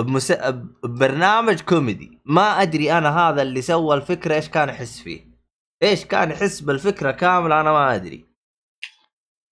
بمس... 0.00 0.32
ببرنامج 0.84 1.60
كوميدي. 1.60 2.18
ما 2.24 2.62
أدري 2.62 2.92
أنا 2.98 3.18
هذا 3.18 3.42
اللي 3.42 3.62
سوى 3.62 3.96
الفكرة 3.96 4.34
إيش 4.34 4.48
كان 4.48 4.68
يحس 4.68 5.00
فيه. 5.00 5.20
إيش 5.82 6.04
كان 6.04 6.30
يحس 6.30 6.60
بالفكرة 6.60 7.10
كاملة 7.10 7.60
أنا 7.60 7.72
ما 7.72 7.94
أدري. 7.94 8.24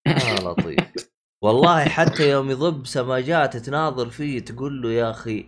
يا 0.06 0.34
لطيف. 0.40 1.08
والله 1.44 1.84
حتى 1.84 2.30
يوم 2.30 2.50
يضب 2.50 2.86
سماجات 2.86 3.56
تناظر 3.56 4.10
فيه 4.10 4.40
تقول 4.40 4.82
له 4.82 4.92
يا 4.92 5.10
أخي 5.10 5.46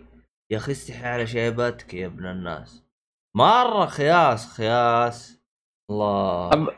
يا 0.51 0.57
أخي 0.57 0.71
استحي 0.71 1.05
على 1.07 1.27
شيبتك 1.27 1.93
يا 1.93 2.05
ابن 2.05 2.25
الناس. 2.25 2.83
مرة 3.35 3.85
خياس 3.85 4.47
خياس. 4.47 5.39
الله. 5.91 6.49
أب- 6.49 6.73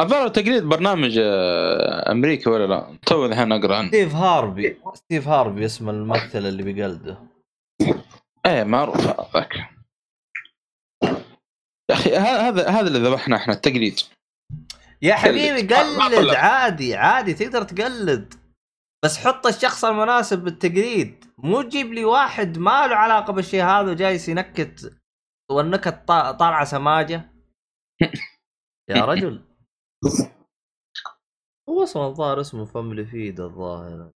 الظاهر 0.00 0.28
تقليد 0.28 0.62
برنامج 0.64 1.18
آه، 1.22 2.12
أمريكي 2.12 2.50
ولا 2.50 2.66
لا؟ 2.66 2.98
تو 3.06 3.26
الحين 3.26 3.52
أقرأ 3.52 3.76
عنه 3.76 3.88
ستيف 3.88 4.14
هارفي. 4.14 4.76
ستيف 4.94 5.28
هاربي 5.28 5.64
اسم 5.64 5.88
الممثل 5.88 6.38
اللي 6.46 6.62
بيقلده. 6.62 7.18
إيه 8.46 8.64
معروف. 8.64 8.96
هذاك 9.06 9.54
يا 11.90 11.94
أخي 11.94 12.16
هذا 12.16 12.68
هذا 12.68 12.88
اللي 12.88 12.98
ذبحنا 13.08 13.36
إحنا 13.36 13.52
التقليد 13.54 14.00
يا. 15.02 15.14
حبيبي 15.14 15.74
قلد. 15.74 16.34
عادي 16.34 16.96
عادي 16.96 17.34
تقدر 17.34 17.62
تقلد. 17.62 18.34
بس 19.04 19.18
حط 19.18 19.46
الشخص 19.46 19.84
المناسب 19.84 20.44
بالتقليد. 20.44 21.24
مو 21.38 21.62
تجيب 21.62 21.86
لي 21.86 22.04
واحد 22.04 22.58
ما 22.58 22.86
له 22.86 22.96
علاقة 22.96 23.32
بالشيء 23.32 23.64
هذا 23.64 23.90
وجايس 23.90 24.28
ينكت 24.28 25.00
والنكت 25.50 25.94
طا- 25.94 26.30
طالعه 26.36 26.64
سماجة. 26.64 27.30
يا 28.90 29.04
رجل. 29.04 29.44
هو 31.68 31.82
أصلا 31.82 32.06
الظاهر 32.06 32.40
اسمه 32.40 32.64
Family 32.64 33.04
Feud 33.06 33.40
الظاهر. 33.40 34.10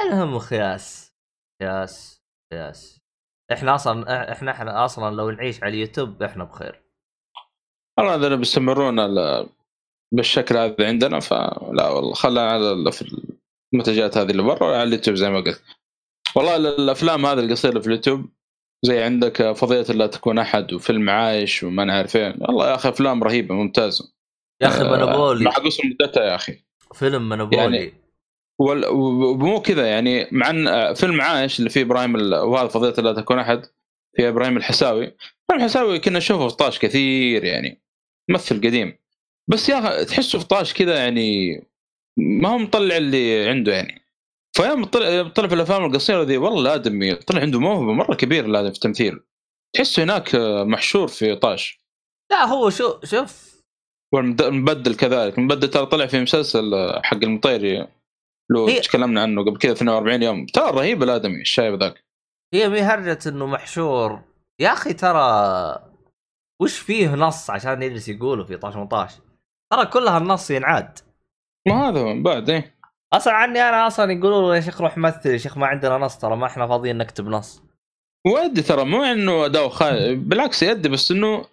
المهم 0.00 0.38
خياس. 0.38 1.14
خياس. 1.62 2.22
خياس. 2.52 3.00
إحنا 3.52 3.74
أصلا 3.74 4.32
إحنا 4.32 4.50
إحنا 4.50 4.84
أصلا 4.84 5.14
لو 5.16 5.30
نعيش 5.30 5.62
على 5.62 5.74
اليوتيوب 5.74 6.22
إحنا 6.22 6.44
بخير. 6.44 6.82
والله 7.98 8.14
إذا 8.14 8.34
بيستمرون 8.36 8.98
ال- 9.00 9.48
بالشكل 10.14 10.56
هذا 10.56 10.86
عندنا 10.86 11.20
فلا 11.20 11.88
والله 11.88 12.14
خلينا 12.14 12.50
على 12.50 12.92
المنتجات 13.74 14.18
هذه 14.18 14.30
اللي 14.30 14.42
برا 14.42 14.66
على 14.76 14.82
اليوتيوب 14.82 15.16
زي 15.16 15.30
ما 15.30 15.40
قلت. 15.40 15.62
والله 16.36 16.56
ال- 16.56 16.66
الأفلام 16.66 17.26
هذه 17.26 17.38
القصيره 17.40 17.80
في 17.80 17.86
اليوتيوب 17.86 18.26
زي 18.82 19.02
عندك 19.02 19.52
فضيلة 19.52 19.82
لا 19.94 20.06
تكون 20.06 20.38
أحد 20.38 20.72
وفيلم 20.72 21.10
عايش 21.10 21.62
وما 21.62 21.84
نعرف 21.84 22.16
إيه 22.16 22.36
والله 22.40 22.70
يا 22.70 22.74
أخي 22.74 22.88
أفلام 22.88 23.24
رهيبة 23.24 23.54
ممتازه 23.54 24.12
يا 24.62 24.68
أخي 24.68 24.80
آه، 24.84 24.90
منابولي 24.96 25.44
مع 25.44 25.50
قصر 25.50 25.82
مدتها 25.86 26.24
يا 26.24 26.34
أخي. 26.34 26.64
فيلم 26.94 27.28
منابولي 27.28 27.56
يعني- 27.56 27.92
ومو 28.60 29.60
كذا 29.62 29.86
يعني 29.86 30.28
مع 30.32 30.50
إن 30.50 30.68
آه، 30.68 30.92
فيلم 30.92 31.20
عايش 31.20 31.58
اللي 31.58 31.70
فيه 31.70 31.82
إبراهيم 31.82 32.16
ال- 32.16 32.34
وهذا 32.34 32.68
فضيلة 32.68 33.10
لا 33.10 33.20
تكون 33.20 33.38
أحد 33.38 33.66
في 34.16 34.28
إبراهيم 34.28 34.56
الحساوي. 34.56 35.04
إبراهيم 35.04 35.64
الحساوي 35.64 35.98
كنا 35.98 36.18
نشوفه 36.18 36.48
في 36.48 36.56
طاش 36.56 36.78
كثير 36.78 37.44
يعني 37.44 37.82
ممثل 38.30 38.56
قديم. 38.56 38.98
بس 39.50 39.68
يا 39.68 39.78
أخي 39.78 40.04
تحسه 40.04 40.38
في 40.38 40.44
طاش 40.46 40.74
كذا 40.74 40.96
يعني 40.98 41.56
ما 42.18 42.48
هو 42.48 42.58
مطلع 42.58 42.96
اللي 42.96 43.48
عنده 43.48 43.72
يعني. 43.72 44.02
فيوم 44.56 44.84
طلع 44.84 45.28
طلع 45.28 45.48
في 45.48 45.54
الأفلام 45.54 45.84
القصيرة 45.84 46.22
ذي 46.22 46.36
والله 46.36 46.60
الادمي 46.60 47.14
طلع 47.14 47.40
عنده 47.40 47.60
موهبة 47.60 47.92
مرة 47.92 48.14
كبيرة 48.14 48.46
الادمي 48.46 48.70
في 48.70 48.76
التمثيل. 48.76 49.20
تحسه 49.76 50.02
هناك 50.02 50.34
محشور 50.66 51.08
في 51.08 51.36
طاش. 51.36 51.78
لا 52.30 52.44
هو 52.44 52.70
شو 52.70 53.00
شوف. 53.04 53.56
والمبدل 54.14 54.94
كذلك. 54.94 55.38
المبدل 55.38 55.70
ترى 55.70 55.86
طلع 55.86 56.06
في 56.06 56.20
مسلسل 56.20 56.72
حق 57.04 57.16
المطيري 57.16 57.88
لو 58.50 58.66
هي- 58.66 58.80
تكلمنا 58.80 59.22
عنه 59.22 59.44
قبل 59.44 59.58
كذا 59.58 59.72
42 59.72 60.22
يوم. 60.22 60.46
ترى 60.46 60.70
رهيب 60.70 61.02
الادمي 61.02 61.40
الشايب 61.40 61.74
ذاك. 61.82 62.04
هي 62.54 62.68
مي 62.68 62.80
هرجة 62.80 63.18
إنه 63.28 63.46
محشور. 63.46 64.20
يا 64.60 64.72
أخي 64.72 64.92
ترى 64.92 65.22
وش 66.62 66.78
فيه 66.78 67.14
نص 67.14 67.50
عشان 67.50 67.82
يجلس 67.82 68.08
يقوله 68.08 68.44
في 68.44 68.56
طاش 68.56 68.76
مطاش؟ 68.76 69.10
ترى 69.70 69.86
كلها 69.86 70.18
النص 70.18 70.50
ينعاد. 70.50 70.98
ما 71.68 71.88
هذا 71.88 72.00
هو 72.00 72.22
بعد 72.22 72.50
إيه. 72.50 72.76
أصلا 73.12 73.32
عني 73.32 73.60
أنا 73.60 73.86
أصلا 73.86 74.12
يقولوا 74.12 74.54
يا 74.54 74.60
شيخ 74.60 74.80
روح 74.80 74.98
مثل 74.98 75.30
يا 75.30 75.36
شيخ 75.38 75.58
ما 75.58 75.66
عندنا 75.66 75.98
نص 75.98 76.18
ترى 76.18 76.36
ما 76.36 76.46
إحنا 76.46 76.66
فاضيين 76.66 76.98
نكتب 76.98 77.28
نص. 77.28 77.62
ويدي 78.26 78.62
ترى 78.62 78.84
مو 78.84 79.02
إنه 79.02 79.44
أداء 79.44 79.68
خايب 79.68 80.28
بالعكس 80.28 80.62
يدي 80.62 80.88
بس 80.88 81.10
إنه 81.10 81.44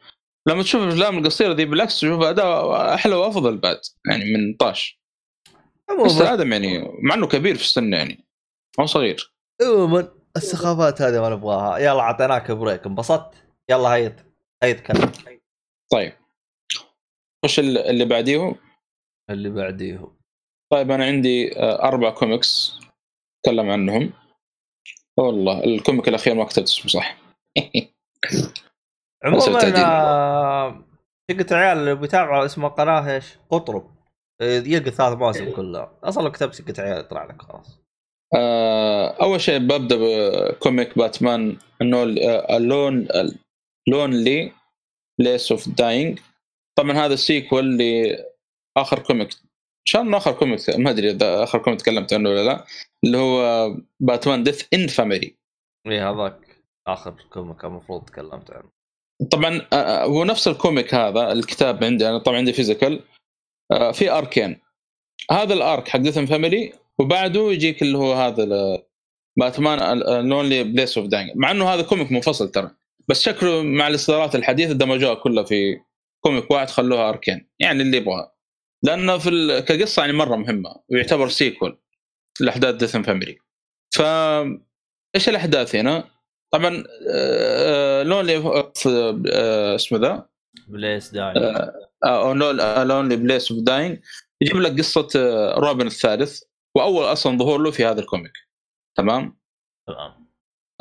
لما 0.48 0.64
تشوف 0.64 0.84
الافلام 0.84 1.18
القصيرة 1.18 1.54
دي 1.54 1.66
بالعكس 1.66 2.00
تشوف 2.00 2.24
أداء 2.24 2.94
أحلى 2.94 3.16
وأفضل 3.16 3.58
بعد 3.58 3.80
يعني 4.10 4.24
من 4.34 4.54
طاش. 4.54 5.02
بس 6.06 6.22
الادم 6.22 6.54
يعني 6.54 6.92
مع 7.04 7.16
إنه 7.16 7.28
كبير 7.28 7.56
في 7.56 7.62
السن 7.62 7.94
يعني 7.94 8.26
هو 8.80 8.86
صغير. 8.86 9.34
عموما 9.62 10.08
السخافات 10.38 11.02
هذه 11.02 11.22
ما 11.22 11.30
نبغاها. 11.30 11.78
يلا 11.78 12.00
اعطيناك 12.00 12.52
بريك 12.52 12.86
انبسطت؟ 12.86 13.34
يلا 13.70 13.90
hate 13.90 14.22
hate 14.64 14.80
كلام. 14.80 15.12
طيب. 15.92 16.14
خش 17.44 17.60
ال- 17.60 17.78
اللي 17.78 18.06
بعديه 18.06 18.56
اللي 19.30 19.50
بعديه 19.50 20.08
طيب 20.72 20.92
أنا 20.92 21.06
عندي 21.06 21.60
آه، 21.60 21.84
أربع 21.84 22.10
كوميكس 22.10 22.80
أتكلم 23.40 23.70
عنهم. 23.70 24.14
والله 25.18 25.64
ال 25.64 25.71
comic 25.71 26.08
الأخير 26.08 26.36
ما 26.36 26.44
كتبت 26.44 26.68
اسمه 26.68 26.88
صح؟ 26.92 27.18
عموما. 29.24 29.42
آه، 29.86 30.84
شقة 31.32 31.56
عيال 31.56 31.78
اللي 31.78 31.96
بيتابعوا 31.96 32.46
اسم 32.46 32.66
القناه 32.66 33.14
إيش؟ 33.16 33.38
قطرب. 33.50 33.92
آه، 34.42 34.64
يلقى 34.66 34.92
ثلاث 34.92 35.18
مواسم 35.18 35.52
كلها. 35.56 36.00
أصلا 36.04 36.24
لو 36.24 36.32
كتبت 36.32 36.54
شقة 36.54 36.74
عيال 36.84 37.00
يطلع 37.00 37.24
لك 37.26 37.42
خلاص. 37.42 37.80
أول 39.22 39.42
شيء 39.42 39.60
ببدأ 39.60 39.96
ب 40.00 40.16
comic 40.16 40.98
باتمان 40.98 41.58
انه 41.82 42.04
اللون 42.58 43.08
Lonely 43.90 44.52
Place 45.20 45.52
of 45.52 45.70
Dying 45.70 46.20
طبعا 46.84 47.06
هذا 47.06 47.14
ال 47.14 47.23
sequel 47.23 47.78
لآخر 47.78 49.00
comic 49.00 49.28
ان 49.28 49.88
شاء 49.88 50.02
الله 50.02 50.18
آخر 50.18 50.32
comic 50.32 50.60
ما 50.78 50.90
أدري 50.90 51.12
إذا 51.12 51.44
آخر 51.44 51.60
comic 51.60 51.80
تكلمت 51.80 52.14
عنه 52.14 52.30
ولا 52.30 52.44
لا. 52.44 52.66
اللي 53.04 53.18
هو 53.18 53.68
باتمان 54.00 54.44
Death 54.44 54.64
in 54.74 54.88
Family 54.88 55.36
اي 55.88 56.00
هذاك 56.00 56.64
آخر 56.88 57.16
comic 57.30 57.66
المفروض 57.66 58.06
تكلمت 58.06 58.52
عنه. 58.52 58.70
طبعا 59.32 59.68
آه، 59.74 59.76
آه، 59.76 60.06
هو 60.06 60.24
نفس 60.24 60.48
ال 60.48 60.55
comic 60.55 60.94
هذا 60.94 61.32
الكتاب 61.32 61.84
عندي 61.84 62.10
أنا 62.10 62.18
طبعا 62.18 62.38
عندي 62.38 62.54
physical 62.54 63.04
آه، 63.72 63.92
في 63.92 64.12
arc 64.12 64.42
ين 64.42 64.62
هذا 65.32 65.54
ال 65.54 65.62
arc 65.62 65.88
حق 65.88 66.00
Death 66.00 66.20
Family 66.20 66.74
وبعده 67.00 67.52
يجيك 67.52 67.82
اللي 67.82 67.98
هو 67.98 68.14
هذا 68.14 68.46
باتمان 69.40 70.00
Lonely 70.30 70.64
Place 70.64 70.98
of 70.98 71.08
Dying 71.08 71.32
مع 71.36 71.52
إنه 71.52 71.70
هذا 71.70 71.82
comic 71.82 72.12
منفصل 72.12 72.52
ترى. 72.52 72.72
بس 73.08 73.22
شكله 73.22 73.64
مع 73.64 73.88
الاصدارات 73.88 74.36
الحديثة 74.36 74.74
دمجوها 74.74 75.14
كلها 75.14 75.44
في 75.44 75.80
comic 76.26 76.52
واحد 76.52 76.70
خلوها 76.70 77.10
arc 77.10 77.34
ين 77.34 77.50
يعني 77.60 77.82
اللي 77.82 77.98
يبغاها. 77.98 78.34
لأنه 78.84 79.18
في 79.18 79.30
ال- 79.30 79.60
كقصة 79.60 80.00
يعني 80.02 80.14
مرة 80.14 80.36
مهمة 80.36 80.76
ويعتبر 80.90 81.30
sequel 81.30 81.80
لأحداث 82.40 82.76
Death 82.76 82.98
Family 82.98 83.38
ف 83.96 84.02
إيش 85.16 85.30
الأحداث 85.30 85.76
هنا؟ 85.76 86.04
طبعا 86.54 86.84
آه، 87.10 88.04
Lonely 88.04 88.42
في 88.76 89.24
آه، 89.34 89.76
اسمه 89.76 89.98
ذا؟ 90.00 90.30
Place 90.68 91.12
Dying 91.12 91.34
أو 92.06 92.34
Lonely 92.84 93.16
Place 93.16 93.52
of 93.52 93.62
Dying 93.62 94.02
يجيب 94.42 94.58
لك 94.58 94.78
قصة 94.80 95.08
آه، 95.16 95.60
روبن 95.60 95.88
الثالث 95.88 96.42
وأول 96.78 97.04
أصلا 97.06 97.38
ظهور 97.38 97.60
له 97.62 97.72
في 97.72 97.86
هذا 97.86 98.00
ال 98.00 98.05
comic. 98.05 98.34
تمام؟ 98.98 99.38
تمام. 99.88 100.28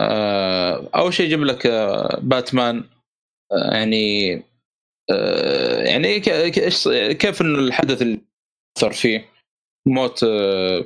آه، 0.00 0.90
أول 0.94 1.14
شيء 1.14 1.26
يجيب 1.26 1.42
لك 1.44 1.66
آه، 1.66 2.20
باتمان 2.22 2.84
آه، 3.52 3.74
يعني 3.74 4.34
آه، 4.34 4.42
يعني 5.86 6.20
ك- 6.20 6.70
إيش- 6.70 7.12
كيف 7.12 7.40
إنه 7.42 7.58
الحدث 7.58 8.02
اللي 8.02 8.20
اثر 8.78 8.92
فيه؟ 8.92 9.28
موت 9.86 10.24
آه، 10.24 10.84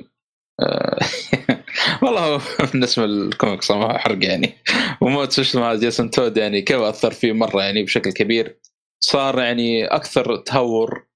آه، 0.61 0.99
والله 2.03 2.41
بالنسبة 2.71 3.05
للكوميكس 3.05 3.71
ما 3.71 3.97
حرق 3.97 4.25
يعني. 4.25 4.53
وموت 5.01 5.31
شو 5.31 5.41
اسمه 5.41 5.75
جيسون 5.75 6.09
تود 6.11 6.37
يعني 6.37 6.61
كيف 6.61 6.77
أثر 6.81 7.11
فيه 7.11 7.31
مرة 7.33 7.61
يعني 7.63 7.83
بشكل 7.83 8.11
كبير. 8.11 8.59
صار 9.03 9.39
يعني 9.39 9.85
أكثر 9.85 10.37
تهور 10.37 11.07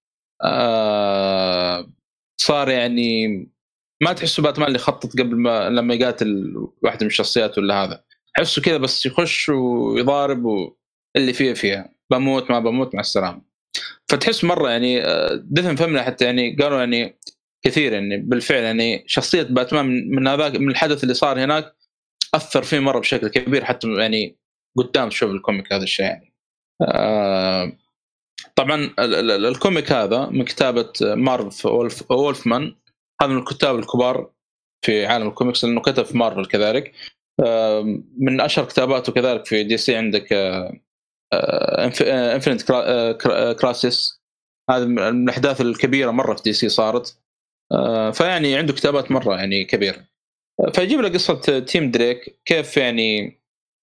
آه 0.43 1.91
صار 2.41 2.69
يعني 2.69 3.27
ما 4.03 4.13
تحسه 4.13 4.43
باتمان 4.43 4.67
اللي 4.67 4.79
خطط 4.79 5.11
قبل 5.19 5.35
ما 5.35 5.69
لما 5.69 5.93
يقاتل 5.93 6.53
واحدة 6.83 6.99
من 7.01 7.07
الشخصيات 7.07 7.57
ولا 7.57 7.83
هذا. 7.83 8.03
تحسه 8.37 8.61
كذا 8.61 8.77
بس 8.77 9.05
يخش 9.05 9.49
ويضارب 9.49 10.45
واللي 10.45 11.33
فيه 11.33 11.53
فيها. 11.53 11.93
بموت 12.11 12.51
ما 12.51 12.59
بموت 12.59 12.95
مع 12.95 13.01
السلامة. 13.01 13.41
فتحس 14.11 14.43
مرة 14.43 14.69
يعني 14.69 15.01
دفن 15.35 15.75
فمنا 15.75 16.03
حتى 16.03 16.25
يعني 16.25 16.55
قالوا 16.55 16.79
يعني 16.79 17.19
كثير 17.65 17.93
يعني 17.93 18.17
بالفعل 18.17 18.63
يعني 18.63 19.03
شخصية 19.07 19.43
باتمان 19.43 19.85
من 20.09 20.27
هذاك 20.27 20.55
من 20.55 20.69
الحدث 20.69 21.03
اللي 21.03 21.13
صار 21.13 21.43
هناك 21.43 21.75
أثر 22.33 22.63
فيه 22.63 22.79
مرة 22.79 22.99
بشكل 22.99 23.27
كبير 23.27 23.65
حتى 23.65 23.87
يعني 23.87 24.37
قدام 24.77 25.09
تشوف 25.09 25.31
ال 25.31 25.38
comic 25.38 25.73
هذا 25.73 25.83
الشيء 25.83 26.05
يعني. 26.05 26.33
آه 26.81 27.71
طبعا 28.55 28.93
ال 28.99 29.15
comic 29.15 29.91
هذا 29.91 30.25
من 30.25 30.45
كتابة 30.45 30.93
مارف 31.01 31.65
وولف 31.65 32.11
وولفمان 32.11 32.75
هذا 33.21 33.31
من 33.31 33.37
الكتاب 33.37 33.79
الكبار 33.79 34.31
في 34.85 35.05
عالم 35.05 35.27
ال 35.27 35.33
comic 35.33 35.60
س 35.60 35.65
لأنه 35.65 35.81
كتب 35.81 36.05
في 36.05 36.17
مارفل 36.17 36.45
كذلك. 36.45 36.91
من 38.17 38.41
أشهر 38.41 38.65
كتاباته 38.65 39.13
كذلك 39.13 39.45
في 39.45 39.63
دي 39.63 39.77
سي 39.77 39.95
عندك 39.95 40.33
Infinite 41.33 42.61
Crisis 43.59 44.21
هذا 44.69 44.85
من 44.85 45.23
الأحداث 45.23 45.61
الكبيرة 45.61 46.11
مرة 46.11 46.35
في 46.35 46.41
دي 46.43 46.53
سي 46.53 46.69
صارت. 46.69 47.17
آه، 47.71 48.11
فيعني 48.11 48.57
عنده 48.57 48.73
كتابات 48.73 49.11
مرة 49.11 49.35
يعني 49.35 49.65
كبيرة. 49.65 50.05
فيجيب 50.73 50.99
لك 51.01 51.13
قصة 51.13 51.59
تيم 51.59 51.91
دريك 51.91 52.39
كيف 52.45 52.77
يعني 52.77 53.39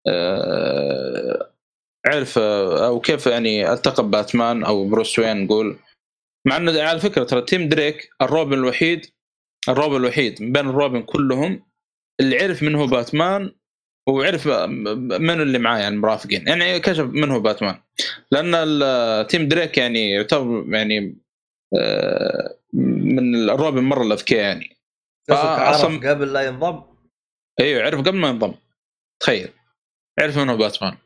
آه، 0.08 1.50
عرف 2.06 2.38
أو 2.38 3.00
كيف 3.00 3.26
يعني 3.26 3.72
التقى 3.72 4.08
باتمان 4.08 4.64
أو 4.64 4.88
بروس 4.88 5.18
وين 5.18 5.44
نقول. 5.44 5.78
مع 6.46 6.56
إنه 6.56 6.82
على 6.82 7.00
فكرة 7.00 7.24
ترى 7.24 7.42
تيم 7.42 7.68
دريك 7.68 8.10
الروبن 8.22 8.54
الوحيد 8.54 9.06
الروبن 9.68 9.96
الوحيد 9.96 10.42
من 10.42 10.52
بين 10.52 10.68
الروبن 10.68 11.02
كلهم 11.02 11.62
اللي 12.20 12.38
عرف 12.38 12.62
من 12.62 12.74
هو 12.74 12.86
باتمان 12.86 13.52
وعرف 14.08 14.48
من 14.48 15.40
اللي 15.40 15.58
معاه 15.58 15.78
يعني 15.78 15.96
مرافقين. 15.96 16.48
يعني 16.48 16.80
كشف 16.80 17.04
من 17.04 17.30
هو 17.30 17.40
باتمان. 17.40 17.80
لأن 18.30 19.26
تيم 19.26 19.48
دريك 19.48 19.78
يعني 19.78 20.10
يعتبر 20.10 20.64
يعني 20.68 21.18
آه، 21.78 22.58
من 22.72 23.50
الروبن 23.50 23.82
مرة 23.82 24.02
الأذكياء 24.02 24.40
يعني. 24.40 24.76
عرف 25.30 26.06
قبل 26.06 26.32
لا 26.32 26.40
ينضم؟ 26.40 26.82
إيوه 27.60 27.82
عرف 27.82 28.00
قبل 28.00 28.16
ما 28.16 28.28
ينضم. 28.28 28.54
تخيل. 29.20 29.48
عرف 30.20 30.38
من 30.38 30.48
هو 30.48 30.56
باتمان. 30.56 30.96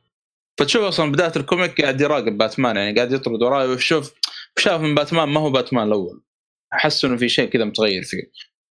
فتشوف 0.61 0.83
أصلا 0.83 1.13
بداية 1.13 1.33
ال 1.37 1.44
comic 1.44 1.81
قاعد 1.81 2.01
يراقب 2.01 2.39
باتمان 2.39 2.77
يعني 2.77 2.97
قاعد 2.97 3.13
يطرد 3.13 3.43
وراه 3.43 3.67
ويشوف 3.67 4.13
شاف 4.59 4.81
من 4.81 4.95
باتمان 4.95 5.29
ما 5.29 5.41
هو 5.41 5.51
باتمان 5.51 5.87
الأول. 5.87 6.23
أحس 6.75 7.05
إنه 7.05 7.17
في 7.17 7.29
شيء 7.29 7.49
كذا 7.49 7.65
متغير 7.65 8.03
فيه. 8.03 8.23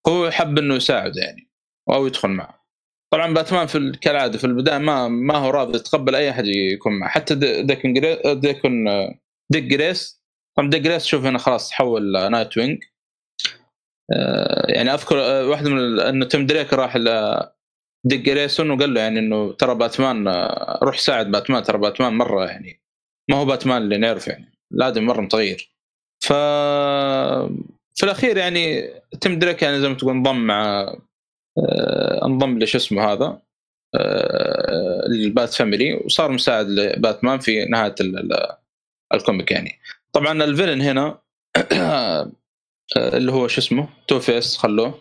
هو 0.07 0.31
حب 0.31 0.57
إنه 0.57 0.75
يساعده 0.75 1.21
يعني 1.21 1.49
أو 1.89 2.07
يدخل 2.07 2.29
معه. 2.29 2.66
طبعا 3.13 3.33
باتمان 3.33 3.67
في 3.67 3.91
كالعاده 4.01 4.37
في 4.37 4.43
البداية 4.43 4.77
ما 4.77 5.07
ما 5.07 5.37
هو 5.37 5.49
راضي 5.49 5.77
يتقبل 5.77 6.15
أي 6.15 6.29
أحد 6.29 6.47
يكون 6.47 6.99
معه. 6.99 7.09
حتى 7.09 7.35
ديكون 7.63 7.93
ديكون 8.39 8.85
ديك 9.51 9.63
جريس. 9.63 10.21
طبعا 10.57 10.69
ديك 10.69 10.81
جريس 10.81 11.05
شوف 11.05 11.25
هنا 11.25 11.37
خلاص 11.37 11.69
تحول 11.69 12.31
نايت 12.31 12.57
وينج. 12.57 12.83
آه، 14.13 14.65
يعني 14.71 14.93
أذكر 14.93 15.19
آه، 15.21 15.47
واحدة 15.47 15.69
من 15.69 15.99
إنه 15.99 16.25
تيم 16.25 16.45
دريك 16.45 16.73
راح 16.73 16.97
ديك 18.05 18.21
جريسون 18.21 18.69
وقال 18.71 18.93
له 18.93 19.01
يعني 19.01 19.19
إنه 19.19 19.53
ترى 19.53 19.75
باتمان 19.75 20.27
آه، 20.27 20.79
روح 20.83 20.97
ساعد 20.97 21.31
باتمان 21.31 21.63
ترى 21.63 21.77
باتمان 21.77 22.13
مرة 22.13 22.45
يعني 22.45 22.81
ما 23.29 23.37
هو 23.37 23.45
باتمان 23.45 23.81
اللي 23.81 23.97
نعرفه 23.97 24.31
يعني 24.31 24.51
الادمي 24.73 25.05
مرة 25.05 25.21
متغير. 25.21 25.71
ف 26.23 26.33
في 27.95 28.03
الأخير 28.03 28.37
يعني 28.37 28.89
تيم 29.21 29.39
دريك 29.39 29.61
يعني 29.61 29.79
زي 29.79 29.89
ما 29.89 29.95
تقول 29.95 30.11
انضم 30.11 30.37
مع 30.37 30.93
انضم 32.23 32.59
لش 32.59 32.75
اسمه 32.75 33.13
هذا؟ 33.13 33.41
ال 35.05 35.17
Bat 35.17 35.53
Family 35.53 35.93
وصار 35.93 36.31
مساعد 36.31 36.67
لباتمان 36.69 37.39
في 37.39 37.65
نهاية 37.65 37.95
ال 39.13 39.20
comic 39.20 39.51
يعني. 39.51 39.79
طبعا 40.13 40.43
ال 40.43 40.48
villain 40.48 40.81
هنا 40.81 41.19
اللي 42.97 43.31
هو 43.31 43.47
شو 43.47 43.61
اسمه؟ 43.61 43.89
Two-Face 44.07 44.57
خلوه. 44.57 44.99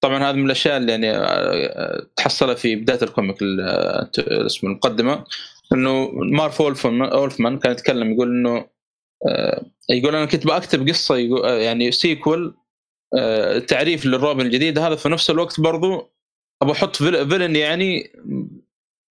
طبعا 0.00 0.18
هذا 0.18 0.32
من 0.32 0.46
الأشياء 0.46 0.76
اللي 0.76 0.92
يعني 0.92 1.10
آه، 1.10 2.06
تحصلها 2.16 2.54
في 2.54 2.76
بداية 2.76 3.02
ال 3.02 3.08
comic 3.08 3.36
آه، 3.42 4.10
اسمه 4.18 4.70
المقدمة. 4.70 5.24
إنه 5.72 6.10
مارف 6.12 6.62
اولفمان 6.62 7.58
كان 7.58 7.72
يتكلم 7.72 8.12
يقول 8.12 8.28
إنه 8.28 8.66
آه، 9.28 9.64
يقول 9.90 10.16
أنا 10.16 10.26
كنت 10.26 10.46
بكتب 10.46 10.88
قصة 10.88 11.16
يعني 11.46 11.92
sequel 11.92 12.56
تعريف 13.68 14.06
للروبن 14.06 14.46
الجديد. 14.46 14.78
هذا 14.78 14.96
في 14.96 15.08
نفس 15.08 15.30
الوقت 15.30 15.60
برضو 15.60 16.12
أبغى 16.62 16.72
أحط 16.72 16.96
villain 16.96 17.56
يعني 17.56 18.10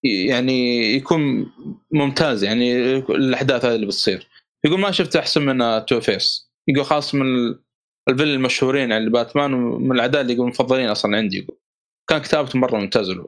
يعني 0.03 0.93
يكون 0.95 1.51
ممتاز 1.91 2.43
يعني 2.43 2.95
الأحداث 2.97 3.65
هذه 3.65 3.75
اللي 3.75 3.85
بتصير. 3.85 4.27
يقول 4.65 4.79
ما 4.79 4.91
شفت 4.91 5.15
أحسن 5.15 5.41
من 5.41 5.85
Two-Face. 5.85 6.51
يقول 6.67 6.85
خاص 6.85 7.15
من 7.15 7.55
ال 8.09 8.11
villain 8.11 8.27
المشهورين 8.27 8.91
عند 8.91 9.11
باتمان 9.11 9.53
ومن 9.53 9.91
الأعداء 9.91 10.21
اللي 10.21 10.33
يقول 10.33 10.47
مفضلين 10.47 10.89
أصلا 10.89 11.17
عندي 11.17 11.37
يقول. 11.37 11.57
كان 12.09 12.21
كتابته 12.21 12.59
مرة 12.59 12.77
ممتازة 12.77 13.27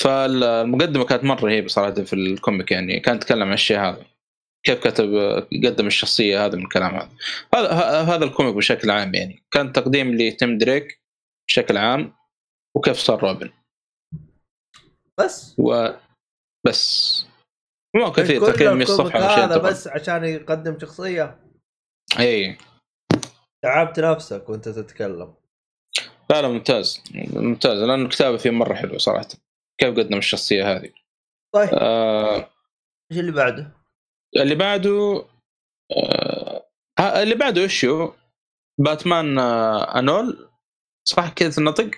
فالمقدمة 0.00 1.04
كانت 1.04 1.24
مرة 1.24 1.44
رهيبة 1.44 1.68
صراحة 1.68 1.94
في 1.94 2.12
ال 2.12 2.22
comic 2.22 2.70
يعني 2.70 3.00
كان 3.00 3.16
يتكلم 3.16 3.42
عن 3.48 3.52
الشيء 3.52 3.78
هذا. 3.78 4.04
كيف 4.66 4.80
كتب 4.80 5.14
قدم 5.64 5.86
الشخصية 5.86 6.46
هذا 6.46 6.56
من 6.56 6.64
الكلام 6.64 6.94
هذا. 6.94 7.10
هذا 7.54 8.02
هذا 8.02 8.24
ال 8.24 8.29
comic 8.29 8.54
بشكل 8.54 8.90
عام 8.90 9.14
يعني. 9.14 9.42
كان 9.50 9.72
تقديم 9.72 10.14
لتيم 10.14 10.58
دريك 10.58 11.02
بشكل 11.48 11.76
عام 11.76 12.14
وكيف 12.76 12.96
صار 12.96 13.22
روبن. 13.22 13.50
بس. 15.20 15.54
و 15.58 15.88
بس. 16.66 17.26
مو 17.96 18.12
كثير 18.12 18.46
تقريبا 18.46 18.74
100 18.74 18.86
صفحه 18.86 19.20
هذا 19.20 19.56
بس 19.56 19.88
عشان 19.88 20.24
يقدم 20.24 20.78
شخصية. 20.78 21.40
إي. 22.18 22.58
تعبت 23.64 24.00
نفسك 24.00 24.48
وانت 24.48 24.68
تتكلم. 24.68 25.34
لا 26.30 26.42
لا 26.42 26.48
ممتاز. 26.48 27.02
ممتاز. 27.32 27.78
لأنه 27.78 28.04
الكتابة 28.04 28.36
فيه 28.36 28.50
مرة 28.50 28.74
حلوة 28.74 28.98
صراحة. 28.98 29.28
كيف 29.80 29.98
قدم 29.98 30.18
الشخصية 30.18 30.76
هذه. 30.76 30.92
طيب. 31.54 31.68
آه. 31.72 32.50
إيش 33.12 33.20
اللي 33.20 33.32
بعده؟ 33.32 33.79
اللي 34.36 34.54
بعده 34.54 35.24
آه 36.98 37.22
اللي 37.22 37.34
بعده 37.34 37.60
ايشو 37.62 38.12
باتمان 38.80 39.38
آه 39.38 39.98
أنول. 39.98 40.48
صح 41.08 41.32
كذا 41.32 41.58
النطق؟ 41.58 41.90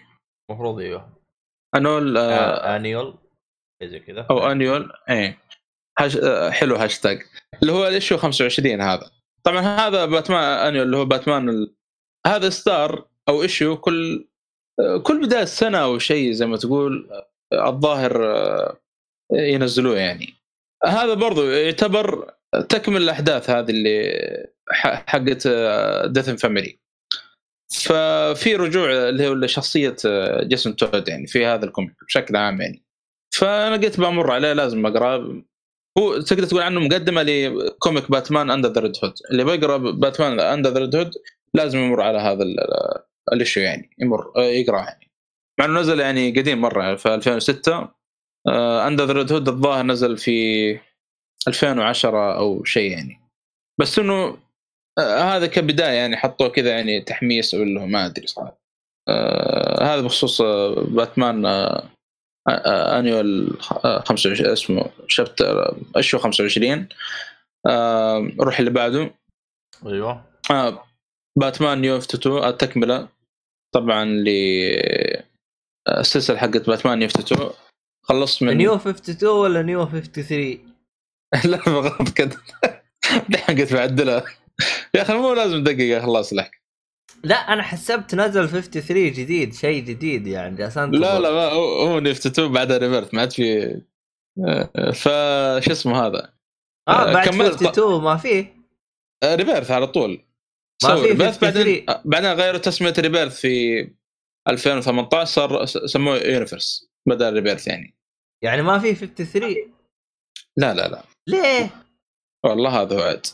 المفروض 0.51 0.79
إيوه. 0.81 1.13
أنول 1.77 2.17
آه, 2.17 2.23
آه 2.23 2.77
أنيول. 2.77 3.19
زي 3.83 4.01
كذا. 4.01 4.27
أو 4.31 4.51
annual 4.51 4.93
إيه. 5.11 5.39
آه 6.23 6.51
حلو 6.51 6.77
هاشتاج. 6.77 7.23
اللي 7.63 7.73
هو 7.73 7.89
ال 7.89 7.94
issue 7.94 8.17
25 8.17 8.81
هذا؟ 8.81 9.11
طبعا 9.45 9.61
هذا 9.61 10.05
باتمان 10.05 10.43
annual 10.43 10.83
اللي 10.83 10.97
هو 10.97 11.05
باتمان 11.05 11.49
ال... 11.49 11.75
هذا 12.27 12.51
ستار 12.51 13.09
أو 13.29 13.43
issue 13.43 13.77
كل 13.77 14.29
كل 15.03 15.27
بداية 15.27 15.45
سنة 15.45 15.79
أو 15.79 15.99
شيء 15.99 16.33
زي 16.33 16.47
ما 16.47 16.57
تقول 16.57 17.11
الظاهر 17.53 18.23
ينزلوه 19.33 19.99
يعني. 19.99 20.42
هذا 20.87 21.15
برضو 21.15 21.51
يعتبر 21.51 22.35
تكمل 22.69 23.03
الأحداث 23.03 23.51
هذه 23.51 23.71
اللي 23.71 24.47
حقت 25.07 25.49
death 26.07 26.28
in 26.28 26.37
family 26.37 26.79
ففي 27.73 28.57
رجوع 28.57 29.09
اللي 29.09 29.29
هو 29.29 29.47
شخصيه 29.47 29.97
جيسون 30.43 30.77
تود 30.77 31.09
يعني 31.09 31.27
في 31.27 31.47
هذا 31.47 31.65
ال 31.65 31.70
comic 31.70 31.95
بشكل 32.07 32.37
عام 32.37 32.61
يعني. 32.61 32.85
فأنا 33.35 33.77
قلت 33.77 34.01
بمر 34.01 34.31
عليه 34.31 34.53
لازم 34.53 34.87
اقرا 34.87 35.43
هو 35.99 36.21
تقدر 36.21 36.45
تقول 36.45 36.63
عنه 36.63 36.81
مقدمة 36.81 37.23
ل 37.23 37.38
comic 37.38 38.11
باتمان 38.11 38.51
under 38.51 38.73
the 38.73 38.81
red 38.81 38.93
hood 39.05 39.15
اللي 39.31 39.45
بيقرا 39.45 39.77
باتمان 39.77 40.41
under 40.41 40.71
the 40.71 40.79
red 40.79 40.97
hood 40.97 41.15
لازم 41.55 41.79
يمر 41.79 42.01
على 42.01 42.19
هذا 42.19 42.45
ال 43.33 43.38
issue 43.38 43.63
يعني 43.63 43.91
يمر 43.99 44.33
يقرا 44.37 44.79
يعني. 44.79 45.13
مع 45.59 45.65
إنه 45.65 45.81
نزل 45.81 46.01
يعني 46.01 46.31
قديم 46.31 46.61
مرة 46.61 46.95
في 46.95 47.15
2006 47.15 47.89
under 48.87 49.17
red 49.17 49.33
hood 49.33 49.49
الظاهر 49.49 49.85
نزل 49.85 50.17
في 50.17 50.81
2010 51.49 52.39
أو 52.39 52.65
شيء 52.65 52.91
يعني. 52.91 53.21
بس 53.81 53.99
إنه 53.99 54.39
آه، 54.99 55.37
هذا 55.37 55.47
كبداية 55.47 55.93
يعني 55.93 56.17
حطوه 56.17 56.49
كذا 56.49 56.71
يعني 56.71 57.01
تحميس 57.01 57.55
ولا 57.55 57.87
ما 57.87 58.07
أدري 58.07 58.27
صراحة. 58.27 58.59
آه 59.09 59.83
هذا 59.83 60.01
بخصوص 60.03 60.43
باتمان 60.89 61.47
آه 61.47 61.89
annual 62.99 63.57
25 64.07 64.51
اسمه 64.51 64.91
chapter 65.09 65.77
issue 65.97 66.19
25 66.19 66.89
آه 67.67 68.31
روح 68.41 68.59
اللي 68.59 68.71
بعده. 68.71 69.15
أيوه. 69.87 70.25
آه 70.51 70.85
باتمان 71.39 71.81
new 71.81 71.97
52 71.97 72.45
التكملة 72.45 73.09
طبعا 73.75 74.05
ل 74.05 74.29
السلسلة 75.89 76.39
حقت 76.39 76.67
باتمان 76.67 76.99
new 76.99 77.09
52 77.09 77.51
خلصت 78.03 78.43
من 78.43 78.57
new 78.57 78.75
52 78.75 79.31
ولا 79.31 79.63
new 79.63 79.87
53 79.87 80.59
لا 81.51 81.57
بغض 81.67 82.09
كذا 82.09 82.37
دحين 83.29 83.59
قلت 83.61 83.73
بعدلها. 83.73 84.25
يا 84.95 85.03
أخي 85.03 85.13
مو 85.15 85.35
لازم 85.35 85.63
دقيقة 85.65 86.01
خلاص 86.03 86.33
لك 86.33 86.63
لا 87.25 87.35
أنا 87.35 87.63
حسبت 87.63 88.15
نزل 88.15 88.49
53 88.49 89.13
جديد 89.13 89.55
شيء 89.55 89.85
جديد 89.85 90.27
يعني 90.27 90.63
عشان 90.63 90.91
لا 90.91 91.19
لا 91.21 91.31
ما 91.31 91.45
هو 91.53 91.75
هو 91.87 92.01
new 92.01 92.13
52 92.13 92.53
بعدها 92.53 92.79
rebirth 92.79 93.15
ما 93.15 93.21
عاد 93.21 93.33
في 93.33 93.81
فش 94.95 95.69
اسمه 95.71 96.07
هذا؟ 96.07 96.33
آه 96.89 97.13
بعد 97.13 97.29
كملت- 97.29 97.55
52 97.55 98.03
ما 98.05 98.17
فيه 98.17 98.57
rebirth 99.25 99.71
على 99.71 99.87
طول. 99.87 100.25
ما 100.85 100.97
في 100.97 101.03
rebirth 101.03 101.39
53. 101.39 101.85
بعدين 101.87 102.03
بعدين 102.05 102.33
غيروا 102.33 102.59
تسمية 102.59 102.95
rebirth 102.99 103.41
في 103.41 103.89
2018 104.49 105.25
صار 105.25 105.67
سموه 105.67 106.17
universe. 106.17 106.92
بدل 107.09 107.35
rebirth 107.35 107.69
يعني 107.69 107.95
يعني 108.45 108.63
ما 108.63 108.79
فيه 108.79 108.95
53 108.95 109.55
لا 110.57 110.75
لا 110.75 110.89
لا. 110.89 111.03
ليه؟ 111.29 111.71
والله 112.45 112.83
هذا 112.83 112.97
وعد 112.97 113.27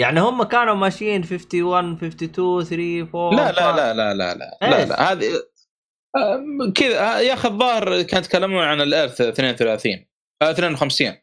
يعني 0.00 0.20
هم 0.20 0.42
كانوا 0.42 0.74
ماشيين 0.74 1.20
51 1.20 1.92
52 1.94 2.64
3 2.64 3.00
4 3.14 3.36
لا 3.36 3.52
لا 3.52 3.76
لا 3.76 3.94
لا 3.94 4.14
لا 4.14 4.34
لا 4.34 4.48
لا؟ 4.62 4.84
لا. 4.84 5.12
هذه 5.12 5.42
آه، 6.16 6.72
كذا 6.74 7.20
يا 7.20 7.34
أخي 7.34 7.48
الظاهر 7.48 8.02
كانوا 8.02 8.24
يتكلمون 8.24 8.64
عن 8.64 8.80
ال 8.80 8.87
earth 8.87 9.20
32 9.20 10.06
آه، 10.42 10.50
52 10.50 11.16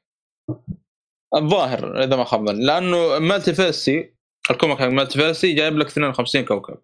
الظاهر 1.36 2.04
إذا 2.04 2.16
ما 2.16 2.24
خاب 2.24 2.50
لأنه 2.50 3.20
multiversity 3.20 3.54
ال 3.54 4.14
comic 4.52 4.80
حق 4.80 4.86
multiversity 4.86 5.54
جايب 5.54 5.78
لك 5.78 5.88
52 5.88 6.46
كوكب. 6.46 6.78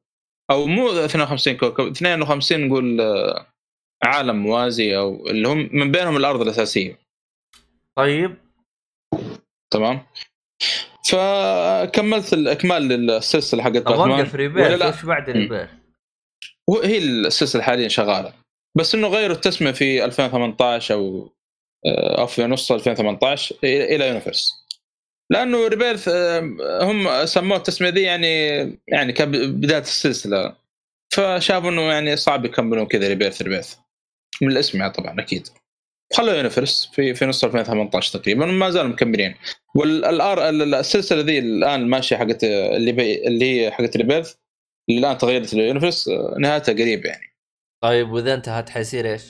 أو 0.51 0.65
مو 0.65 0.89
52 0.89 1.57
كوكب 1.57 1.85
52 1.87 2.67
نقول 2.67 3.01
آه، 3.01 3.52
عالم 4.03 4.35
موازي 4.35 4.97
أو 4.97 5.27
اللي 5.27 5.47
هم 5.47 5.69
من 5.73 5.91
بينهم 5.91 6.17
الأرض 6.17 6.41
الأساسية. 6.41 6.99
طيب. 7.95 8.35
تمام؟ 9.71 10.01
فكملت 11.05 12.33
الاكمال 12.33 12.81
للسلسله 12.81 13.63
حقت 13.63 13.77
باتمان 13.77 14.29
rebirth 14.35 14.75
لا؟ 14.75 14.87
وش 14.87 15.05
بعد 15.05 15.29
rebirth؟ 15.29 15.67
هي 16.83 16.97
السلسلة 16.97 17.61
حاليا 17.61 17.87
شغالة. 17.87 18.33
بس 18.77 18.95
إنه 18.95 19.07
غيروا 19.07 19.35
التسمية 19.35 19.71
في 19.71 20.05
2018 20.05 20.95
أو 20.95 21.33
أو 22.17 22.27
في 22.27 22.45
نص 22.45 22.71
2018 22.71 23.55
إلى 23.63 24.07
universe. 24.07 24.63
لأنه 25.29 25.67
rebirth 25.67 26.07
آه، 26.07 26.39
هم 26.81 27.25
سموه 27.25 27.57
التسمية 27.57 27.89
دي 27.89 28.01
يعني 28.01 28.57
يعني 28.87 29.13
كان 29.13 29.31
بدايه 29.61 29.81
السلسلة. 29.81 30.55
فشافوا 31.13 31.69
إنه 31.69 31.81
يعني 31.81 32.15
صعب 32.15 32.45
يكملون 32.45 32.85
كذا 32.85 33.07
rebirth 33.07 33.41
rebirth 33.41 33.75
من 34.41 34.51
الاسم 34.51 34.79
يعني 34.79 34.93
طبعا 34.93 35.19
أكيد 35.19 35.47
خلوا 36.13 36.33
universe 36.33 36.91
في 36.93 37.13
في 37.13 37.25
نص 37.25 37.43
2018 37.43 38.19
تقريبا 38.19 38.45
وما 38.45 38.69
زالوا 38.69 38.89
مكملين 38.89 39.35
والار 39.75 40.49
السلسلة 40.49 41.21
ذي 41.21 41.39
الآن 41.39 41.87
ماشية 41.87 42.15
حقت 42.15 42.43
اللي 42.43 42.91
بي 42.91 43.27
اللي 43.27 43.45
هي 43.45 43.71
حقت 43.71 43.97
rebirth 43.97 44.35
اللي 44.89 44.99
الآن 44.99 45.17
تغيرت 45.17 45.53
ل 45.53 45.59
universe 45.59 46.07
آه، 46.07 46.35
نهايتها 46.39 46.73
قريب 46.73 47.05
يعني 47.05 47.33
طيب 47.83 48.11
وإذا 48.11 48.33
انتهت 48.33 48.69
حيصير 48.69 49.11
إيش؟ 49.11 49.23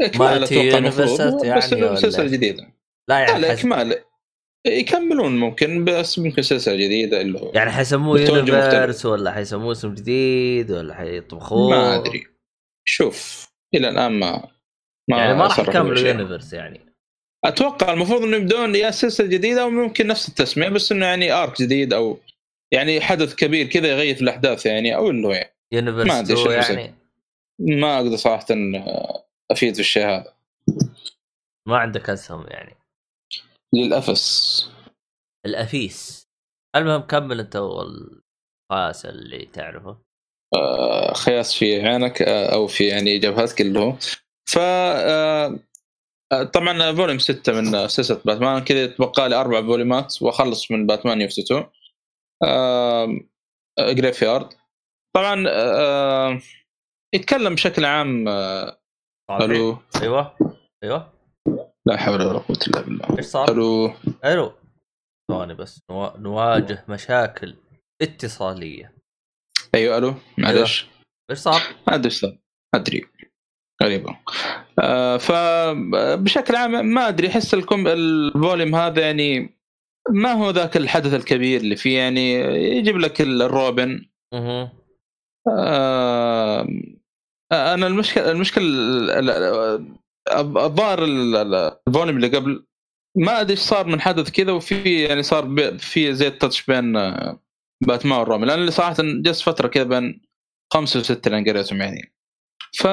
إكمال 0.00 0.52
universe 0.52 1.25
ات 1.25 1.34
بس 1.34 1.72
يعني 1.72 1.86
انه 1.86 1.94
سلسلة؟ 1.94 2.26
جديدة 2.26 2.68
لا 3.08 3.18
يعني 3.18 3.40
لا. 3.40 3.52
إكمال 3.52 3.96
يكملون 4.66 5.36
ممكن 5.36 5.84
بس 5.84 6.18
ممكن 6.18 6.42
سلسلة 6.42 6.74
جديدة 6.74 7.20
اللي 7.20 7.40
هو 7.40 7.52
يعني 7.54 7.70
حيسموه. 7.70 8.20
universe 8.20 9.06
ولا 9.06 9.32
حيسموه 9.32 9.72
اسم 9.72 9.94
جديد 9.94 10.70
ولا 10.70 10.94
حيطبخوه 10.94 11.70
ما 11.70 11.96
أدري 11.96 12.26
شوف 12.84 13.48
إلى 13.74 13.88
الآن 13.88 14.12
ما 14.12 14.48
ما 15.10 15.18
يعني 15.18 15.34
ما 15.34 15.44
راح 15.44 15.58
يكملوا. 15.58 15.98
universe 15.98 16.52
يعني. 16.52 16.80
أتوقع 17.44 17.92
المفروض 17.92 18.22
إنه 18.22 18.36
يبدون 18.36 18.74
يا 18.74 18.90
سلسلة 18.90 19.26
جديدة 19.26 19.62
أو 19.62 19.70
ممكن 19.70 20.06
نفس 20.06 20.28
التسمية 20.28 20.68
بس 20.68 20.92
إنه 20.92 21.06
يعني 21.06 21.32
arc 21.32 21.62
جديد 21.62 21.92
أو 21.92 22.18
يعني 22.74 23.00
حدث 23.00 23.34
كبير 23.34 23.66
كذا 23.66 23.88
يغير 23.88 24.14
في 24.14 24.22
الأحداث 24.22 24.66
يعني 24.66 24.96
أو 24.96 25.10
إنه 25.10 25.32
يعني 25.32 25.54
universe 25.72 26.06
ما 26.06 26.18
أدري 26.18 26.42
2 26.42 26.44
شو 26.44 26.50
يعني. 26.50 26.94
ما 27.58 27.96
أقدر 27.96 28.16
صراحة 28.16 28.46
أفيد 29.50 29.74
في 29.74 29.80
الشيء 29.80 30.06
هذا. 30.06 30.34
ما 31.68 31.78
عندك 31.78 32.10
أسهم 32.10 32.46
يعني. 32.48 32.76
للافس 33.74 34.70
الأفيس. 35.46 36.24
المهم 36.76 37.00
كمل 37.00 37.40
أنت 37.40 37.56
والقاس 37.56 39.06
اللي 39.06 39.46
تعرفه. 39.46 40.03
خياس 41.14 41.54
في 41.54 41.88
عينك 41.88 42.22
آه، 42.22 42.54
أو 42.54 42.66
في 42.66 42.84
يعني 42.84 43.18
جبهتك 43.18 43.60
اللي 43.60 43.78
هو. 43.78 43.96
ف 44.48 44.58
آه، 44.58 45.58
آه، 46.32 46.42
طبعا 46.42 46.92
فوليوم 46.92 47.18
6 47.18 47.52
من 47.52 47.88
سلسله 47.88 48.20
باتمان 48.24 48.64
كذا 48.64 48.82
يتبقى 48.84 49.28
لي 49.28 49.34
أربع 49.40 49.62
فوليومات 49.62 50.22
وأخلص 50.22 50.70
من 50.70 50.86
باتمان 50.86 51.20
يو 51.20 51.28
2 51.28 51.64
جريف 53.78 54.22
يارد 54.22 54.48
طبعا 55.16 55.44
يتكلم 57.14 57.54
بشكل 57.54 57.84
عام 57.84 58.28
ألو. 59.30 59.78
أيوه. 60.02 60.36
أيوه. 60.82 61.12
لا 61.86 61.96
حول 61.96 62.22
ولا 62.22 62.38
قوة 62.38 62.58
إلا 62.68 62.80
بالله. 62.80 63.18
إيش 63.18 63.26
صار؟ 63.26 63.50
ألو. 63.50 63.92
ألو. 64.24 64.52
ثواني 65.28 65.54
بس 65.54 65.82
نوا... 65.90 66.18
نواجه 66.18 66.84
مشاكل 66.88 67.56
اتصالية. 68.02 68.94
أيوه 69.74 69.98
ألو 69.98 70.14
معلش. 70.38 70.86
إيش 71.30 71.38
صار؟ 71.38 71.60
ما 71.88 71.94
أدري 71.94 72.04
إيش 72.04 72.20
صار 72.20 72.30
ما 72.74 72.80
أدري. 72.80 73.06
غريبة. 73.82 74.18
آه 74.78 75.16
فبشكل 75.16 76.56
عام 76.56 76.86
ما 76.86 77.08
أدري 77.08 77.28
أحس 77.28 77.54
الكم 77.54 77.86
الفوليوم 77.86 78.74
هذا 78.74 79.00
يعني 79.02 79.58
ما 80.10 80.32
هو 80.32 80.50
ذاك 80.50 80.76
الحدث 80.76 81.14
الكبير 81.14 81.60
اللي 81.60 81.76
فيه 81.76 81.98
يعني 81.98 82.34
يجيب 82.76 82.96
لك 82.96 83.20
الروبن. 83.20 84.06
أها. 84.34 84.72
آه 85.58 86.68
أنا 87.52 87.86
المشكلة 87.86 88.30
المشكلة 88.30 88.64
ال- 88.64 89.10
ال- 89.10 89.94
الظاهر 90.58 91.04
ال- 91.04 91.36
ال- 91.36 91.76
ال 91.88 91.92
volume 91.92 92.16
اللي 92.16 92.28
قبل 92.28 92.64
ما 93.16 93.40
أدري 93.40 93.52
إيش 93.52 93.58
صار 93.60 93.86
من 93.86 94.00
حدث 94.00 94.30
كذا 94.30 94.52
وفي 94.52 95.02
يعني 95.04 95.22
صار 95.22 95.76
في 95.78 96.14
زي 96.14 96.26
ال 96.26 96.33
touch 96.33 96.66
بين 96.66 96.96
آه، 96.96 97.38
باتمان 97.86 98.18
والروبن 98.18 98.46
لأن 98.46 98.70
صراحة 98.70 98.94
جلس 98.98 99.42
فترة 99.42 99.68
كذا 99.68 99.84
بين 99.84 100.20
خمسة 100.72 101.00
وستة 101.00 101.28
اللي 101.28 101.50
قريتهم 101.50 101.80
يعني 101.82 102.14
ف 102.78 102.86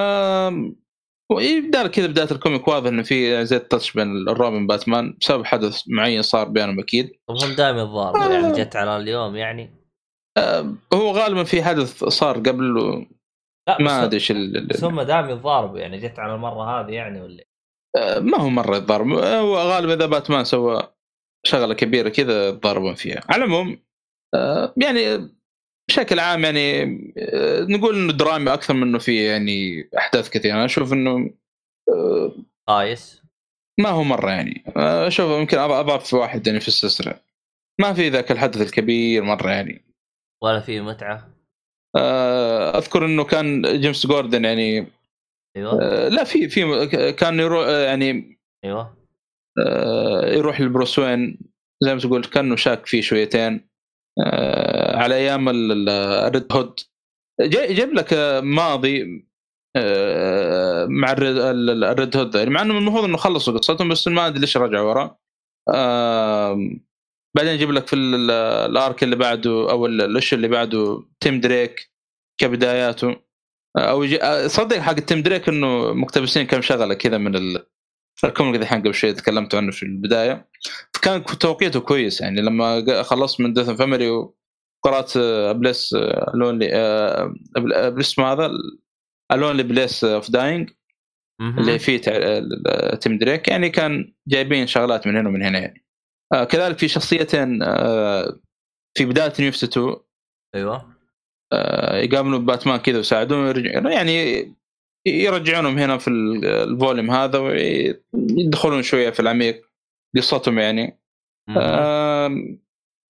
يبدا 1.39 1.87
كذا 1.87 2.07
بداية 2.07 2.31
ال 2.31 2.37
comic 2.37 2.67
واضح 2.67 2.87
إنه 2.87 3.03
في 3.03 3.45
زي 3.45 3.55
ال 3.57 3.63
touch 3.63 3.91
بين 3.93 4.27
الروبن 4.29 4.63
وباتمان 4.63 5.17
بسبب 5.21 5.45
حدث 5.45 5.83
معين 5.87 6.21
صار 6.21 6.47
بينهم 6.47 6.79
أكيد. 6.79 7.11
هم 7.29 7.55
دائما 7.55 7.81
يتضاربوا 7.81 8.33
يعني 8.33 8.51
جت 8.63 8.75
على 8.75 8.97
اليوم 8.97 9.35
يعني. 9.35 9.69
آه، 10.37 10.75
هو 10.93 11.11
غالبا 11.11 11.43
في 11.43 11.63
حدث 11.63 12.03
صار 12.03 12.37
قبل 12.37 12.77
و- 12.77 13.05
لا 13.67 13.81
ما 13.81 14.03
أدري 14.03 14.15
إيش 14.15 14.31
بس 14.65 14.83
هم 14.83 15.01
دائما 15.01 15.31
يتضاربوا 15.31 15.79
يعني 15.79 15.97
جت 15.97 16.19
على 16.19 16.35
المرة 16.35 16.63
هذه 16.81 16.91
يعني 16.91 17.21
ولا؟ 17.21 17.43
آه، 17.97 18.19
ما 18.19 18.37
هو 18.37 18.49
مرة 18.49 18.77
يتضارب 18.77 19.07
هو 19.11 19.57
غالبا 19.57 19.93
إذا 19.93 20.05
باتمان 20.05 20.43
سوى 20.43 20.93
شغلة 21.45 21.73
كبيرة 21.73 22.09
كذا 22.09 22.47
يتضاربون 22.49 22.93
فيها. 22.95 23.21
على 23.29 23.43
العموم 23.43 23.69
آه، 23.71 23.90
يعني 24.77 25.29
بشكل 25.89 26.19
عام 26.19 26.43
يعني 26.43 26.83
آه، 27.17 27.61
نقول 27.61 27.95
إنه 27.95 28.13
درامي 28.13 28.53
أكثر 28.53 28.73
من 28.73 28.83
إنه 28.83 28.99
في 28.99 29.25
يعني 29.25 29.89
أحداث 29.97 30.29
كثيرة. 30.29 30.53
أنا 30.53 30.65
أشوف 30.65 30.93
إنه 30.93 31.33
آه، 31.89 32.35
قايس 32.67 33.21
ما 33.79 33.89
هو 33.89 34.03
مرة 34.03 34.31
يعني. 34.31 34.63
آه، 34.77 35.07
أشوف 35.07 35.31
يمكن 35.31 35.57
اضعف 35.57 36.13
واحد 36.13 36.47
يعني 36.47 36.59
في 36.59 36.67
السلسلة. 36.67 37.19
ما 37.79 37.93
في 37.93 38.09
ذاك 38.09 38.31
الحدث 38.31 38.61
الكبير 38.61 39.23
مرة 39.23 39.49
يعني. 39.49 39.85
ولا 40.43 40.59
في 40.59 40.81
متعة. 40.81 41.29
آه، 41.97 42.77
أذكر 42.77 43.05
إنه 43.05 43.23
كان 43.23 43.61
جيمس 43.81 44.07
جوردن 44.07 44.45
يعني 44.45 44.87
أيوه. 45.57 45.81
آه، 45.81 46.07
لا 46.09 46.23
في 46.23 46.49
في 46.49 46.87
كان 47.11 47.39
يروح 47.39 47.65
آه، 47.67 47.85
يعني 47.85 48.39
أيوه. 48.65 48.97
آه، 49.67 50.25
يروح 50.25 50.61
لبروس 50.61 50.99
وين 50.99 51.39
زي 51.83 51.93
ما 51.93 51.99
تقول 51.99 52.23
كأنه 52.25 52.55
شاك 52.55 52.85
فيه 52.85 53.01
شويتين. 53.01 53.53
آه، 53.53 53.70
على 54.95 55.15
أيام 55.15 55.49
الريد 55.49 56.53
هود. 56.53 56.79
جاي- 57.41 57.73
جايب 57.73 57.93
لك 57.93 58.13
آه، 58.13 58.39
ماضي 58.41 59.25
آه، 59.77 60.85
مع 60.85 61.11
الريد- 61.11 61.37
ال- 61.37 61.83
الريد 61.83 62.17
هود. 62.17 62.35
يعني 62.35 62.49
مع 62.49 62.61
إنه 62.61 62.77
المفروض 62.77 63.03
إنه 63.03 63.17
خلصوا 63.17 63.57
قصتهم 63.57 63.89
بس 63.89 64.07
ما 64.07 64.27
أدري 64.27 64.39
ليش 64.39 64.57
رجعوا 64.57 64.89
ورا. 64.89 65.17
بعدين 67.35 67.53
يجيب 67.53 67.71
لك 67.71 67.87
في 67.87 67.95
ال- 67.95 68.31
ال 68.71 68.79
arc 68.79 69.03
اللي 69.03 69.15
بعده 69.15 69.71
أو 69.71 69.85
ال- 69.85 70.01
ال 70.01 70.07
issue 70.07 70.35
اللي 70.35 70.47
بعده 70.47 71.03
تيم 71.19 71.39
دريك 71.41 71.91
كبداياته. 72.41 73.15
أو 73.77 74.03
آه، 74.03 74.47
صدق 74.47 74.77
حق 74.77 74.93
تيم 74.93 75.21
دريك 75.21 75.49
إنه 75.49 75.93
مقتبسين 75.93 76.45
كم 76.47 76.61
شغلة 76.61 76.93
كذا 76.93 77.17
من 77.17 77.35
ال... 77.35 77.65
ال 78.27 78.33
comic 78.33 78.61
ذي 78.61 78.67
قبل 78.67 78.93
شوي 78.93 79.13
تكلمت 79.13 79.55
عنه 79.55 79.71
في 79.71 79.83
البداية. 79.83 80.49
فكان 80.93 81.23
توقيته 81.25 81.79
كويس 81.79 82.21
يعني 82.21 82.41
لما 82.41 83.03
خلصت 83.03 83.41
من 83.41 83.53
death 83.53 83.69
family 83.69 84.09
وقرات 84.09 85.17
آه، 85.17 85.51
a 85.51 85.58
place 85.58 85.93
آه، 85.93 86.31
lonely 86.35 86.69
آه، 86.75 87.33
a 87.57 87.68
place 87.68 88.19
ما 88.19 88.33
هذا 88.33 88.51
a 89.31 89.36
lonely 89.36 89.63
place 89.63 90.03
of 90.03 90.31
dying. 90.31 90.69
اللي 91.41 91.79
فيه 91.79 92.01
ال- 92.07 92.99
تيم 92.99 93.17
دريك. 93.17 93.47
يعني 93.47 93.69
كان 93.69 94.13
جايبين 94.27 94.67
شغلات 94.67 95.07
من 95.07 95.17
هنا 95.17 95.29
ومن 95.29 95.43
هنا 95.43 95.59
يعني. 95.59 95.85
آه 96.33 96.43
كذلك 96.43 96.77
في 96.77 96.87
شخصيتين 96.87 97.63
آه 97.63 98.39
في 98.97 99.05
بداية 99.05 99.33
New 99.39 99.49
52 99.49 99.95
أيوه. 100.55 100.95
آه 101.53 101.97
يقابلوا 101.97 102.39
باتمان 102.39 102.77
كذا 102.77 102.97
ويساعدون 102.97 103.65
يعني 103.91 104.55
يرجعونهم 105.05 105.77
هنا 105.77 105.97
في 105.97 106.07
ال- 106.07 106.45
ال 106.45 106.55
volume 106.55 107.11
هذا 107.11 107.39
ويدخلون 107.39 108.83
شوية 108.83 109.09
في 109.09 109.19
العميق 109.19 109.69
قصتهم 110.17 110.59
يعني. 110.59 110.99
آه 111.57 112.27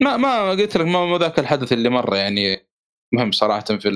ما 0.01 0.17
ما 0.17 0.49
قلت 0.49 0.77
لك 0.77 0.85
ما 0.85 1.17
ذاك 1.17 1.39
الحدث 1.39 1.73
اللي 1.73 1.89
مرة 1.89 2.15
يعني 2.15 2.67
مهم 3.13 3.31
صراحة 3.31 3.63
في 3.63 3.91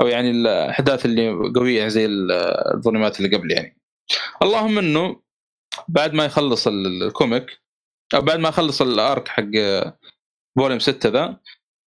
أو 0.00 0.06
يعني 0.06 0.30
الأحداث 0.30 1.04
اللي 1.06 1.30
قوية 1.54 1.88
زي 1.88 2.06
ال- 2.06 2.32
ال 2.76 2.81
volume 2.81 3.14
ات 3.14 3.20
اللي 3.20 3.36
قبل 3.36 3.52
يعني 3.52 3.80
اللهم 4.42 4.78
إنه 4.78 5.22
بعد 5.88 6.14
ما 6.14 6.24
يخلص 6.24 6.66
ال- 6.66 6.86
ال- 6.86 7.02
ال 7.02 7.12
comic 7.12 7.60
أو 8.14 8.20
بعد 8.20 8.38
ما 8.38 8.48
يخلص 8.48 8.82
ال 8.82 8.93
arc 8.93 9.28
حق 9.28 9.50
volume 10.56 10.78
6 10.78 11.08
ذا 11.08 11.40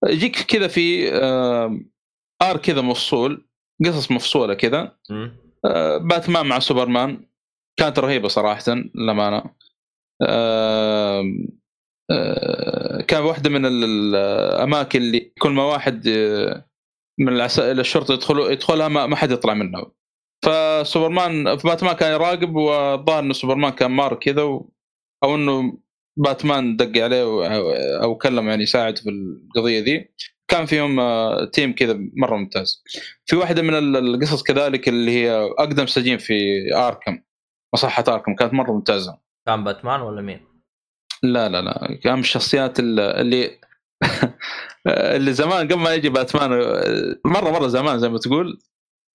يجيك 0.05 0.35
كذا 0.41 0.67
في 0.67 1.11
arc 2.41 2.61
كذا 2.61 2.81
مفصول 2.81 3.44
قصص 3.85 4.11
مفصولة 4.11 4.53
كذا. 4.53 4.97
آه، 5.65 5.97
باتمان 5.97 6.45
مع 6.45 6.59
سوبرمان 6.59 7.27
كانت 7.79 7.99
رهيبة 7.99 8.27
صراحة 8.27 8.63
للأمانة. 8.95 9.43
آه، 10.21 11.23
آه، 12.11 13.01
كان 13.01 13.21
واحدة 13.23 13.49
من 13.49 13.65
ال- 13.65 13.83
الأماكن 14.15 15.01
اللي 15.01 15.19
كل 15.39 15.49
ما 15.49 15.63
واحد 15.63 16.07
آه، 16.07 16.65
من 17.19 17.29
العسائل 17.29 17.79
الشرطة 17.79 18.13
يدخلوا 18.13 18.49
يدخلها 18.51 18.87
ما 18.87 19.05
ما 19.05 19.15
حد 19.15 19.31
يطلع 19.31 19.53
منها. 19.53 19.91
فسوبرمان 20.45 21.57
في 21.57 21.67
باتمان 21.67 21.95
كان 21.95 22.11
يراقب 22.13 22.55
والظاهر 22.55 23.19
إنه 23.19 23.33
سوبرمان 23.33 23.71
كان 23.71 23.91
مار 23.91 24.13
كذا 24.15 24.41
و... 24.43 24.71
أو 25.23 25.35
إنه 25.35 25.77
باتمان 26.17 26.75
دق 26.77 27.03
عليه 27.03 27.35
و... 27.35 27.43
أو 28.03 28.17
كلم 28.17 28.49
يعني 28.49 28.63
يساعد 28.63 28.97
في 28.97 29.09
القضية 29.09 29.79
ذي. 29.79 30.09
كان 30.47 30.65
فيهم 30.65 30.99
آه، 30.99 31.45
team 31.45 31.75
كذا 31.75 31.97
مرة 32.17 32.35
ممتاز. 32.35 32.83
في 33.25 33.35
واحدة 33.35 33.61
من 33.61 33.73
ال- 33.73 33.97
القصص 34.15 34.43
كذلك 34.43 34.87
اللي 34.89 35.11
هي 35.11 35.31
أقدم 35.59 35.85
سجين 35.87 36.17
في 36.17 36.33
آركم 36.75 37.19
مصحة 37.73 38.03
آركم 38.07 38.35
كانت 38.35 38.53
مرة 38.53 38.71
ممتازة. 38.71 39.19
كان 39.47 39.63
باتمان 39.63 40.01
ولا 40.01 40.21
مين؟ 40.21 40.39
لا 41.23 41.49
لا 41.49 41.61
لا 41.61 41.99
كان 42.03 42.13
من 42.13 42.19
الشخصيات 42.19 42.79
ال- 42.79 42.99
اللي 42.99 43.59
اللي 44.87 45.33
زمان 45.33 45.67
قبل 45.67 45.79
ما 45.79 45.93
يجي 45.93 46.09
باتمان 46.09 46.49
مرة 47.25 47.49
مرة 47.51 47.67
زمان 47.67 47.99
زي 47.99 48.09
ما 48.09 48.17
تقول 48.17 48.59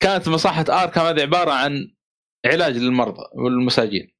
كانت 0.02 0.28
مصحة 0.28 0.65
آركم 0.69 1.01
هذه 1.01 1.20
عبارة 1.23 1.51
عن 1.52 1.93
علاج 2.47 2.77
للمرضى 2.77 3.23
والمساجين. 3.35 4.11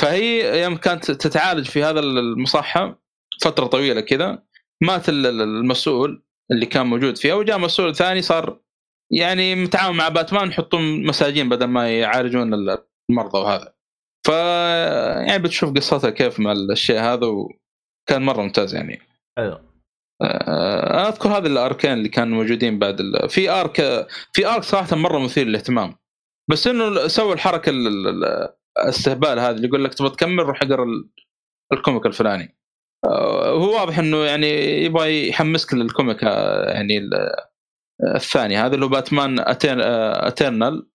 فهي 0.00 0.62
يوم 0.62 0.76
كانت 0.76 1.10
تتعالج 1.10 1.66
في 1.66 1.82
هذا 1.84 2.00
المصحة 2.00 3.02
فترة 3.42 3.66
طويلة 3.66 4.00
كذا 4.00 4.42
مات 4.82 5.08
ال- 5.08 5.26
ال- 5.26 5.40
المسؤول 5.42 6.25
اللي 6.52 6.66
كان 6.66 6.86
موجود 6.86 7.16
فيها 7.18 7.34
وجاء 7.34 7.58
مسؤول 7.58 7.94
ثاني 7.94 8.22
صار 8.22 8.60
يعني 9.12 9.54
متعاون 9.54 9.96
مع 9.96 10.08
باتمان 10.08 10.48
يحطون 10.48 11.06
مساجين 11.06 11.48
بدل 11.48 11.66
ما 11.66 11.98
يعالجون 12.00 12.54
المرضى 13.10 13.38
وهذا. 13.38 13.74
ف 14.26 14.28
يعني 15.28 15.42
بتشوف 15.42 15.72
قصتها 15.72 16.10
كيف 16.10 16.40
مع 16.40 16.52
الشيء 16.52 16.98
هذا 17.00 17.26
وكان 17.26 18.22
مرة 18.22 18.42
ممتاز 18.42 18.74
يعني. 18.74 19.00
حلو. 19.38 19.60
آه، 20.22 20.90
أنا 20.90 21.08
أذكر 21.08 21.28
هذه 21.28 21.46
ال 21.46 21.54
arc 21.54 21.77
ين 21.77 21.92
اللي 21.92 22.08
كانوا 22.08 22.36
موجودين 22.36 22.78
بعد 22.78 23.00
ال... 23.00 23.28
في 23.28 23.50
arc 23.50 23.76
في 24.32 24.46
arc 24.46 24.62
صراحة 24.62 24.96
مرة 24.96 25.18
مثير 25.18 25.46
للاهتمام. 25.46 25.94
بس 26.50 26.66
إنه 26.66 27.06
سووا 27.06 27.34
الحركة 27.34 27.70
ال- 27.70 27.86
ال- 28.08 28.48
الاستهبال 28.78 29.38
هذا 29.38 29.50
اللي 29.50 29.68
يقول 29.68 29.84
لك 29.84 29.94
تبغى 29.94 30.10
تكمل 30.10 30.42
روح 30.42 30.62
أقرأ 30.62 30.84
ال- 30.84 31.08
ال 31.72 31.78
comic 31.78 32.06
الفلاني. 32.06 32.56
هو 33.04 33.74
واضح 33.74 33.98
إنه 33.98 34.16
يعني 34.24 34.46
يبغى 34.84 35.28
يحمسك 35.28 35.74
لل 35.74 35.88
comic 35.88 36.24
آه، 36.24 36.70
يعني 36.70 36.98
ال- 36.98 37.34
الثاني 38.14 38.56
هذا 38.56 38.74
اللي 38.74 38.84
هو 38.84 38.88
باتمان 38.88 39.38
أتين... 39.40 39.80
آه، 39.80 40.28
Eternal 40.28 40.88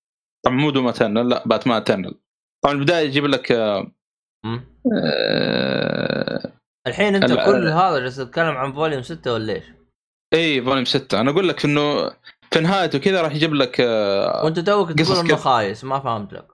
طبعا 0.46 0.58
مو 0.58 0.70
Doom 0.70 0.88
Eternal 0.88 1.30
لا 1.30 1.44
باتمان 1.48 1.78
Eternal 1.78 2.16
طبعا 2.64 2.76
البداية 2.76 3.06
يجيب 3.08 3.26
لك 3.26 3.52
آه،. 3.52 3.92
آه، 5.04 6.52
الحين 6.88 7.16
أنت 7.16 7.32
ال- 7.32 7.46
كل 7.46 7.68
هذا 7.68 8.00
جالس 8.00 8.16
تتكلم 8.16 8.58
عن 8.58 8.74
volume 8.74 9.02
6 9.02 9.34
ولا 9.34 9.54
إيش؟ 9.54 9.64
إي 10.34 10.62
volume 10.62 10.86
6 10.86 11.22
أنا 11.22 11.32
أقول 11.32 11.50
لك 11.50 11.66
إنه 11.66 12.10
في 12.52 12.60
نهايته 12.62 13.00
كذا 13.00 13.22
راح 13.22 13.36
يجيب 13.36 13.54
لك 13.54 13.82
آه، 13.82 14.44
وأنت 14.46 14.60
توك 14.60 14.92
تقول 14.92 15.18
إنه؟ 15.18 15.36
خايس 15.36 15.84
ما 15.84 16.00
فهمت 16.00 16.34
لك 16.34 16.48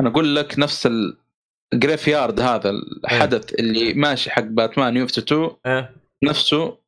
أنا 0.00 0.08
أقول 0.08 0.36
لك 0.36 0.58
نفس 0.58 0.88
ال 1.72 2.08
Graveyard 2.08 2.40
هذا 2.40 2.70
الحدث 2.70 3.54
اللي 3.54 3.94
ماشي 3.94 4.30
حق 4.30 4.42
باتمان 4.42 4.96
يو 4.96 5.04
2 5.04 5.50
إيه. 5.66 5.94
نفسه 6.24 6.78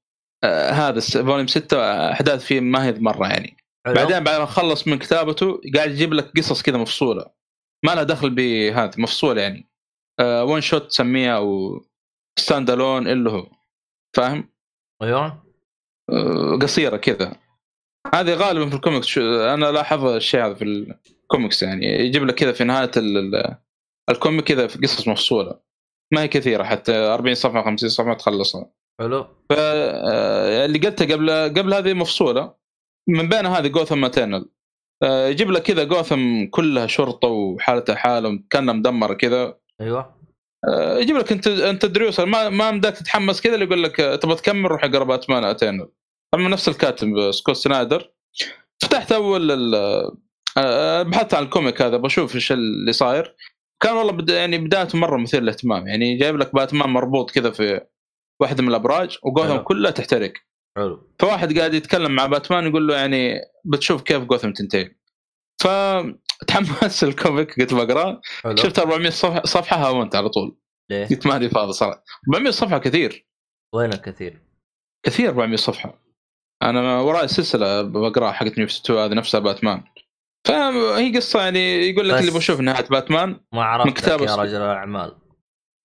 آه 0.45 0.71
هذا 0.71 1.01
volume 1.01 1.47
6 1.47 2.11
أحداث 2.13 2.45
فيه 2.45 2.61
ما 2.61 2.85
هي 2.85 2.93
مرة 2.93 3.29
يعني. 3.29 3.57
حلو. 3.87 3.95
بعدين 3.95 4.25
بعد 4.25 4.41
ما 4.41 4.47
خلص 4.47 4.89
من 4.89 4.99
كتابته 4.99 5.61
قاعد 5.75 5.91
يجيب 5.91 6.15
لك 6.15 6.39
قصص 6.39 6.63
كذا 6.63 6.77
مفصولة. 6.77 7.27
ما 7.85 7.95
لها 7.95 8.03
دخل 8.03 8.31
بهذا 8.31 8.93
مفصوله 8.99 9.43
يعني. 9.43 9.69
آه 10.21 10.45
one 10.45 10.61
shot 10.61 10.87
تسميها 10.87 11.37
أو 11.37 11.81
stand 12.39 12.71
alone 12.71 13.09
اللي 13.09 13.31
هو. 13.31 13.47
فاهم؟ 14.17 14.49
أيوه. 15.03 15.43
آه، 16.11 16.59
قصيرة 16.63 16.97
كذا. 16.97 17.37
هذه 18.15 18.35
غالبا 18.35 18.69
في 18.69 18.75
الكوميكس. 18.75 19.19
أنا 19.19 19.67
لاحظ 19.67 20.05
الشيء 20.05 20.47
هذا 20.47 20.55
في 20.55 20.65
الكوميكس 21.23 21.63
يعني. 21.63 21.87
يجيب 21.87 22.25
لك 22.25 22.35
كذا 22.35 22.53
في 22.53 22.65
نهاية 22.65 22.91
ال 24.11 24.17
comic 24.17 24.45
كذا 24.45 24.67
في 24.67 24.79
قصص 24.79 25.09
مفصولة. 25.09 25.61
ما 26.13 26.23
هي 26.23 26.29
كثيرة 26.29 26.65
حتى 26.65 26.93
40 26.93 27.35
صفحة 27.35 27.65
50 27.65 27.89
صفحة 27.89 28.15
تخلصها. 28.15 28.71
حلو. 29.01 29.27
آه، 29.51 30.65
اللي 30.65 30.79
قلته 30.79 31.05
قبل 31.05 31.31
قبل 31.31 31.75
هذه 31.75 31.95
مفصولة 31.95 32.55
من 33.09 33.29
بين 33.29 33.47
هذه 33.47 33.67
جوثم 33.67 34.01
باتمان 34.01 34.19
Eternal 34.19 34.51
يجيب 35.05 35.51
لك 35.51 35.63
كذا 35.63 35.85
جوثم 35.85 36.47
كلها 36.47 36.87
شرطة 36.87 37.29
وحالتها 37.29 37.95
حالة 37.95 38.43
كانها 38.51 38.75
مدمره 38.75 39.15
كذا. 39.15 39.59
أيوه. 39.81 40.21
آه، 40.69 40.99
يجيب 40.99 41.17
لك 41.17 41.33
أنت 41.33 41.47
أنت 41.47 41.87
دريوس 41.87 42.21
ما 42.21 42.49
ما 42.49 42.71
مداك 42.71 42.97
تتحمس 42.97 43.41
كذا 43.41 43.55
اللي 43.55 43.65
يقول 43.65 43.83
لك 43.83 44.01
آه، 44.01 44.17
تبغى 44.17 44.37
تكمل 44.37 44.71
روح 44.71 44.85
اقرأ 44.85 45.05
باتمان 45.05 45.45
Eternal 45.45 45.89
طبعا 46.35 46.49
نفس 46.49 46.69
الكاتب 46.69 47.17
آه، 47.17 47.31
سكوت 47.31 47.57
سنايدر. 47.57 48.13
فتحت 48.83 49.13
أول 49.13 49.75
آه، 50.59 51.03
بحثت 51.03 51.35
عن 51.35 51.43
ال 51.43 51.50
comic 51.50 51.83
هذا 51.83 51.97
بشوف 51.97 52.35
إيش 52.35 52.53
اللي 52.53 52.93
صاير. 52.93 53.37
كان 53.83 53.97
والله 53.97 54.13
بدا 54.13 54.37
يعني 54.39 54.59
بدايته 54.59 54.99
مرة 54.99 55.17
مثير 55.17 55.43
للاهتمام. 55.43 55.89
يعني 55.89 56.17
جايب 56.17 56.37
لك 56.37 56.55
باتمان 56.55 56.91
مربوط 56.91 57.31
كذا 57.31 57.51
في 57.51 57.81
واحدة 58.41 58.63
من 58.63 58.69
الأبراج 58.69 59.19
وجوثم. 59.23 59.57
كلها 59.57 59.91
تحترق. 59.91 60.33
حلو. 60.77 61.11
فواحد 61.19 61.59
قاعد 61.59 61.75
يتكلم 61.75 62.15
مع 62.15 62.27
باتمان 62.27 62.67
يقول 62.67 62.89
له 62.89 62.97
يعني 62.97 63.41
بتشوف 63.65 64.03
كيف 64.03 64.25
جوثم 64.25 64.53
تنتهي. 64.53 64.91
فتحمست 65.63 67.05
ال 67.09 67.18
comic 67.18 67.61
قلت 67.61 67.75
بقرأه. 67.75 68.21
شفت 68.55 68.79
400 68.79 69.11
صفحه 69.11 69.43
صفحة 69.45 69.77
هاونت 69.77 70.15
على 70.15 70.29
طول. 70.29 70.57
ليه؟ 70.91 71.07
قلت 71.07 71.27
ماني 71.27 71.49
فاضي 71.49 71.73
صراحة. 71.73 72.05
400 72.29 72.51
صفحة 72.51 72.79
كثير. 72.79 73.27
وين 73.75 73.93
الكثير؟ 73.93 74.43
كثير 75.07 75.29
400 75.29 75.57
صفحة. 75.57 76.03
أنا 76.63 77.01
وراي 77.01 77.29
سلسله 77.29 77.83
بقرأها 77.83 78.33
حقت 78.33 78.59
New 78.59 78.67
52 78.67 78.99
هذه 78.99 79.15
نفسها 79.15 79.41
باتمان. 79.41 79.85
فهي 80.47 81.17
قصة 81.17 81.43
يعني 81.43 81.91
يقول 81.91 82.09
لك 82.09 82.21
اللي 82.21 82.31
بشوف 82.31 82.61
نهاية 82.61 82.85
باتمان 82.87 83.41
ما 83.53 83.91
كتاب 83.91 84.21
يا. 84.21 84.37
رجل 84.37 84.57
الأعمال 84.57 85.17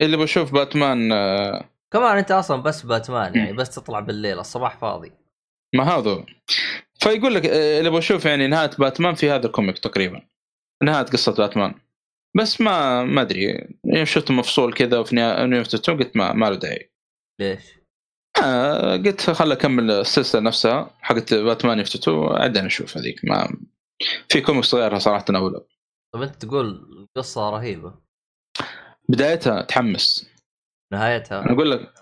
اللي 0.02 0.18
بشوف 0.18 0.54
باتمان 0.54 1.12
آه، 1.12 1.70
كمان 1.94 2.18
أنت 2.18 2.32
أصلا 2.32 2.62
بس 2.62 2.82
باتمان 2.82 3.36
يعني 3.36 3.54
بس 3.54 3.70
تطلع 3.70 4.00
بالليل 4.00 4.40
الصباح 4.40 4.78
فاضي 4.78 5.12
ما 5.76 5.84
هذا. 5.84 6.26
فيقول 7.00 7.36
لك 7.36 7.46
آه، 7.46 7.80
اللي 7.80 7.90
بشوف 7.90 8.26
يعني 8.26 8.48
نهاية 8.48 8.72
باتمان 8.80 9.14
في 9.16 9.32
هذا 9.32 9.46
ال 9.46 9.51
comic 9.51 9.80
تقريبا 9.80 10.22
نهاية 10.84 11.06
قصة 11.06 11.36
باتمان 11.36 11.74
بس 12.38 12.62
ما 12.62 13.04
ما 13.04 13.22
أدري 13.22 13.68
يوم 13.86 14.06
شفته 14.06 14.34
مفصول 14.34 14.74
كذا 14.74 15.04
في 15.04 15.16
New 15.16 15.62
52 15.62 16.00
قلت 16.00 16.18
ما, 16.18 16.34
ما 16.34 16.46
له 16.46 16.56
داعي 16.56 16.92
ليش؟ 17.42 17.80
آه 18.44 18.98
قلت 18.98 19.22
خل 19.30 19.52
أكمل 19.52 19.92
السلسلة 19.92 20.42
نفسها 20.42 20.98
حقت 21.02 21.34
باتمان 21.34 21.80
يفتو 21.80 22.00
2 22.00 22.40
بعدين 22.40 22.66
أشوف 22.66 22.98
هذيك 22.98 23.26
ما 23.26 23.58
في 24.30 24.42
كوميكس 24.42 24.76
غيرها 24.76 25.00
صراحة 25.00 25.26
اولى 25.30 25.62
طب 26.14 26.22
أنت 26.22 26.36
تقول 26.36 26.68
القصة 27.00 27.50
رهيبة. 27.50 27.94
بدايتها 29.10 29.62
تحمس. 29.62 30.30
نهايتها؟ 30.94 31.42
أنا 31.42 31.54
أقول 31.54 31.72
لك 31.72 31.94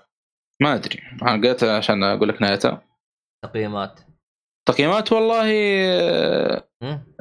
ما 0.62 0.76
أدري. 0.76 1.00
أنا 1.22 1.48
قلتها 1.48 1.78
عشان 1.78 2.04
أقول 2.04 2.30
لك 2.30 2.42
نهايتها. 2.42 2.88
تقييمات. 3.46 4.00
تقييمات 4.70 5.12
والله؟ 5.12 5.46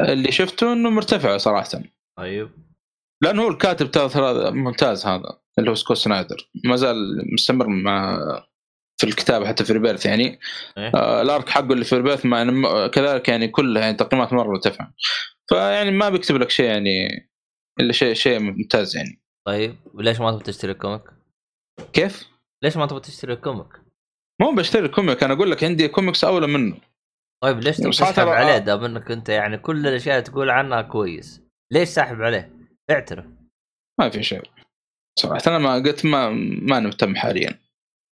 اللي 0.00 0.32
شفته 0.32 0.72
إنه 0.72 0.90
مرتفع 0.90 1.36
صراحة. 1.36 1.68
طيب. 2.18 2.50
لأنه 3.22 3.42
هو 3.42 3.48
الكاتب 3.48 3.90
ترى 3.90 4.50
ممتاز 4.50 5.06
هذا 5.06 5.38
اللي 5.58 5.70
هو 5.70 5.74
سكوت 5.74 5.96
سنايدر. 5.96 6.50
ما 6.64 6.76
زال 6.76 6.96
مستمر 7.34 7.66
مع 7.68 8.18
في 9.02 9.08
الكتابة 9.08 9.48
حتى 9.48 9.64
في 9.64 9.72
Rebirth 9.72 10.06
يعني 10.06 10.38
إيه؟ 10.78 10.92
آه 10.94 11.22
ال 11.22 11.29
arc 11.29 11.48
حقه 11.48 11.72
اللي 11.72 11.84
في 11.84 11.96
Rebirth 11.96 12.26
إنه 12.26 12.86
كذلك 12.86 13.28
يعني 13.28 13.48
كلها 13.48 13.82
يعني 13.82 13.96
تقييمات 13.96 14.32
مرة 14.32 14.48
مرتفعه 14.48 14.94
فيعني 15.48 15.90
ما 15.90 16.08
بيكتب 16.08 16.36
لك 16.36 16.50
شيء 16.50 16.66
يعني 16.66 17.08
إلا 17.80 17.92
شيء 17.92 18.14
شيء 18.14 18.38
ممتاز 18.38 18.96
يعني 18.96 19.20
طيب 19.46 19.76
ليش 19.94 20.20
ما 20.20 20.30
تبغى 20.30 20.42
تشتري 20.42 20.72
ال 20.72 20.76
comic؟ 20.76 21.02
كيف؟ 21.92 22.28
ليش 22.62 22.76
ما 22.76 22.86
تبغى 22.86 23.00
تشتري 23.00 23.32
ال 23.32 23.37
comic؟ 23.37 23.66
مو 24.40 24.54
بشتري 24.54 24.86
ال 24.86 24.92
comic 24.92 25.22
أنا 25.22 25.34
أقول 25.34 25.50
لك 25.50 25.64
عندي 25.64 25.88
كوميكس 25.88 26.24
أولى 26.24 26.46
منه 26.46 26.76
طيب 27.42 27.60
ليش 27.60 27.76
تبغى 27.76 27.90
تسحب 27.90 28.28
عليه 28.28 28.58
دام 28.58 28.84
إنك 28.84 29.10
أنت 29.10 29.28
يعني 29.28 29.58
كل 29.58 29.86
الأشياء 29.86 30.20
تقول 30.20 30.50
عنها 30.50 30.82
كويس 30.82 31.42
ليش 31.72 31.88
ساحب 31.88 32.22
عليه؟ 32.22 32.52
اعترف 32.90 33.24
ما 34.00 34.10
في 34.10 34.22
شيء 34.22 34.42
صراحة 35.18 35.42
أنا 35.46 35.58
ما 35.58 35.74
قلت 35.74 36.06
ما 36.06 36.30
ما 36.62 36.80
مهتم 36.80 37.16
حاليا 37.16 37.58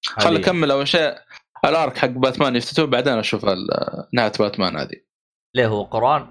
خل. 0.06 0.36
أكمل 0.36 0.72
أول 0.72 0.88
شيء. 0.88 1.16
ال 1.66 1.74
arc 1.74 1.98
حق 1.98 2.08
باتمان 2.08 2.56
يفتتوا 2.56 2.86
بعدين 2.86 3.14
أشوف 3.14 3.46
نهاية 4.14 4.32
باتمان 4.40 4.78
هذه. 4.78 5.02
ليه 5.56 5.68
هو 5.68 5.84
قرآن؟ 5.84 6.28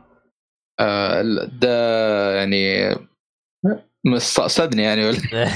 آه، 0.80 1.22
ده 1.52 2.36
يعني 2.36 2.94
مستقصدني 4.06 4.82
يعني 4.82 5.04
ولا؟ 5.04 5.48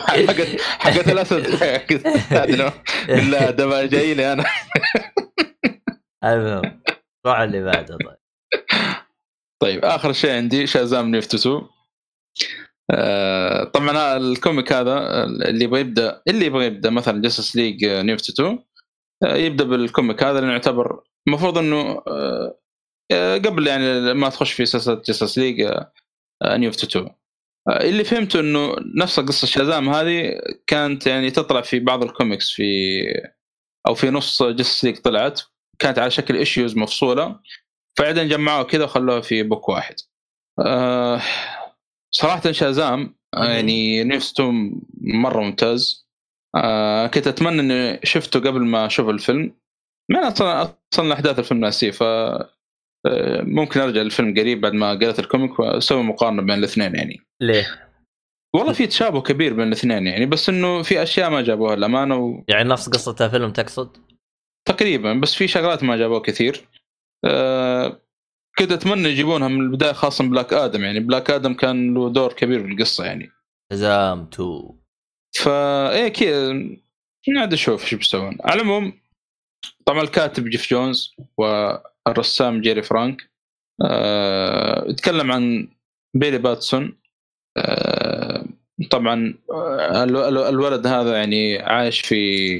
حق 0.00 0.32
حق 0.78 0.90
ثلاثة 0.90 1.38
دقائق 1.38 1.92
لا 3.08 3.50
ده 3.50 3.66
ما 3.66 3.86
جاي 3.86 4.14
لي 4.14 4.32
أنا. 4.32 4.44
المهم 6.24 6.82
روح 7.26 7.38
اللي 7.38 7.64
بعده 7.64 7.96
طيب. 7.96 8.16
طيب 9.62 9.84
آخر 9.84 10.12
شيء 10.12 10.30
عندي 10.30 10.66
شازام 10.66 11.10
نيفتسو 11.10 11.62
آه 12.90 13.64
طبعا 13.64 14.16
الكوميك 14.16 14.72
هذا 14.72 15.24
اللي 15.24 15.64
يبغى 15.64 15.80
يبدأ 15.80 16.22
اللي 16.28 16.46
يبغى 16.46 16.66
يبدأ 16.66 16.90
مثلا 16.90 17.22
جاستس 17.22 17.56
ليج 17.56 17.84
نيفتسو 17.84 18.58
آه 19.24 19.36
يبدأ 19.36 19.64
بال 19.64 19.81
comic 19.81 20.22
هذا 20.22 20.40
لأنه 20.40 20.52
يعتبر 20.52 21.02
المفروض 21.28 21.58
إنه 21.58 22.02
آه 22.08 22.58
آه، 23.12 23.38
قبل 23.38 23.66
يعني 23.66 24.14
ما 24.14 24.28
تخش 24.28 24.52
في 24.52 24.66
سلسلة 24.66 25.02
Justice 25.06 25.38
League 25.38 25.70
New 26.44 26.82
52 26.82 27.08
اللي 27.68 28.04
فهمته 28.04 28.40
إنه 28.40 28.76
نفس 28.96 29.20
قصة 29.20 29.46
شازام 29.46 29.88
هذه 29.88 30.40
كانت 30.66 31.06
يعني 31.06 31.30
تطلع 31.30 31.60
في 31.60 31.80
بعض 31.80 32.02
الكوميكس 32.02 32.50
في 32.50 32.64
أو 33.86 33.94
في 33.94 34.10
نص 34.10 34.42
Justice 34.42 34.84
League 34.84 34.96
طلعت 34.96 35.40
كانت 35.78 35.98
على 35.98 36.10
شكل 36.10 36.36
issues 36.36 36.76
مفصولة 36.76 37.40
فبعدين 37.98 38.28
جمعوها 38.28 38.62
كذا 38.62 38.84
وخلوها 38.84 39.20
في 39.20 39.42
book 39.42 39.68
واحد. 39.68 39.94
صراحة 42.16 42.52
شازام 42.52 43.14
آه، 43.34 43.44
يعني 43.44 44.04
نفسته 44.04 44.52
مرة 45.00 45.42
ممتاز. 45.42 46.06
آه 46.56 47.06
كنت 47.06 47.26
أتمنى 47.26 47.60
إني 47.60 48.00
شفته 48.04 48.40
قبل 48.40 48.60
ما 48.64 48.86
أشوف 48.86 49.08
الفيلم. 49.08 49.54
إن 50.10 50.16
أصلا 50.16 50.74
أصلا 50.92 51.14
أحداث 51.14 51.38
الفيلم 51.38 51.60
ناسية 51.60 51.90
ف 51.90 52.02
آه، 53.06 53.42
ممكن 53.42 53.80
أرجع 53.80 54.02
للفيلم 54.02 54.34
قريب 54.38 54.60
بعد 54.60 54.72
ما 54.72 54.90
قريت 54.94 55.18
ال 55.18 55.25
comic 55.25 55.58
وأسوي 55.58 56.02
مقارنة 56.02 56.42
بين 56.42 56.58
الاثنين 56.58 56.94
يعني. 56.94 57.20
ليه؟ 57.40 57.66
والله 58.54 58.72
في 58.72 58.86
تشابه 58.86 59.20
كبير 59.20 59.54
بين 59.54 59.68
الاثنين 59.68 60.06
يعني 60.06 60.26
بس 60.26 60.48
إنه 60.48 60.82
في 60.82 61.02
أشياء 61.02 61.30
ما 61.30 61.42
جابوها 61.42 61.74
الامانه 61.74 62.44
يعني 62.48 62.68
نفس 62.68 62.88
قصة 62.88 63.16
الفيلم 63.26 63.50
تقصد؟ 63.50 63.96
وتقريبا 64.68 65.12
بس 65.12 65.34
في 65.34 65.48
شغلات 65.48 65.82
ما 65.82 65.96
جابوها 65.96 66.20
كثير. 66.20 66.68
آه 67.24 68.00
كنت 68.58 68.72
أتمنى 68.72 69.08
يجيبونها 69.08 69.48
من 69.48 69.60
البداية 69.60 69.92
خاصة 69.92 70.28
بلاك 70.28 70.52
آدم. 70.52 70.82
يعني 70.84 71.00
بلاك 71.00 71.30
آدم 71.30 71.54
كان 71.54 71.94
له 71.94 72.10
دور 72.10 72.32
كبير 72.32 72.62
في 72.66 72.72
القصة 72.72 73.04
يعني. 73.04 73.30
شازام 73.72 74.28
2 74.32 74.62
فا 75.36 75.90
إيه 75.92 76.08
كذا 76.08 76.52
نقعد 77.36 77.52
نشوف 77.52 77.84
شو 77.86 77.96
بيسوون. 77.96 78.38
على 78.44 78.54
العموم 78.62 78.92
طبعا 79.86 80.02
الكاتب 80.02 80.44
جيف 80.48 80.70
جونز 80.70 81.14
والرسام 81.38 82.60
جاري 82.60 82.82
فرانك 82.82 83.30
آه 83.84 84.84
يتكلم 84.88 85.32
عن 85.32 85.68
بيلي 86.16 86.38
باتسون. 86.38 86.98
آه 87.56 88.44
طبعا 88.90 89.34
آه، 89.50 90.04
ال- 90.04 90.16
ال- 90.16 90.38
الولد 90.38 90.86
هذا 90.86 91.16
يعني 91.16 91.58
عايش 91.58 92.00
في 92.00 92.56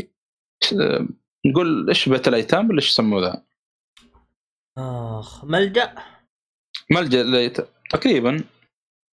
آه، 0.80 1.06
نقول 1.46 1.88
إيش 1.88 2.08
بيت 2.08 2.28
الأيتام 2.28 2.68
ولا 2.70 2.76
إيش 2.76 2.88
يسموه 2.88 3.20
ذا؟ 3.22 3.42
آخ 4.78 5.44
ملجأ؟ 5.44 5.94
ملجأ 6.90 7.22
للأيتام 7.22 7.66
تقريبا. 7.90 8.44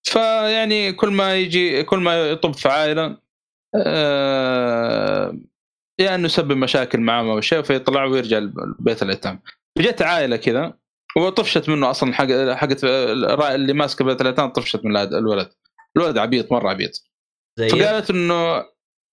فيعني 0.04 0.94
كل 0.94 1.10
ما 1.12 1.36
يجي 1.36 1.84
كل 1.84 2.00
ما 2.00 2.30
يطب 2.30 2.54
في 2.54 2.70
عائلة 2.70 3.18
آه، 3.76 5.38
يا 6.00 6.16
انه 6.16 6.26
يسبب 6.26 6.52
مشاكل 6.58 7.00
معهم 7.00 7.30
أو 7.30 7.42
شيء 7.42 7.62
فيطلع 7.62 8.04
ويرجع 8.06 8.38
لبيت 8.40 9.04
الأيتام. 9.04 9.40
جت 9.78 10.02
عائلة 10.02 10.36
كذا 10.36 10.74
وطفشت 11.18 11.70
منه 11.70 11.90
أصلا 11.90 12.14
حق 12.14 12.26
حقت 12.56 12.84
الرا- 12.84 13.56
اللي 13.56 13.74
ماسكة 13.74 14.06
بيت 14.06 14.22
الأيتام 14.22 14.50
طفشت 14.50 14.86
من 14.86 14.92
الولد- 14.98 15.14
الولد. 15.14 15.50
الولد 15.98 16.18
عبيط 16.18 16.52
مرة 16.52 16.70
عبيط. 16.70 16.92
زي 17.60 17.70
فقالت 17.70 18.10
انه 18.10 18.66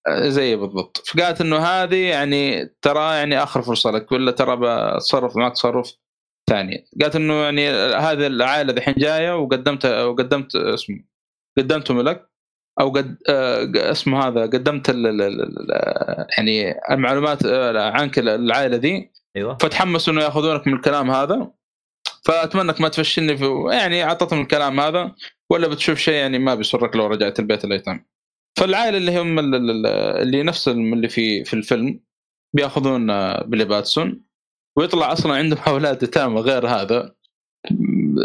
زي 0.09 0.55
بالضبط. 0.55 0.97
فقالت 1.07 1.41
إنه 1.41 1.57
هذه 1.57 1.95
يعني 2.09 2.65
ترى 2.81 3.15
يعني 3.17 3.43
آخر 3.43 3.61
فرصة 3.61 3.91
لك 3.91 4.11
ولا 4.11 4.31
ترى 4.31 4.55
بتصرف 4.61 5.37
معك 5.37 5.53
تصرف. 5.53 5.93
ثاني 6.49 6.87
قالت 7.01 7.15
إنه 7.15 7.33
يعني 7.33 7.69
هذه 7.95 8.27
العائلة 8.27 8.73
الحين 8.73 8.93
جاية 8.97 9.37
وقدمت 9.37 9.85
وقدمت 9.85 10.55
اسمه 10.55 10.99
قدمتهم 11.57 12.01
لك 12.01 12.29
أو 12.81 12.89
قد 12.91 13.17
آه، 13.29 13.71
اسمه 13.91 14.27
هذا 14.27 14.41
قدمت 14.41 14.89
ال 14.89 15.07
ال 15.07 15.21
ال 15.21 16.27
يعني 16.37 16.75
المعلومات 16.91 17.45
آه، 17.45 17.91
عنك 17.91 18.19
العائلة 18.19 18.77
ذي 18.77 19.11
أيوه. 19.35 19.57
فتحمسوا 19.57 20.13
إنه 20.13 20.21
يأخذونك 20.21 20.67
من 20.67 20.73
الكلام 20.73 21.11
هذا. 21.11 21.51
فأتمنى 22.25 22.63
إنك 22.63 22.81
ما 22.81 22.87
تفشلني 22.89 23.37
في 23.37 23.45
يعني 23.71 24.03
أعطتهم 24.03 24.41
الكلام 24.41 24.79
هذا. 24.79 25.15
ولا 25.51 25.67
بتشوف 25.67 25.97
شيء 25.99 26.13
يعني 26.13 26.39
ما 26.39 26.55
بيسرك 26.55 26.95
لو 26.95 27.07
رجعت 27.07 27.39
البيت 27.39 27.65
الأيتام. 27.65 28.05
فالعائلة 28.59 28.97
اللي 28.97 29.19
هم 29.21 29.39
ال- 29.39 29.55
ال- 29.55 29.69
ال- 29.71 29.87
اللي 30.21 30.43
نفس 30.43 30.67
اللي 30.67 31.09
في 31.09 31.43
في 31.43 31.53
الفيلم 31.53 31.99
بيأخذون 32.55 33.09
آه، 33.09 33.43
بيلي 33.43 33.65
باتسون 33.65 34.28
ويطلع 34.79 35.13
أصلا 35.13 35.33
عندهم 35.33 35.59
أولاد 35.67 36.03
يتامى 36.03 36.41
غير 36.41 36.67
هذا 36.67 37.15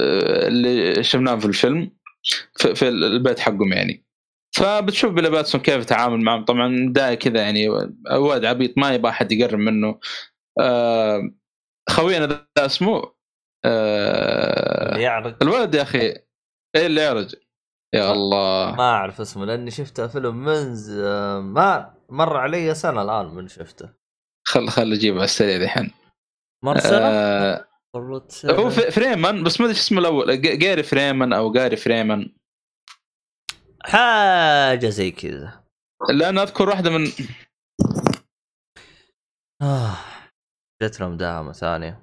آه، 0.00 0.48
اللي 0.48 1.04
شفناه 1.04 1.36
في 1.36 1.46
الفيلم 1.46 1.90
في, 2.54 2.74
في 2.74 2.88
البيت 2.88 3.38
حقهم 3.38 3.72
يعني. 3.72 4.04
فبتشوف 4.56 5.12
بيلي 5.12 5.30
باتسون 5.30 5.60
كيف 5.60 5.82
يتعامل 5.82 6.20
معهم. 6.20 6.44
طبعا 6.44 6.92
داعي 6.92 7.16
كذا 7.16 7.40
يعني 7.40 7.68
واد 8.10 8.44
عبيط 8.44 8.78
ما 8.78 8.94
يبغى 8.94 9.10
أحد 9.10 9.32
يقرب 9.32 9.58
منه. 9.58 10.00
آه، 10.60 11.30
خوينا 11.90 12.26
ذا 12.26 12.66
اسمه 12.66 13.14
آه، 13.64 14.92
اللي 14.92 15.02
يعرج. 15.02 15.34
الولد 15.42 15.74
يا 15.74 15.82
أخي. 15.82 15.98
إيه 16.76 16.86
اللي 16.86 17.00
يعرج. 17.00 17.34
يا 17.94 18.12
الله. 18.12 18.74
ما 18.74 18.90
أعرف 18.90 19.20
اسمه 19.20 19.44
لأني 19.44 19.70
شفته 19.70 20.06
فيلم 20.06 20.36
من 20.36 20.74
زمان 20.74 21.86
مر 22.08 22.36
علي 22.36 22.74
سنة 22.74 23.02
الآن 23.02 23.34
من 23.34 23.48
شفته. 23.48 23.88
خل 24.46 24.68
خل 24.68 24.92
أجيبه 24.92 25.16
على 25.16 25.24
السريع 25.24 25.56
الحين. 25.56 26.03
سنه 26.72 27.06
آه. 27.06 27.68
هو 28.44 28.70
فريمان 28.70 29.44
بس 29.44 29.60
ما 29.60 29.66
أدري 29.66 29.78
اسمه 29.78 29.98
الأول. 29.98 30.40
جاري 30.40 30.82
فريمان 30.82 31.32
أو 31.32 31.52
جاري 31.52 31.76
فريمان. 31.76 32.34
حاجة 33.82 34.88
زي 34.88 35.10
كذا. 35.10 35.64
لأن 36.10 36.38
أذكر 36.38 36.68
واحدة 36.68 36.90
من 36.90 37.06
آه. 39.62 39.96
جتنا 40.82 41.08
مداهمه 41.08 41.52
ثانية. 41.52 42.02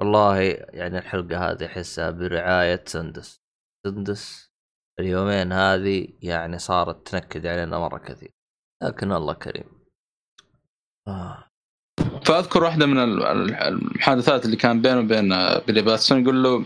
والله 0.00 0.40
يعني 0.68 0.98
الحلقة 0.98 1.50
هذه 1.50 1.66
أحسها 1.66 2.10
برعاية 2.10 2.84
سندس. 2.86 3.40
سندس 3.86 4.52
اليومين 5.00 5.52
هذه 5.52 6.08
يعني 6.22 6.58
صارت 6.58 7.08
تنكد 7.08 7.46
علينا 7.46 7.78
مرة 7.78 7.98
كثير. 7.98 8.30
لكن 8.82 9.12
الله 9.12 9.34
كريم. 9.34 9.84
آه. 11.08 11.51
فأذكر 12.24 12.64
واحدة 12.64 12.86
من 12.86 12.98
ال- 12.98 13.22
ال- 13.22 13.54
المحادثات 13.54 14.44
اللي 14.44 14.56
كان 14.56 14.82
بينه 14.82 14.98
وبين 15.00 15.32
آه، 15.32 15.58
بيلي 15.66 15.82
باتسون. 15.82 16.22
يقول 16.22 16.42
له 16.42 16.64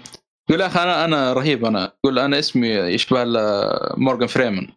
يقول 0.50 0.60
يا 0.60 0.66
أخي 0.66 0.82
أنا 0.82 1.04
أنا 1.04 1.32
رهيب 1.32 1.64
أنا 1.64 1.92
يقول 2.04 2.18
أنا 2.18 2.38
اسمي 2.38 2.68
يشبه 2.68 3.24
مورغان 3.96 4.26
فريمان. 4.26 4.68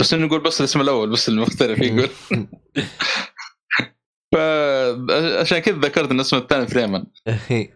بس 0.00 0.14
إنه 0.14 0.26
يقول 0.26 0.40
بس 0.40 0.60
الاسم 0.60 0.80
الأول 0.80 1.10
بس 1.10 1.28
المختلف 1.28 1.78
يقول. 1.78 2.08
فعشان 4.32 5.58
كذا 5.58 5.78
ذكرت 5.78 6.10
إن 6.10 6.20
اسمه 6.20 6.38
الثاني 6.38 6.66
فريمان. 6.66 7.06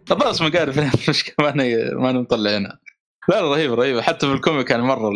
طب 0.06 0.22
اسمه 0.22 0.48
جاري 0.48 0.72
فريمان 0.72 0.92
مش 1.08 1.32
ما 1.38 1.52
ما 1.94 2.12
مطلع 2.12 2.56
هنا. 2.56 2.78
لا 3.28 3.40
رهيب 3.40 3.72
رهيب. 3.72 4.00
حتى 4.00 4.26
في 4.26 4.32
ال 4.32 4.38
comic 4.38 4.66
كان 4.66 4.80
مرة 4.80 5.10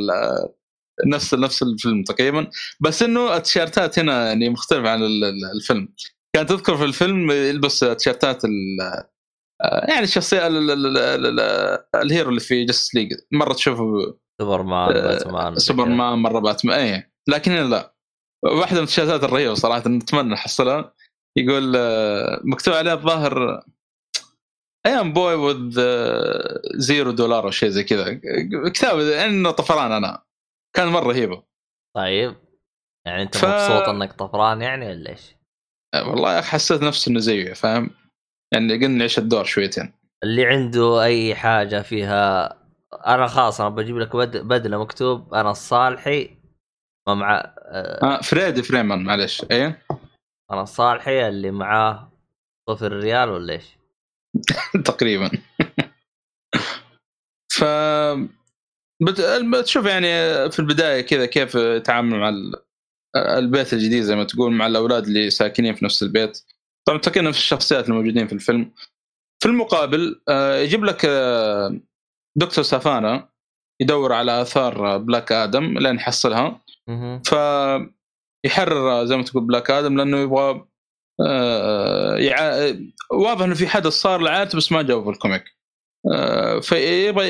نفس 1.06 1.34
نفس 1.34 1.62
الفيلم 1.62 2.02
تقريبا. 2.04 2.50
بس 2.80 3.02
إنه 3.02 3.36
التيشيرتات 3.36 3.98
هنا 3.98 4.26
يعني 4.28 4.48
مختلفة 4.48 4.90
عن 4.90 5.02
ال- 5.02 5.24
ال- 5.24 5.50
الفيلم. 5.56 5.88
كان 6.36 6.46
تذكر 6.46 6.76
في 6.76 6.84
الفيلم 6.84 7.30
يلبس 7.30 7.78
تيشيرتات 7.80 8.44
ال- 8.44 9.04
يعني 9.88 10.02
الشخصية 10.02 10.46
ال- 10.46 10.70
ال- 10.70 10.96
ال- 10.96 11.40
ال- 11.40 11.84
ال 11.94 12.01
hero 12.01 12.28
اللي 12.28 12.40
في 12.40 12.64
Justice 12.64 12.94
League 12.94 13.12
مرة 13.32 13.52
تشوفه 13.52 14.16
سوبر 14.40 14.62
مان 14.62 14.96
آه، 14.96 15.02
باتمان 15.02 15.54
سوبر 15.58 15.84
مان 15.88 16.18
مرة 16.18 16.38
باتمان. 16.38 16.80
إيه. 16.80 17.12
لكن 17.28 17.52
هنا 17.52 17.68
لا. 17.68 17.94
واحدة 18.44 18.76
من 18.76 18.82
التيشيرتات 18.82 19.24
الرهيبة 19.24 19.54
صراحة 19.54 19.88
نتمنى 19.88 20.32
نحصلها. 20.32 20.94
يقول 21.38 21.72
آه، 21.76 22.40
مكتوب 22.44 22.74
عليه 22.74 22.92
الظاهر 22.92 23.64
I 24.86 24.95
am 24.95 25.12
boy 25.12 25.34
with 25.34 25.80
zero 26.76 27.10
dollar 27.10 27.44
أو 27.44 27.50
شيء 27.50 27.68
زي 27.68 27.84
كذا. 27.84 28.20
كتاب 28.74 28.98
إنه 28.98 29.50
طفران 29.50 29.92
أنا. 29.92 30.22
كان 30.76 30.88
مرة 30.88 31.08
رهيبة. 31.08 31.42
طيب. 31.96 32.36
يعني 33.06 33.22
أنت 33.22 33.36
ف- 33.36 33.44
مبسوط 33.44 33.88
إنك 33.88 34.12
طفران 34.12 34.62
يعني 34.62 34.86
ولا 34.88 35.10
إيش؟ 35.10 35.36
والله 35.94 36.34
يا 36.34 36.38
أخي 36.38 36.50
حسيت 36.50 36.82
نفسي 36.82 37.10
إنه 37.10 37.20
زيه 37.20 37.52
فاهم؟ 37.52 37.90
يعني 38.52 38.74
قلنا 38.74 38.88
نعيش 38.88 39.18
الدور 39.18 39.44
شويتين. 39.44 39.92
اللي 40.24 40.46
عنده 40.46 41.04
أي 41.04 41.34
حاجة 41.34 41.82
فيها 41.82 42.56
أنا 43.06 43.26
خلاص 43.26 43.60
أنا 43.60 43.70
بجيب 43.70 43.98
لك 43.98 44.16
بد... 44.16 44.36
بدلة 44.36 44.78
مكتوب 44.82 45.34
أنا 45.34 45.50
الصالحي 45.50 46.36
ما 47.08 47.14
مع 47.14 47.38
آه، 47.58 48.16
آه 48.16 48.20
فريدي 48.20 48.62
فريمان 48.62 49.04
معلش 49.04 49.46
إيه؟ 49.50 49.86
أنا 50.50 50.62
الصالحي 50.62 51.28
اللي 51.28 51.50
معاه 51.50 52.12
صفر 52.70 52.92
ريال 52.92 53.28
ولا 53.28 53.52
إيش؟ 53.52 53.78
تقريبا. 54.84 55.30
ف 57.52 57.64
بت... 59.02 59.20
بتشوف 59.54 59.86
يعني 59.86 60.08
في 60.50 60.58
البداية 60.58 61.00
كذا 61.00 61.26
كيف 61.26 61.54
يتعامل 61.54 62.18
مع. 62.18 62.30
البيت 63.16 63.72
الجديد 63.72 64.02
زي 64.02 64.16
ما 64.16 64.24
تقول 64.24 64.52
مع 64.52 64.66
الأولاد 64.66 65.06
اللي 65.06 65.30
ساكنين 65.30 65.74
في 65.74 65.84
نفس 65.84 66.02
البيت. 66.02 66.42
طبعا 66.86 66.98
تكلم 66.98 67.32
في 67.32 67.38
الشخصيات 67.38 67.88
الموجودين 67.88 68.26
في 68.26 68.32
الفيلم. 68.32 68.72
في 69.42 69.48
المقابل 69.48 70.20
آه، 70.28 70.56
يجيب 70.56 70.84
لك 70.84 71.04
آه، 71.04 71.80
دكتور 72.36 72.64
سافانا 72.64 73.28
يدور 73.82 74.12
على 74.12 74.42
آثار 74.42 74.98
بلاك 74.98 75.32
آدم 75.32 75.78
لين 75.78 75.96
يحصلها. 75.96 76.60
فيحرر 77.24 79.04
زي 79.04 79.16
ما 79.16 79.22
تقول 79.22 79.46
بلاك 79.46 79.70
آدم 79.70 79.96
لأنه 79.96 80.18
يبغى 80.18 80.66
آه، 81.26 82.16
يع... 82.16 82.72
واضح 83.12 83.44
إنه 83.44 83.54
في 83.54 83.68
حدث 83.68 83.92
صار 83.92 84.20
لعائلته 84.20 84.58
بس 84.58 84.72
ما 84.72 84.82
جابوه 84.82 85.04
في 85.04 85.10
ال 85.10 85.16
comic 85.16 85.44
فيبغى 86.62 87.26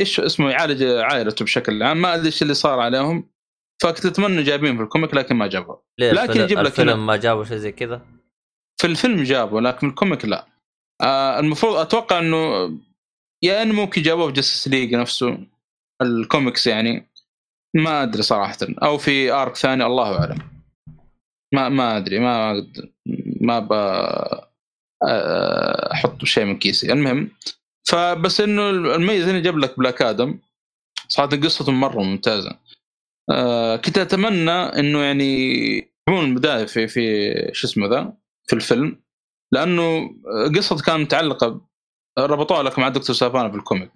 إيش 0.00 0.20
اسمه 0.20 0.50
يعالج 0.50 0.82
عائلته 0.82 1.44
بشكل 1.44 1.82
عام. 1.82 2.02
ما 2.02 2.14
أدري 2.14 2.26
إيش 2.26 2.42
اللي 2.42 2.54
صار 2.54 2.80
عليهم. 2.80 3.35
فكنت 3.82 4.06
اتمنى 4.06 4.42
جايبين 4.42 4.76
في 4.76 4.82
ال 4.82 4.87
comic 4.87 5.14
لكن 5.14 5.36
ما 5.36 5.46
جابوا 5.46 5.76
ليه 5.98 6.12
لكن 6.12 6.40
يجيب 6.40 6.58
لك 6.58 6.66
الفيلم 6.66 7.06
ما 7.06 7.16
جابوا 7.16 7.44
شيء 7.44 7.56
زي 7.56 7.72
كذا؟ 7.72 8.02
في 8.80 8.86
الفيلم 8.86 9.22
جابوا 9.22 9.60
لكن 9.60 9.88
ال 9.88 9.94
comic 9.94 10.24
لا. 10.24 10.46
آه 11.02 11.38
المفروض 11.40 11.76
أتوقع 11.76 12.18
إنه 12.18 12.70
يا 13.42 13.62
إنه 13.62 13.74
ممكن 13.74 14.02
جابوه 14.02 14.26
في 14.26 14.32
Justice 14.32 14.68
League 14.68 14.94
نفسه 14.94 15.38
الكوميكس 16.02 16.66
يعني. 16.66 17.06
ما 17.76 18.02
أدري 18.02 18.22
صراحة. 18.22 18.56
أو 18.82 18.98
في 18.98 19.30
arc 19.30 19.56
ثاني 19.56 19.86
الله 19.86 20.18
أعلم. 20.18 20.38
ما 21.54 21.68
ما 21.68 21.96
أدري 21.96 22.18
ما 22.18 22.66
ما 23.40 23.58
ب 23.58 23.72
أحط 25.92 26.24
شيء 26.24 26.44
من 26.44 26.58
كيسي. 26.58 26.92
المهم 26.92 27.30
فبس 27.88 28.40
إنه 28.40 28.70
الميزة 28.70 29.28
هنا 29.28 29.40
جاب 29.40 29.58
لك 29.58 29.78
بلاك 29.78 30.02
آدم 30.02 30.38
صراحة 31.08 31.36
قصته 31.36 31.72
مرة 31.72 32.02
ممتازة. 32.02 32.58
آه 33.30 33.76
كنت 33.76 33.98
أتمنى 33.98 34.50
إنه 34.50 35.02
يعني 35.02 35.56
يكون 36.08 36.24
البدايه 36.24 36.64
في 36.64 36.88
في 36.88 37.00
شو 37.52 37.66
اسمه 37.66 37.86
ذا؟ 37.86 38.16
في 38.46 38.52
الفيلم. 38.52 39.02
لأنه 39.52 40.10
قصته 40.56 40.84
كانت 40.84 41.00
متعلقة 41.00 41.60
ربطوها 42.18 42.62
لك 42.62 42.78
مع 42.78 42.88
دكتور 42.88 43.16
سافانا 43.16 43.50
في 43.50 43.56
ال 43.56 43.61
comic. 43.61 43.90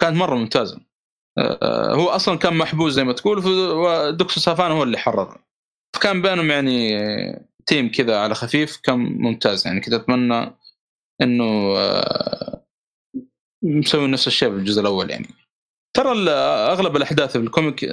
كانت 0.00 0.16
مرة 0.16 0.34
ممتازة. 0.34 0.80
آه، 1.38 1.94
هو 1.94 2.08
أصلا 2.08 2.38
كان 2.38 2.56
محبوس 2.56 2.92
زي 2.92 3.04
ما 3.04 3.12
تقول 3.12 3.38
ودكتور 3.46 4.38
سافانا 4.42 4.74
هو 4.74 4.82
اللي 4.82 4.98
حرره 4.98 5.44
فكان 5.96 6.22
بينهم 6.22 6.50
يعني 6.50 6.96
team 7.66 7.90
كذا 7.90 8.18
على 8.18 8.34
خفيف 8.34 8.76
كان 8.76 8.98
ممتاز. 8.98 9.66
يعني 9.66 9.80
كنت 9.80 9.94
أتمنى 9.94 10.54
إنه 11.22 11.44
آه، 11.76 12.64
مسوي 13.62 14.08
نفس 14.08 14.26
الشيء 14.26 14.50
في 14.50 14.56
الجزء 14.56 14.80
الأول 14.80 15.10
يعني. 15.10 15.26
ترى 15.96 16.30
أغلب 16.72 16.96
الأحداث 16.96 17.32
في 17.32 17.38
ال 17.38 17.46
comic 17.46 17.84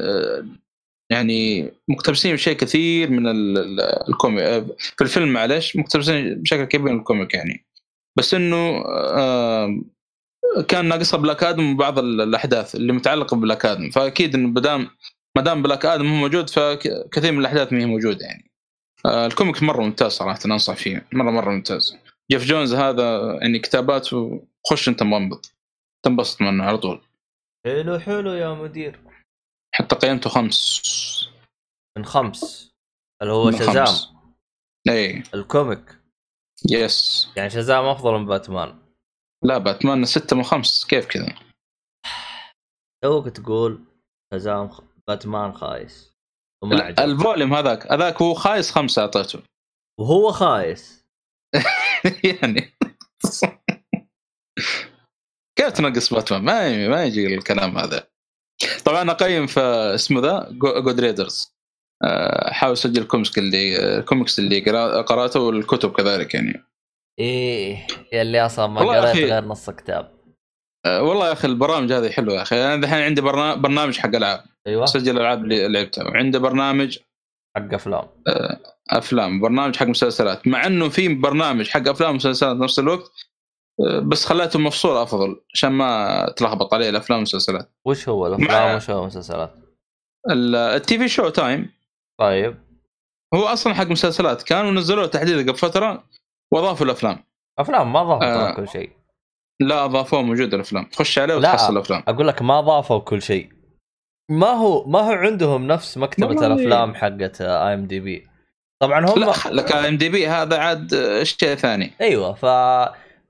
يعني 1.10 1.72
مقتبسين 1.88 2.34
بشيء 2.34 2.58
كثير 2.58 3.10
من 3.12 3.28
ال- 3.28 3.58
ال- 3.58 4.10
ال 4.10 4.16
comic 4.16 4.44
آه، 4.44 4.66
في 4.80 5.02
الفيلم 5.02 5.34
معلش 5.34 5.76
مقتبسين 5.76 6.42
بشكل 6.42 6.64
كبير 6.64 6.92
من 6.94 7.00
ال 7.00 7.06
comic 7.06 7.34
يعني. 7.34 7.66
بس 8.18 8.34
إنه 8.34 8.84
آه، 8.88 9.82
كان 10.68 10.86
ناقصها 10.86 11.18
بلاك 11.18 11.44
آدم 11.44 11.72
وبعض 11.74 12.00
ال- 12.00 12.22
الأحداث 12.22 12.76
اللي 12.76 12.94
متعلقة 12.94 13.38
ببلاك 13.38 13.66
آدم. 13.66 13.90
فأكيد 13.90 14.36
إنه 14.36 14.48
بدام 14.50 14.88
ما 15.38 15.42
دام 15.44 15.62
بلاك 15.62 15.86
آدم 15.86 16.08
هو 16.08 16.16
موجود 16.16 16.50
فكثير 16.50 17.32
من 17.32 17.40
الأحداث 17.40 17.74
ما 17.74 17.80
هي 17.80 17.86
موجودة 17.86 18.26
يعني. 18.26 18.52
آه، 19.06 19.26
ال 19.26 19.32
comic 19.32 19.64
مرة 19.64 19.82
ممتاز 19.84 20.12
صراحة 20.12 20.40
أنصح 20.46 20.74
فيه. 20.76 21.06
مره 21.14 21.32
مرة 21.32 21.52
ممتاز. 21.52 21.98
جيف 22.32 22.46
جونز 22.46 22.74
هذا 22.74 23.38
يعني 23.42 23.60
كتاباته 23.60 24.44
خش 24.70 24.90
أنت 24.90 25.04
منبط 25.04 25.52
تنبسط 26.06 26.42
منه 26.42 26.64
على 26.64 26.78
طول. 26.78 27.02
حلو 27.66 28.00
حلو 28.00 28.32
يا 28.34 28.54
مدير. 28.54 29.00
حتى 29.78 29.96
قيمته 29.96 30.30
خمس. 30.30 30.82
من 31.98 32.06
خمس. 32.06 32.72
اللي 33.22 33.34
هو 33.34 33.52
شازام. 33.52 34.16
اي 34.90 35.24
ال 35.34 35.43
comic. 35.43 36.00
yes 36.70 37.28
يعني 37.38 37.50
شازام 37.50 37.86
أفضل 37.86 38.14
من 38.14 38.26
باتمان. 38.26 38.80
لا 39.44 39.58
باتمان 39.58 40.06
ستة 40.06 40.36
من 40.36 40.44
خمس. 40.44 40.86
كيف 40.86 41.06
كذا؟ 41.06 41.36
توك 43.04 43.30
تقول 43.30 43.86
شازام 44.34 44.70
خ- 44.70 44.82
باتمان 45.08 45.54
خايس. 45.54 46.16
ال 47.00 47.08
volume 47.08 47.54
هذاك 47.54 47.92
هذاك 47.92 48.22
هو 48.22 48.34
خايس 48.34 48.72
خمسة 48.72 49.02
أعطيته. 49.02 49.44
وهو 50.00 50.32
خايس. 50.32 51.06
يعني. 52.42 52.74
كيف 55.58 55.72
تنقص 55.74 56.14
باتمان؟ 56.14 56.44
ما 56.46 56.88
ما 56.88 57.04
يجي 57.06 57.36
الكلام 57.36 57.78
هذا. 57.78 58.08
طبعا 58.86 59.12
اقيم 59.12 59.48
في 59.48 59.60
اسمه 59.96 60.22
ذا 60.22 60.48
Goodreads 60.52 61.56
حاول 62.48 62.74
أسجل 62.74 63.02
الكوميكس 63.02 63.38
اللي 63.38 63.98
الكوميكس 63.98 64.40
اللي 64.40 64.60
قرا- 64.60 65.02
قرأته 65.02 65.40
والكتب 65.40 65.92
كذلك 65.92 66.34
يعني. 66.34 66.64
إيه 67.20 67.88
اللي 68.14 68.46
أصلا 68.46 68.68
ما 68.68 68.82
قريت 68.82 69.04
أخي. 69.04 69.26
غير 69.26 69.46
نص 69.46 69.70
كتاب. 69.70 70.12
آه، 70.86 71.02
والله 71.04 71.28
يا 71.28 71.34
أخي 71.34 71.48
البرامج 71.48 71.94
هذه 71.94 72.10
حلوة 72.10 72.36
يا 72.36 72.42
أخي. 72.42 72.56
أنا 72.66 72.82
دحين 72.82 73.00
عندي 73.04 73.22
برنا- 73.22 73.56
برنامج 73.56 73.98
حق 73.98 74.16
ألعاب. 74.16 74.44
أيوه. 74.68 74.84
أسجل 74.84 75.12
الالعاب 75.16 75.44
اللي 75.44 75.68
لعبتها. 75.68 76.04
وعندي 76.04 76.40
برنامج 76.40 76.98
حق 77.58 77.74
أفلام. 77.74 78.08
أفلام. 78.90 79.42
برنامج 79.42 79.76
حق 79.76 79.86
مسلسلات. 79.86 80.48
مع 80.48 80.66
إنه 80.66 80.90
في 80.90 81.08
برنامج 81.08 81.70
حق 81.70 81.88
أفلام 81.88 82.10
ومسلسلات 82.12 82.58
نفس 82.58 82.80
الوقت 82.80 83.02
آه، 83.02 83.35
بس 84.04 84.26
خليته 84.26 84.60
مفصول 84.60 84.98
أفضل 84.98 85.42
عشان 85.54 85.70
ما 85.70 86.34
تلخبط 86.38 86.74
عليه 86.74 86.90
الأفلام 86.90 87.18
والمسلسلات. 87.18 87.72
وش 87.86 88.10
هو 88.10 88.28
الأفلام 88.28 88.70
مع- 88.70 88.76
وش 88.76 88.90
هو 88.90 89.02
المسلسلات؟ 89.02 89.54
ال- 90.32 90.56
ال 90.56 90.98
TV 90.98 91.08
Show 91.08 91.30
Time. 91.30 91.72
طيب. 92.20 92.58
هو 93.34 93.44
أصلا 93.46 93.74
حق 93.74 93.88
مسلسلات 93.88 94.44
كان 94.44 94.66
ونزلوه 94.66 95.06
تحديث 95.08 95.42
قبل 95.52 95.58
فترة 95.58 96.04
وأضافوا 96.54 96.86
الأفلام. 96.86 97.24
أفلام 97.60 97.94
ما 97.94 98.04
ضافوا 98.04 98.50
آه. 98.50 98.56
كل 98.56 98.70
شيء. 98.70 98.92
لا 99.62 99.86
أضافوه 99.86 100.22
موجود 100.22 100.54
الأفلام. 100.54 100.86
تخش 100.86 101.20
عليه. 101.20 101.36
وتحصل 101.36 101.74
الأفلام. 101.74 102.04
أقول 102.08 102.28
لك 102.28 102.42
ما 102.42 102.62
ضافوا 102.62 103.00
كل 103.00 103.22
شيء. 103.22 103.50
ما 104.32 104.48
هو 104.48 104.86
ما 104.86 105.00
هو 105.00 105.12
عندهم 105.12 105.68
نفس 105.68 105.98
مكتبة. 105.98 106.46
الأفلام 106.48 106.96
حقت 106.96 107.42
IMDb. 107.42 108.28
طبعا 108.82 109.06
هم 109.10 109.20
لا 109.20 109.34
لك 109.52 109.72
IMDb 109.72 110.28
هذا 110.28 110.58
عاد 110.58 110.96
شيء 111.24 111.56
ثاني. 111.56 111.94
أيوه 112.02 112.34
ف 112.34 112.46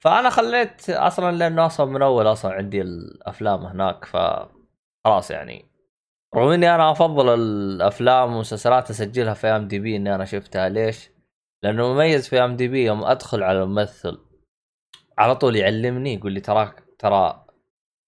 فأنا 0.06 0.30
خليت 0.30 0.90
أصلا 0.90 1.32
لأنه 1.36 1.66
أصلا 1.66 1.86
من 1.86 2.02
أول 2.02 2.28
أصلا 2.28 2.54
عندي 2.54 2.82
الأفلام 2.82 3.66
هناك 3.66 4.06
ف 4.06 4.18
خلاص 5.06 5.32
يعني 5.32 5.66
رغم 6.36 6.50
إني 6.50 6.76
أنا 6.76 6.92
أفضل 6.92 7.34
الأفلام 7.34 8.32
والمسلسلات 8.32 8.90
أسجلها 8.90 9.34
في 9.34 9.48
IMDb 9.48 9.96
إني 9.96 10.16
أنا 10.16 10.26
شفتها 10.26 10.70
ليش؟ 10.70 11.10
لأنه 11.64 11.94
مميز 11.94 12.30
في 12.30 12.40
IMDb 12.40 12.86
يوم 12.86 13.04
أدخل 13.04 13.44
على 13.44 13.64
الممثل 13.64 14.18
على 15.18 15.36
طول 15.36 15.56
يعلمني 15.56 16.14
يقول 16.14 16.32
لي 16.32 16.40
تراك 16.40 16.84
ترى 17.00 17.46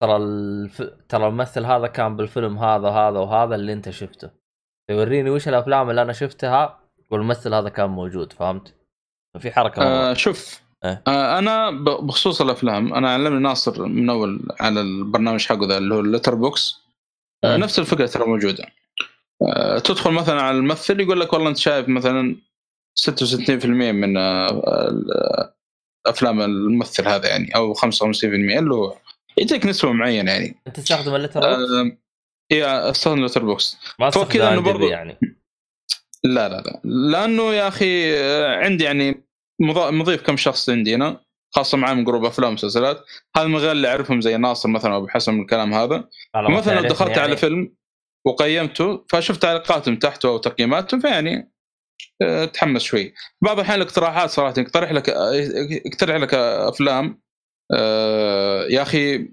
ترى 0.01 0.17
الف... 0.17 0.81
ترى 1.09 1.27
الممثل 1.27 1.65
هذا 1.65 1.87
كان 1.87 2.15
بالفيلم 2.15 2.57
هذا 2.57 2.89
وهذا 2.89 3.19
وهذا 3.19 3.55
اللي 3.55 3.73
أنت 3.73 3.89
شفته 3.89 4.31
يوريني 4.89 5.29
وش 5.29 5.47
الأفلام 5.47 5.89
اللي 5.89 6.01
أنا 6.01 6.13
شفتها 6.13 6.79
والممثل 7.09 7.53
هذا 7.53 7.69
كان 7.69 7.89
موجود 7.89 8.33
فهمت؟ 8.33 8.75
ففي 9.33 9.51
حركة. 9.51 9.83
آه 9.83 10.13
شوف. 10.13 10.66
آه. 11.07 11.39
أنا 11.39 11.69
ب- 11.71 11.83
بخصوص 12.07 12.41
الأفلام 12.41 12.93
أنا 12.93 13.13
علمني 13.13 13.39
ناصر 13.39 13.85
من 13.85 14.09
أول 14.09 14.39
على 14.59 14.81
البرنامج 14.81 15.45
حقه 15.45 15.65
ذا 15.67 15.77
اللي 15.77 15.95
هو 15.95 15.99
ال 15.99 16.35
Letterboxd 16.35 16.75
آه. 17.43 17.57
نفس 17.57 17.79
الفكرة 17.79 18.05
ترى 18.07 18.25
موجودة. 18.25 18.65
آه 19.41 19.79
تدخل 19.79 20.11
مثلا 20.11 20.41
على 20.41 20.57
الممثل 20.57 20.99
يقول 20.99 21.19
لك 21.19 21.33
والله 21.33 21.49
أنت 21.49 21.57
شايف 21.57 21.89
مثلا 21.89 22.35
66% 22.95 23.65
من 23.65 24.17
آه 24.17 24.47
آه، 24.49 25.53
أفلام 26.07 26.41
الممثل 26.41 27.07
هذا 27.07 27.27
يعني 27.29 27.55
أو 27.55 27.73
55% 27.73 28.23
اللي 28.23 28.73
هو 28.73 28.97
يجيك 29.37 29.65
نسبة 29.65 29.91
معينة 29.91 30.31
يعني. 30.31 30.55
أنت 30.67 30.75
تستخدم 30.79 31.15
ال 31.15 31.39
Letterboxd؟ 31.39 31.71
آه 31.71 31.97
يا 32.51 32.89
أستخدم 32.91 33.25
Letterboxd 33.25 33.77
ما 33.99 34.09
تستخدم 34.09 34.61
برضو- 34.63 34.87
يعني. 34.87 35.19
لا 36.23 36.49
لا 36.49 36.61
لا. 36.61 36.81
لأنه 36.83 37.53
يا 37.53 37.67
أخي 37.67 38.17
آه، 38.17 38.55
عندي 38.55 38.83
يعني 38.83 39.26
مضيف 39.61 40.21
كم 40.21 40.37
شخص 40.37 40.69
عندي 40.69 40.95
أنا 40.95 41.21
خاصة 41.55 41.77
معاه 41.77 41.93
من 41.93 42.03
group 42.03 42.25
أفلام 42.25 42.49
ومسلسلات. 42.49 43.05
هذا 43.37 43.47
من 43.47 43.55
غير 43.55 43.71
اللي 43.71 43.87
أعرفهم 43.87 44.21
زي 44.21 44.37
ناصر 44.37 44.69
مثلا 44.69 44.99
بحسن 44.99 45.33
من 45.33 45.41
الكلام 45.41 45.73
هذا؟ 45.73 46.09
مثلا 46.35 46.79
لو 46.79 46.89
دخلت 46.89 47.09
يعني. 47.09 47.21
على 47.21 47.37
فيلم 47.37 47.75
وقيمته 48.27 49.05
فشفت 49.09 49.41
تعليقاتهم 49.41 49.95
تحته 49.95 50.29
أو 50.29 50.37
تقييماتهم 50.37 50.99
فيعني 50.99 51.51
آه، 52.21 52.45
تحمس 52.45 52.81
شوي. 52.81 53.13
بعض 53.43 53.59
الأحيان 53.59 53.81
الاقتراحات 53.81 54.29
صراحة 54.29 54.53
يقترح 54.57 54.91
لك 54.91 55.07
يقترح 55.85 56.15
لك 56.15 56.33
أفلام 56.33 57.21
آه، 57.75 58.63
يا 58.69 58.81
أخي 58.81 59.29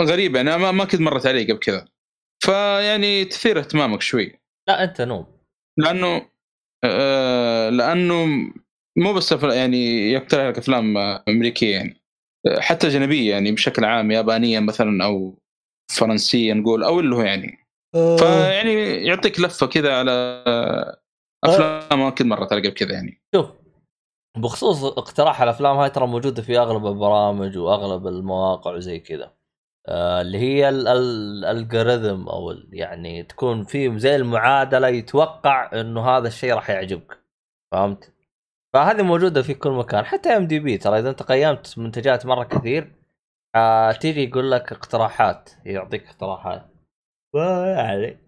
غريبة 0.00 0.36
يعني 0.38 0.62
ما 0.62 0.72
ما 0.72 0.84
كنت 0.84 1.00
مرت 1.00 1.26
علي 1.26 1.44
قبل 1.44 1.58
كذا. 1.58 1.88
فيعني 2.44 3.24
تثير 3.24 3.58
اهتمامك 3.58 4.02
شوي. 4.02 4.40
لا 4.68 4.84
أنت 4.84 5.00
نوب. 5.00 5.26
لأنه 5.78 6.30
آه، 6.84 7.70
لأنه 7.70 8.52
مو 8.96 9.12
بس 9.12 9.32
يعني 9.32 10.12
يقترح 10.12 10.46
لك 10.46 10.58
أفلام 10.58 10.96
أمريكية 11.28 11.76
يعني. 11.76 12.00
آه، 12.46 12.60
حتى 12.60 12.86
أجنبية 12.86 13.30
يعني 13.30 13.52
بشكل 13.52 13.84
عام 13.84 14.10
يابانية 14.10 14.60
مثلا 14.60 15.04
أو 15.04 15.38
فرنسية 15.92 16.52
نقول 16.52 16.84
أو 16.84 17.00
اللي 17.00 17.16
هو 17.16 17.22
يعني. 17.22 17.58
فيعني 18.18 18.74
يعطيك 19.06 19.40
لفة 19.40 19.66
كذا 19.66 19.98
على 19.98 20.10
أفلام 21.44 22.00
ما 22.00 22.10
كنت 22.10 22.22
مرت 22.22 22.52
على 22.52 22.60
قبل 22.60 22.70
كذا 22.70 22.92
يعني. 22.92 23.22
شوف 23.34 23.50
بخصوص 24.38 24.84
اقتراح 24.84 25.42
الأفلام 25.42 25.76
هاي 25.76 25.90
ترى 25.90 26.06
موجودة 26.06 26.42
في 26.42 26.58
أغلب 26.58 26.86
البرامج 26.86 27.58
وأغلب 27.58 28.06
المواقع 28.06 28.70
وزي 28.70 28.98
كذا. 28.98 29.32
آه 29.88 30.20
اللي 30.20 30.38
هي 30.38 30.68
ال- 30.68 30.88
ال- 30.88 31.44
الالجوريثم 31.44 32.28
أو 32.28 32.54
يعني 32.72 33.22
تكون 33.22 33.64
في 33.64 33.98
زي 33.98 34.16
المعادلة 34.16 34.88
يتوقع 34.88 35.80
إنه 35.80 36.08
هذا 36.08 36.28
الشيء 36.28 36.54
راح 36.54 36.70
يعجبك. 36.70 37.18
فهمت؟ 37.72 38.13
فهذه 38.74 39.02
موجودة 39.02 39.42
في 39.42 39.54
كل 39.54 39.70
مكان 39.70 40.04
حتى 40.04 40.28
إم 40.28 40.46
دي 40.46 40.58
بي. 40.58 40.78
ترى 40.78 40.98
إذا 40.98 41.10
أنت 41.10 41.22
قيمت 41.22 41.78
منتجات 41.78 42.26
مرة 42.26 42.44
كثير 42.44 42.92
آه 43.56 43.92
تيجي 43.92 44.24
يقول 44.24 44.50
لك 44.50 44.72
اقتراحات 44.72 45.50
يعطيك 45.64 46.06
اقتراحات. 46.06 46.70
يعني 47.34 48.18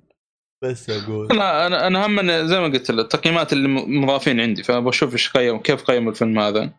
بس 0.65 0.91
أقول. 0.91 1.33
أنا 1.33 1.67
أنا 1.67 1.87
أنا 1.87 2.07
هم 2.07 2.19
إن 2.19 2.49
زي 2.49 2.61
ما 2.61 2.65
قلت 2.65 2.91
لك 2.91 3.05
التقييمات 3.05 3.53
اللي 3.53 3.69
مضافين 3.69 4.41
عندي 4.41 4.63
فبشوف 4.63 5.13
إيش 5.13 5.33
قيم 5.33 5.59
كيف 5.59 5.85
قيموا 5.85 6.13
الفيلم 6.13 6.39
هذا. 6.39 6.75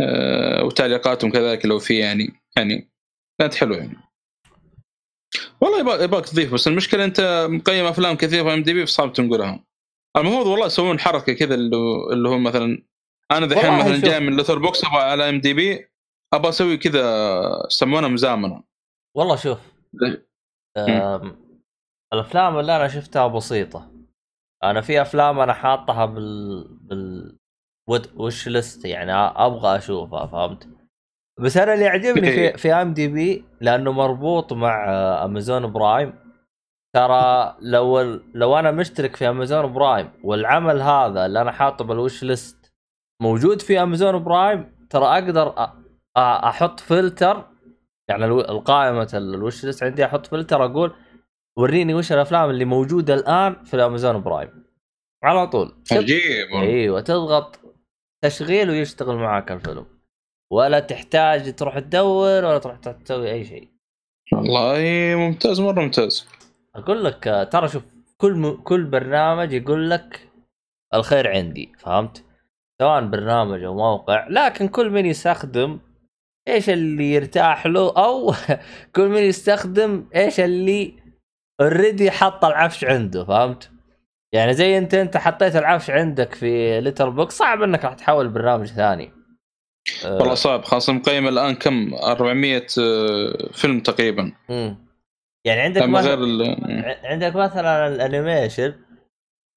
أه 0.00 0.64
وتعليقاتهم 0.64 1.30
كذلك 1.30 1.66
لو 1.66 1.78
في 1.78 1.98
يعني 1.98 2.28
يعني 2.56 2.90
كانت 3.38 3.54
حلوة 3.54 3.76
يعني. 3.76 3.96
والله 5.60 5.80
يبغى 5.80 6.04
يبغاك 6.04 6.26
تضيف 6.28 6.54
بس 6.54 6.68
المشكلة 6.68 7.04
أنت 7.04 7.46
مقيم 7.50 7.84
أفلام 7.86 8.16
كثيرة 8.16 8.42
في 8.42 8.54
IMDb 8.54 8.86
فصعب 8.86 9.12
تنقلها. 9.12 9.64
المفروض 10.16 10.46
والله 10.46 10.66
يسوون 10.66 11.00
حركة 11.00 11.32
كذا 11.32 11.54
اللي 11.54 12.28
هو 12.28 12.38
مثلا 12.38 12.89
أنا 13.30 13.46
دحين 13.46 13.70
والله 13.70 13.84
مثلا 13.84 13.94
شوف. 13.94 14.04
جاي 14.04 14.20
من 14.20 14.36
Letterboxd 14.36 14.84
أبغى 14.84 15.02
على 15.02 15.28
IMDb 15.28 15.90
أبغى 16.34 16.48
أسوي 16.48 16.76
كذا 16.76 17.02
يسمونها 17.70 18.08
مزامنة. 18.08 18.62
والله 19.16 19.36
شوف. 19.36 19.58
أم، 20.78 21.36
الأفلام 22.12 22.58
اللي 22.58 22.76
أنا 22.76 22.88
شفتها 22.88 23.26
بسيطة. 23.26 23.90
أنا 24.64 24.80
في 24.80 25.02
أفلام 25.02 25.40
أنا 25.40 25.52
حاطها 25.52 26.06
بال 26.06 26.64
بال 26.80 27.38
watchlist 28.16 28.84
يعني 28.84 29.12
أبغى 29.12 29.76
أشوفها 29.76 30.26
فهمت؟ 30.26 30.68
بس 31.40 31.56
أنا 31.56 31.74
اللي 31.74 31.84
يعجبني 31.84 32.30
في 32.32 32.58
في 32.58 32.72
IMDb 32.72 33.44
لأنه 33.60 33.92
مربوط 33.92 34.52
مع 34.52 34.84
Amazon 35.24 35.72
Prime 35.72 36.12
ترى 36.96 37.56
لو 37.60 38.00
لو 38.34 38.58
أنا 38.58 38.70
مشترك 38.70 39.16
في 39.16 39.28
Amazon 39.28 39.72
Prime 39.72 40.10
والعمل 40.24 40.80
هذا 40.82 41.26
اللي 41.26 41.40
أنا 41.40 41.52
حاطه 41.52 41.84
بال 41.84 42.22
watchlist 42.24 42.59
موجود 43.20 43.62
في 43.62 43.82
Amazon 43.82 44.24
Prime 44.24 44.72
ترى 44.90 45.04
أقدر 45.04 45.54
أحط 46.16 46.80
فلتر 46.80 47.44
يعني 48.08 48.24
القائمة 48.24 49.10
ال 49.14 49.64
watchlist 49.64 49.82
عندي 49.82 50.04
أحط 50.04 50.26
فلتر 50.26 50.64
أقول 50.64 50.92
وريني 51.58 51.94
وش 51.94 52.12
الأفلام 52.12 52.50
اللي 52.50 52.64
موجودة 52.64 53.14
الآن 53.14 53.64
في 53.64 53.74
ال 53.74 53.81
Amazon 53.81 54.22
Prime 54.22 54.64
على 55.24 55.46
طول. 55.46 55.74
عجيب. 55.92 56.48
إيوه 56.52 57.00
تضغط 57.00 57.60
تشغيل 58.24 58.70
ويشتغل 58.70 59.16
معك 59.16 59.52
الفيلم. 59.52 59.86
ولا 60.52 60.80
تحتاج 60.80 61.54
تروح 61.54 61.78
تدور 61.78 62.44
ولا 62.44 62.58
تروح 62.58 62.76
تسوي 62.76 63.32
أي 63.32 63.44
شيء. 63.44 63.68
والله 64.32 64.78
ممتاز 65.16 65.60
مرة 65.60 65.82
ممتاز. 65.82 66.28
أقول 66.74 67.04
لك 67.04 67.48
ترى 67.52 67.68
شوف 67.68 67.82
كل 68.16 68.34
م... 68.34 68.50
كل 68.50 68.84
برنامج 68.84 69.52
يقول 69.52 69.90
لك 69.90 70.28
الخير 70.94 71.28
عندي 71.28 71.72
فهمت؟ 71.78 72.24
سواء 72.80 73.04
برنامج 73.06 73.62
أو 73.64 73.74
موقع 73.74 74.26
لكن 74.28 74.68
كل 74.68 74.90
من 74.90 75.06
يستخدم 75.06 75.78
إيش 76.48 76.70
اللي 76.70 77.12
يرتاح 77.12 77.66
له 77.66 77.92
أو 78.04 78.34
كل 78.96 79.08
من 79.08 79.22
يستخدم 79.22 80.06
إيش 80.16 80.40
اللي 80.40 80.94
already 81.60 82.10
حط 82.10 82.44
العفش 82.44 82.84
عنده 82.84 83.24
فهمت؟ 83.24 83.70
يعني 84.34 84.52
زي 84.54 84.78
أنت 84.78 84.94
أنت 84.94 85.16
حطيت 85.16 85.56
العفش 85.56 85.90
عندك 85.90 86.34
في 86.34 86.80
Letterboxd 86.80 87.30
صعب 87.30 87.62
إنك 87.62 87.84
راح 87.84 87.94
تحول 87.94 88.28
برنامج 88.28 88.66
ثاني. 88.66 89.12
أه، 90.04 90.16
والله 90.18 90.34
صعب 90.34 90.64
خاصة 90.64 90.92
مقيم 90.92 91.28
الآن 91.28 91.54
كم؟ 91.54 91.94
400 91.94 92.66
آه، 92.80 93.48
فيلم 93.52 93.80
تقريبا. 93.80 94.32
يعني 95.44 95.60
عندك 95.60 95.80
غير 95.82 95.90
مثلا 95.90 96.14
ال- 96.14 96.84
ع- 96.84 97.08
عندك 97.10 97.36
مثلا 97.36 97.88
ال 97.88 97.97
animation 97.97 98.74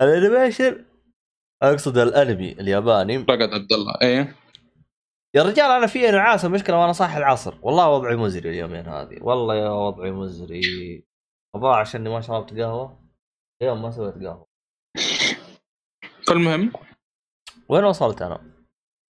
ال 0.01 0.10
animation 0.10 0.85
أقصد 1.63 1.97
الأنمي 1.97 2.51
الياباني. 2.51 3.17
رقد 3.17 3.53
عبد 3.53 3.73
الله. 3.73 3.93
إيه. 4.01 4.35
يا 5.35 5.43
رجال 5.43 5.71
أنا 5.71 5.87
في 5.87 6.11
نعاسه 6.11 6.47
مشكله 6.47 6.77
وأنا 6.77 6.93
صاحي 6.93 7.17
العصر. 7.17 7.55
والله 7.61 7.89
وضعي 7.89 8.15
مزري 8.15 8.49
اليومين 8.49 8.87
هذه. 8.87 9.17
والله 9.21 9.55
يا 9.55 9.69
وضعي 9.69 10.11
مزري. 10.11 10.61
الظاهر 11.55 11.79
عشاني 11.79 12.09
ما 12.09 12.21
شربت 12.21 12.53
قهوة. 12.53 12.99
اليوم 13.61 13.81
ما 13.81 13.91
سويت 13.91 14.13
قهوة. 14.13 14.47
فالمهم 16.27 16.73
وين 17.69 17.83
وصلت 17.83 18.21
أنا؟ 18.21 18.41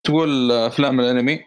تقول 0.04 0.52
أفلام 0.52 1.00
الأنمي؟ 1.00 1.40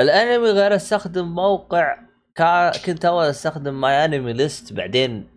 الأنمي 0.00 0.50
غير 0.50 0.76
استخدم 0.76 1.34
موقع 1.34 1.98
كا... 2.34 2.72
كنت 2.86 3.04
أول 3.04 3.24
أستخدم 3.24 3.80
MyAnimeList 3.80 4.72
بعدين 4.72 5.30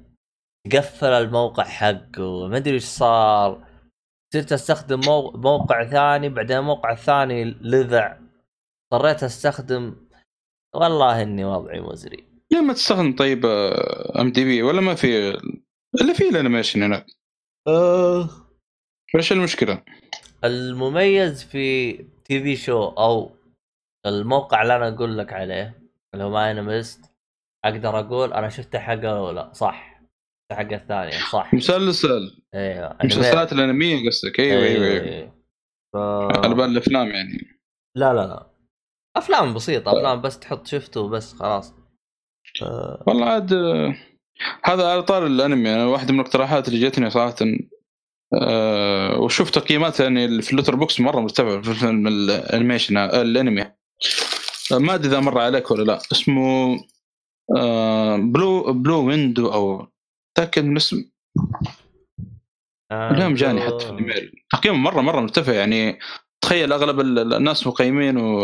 قفل 0.73 1.07
الموقع 1.07 1.63
حقه. 1.63 2.47
ما 2.47 2.57
أدري 2.57 2.73
إيش 2.73 2.83
صار. 2.83 3.66
صرت 4.33 4.51
أستخدم 4.51 4.99
مو... 5.05 5.31
موقع 5.31 5.83
ثاني 5.83 6.29
بعدين 6.29 6.57
الموقع 6.57 6.91
الثاني 6.91 7.43
لذع. 7.43 8.17
اضطريت 8.93 9.23
أستخدم 9.23 9.95
والله 10.75 11.21
إني 11.21 11.45
وضعي 11.45 11.81
مزري 11.81 12.27
ليه 12.51 12.61
ما 12.61 12.73
تستخدم 12.73 13.15
طيب 13.15 13.45
IMDb 14.19 14.63
ولا 14.63 14.81
ما 14.81 14.95
في 14.95 15.29
إلا 16.01 16.13
في 16.13 16.29
ال 16.29 16.35
animation 16.35 16.83
هناك 16.83 17.05
إيش 19.15 19.31
المشكلة؟ 19.31 19.83
المميز 20.43 21.43
في 21.43 21.93
TV 22.25 22.55
show 22.55 22.83
أو 22.87 23.31
الموقع 24.05 24.61
اللي 24.61 24.75
أنا 24.75 24.87
أقول 24.87 25.17
لك 25.17 25.33
عليه 25.33 25.89
اللي 26.13 26.25
هو 26.25 26.29
MyAnimeList 26.29 27.01
أقدر 27.65 27.99
أقول 27.99 28.33
أنا 28.33 28.49
شفت 28.49 28.75
حقه 28.75 28.95
الاولى 28.95 29.49
صح. 29.53 29.96
حقه 30.51 30.75
الثانية 30.75 31.17
صح. 31.31 31.53
مسلسل. 31.53 32.41
أيوه 32.53 32.97
مسلسلات 33.03 33.53
الأنمية 33.53 34.09
قصدك؟ 34.09 34.39
أيوه 34.39 34.63
أيوه 34.63 34.85
أيوه. 34.85 35.03
أيوة. 35.03 35.33
ف... 35.93 35.97
على 36.37 36.55
بال 36.55 36.65
الأفلام 36.65 37.07
يعني. 37.07 37.59
لا 37.95 38.13
لا 38.13 38.27
لا. 38.27 38.47
أفلام 39.17 39.53
بسيطة 39.53 39.91
أفلام 39.91 40.21
بس 40.21 40.39
تحط 40.39 40.67
شفته 40.67 41.01
وبس 41.01 41.33
خلاص. 41.33 41.73
آه، 42.61 43.03
والله 43.07 43.25
عاد 43.25 43.53
هذا 44.65 44.91
على 44.91 45.03
طار 45.03 45.25
الأنمي. 45.25 45.73
أنا 45.73 45.85
واحدة 45.85 46.13
من 46.13 46.19
الاقتراحات 46.19 46.67
اللي 46.67 46.79
جتني 46.79 47.09
صراحة 47.09 47.35
أه 48.41 49.19
وشوف 49.19 49.49
تقييمات 49.49 49.99
يعني 49.99 50.41
في 50.41 50.51
ال 50.51 50.75
Letterboxd 50.75 50.99
مرة 50.99 51.19
مرتفعة 51.19 51.61
في 51.61 51.73
فيلم 51.73 52.07
ال 52.07 52.16
animation 52.16 52.97
آه، 52.97 53.21
الأنمي. 53.21 53.65
ما 54.71 54.95
أدري 54.95 55.07
إذا 55.07 55.19
مر 55.19 55.39
عليك 55.39 55.71
ولا 55.71 55.83
لا. 55.83 55.99
اسمه 56.11 56.77
آه 57.57 58.17
blue 58.17 58.73
blue 58.73 59.07
window 59.07 59.53
أو 59.53 59.87
تاكد 60.37 60.63
من 60.65 60.71
الاسم 60.71 61.11
اليوم 62.91 63.33
جاني 63.33 63.61
حتى 63.61 63.79
في 63.79 63.89
الإيميل. 63.89 64.31
تقييمه 64.51 64.77
مره 64.77 65.01
مرة 65.01 65.21
مرتفع 65.21 65.53
يعني 65.53 65.99
تخيل 66.43 66.73
أغلب 66.73 66.99
ال- 66.99 67.33
الناس 67.33 67.67
مقيمينه 67.67 68.39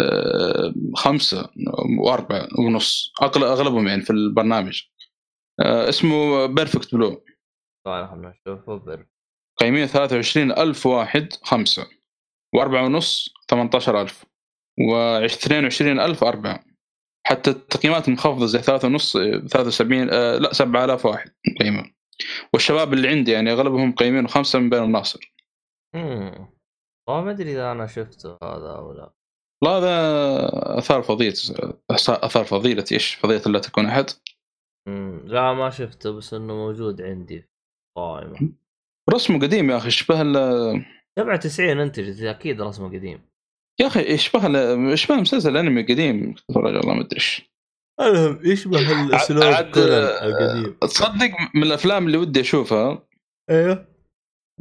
آه، 0.00 0.74
خمسة 0.96 1.50
وأربعة 2.00 2.48
ونص 2.58 3.12
أغل- 3.22 3.42
أغلبهم 3.42 3.88
يعني 3.88 4.02
في 4.02 4.10
البرنامج. 4.10 4.82
آه، 5.60 5.88
اسمه 5.88 6.46
Perfect 6.46 6.94
Blue 6.94 7.24
طيب 7.86 8.06
خلنا 8.10 8.34
نشوفه 8.46 8.76
بر- 8.76 9.06
قيمين 9.60 9.86
23 9.86 10.50
ألف 10.52 10.86
واحد 10.86 11.32
خمسة 11.42 11.86
وأربعة 12.54 12.84
ونص 12.84 13.34
18 13.48 14.00
ألف 14.02 14.24
و22 14.80 15.80
ألف 15.82 16.24
أربعة. 16.24 16.64
حتى 17.26 17.50
التقييمات 17.50 18.08
منخفضة 18.08 18.46
زي 18.46 18.58
ثلاثة 18.58 18.88
ونص 18.88 19.12
73 19.16 20.10
آه 20.10 20.38
لا 20.38 20.52
7000 20.52 21.06
واحد 21.06 21.30
قيمة 21.60 21.94
والشباب 22.52 22.92
اللي 22.92 23.08
عندي 23.08 23.30
يعني 23.30 23.52
أغلبهم 23.52 23.92
قيمين 23.92 24.28
خمسة 24.28 24.58
من 24.58 24.70
بينهم 24.70 24.92
ناصر 24.92 25.34
مم. 25.94 26.48
والله 27.08 27.24
ما 27.24 27.30
أدري 27.30 27.52
إذا 27.52 27.72
أنا 27.72 27.86
شفته 27.86 28.28
هذا 28.42 28.68
أو 28.78 28.92
لا 28.92 29.12
لا 29.64 29.70
هذا 29.70 29.88
آثار 30.78 31.02
فضيلة 31.02 31.34
اثار 31.90 32.44
فضيله 32.44 32.84
إيش؟ 32.92 33.14
فضيلة 33.14 33.42
لا 33.46 33.58
تكون 33.58 33.86
أحد 33.86 34.06
مم. 34.88 35.22
لا 35.24 35.52
ما 35.52 35.70
شفته 35.70 36.10
بس 36.10 36.34
إنه 36.34 36.54
موجود 36.54 37.02
عندي 37.02 37.40
في 37.40 37.48
القائمه 37.98 38.52
رسمه 39.10 39.40
قديم 39.40 39.70
يا 39.70 39.76
أخي 39.76 39.88
يشبه 39.88 40.22
ال- 40.22 40.84
97 41.18 41.80
انتجت 41.80 42.22
أكيد 42.22 42.62
رسمه 42.62 42.88
قديم 42.88 43.20
يا 43.80 43.86
أخي 43.86 44.00
يشبه 44.00 44.48
يشبه 44.92 45.14
مسلسل 45.16 45.56
انمي 45.56 45.82
قديم 45.82 46.34
تفرج 46.48 46.74
الله 46.76 46.94
ما 46.94 47.00
أدري 47.00 47.16
إيش. 47.16 47.42
المهم 48.00 48.40
يشبه 48.44 48.78
عاد- 49.56 50.76
تصدق 50.80 51.30
من 51.54 51.62
الأفلام 51.62 52.06
اللي 52.06 52.16
ودي 52.18 52.40
أشوفها 52.40 53.06
أيوه 53.50 53.94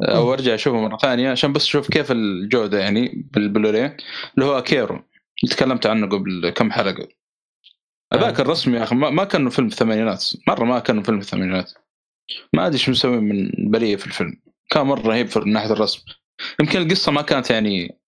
أو 0.01 0.33
أرجع 0.33 0.53
أشوفها 0.53 0.81
مرة 0.81 0.97
ثانية 0.97 1.31
عشان 1.31 1.53
بس 1.53 1.63
أشوف 1.63 1.89
كيف 1.89 2.11
الجودة 2.11 2.79
يعني 2.79 3.27
بالبلوري 3.33 3.85
اللي 3.85 4.45
هو 4.45 4.57
أكيرو. 4.57 4.95
اللي 5.43 5.55
تكلمت 5.55 5.85
عنه 5.85 6.07
قبل 6.07 6.49
كم 6.49 6.71
حلقة. 6.71 7.07
هذاك 8.13 8.39
آه. 8.39 8.41
الرسم 8.41 8.75
يا 8.75 8.83
أخي 8.83 8.95
ما 8.95 9.23
كانه 9.23 9.49
فيلم 9.49 9.67
الثمانينات. 9.67 10.25
مرة 10.47 10.63
ما 10.63 10.79
كانه 10.79 11.03
فيلم 11.03 11.17
الثمانينات. 11.19 11.71
ما 12.53 12.67
أدري 12.67 12.77
شو 12.77 12.91
مسوي 12.91 13.17
من 13.17 13.51
بريه 13.71 13.95
في 13.95 14.07
الفيلم. 14.07 14.41
كان 14.69 14.85
مرة 14.85 15.01
رهيب 15.07 15.27
في 15.27 15.39
ناحية 15.39 15.71
الرسم. 15.71 16.01
يمكن 16.59 16.81
القصة 16.81 17.11
ما 17.11 17.21
كانت 17.21 17.49
يعني 17.49 17.99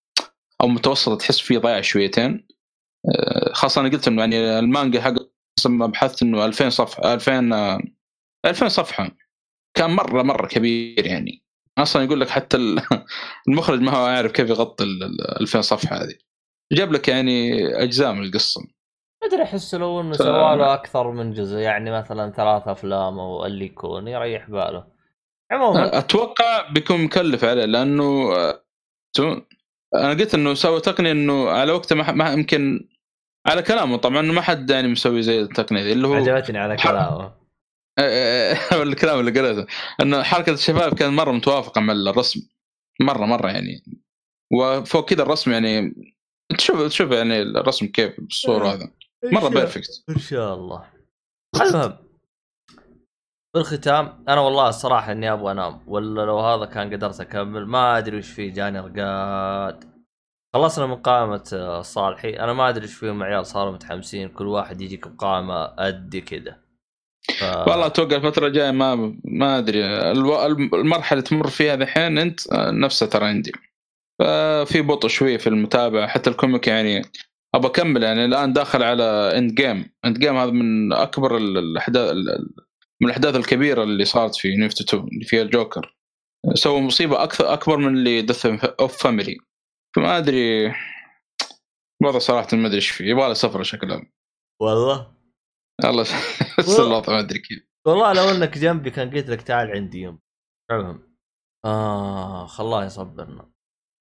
أو 0.61 0.68
متوسطة 0.68 1.15
تحس 1.15 1.40
فيه 1.40 1.57
ضايع 1.57 1.82
شويتين. 1.82 2.48
آه، 3.15 3.53
خاصة 3.53 3.82
أنا 3.82 3.90
قلت 3.90 4.07
إنه 4.07 4.22
يعني 4.22 4.60
المانجا 4.60 5.02
حق 5.02 5.14
لما 5.65 5.86
بحثت 5.88 6.22
إنه 6.23 6.45
2000 6.45 6.69
صفحه 6.69 7.14
2000 7.14 7.53
آه، 7.53 7.80
2000 8.45 8.68
صفحة. 8.68 9.11
كان 9.77 9.90
مرة 9.91 10.22
مرة 10.22 10.48
كبير 10.48 11.06
يعني. 11.06 11.44
أصلا 11.77 12.03
يقول 12.03 12.22
لك 12.22 12.30
حتى 12.30 12.57
ال- 12.57 12.82
المخرج 13.48 13.80
ما 13.82 13.91
هو 13.91 14.06
عارف 14.06 14.32
كيف 14.32 14.49
يغطي 14.49 14.84
ال 14.84 15.03
ال 15.03 15.41
2000 15.41 15.61
صفحة 15.61 15.95
هذه. 15.95 16.15
جاب 16.73 16.91
لك 16.91 17.07
يعني 17.07 17.65
أجزاء 17.84 18.14
من 18.14 18.23
القصة. 18.23 18.61
ما 19.22 19.27
أدري 19.27 19.44
أحس 19.44 19.76
لو 19.76 20.02
إنه 20.02 20.11
ف- 20.14 20.18
سوى 20.18 20.56
له 20.56 20.73
أكثر 20.73 21.11
من 21.11 21.34
جزء 21.34 21.57
يعني 21.57 21.91
مثلا 21.91 22.32
ثلاث 22.32 22.68
أفلام 22.68 23.19
أو 23.19 23.45
اللي 23.45 23.65
يكون 23.65 24.07
يريح 24.07 24.49
باله. 24.49 24.88
عموما 25.52 25.98
أتوقع 25.98 26.69
بيكون 26.72 27.03
مكلف 27.03 27.44
عليه 27.44 27.65
لأنه 27.65 28.34
آه، 28.36 28.65
أنا 29.95 30.09
قلت 30.09 30.34
إنه 30.34 30.53
سوى 30.53 30.81
تقنية 30.81 31.11
إنه 31.11 31.49
على 31.49 31.72
وقته 31.72 31.95
ما 31.95 32.11
ما 32.11 32.34
يمكن 32.34 32.89
على 33.47 33.61
كلامه. 33.61 33.97
طبعا 33.97 34.19
إنه 34.19 34.34
ما 34.34 34.41
حد 34.41 34.69
يعني 34.69 34.88
مسوي 34.88 35.22
زي 35.22 35.41
التقنية 35.41 35.84
دي 35.84 35.93
اللي 35.93 36.07
هو 36.07 36.13
عجبتني 36.13 36.57
على 36.57 36.77
كلامه. 36.77 37.45
الكلام 38.84 39.19
اللي 39.19 39.39
قريته 39.39 39.65
إنه 40.01 40.23
حركة 40.23 40.51
الشباب 40.53 40.93
كانت 40.95 41.13
مرة 41.13 41.31
متوافقة 41.31 41.81
مع 41.81 41.93
الرسم. 41.93 42.49
مرة 43.01 43.26
مرة 43.26 43.47
يعني. 43.47 43.84
وفوق 44.53 45.09
كذا 45.09 45.23
الرسم 45.23 45.51
يعني 45.51 45.95
تشوف 46.57 46.88
تشوف 46.88 47.11
يعني 47.11 47.41
الرسم 47.41 47.88
كيف 47.88 48.19
بالصورة 48.19 48.67
هذا. 48.67 48.91
مرة 49.23 49.49
بيرفكت 49.49 50.03
إن 50.09 50.19
شاء 50.19 50.53
الله. 50.53 50.85
المهم 51.61 52.05
بالختام 53.56 54.23
أنا 54.30 54.41
والله 54.41 54.69
الصراحة 54.69 55.11
إني 55.11 55.32
أبغى 55.34 55.52
أنام 55.52 55.80
ولا 55.88 56.22
لو 56.26 56.40
هذا 56.40 56.65
كان 56.65 56.94
قدرت 56.94 57.22
أكمل 57.22 57.65
ما 57.65 57.98
أدري 57.98 58.18
وش 58.18 58.30
فيه 58.32 58.53
جاني 58.53 58.80
رقاد 58.80 59.84
خلصنا 60.56 60.86
من 60.86 60.95
قائمة 60.95 61.44
آه، 61.53 61.82
صالحي. 61.82 62.30
أنا 62.30 62.53
ما 62.53 62.69
أدري 62.69 62.86
وش 62.86 62.94
فيهم 62.94 63.23
عيال 63.23 63.45
صاروا 63.45 63.72
متحمسين 63.73 64.30
كل 64.30 64.48
واحد 64.48 64.82
يجيك 64.82 65.07
بقائمة 65.07 65.65
قد 65.65 66.15
كذا 66.26 66.57
ف... 67.40 67.44
والله 67.44 67.86
أتوقع 67.86 68.15
الفترة 68.15 68.48
الجاية 68.48 68.72
ما 68.72 69.15
ما 69.26 69.57
أدري. 69.57 69.86
الو- 70.11 70.45
المرحلة 70.73 71.19
اللي 71.19 71.30
تمر 71.30 71.48
فيها 71.48 71.73
الحين 71.73 72.18
أنت 72.18 72.52
آه، 72.53 72.72
نفسها 72.72 73.07
ترى 73.07 73.26
عندي. 73.26 73.52
ففي 74.19 74.82
بطء 74.82 75.07
شوي 75.07 75.38
في 75.38 75.48
المتابعة 75.48 76.07
حتى 76.07 76.30
الكوميك 76.30 76.68
يعني 76.68 77.02
ابى 77.56 77.68
أكمل 77.68 78.03
يعني. 78.03 78.26
الآن 78.26 78.53
داخل 78.53 78.84
على 78.84 79.03
Endgame. 79.38 79.85
Endgame 80.06 80.38
هذا 80.38 80.52
من 80.52 80.94
أكبر 80.94 81.38
ال- 81.38 81.57
الأحداث 81.57 82.11
ال- 82.11 82.30
ال- 82.30 82.64
من 83.01 83.07
الأحداث 83.07 83.35
الكبيرة 83.35 83.84
اللي 83.84 84.05
صارت 84.05 84.35
في 84.35 84.55
نيفت 84.55 84.81
2 84.81 85.03
اللي 85.03 85.26
فيها 85.26 85.41
الجوكر. 85.41 85.95
سوى 86.53 86.81
مصيبة 86.81 87.23
أكثر 87.23 87.53
أكبر 87.53 87.77
من 87.77 87.97
اللي 87.97 88.22
Death 88.22 88.45
of 88.80 89.03
Family 89.03 89.38
فما 89.95 90.17
أدري 90.17 90.73
الوضع 92.01 92.19
صراحة 92.19 92.47
ما 92.53 92.67
أدري 92.67 92.76
إيش 92.76 92.89
فيه 92.89 93.05
يبغى 93.05 93.27
له 93.27 93.34
سفرة 93.34 93.63
شكله 93.63 94.01
والله؟ 94.61 95.15
الله 95.85 96.05
الوضع 96.80 97.13
ما 97.13 97.19
أدري 97.19 97.39
كيف. 97.39 97.67
والله 97.88 98.13
لو 98.13 98.30
إنك 98.30 98.57
جنبي 98.57 98.89
كان 98.89 99.09
قلت 99.09 99.30
لك 99.30 99.41
تعال 99.41 99.72
عندي 99.72 100.01
يوم. 100.01 100.19
المهم. 100.72 101.15
آه 101.65 102.47
الله 102.59 102.85
يصبرنا 102.85 103.51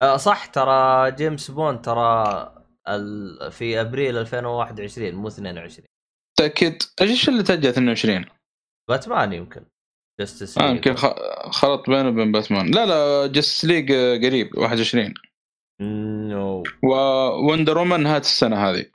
آه 0.02 0.16
صح 0.16 0.46
ترى 0.46 1.10
جيمس 1.10 1.50
بوند 1.50 1.80
ترى 1.80 2.64
ال... 2.88 3.52
في 3.52 3.80
أبريل 3.80 4.16
2021 4.16 5.14
مو 5.14 5.28
22 5.28 5.86
تاكد 6.38 6.78
إيش 7.00 7.28
اللي 7.28 7.42
تأجل 7.42 7.68
22 7.68 8.24
باتمان 8.90 9.32
يمكن. 9.32 9.64
Justice 10.20 10.58
آه 10.58 10.70
يمكن 10.70 10.94
خ- 10.94 11.48
خلط 11.50 11.90
بينه 11.90 12.08
وبين 12.08 12.32
باتمان. 12.32 12.70
لا 12.70 12.86
لا 12.86 13.26
Justice 13.32 13.64
League 13.64 13.92
قريب 14.24 14.58
21 14.58 15.14
no. 16.28 16.62
Wonder 16.84 17.78
Woman 17.78 18.02
نهايه 18.02 18.20
السنة 18.20 18.56
هذه. 18.70 18.86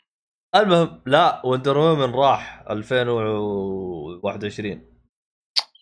المهم 0.56 1.02
لا 1.06 1.46
Wonder 1.46 1.78
Woman 1.78 2.12
راح 2.14 2.64
2021 2.70 4.86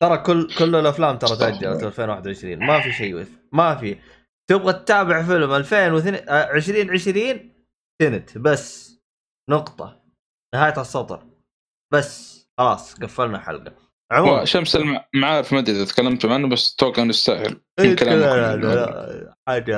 ترى 0.02 0.18
كل 0.18 0.48
كل 0.60 0.76
الأفلام 0.76 1.18
ترى 1.18 1.38
تاجلت 1.38 1.64
الله. 1.64 1.88
2021 1.88 2.66
ما 2.66 2.82
في 2.82 2.92
شيء 2.92 3.26
ما 3.54 3.76
في. 3.76 3.98
تبغى 4.50 4.74
تتابع 4.74 5.24
فيلم 5.24 5.54
2020 5.54 7.54
تنت. 8.02 8.38
بس. 8.38 8.98
نقطة. 9.50 10.02
نهاية 10.56 10.82
السطر. 10.82 11.24
بس. 11.94 12.38
خلاص 12.60 12.96
قفلنا 12.96 13.40
حلقة. 13.40 13.87
عموما 14.12 14.42
وشمس 14.42 14.76
المعارف 14.76 15.54
ما 15.54 15.60
أدري 15.60 15.76
إذا 15.76 15.86
تكلمتوا 15.86 16.34
عنه 16.34 16.50
بس 16.50 16.74
أتوقع 16.76 17.02
إنه 17.02 17.10
يستاهل 17.10 17.62
إيه، 17.80 17.90
من 17.90 17.96
كلامكم. 17.96 18.20
لا, 18.22 18.56
لا, 18.56 18.76
لا 18.76 19.36
حاجة 19.48 19.76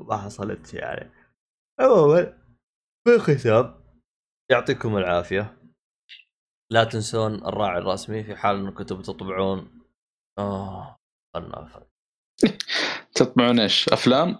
ما 0.00 0.16
حصلت 0.16 0.74
يعني 0.74 1.10
عموما 1.80 2.38
في 3.04 3.14
الختام 3.14 3.80
يعطيكم 4.50 4.96
العافية 4.96 5.56
لا 6.72 6.84
تنسون 6.84 7.34
الراعي 7.34 7.78
الرسمي 7.78 8.24
في 8.24 8.36
حال 8.36 8.56
انكم 8.56 8.84
تبوا 8.84 9.02
تطبعون 9.02 9.80
آه 10.38 10.96
تطبعون 13.14 13.60
إيش؟ 13.60 13.88
أفلام؟ 13.88 14.38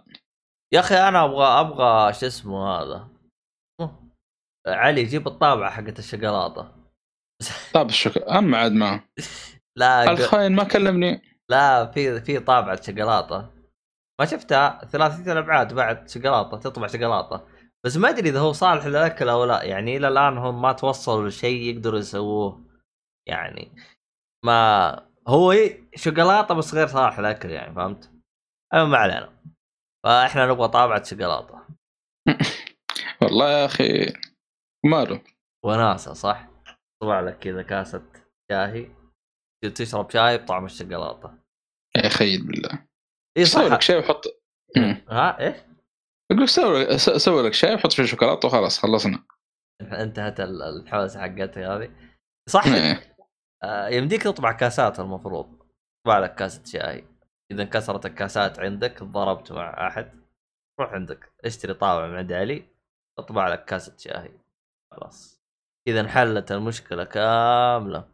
يا 0.73 0.81
أخي 0.81 0.95
أنا 0.95 1.25
أبغى 1.25 1.45
أبغى 1.45 2.12
شو 2.12 2.27
اسمه 2.27 2.69
هذا. 2.69 3.09
علي 4.67 5.05
جيب 5.05 5.27
الطابعة 5.27 5.71
حقت 5.71 5.99
الشوكولاتة 5.99 6.80
طاب 7.75 7.89
الشكر 7.89 8.39
اما 8.39 8.59
عاد 8.59 8.73
ما. 8.73 9.01
لا 9.81 10.11
الخاين 10.12 10.53
ما 10.53 10.65
كلمني. 10.65 11.23
لا 11.51 11.87
في 11.87 12.21
في 12.21 12.39
طابعة 12.39 12.83
شوكولاتة. 12.83 13.51
ما 14.21 14.27
شفتها؟ 14.27 14.85
ثلاثية 14.85 15.33
الأبعاد 15.33 15.75
بعد 15.75 16.09
شوكولاتة 16.09 16.57
تطبع 16.57 16.87
شوكولاتة. 16.87 17.47
بس 17.87 17.97
ما 17.97 18.09
أدري 18.09 18.29
إذا 18.29 18.41
هو 18.41 18.53
صالح 18.53 18.87
للاكل 18.87 19.29
أو 19.29 19.45
لا. 19.45 19.62
يعني 19.62 19.97
إلى 19.97 20.09
الآن 20.09 20.39
هم 20.39 20.62
ما 20.62 20.73
توصلوا 20.73 21.29
لشيء 21.29 21.62
يقدروا 21.62 21.99
يسووه. 21.99 22.65
يعني 23.29 23.73
ما 24.45 25.11
هو 25.29 25.55
شوكولاتة 25.95 26.55
بس 26.55 26.75
غير 26.75 26.87
صالح 26.87 27.19
للأكل 27.19 27.51
يعني 27.51 27.75
فهمت؟ 27.75 28.11
المهم 28.75 28.91
ما 28.91 28.99
علينا. 28.99 29.33
فإحنا 30.05 30.47
نبغى 30.47 30.69
طابعة 30.69 31.05
شوكولاتة. 31.05 31.61
والله 33.23 33.51
يا 33.51 33.65
أخي 33.65 34.12
ماله؟ 34.85 35.23
وناسة 35.65 36.12
صح؟ 36.12 36.49
طبع 37.02 37.20
لك 37.20 37.39
كذا 37.39 37.62
كاسة 37.62 38.02
شاهي. 38.51 38.90
تشرب 39.74 40.10
شاي 40.10 40.39
بطعم 40.39 40.64
الشوكولاتة. 40.64 41.39
يا 41.97 42.09
خيل 42.09 42.47
بالله. 42.47 42.86
اي 43.36 43.44
صح. 43.44 43.60
لك 43.60 43.81
شاي 43.81 43.98
وحط. 43.98 44.24
ها 45.09 45.40
إيش؟ 45.40 45.56
أقول 46.31 46.43
لك 46.43 46.48
سوي 46.48 46.98
سوي 46.98 47.43
لك 47.47 47.52
شاي 47.55 47.74
وحط 47.74 47.93
فيه 47.93 48.05
شوكولاتة 48.05 48.48
وخلاص 48.48 48.78
خلصنا. 48.78 49.24
انتهت 49.81 50.40
ال- 50.40 50.62
الحوسة 50.62 51.20
حقتي 51.20 51.64
هذه. 51.64 51.90
صح. 52.48 52.66
إيه. 52.66 53.16
آه، 53.62 53.89
يمديك 53.89 54.22
تطبع 54.22 54.52
كاسات 54.52 55.01
المفروض. 55.01 55.59
طبع 56.06 56.18
لك 56.18 56.35
كاسة 56.35 56.64
شاي. 56.64 57.05
إذا 57.52 57.62
انكسرت 57.62 58.06
الكاسات 58.06 58.59
عندك 58.59 59.02
ضربت 59.02 59.52
مع 59.52 59.86
أحد 59.89 60.20
روح 60.81 60.93
عندك. 60.93 61.32
اشتري 61.44 61.74
طابع 61.74 62.06
من 62.06 62.16
عند 62.16 62.32
علي 62.32 62.64
اطبع 63.18 63.48
لك 63.48 63.64
كاسة 63.64 63.97
شاي. 63.98 64.40
خلاص. 64.93 65.40
إذا 65.89 66.01
انحلت 66.01 66.52
المشكلة 66.52 67.05
كاملة. 67.05 68.09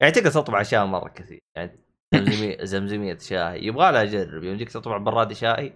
يعني 0.00 0.12
تقدر 0.12 0.30
تطبع 0.30 0.60
أشياء 0.60 0.86
مرة 0.86 1.08
كثير. 1.08 1.40
يعني 1.56 1.78
زمزمية 2.14 2.64
زمزمية 2.64 3.18
شاي 3.18 3.64
يبغى 3.66 3.92
لها 3.92 4.02
اجرب 4.02 4.44
يمديك 4.44 4.70
تطبع 4.72 4.96
برادي 4.98 5.34
شاي 5.34 5.72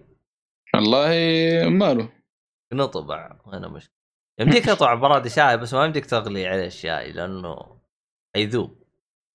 والله 0.75 1.09
ماله. 1.69 2.09
نطبع. 2.73 3.39
هنا 3.45 3.67
مشكلة. 3.67 3.93
يمديك 4.39 4.65
تطبع 4.75 4.93
برادي 4.93 5.29
شاي 5.29 5.57
بس 5.57 5.73
ما 5.73 5.85
يمديك 5.85 6.05
تغلي 6.05 6.47
عليه 6.47 6.65
الشاي 6.67 7.11
لأنه 7.11 7.79
حيذوب 8.35 8.79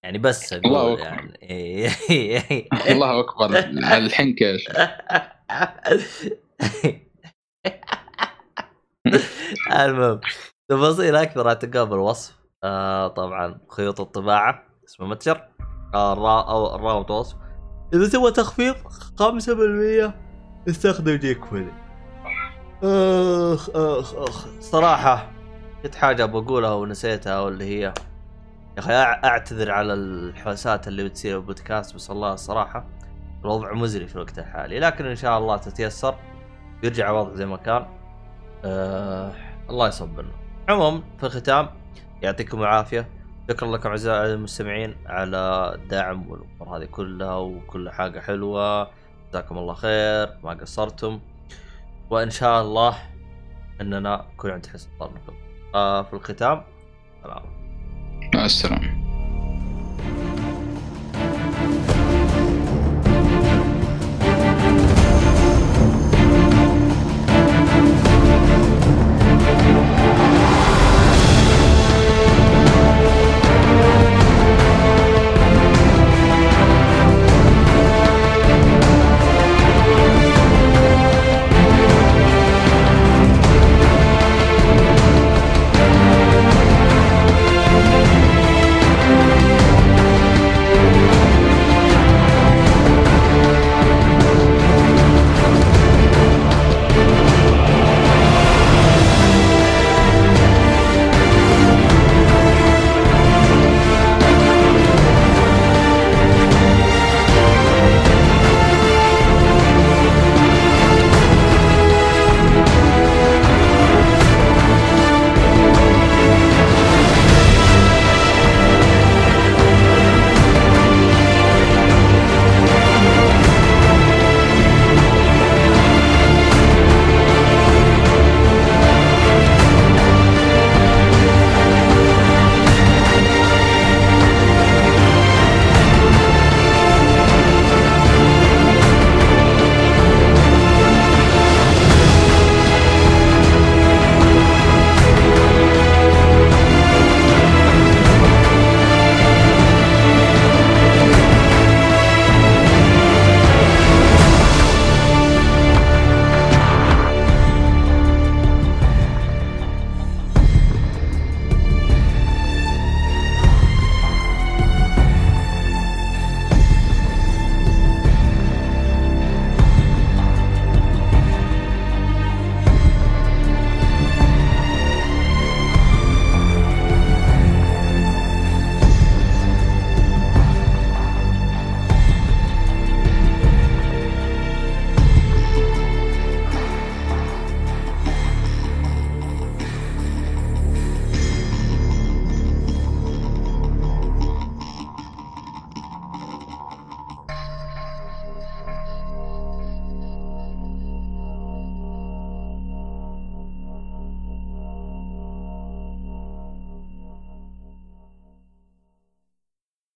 يعني 0.04 0.18
بس 0.18 0.52
الله 0.52 0.92
أكبر. 0.92 1.04
يعني. 1.04 1.38
الله 2.92 3.20
أكبر. 3.20 3.56
على 3.84 4.06
الحنكه 4.06 4.56
المهم. 9.72 10.20
تفاصيل 10.68 11.16
أكثر 11.16 11.48
اعتقاد 11.48 11.88
بالوصف 11.88 12.38
آه 12.64 13.08
طبعا 13.08 13.58
خيوط 13.70 14.00
الطباعة 14.00 14.62
اسمه 14.88 15.06
متجر. 15.06 15.40
آه 15.94 16.12
الرا- 16.12 16.50
أو 16.50 16.74
الرابط 16.76 17.10
وصف. 17.10 17.36
إذا 17.94 18.08
تبغى 18.08 18.30
تخفيض 18.30 18.74
5% 19.18 20.14
استخدم 20.68 21.14
جيك 21.16 21.44
فولي 21.44 21.72
اخ 22.82 23.70
اخ 23.76 24.14
اخ 24.14 24.46
صراحة 24.60 25.30
كنت 25.82 25.94
حاجة 25.94 26.24
بقولها 26.24 26.72
ونسيتها 26.72 27.40
واللي 27.40 27.64
هي. 27.64 27.80
يا 27.82 28.78
أخي 28.78 28.92
أعتذر 28.94 29.70
على 29.70 29.92
الحوسات 29.94 30.88
اللي 30.88 31.04
بتصير 31.04 31.38
بالبودكاست 31.38 31.94
بس 31.94 32.10
والله 32.10 32.32
الصراحه 32.32 32.86
الوضع 33.40 33.72
مزري 33.72 34.06
في 34.06 34.14
الوقت 34.16 34.38
الحالي. 34.38 34.80
لكن 34.80 35.06
إن 35.06 35.16
شاء 35.16 35.38
الله 35.38 35.56
تتيسر 35.56 36.14
يرجع 36.82 37.10
الوضع 37.10 37.34
زي 37.34 37.46
ما 37.46 37.56
كان. 37.56 37.86
آه 38.64 39.32
الله 39.70 39.88
يصبرنا. 39.88 40.43
عموما 40.68 41.02
في 41.18 41.26
الختام 41.26 41.68
يعطيكم 42.22 42.60
العافية. 42.60 43.08
شكرا 43.50 43.76
لكم 43.76 43.88
أعزائي 43.88 44.34
المستمعين 44.34 44.96
على 45.06 45.72
الدعم 45.74 46.30
والأمور 46.30 46.76
هذه 46.76 46.84
كلها 46.84 47.36
وكل 47.36 47.90
حاجة 47.90 48.20
حلوة. 48.20 48.90
جزاكم 49.30 49.58
الله 49.58 49.74
خير. 49.74 50.38
ما 50.44 50.50
قصرتم. 50.60 51.20
وإن 52.10 52.30
شاء 52.30 52.62
الله 52.62 52.96
إننا 53.80 54.26
نكون 54.34 54.50
عند 54.50 54.66
حسن 54.66 54.88
ظنكم 55.00 55.34
آه 55.74 56.02
في 56.02 56.12
الختام 56.12 56.62
سلام. 57.22 57.42
مع 58.34 58.44
السلامة. 58.44 59.04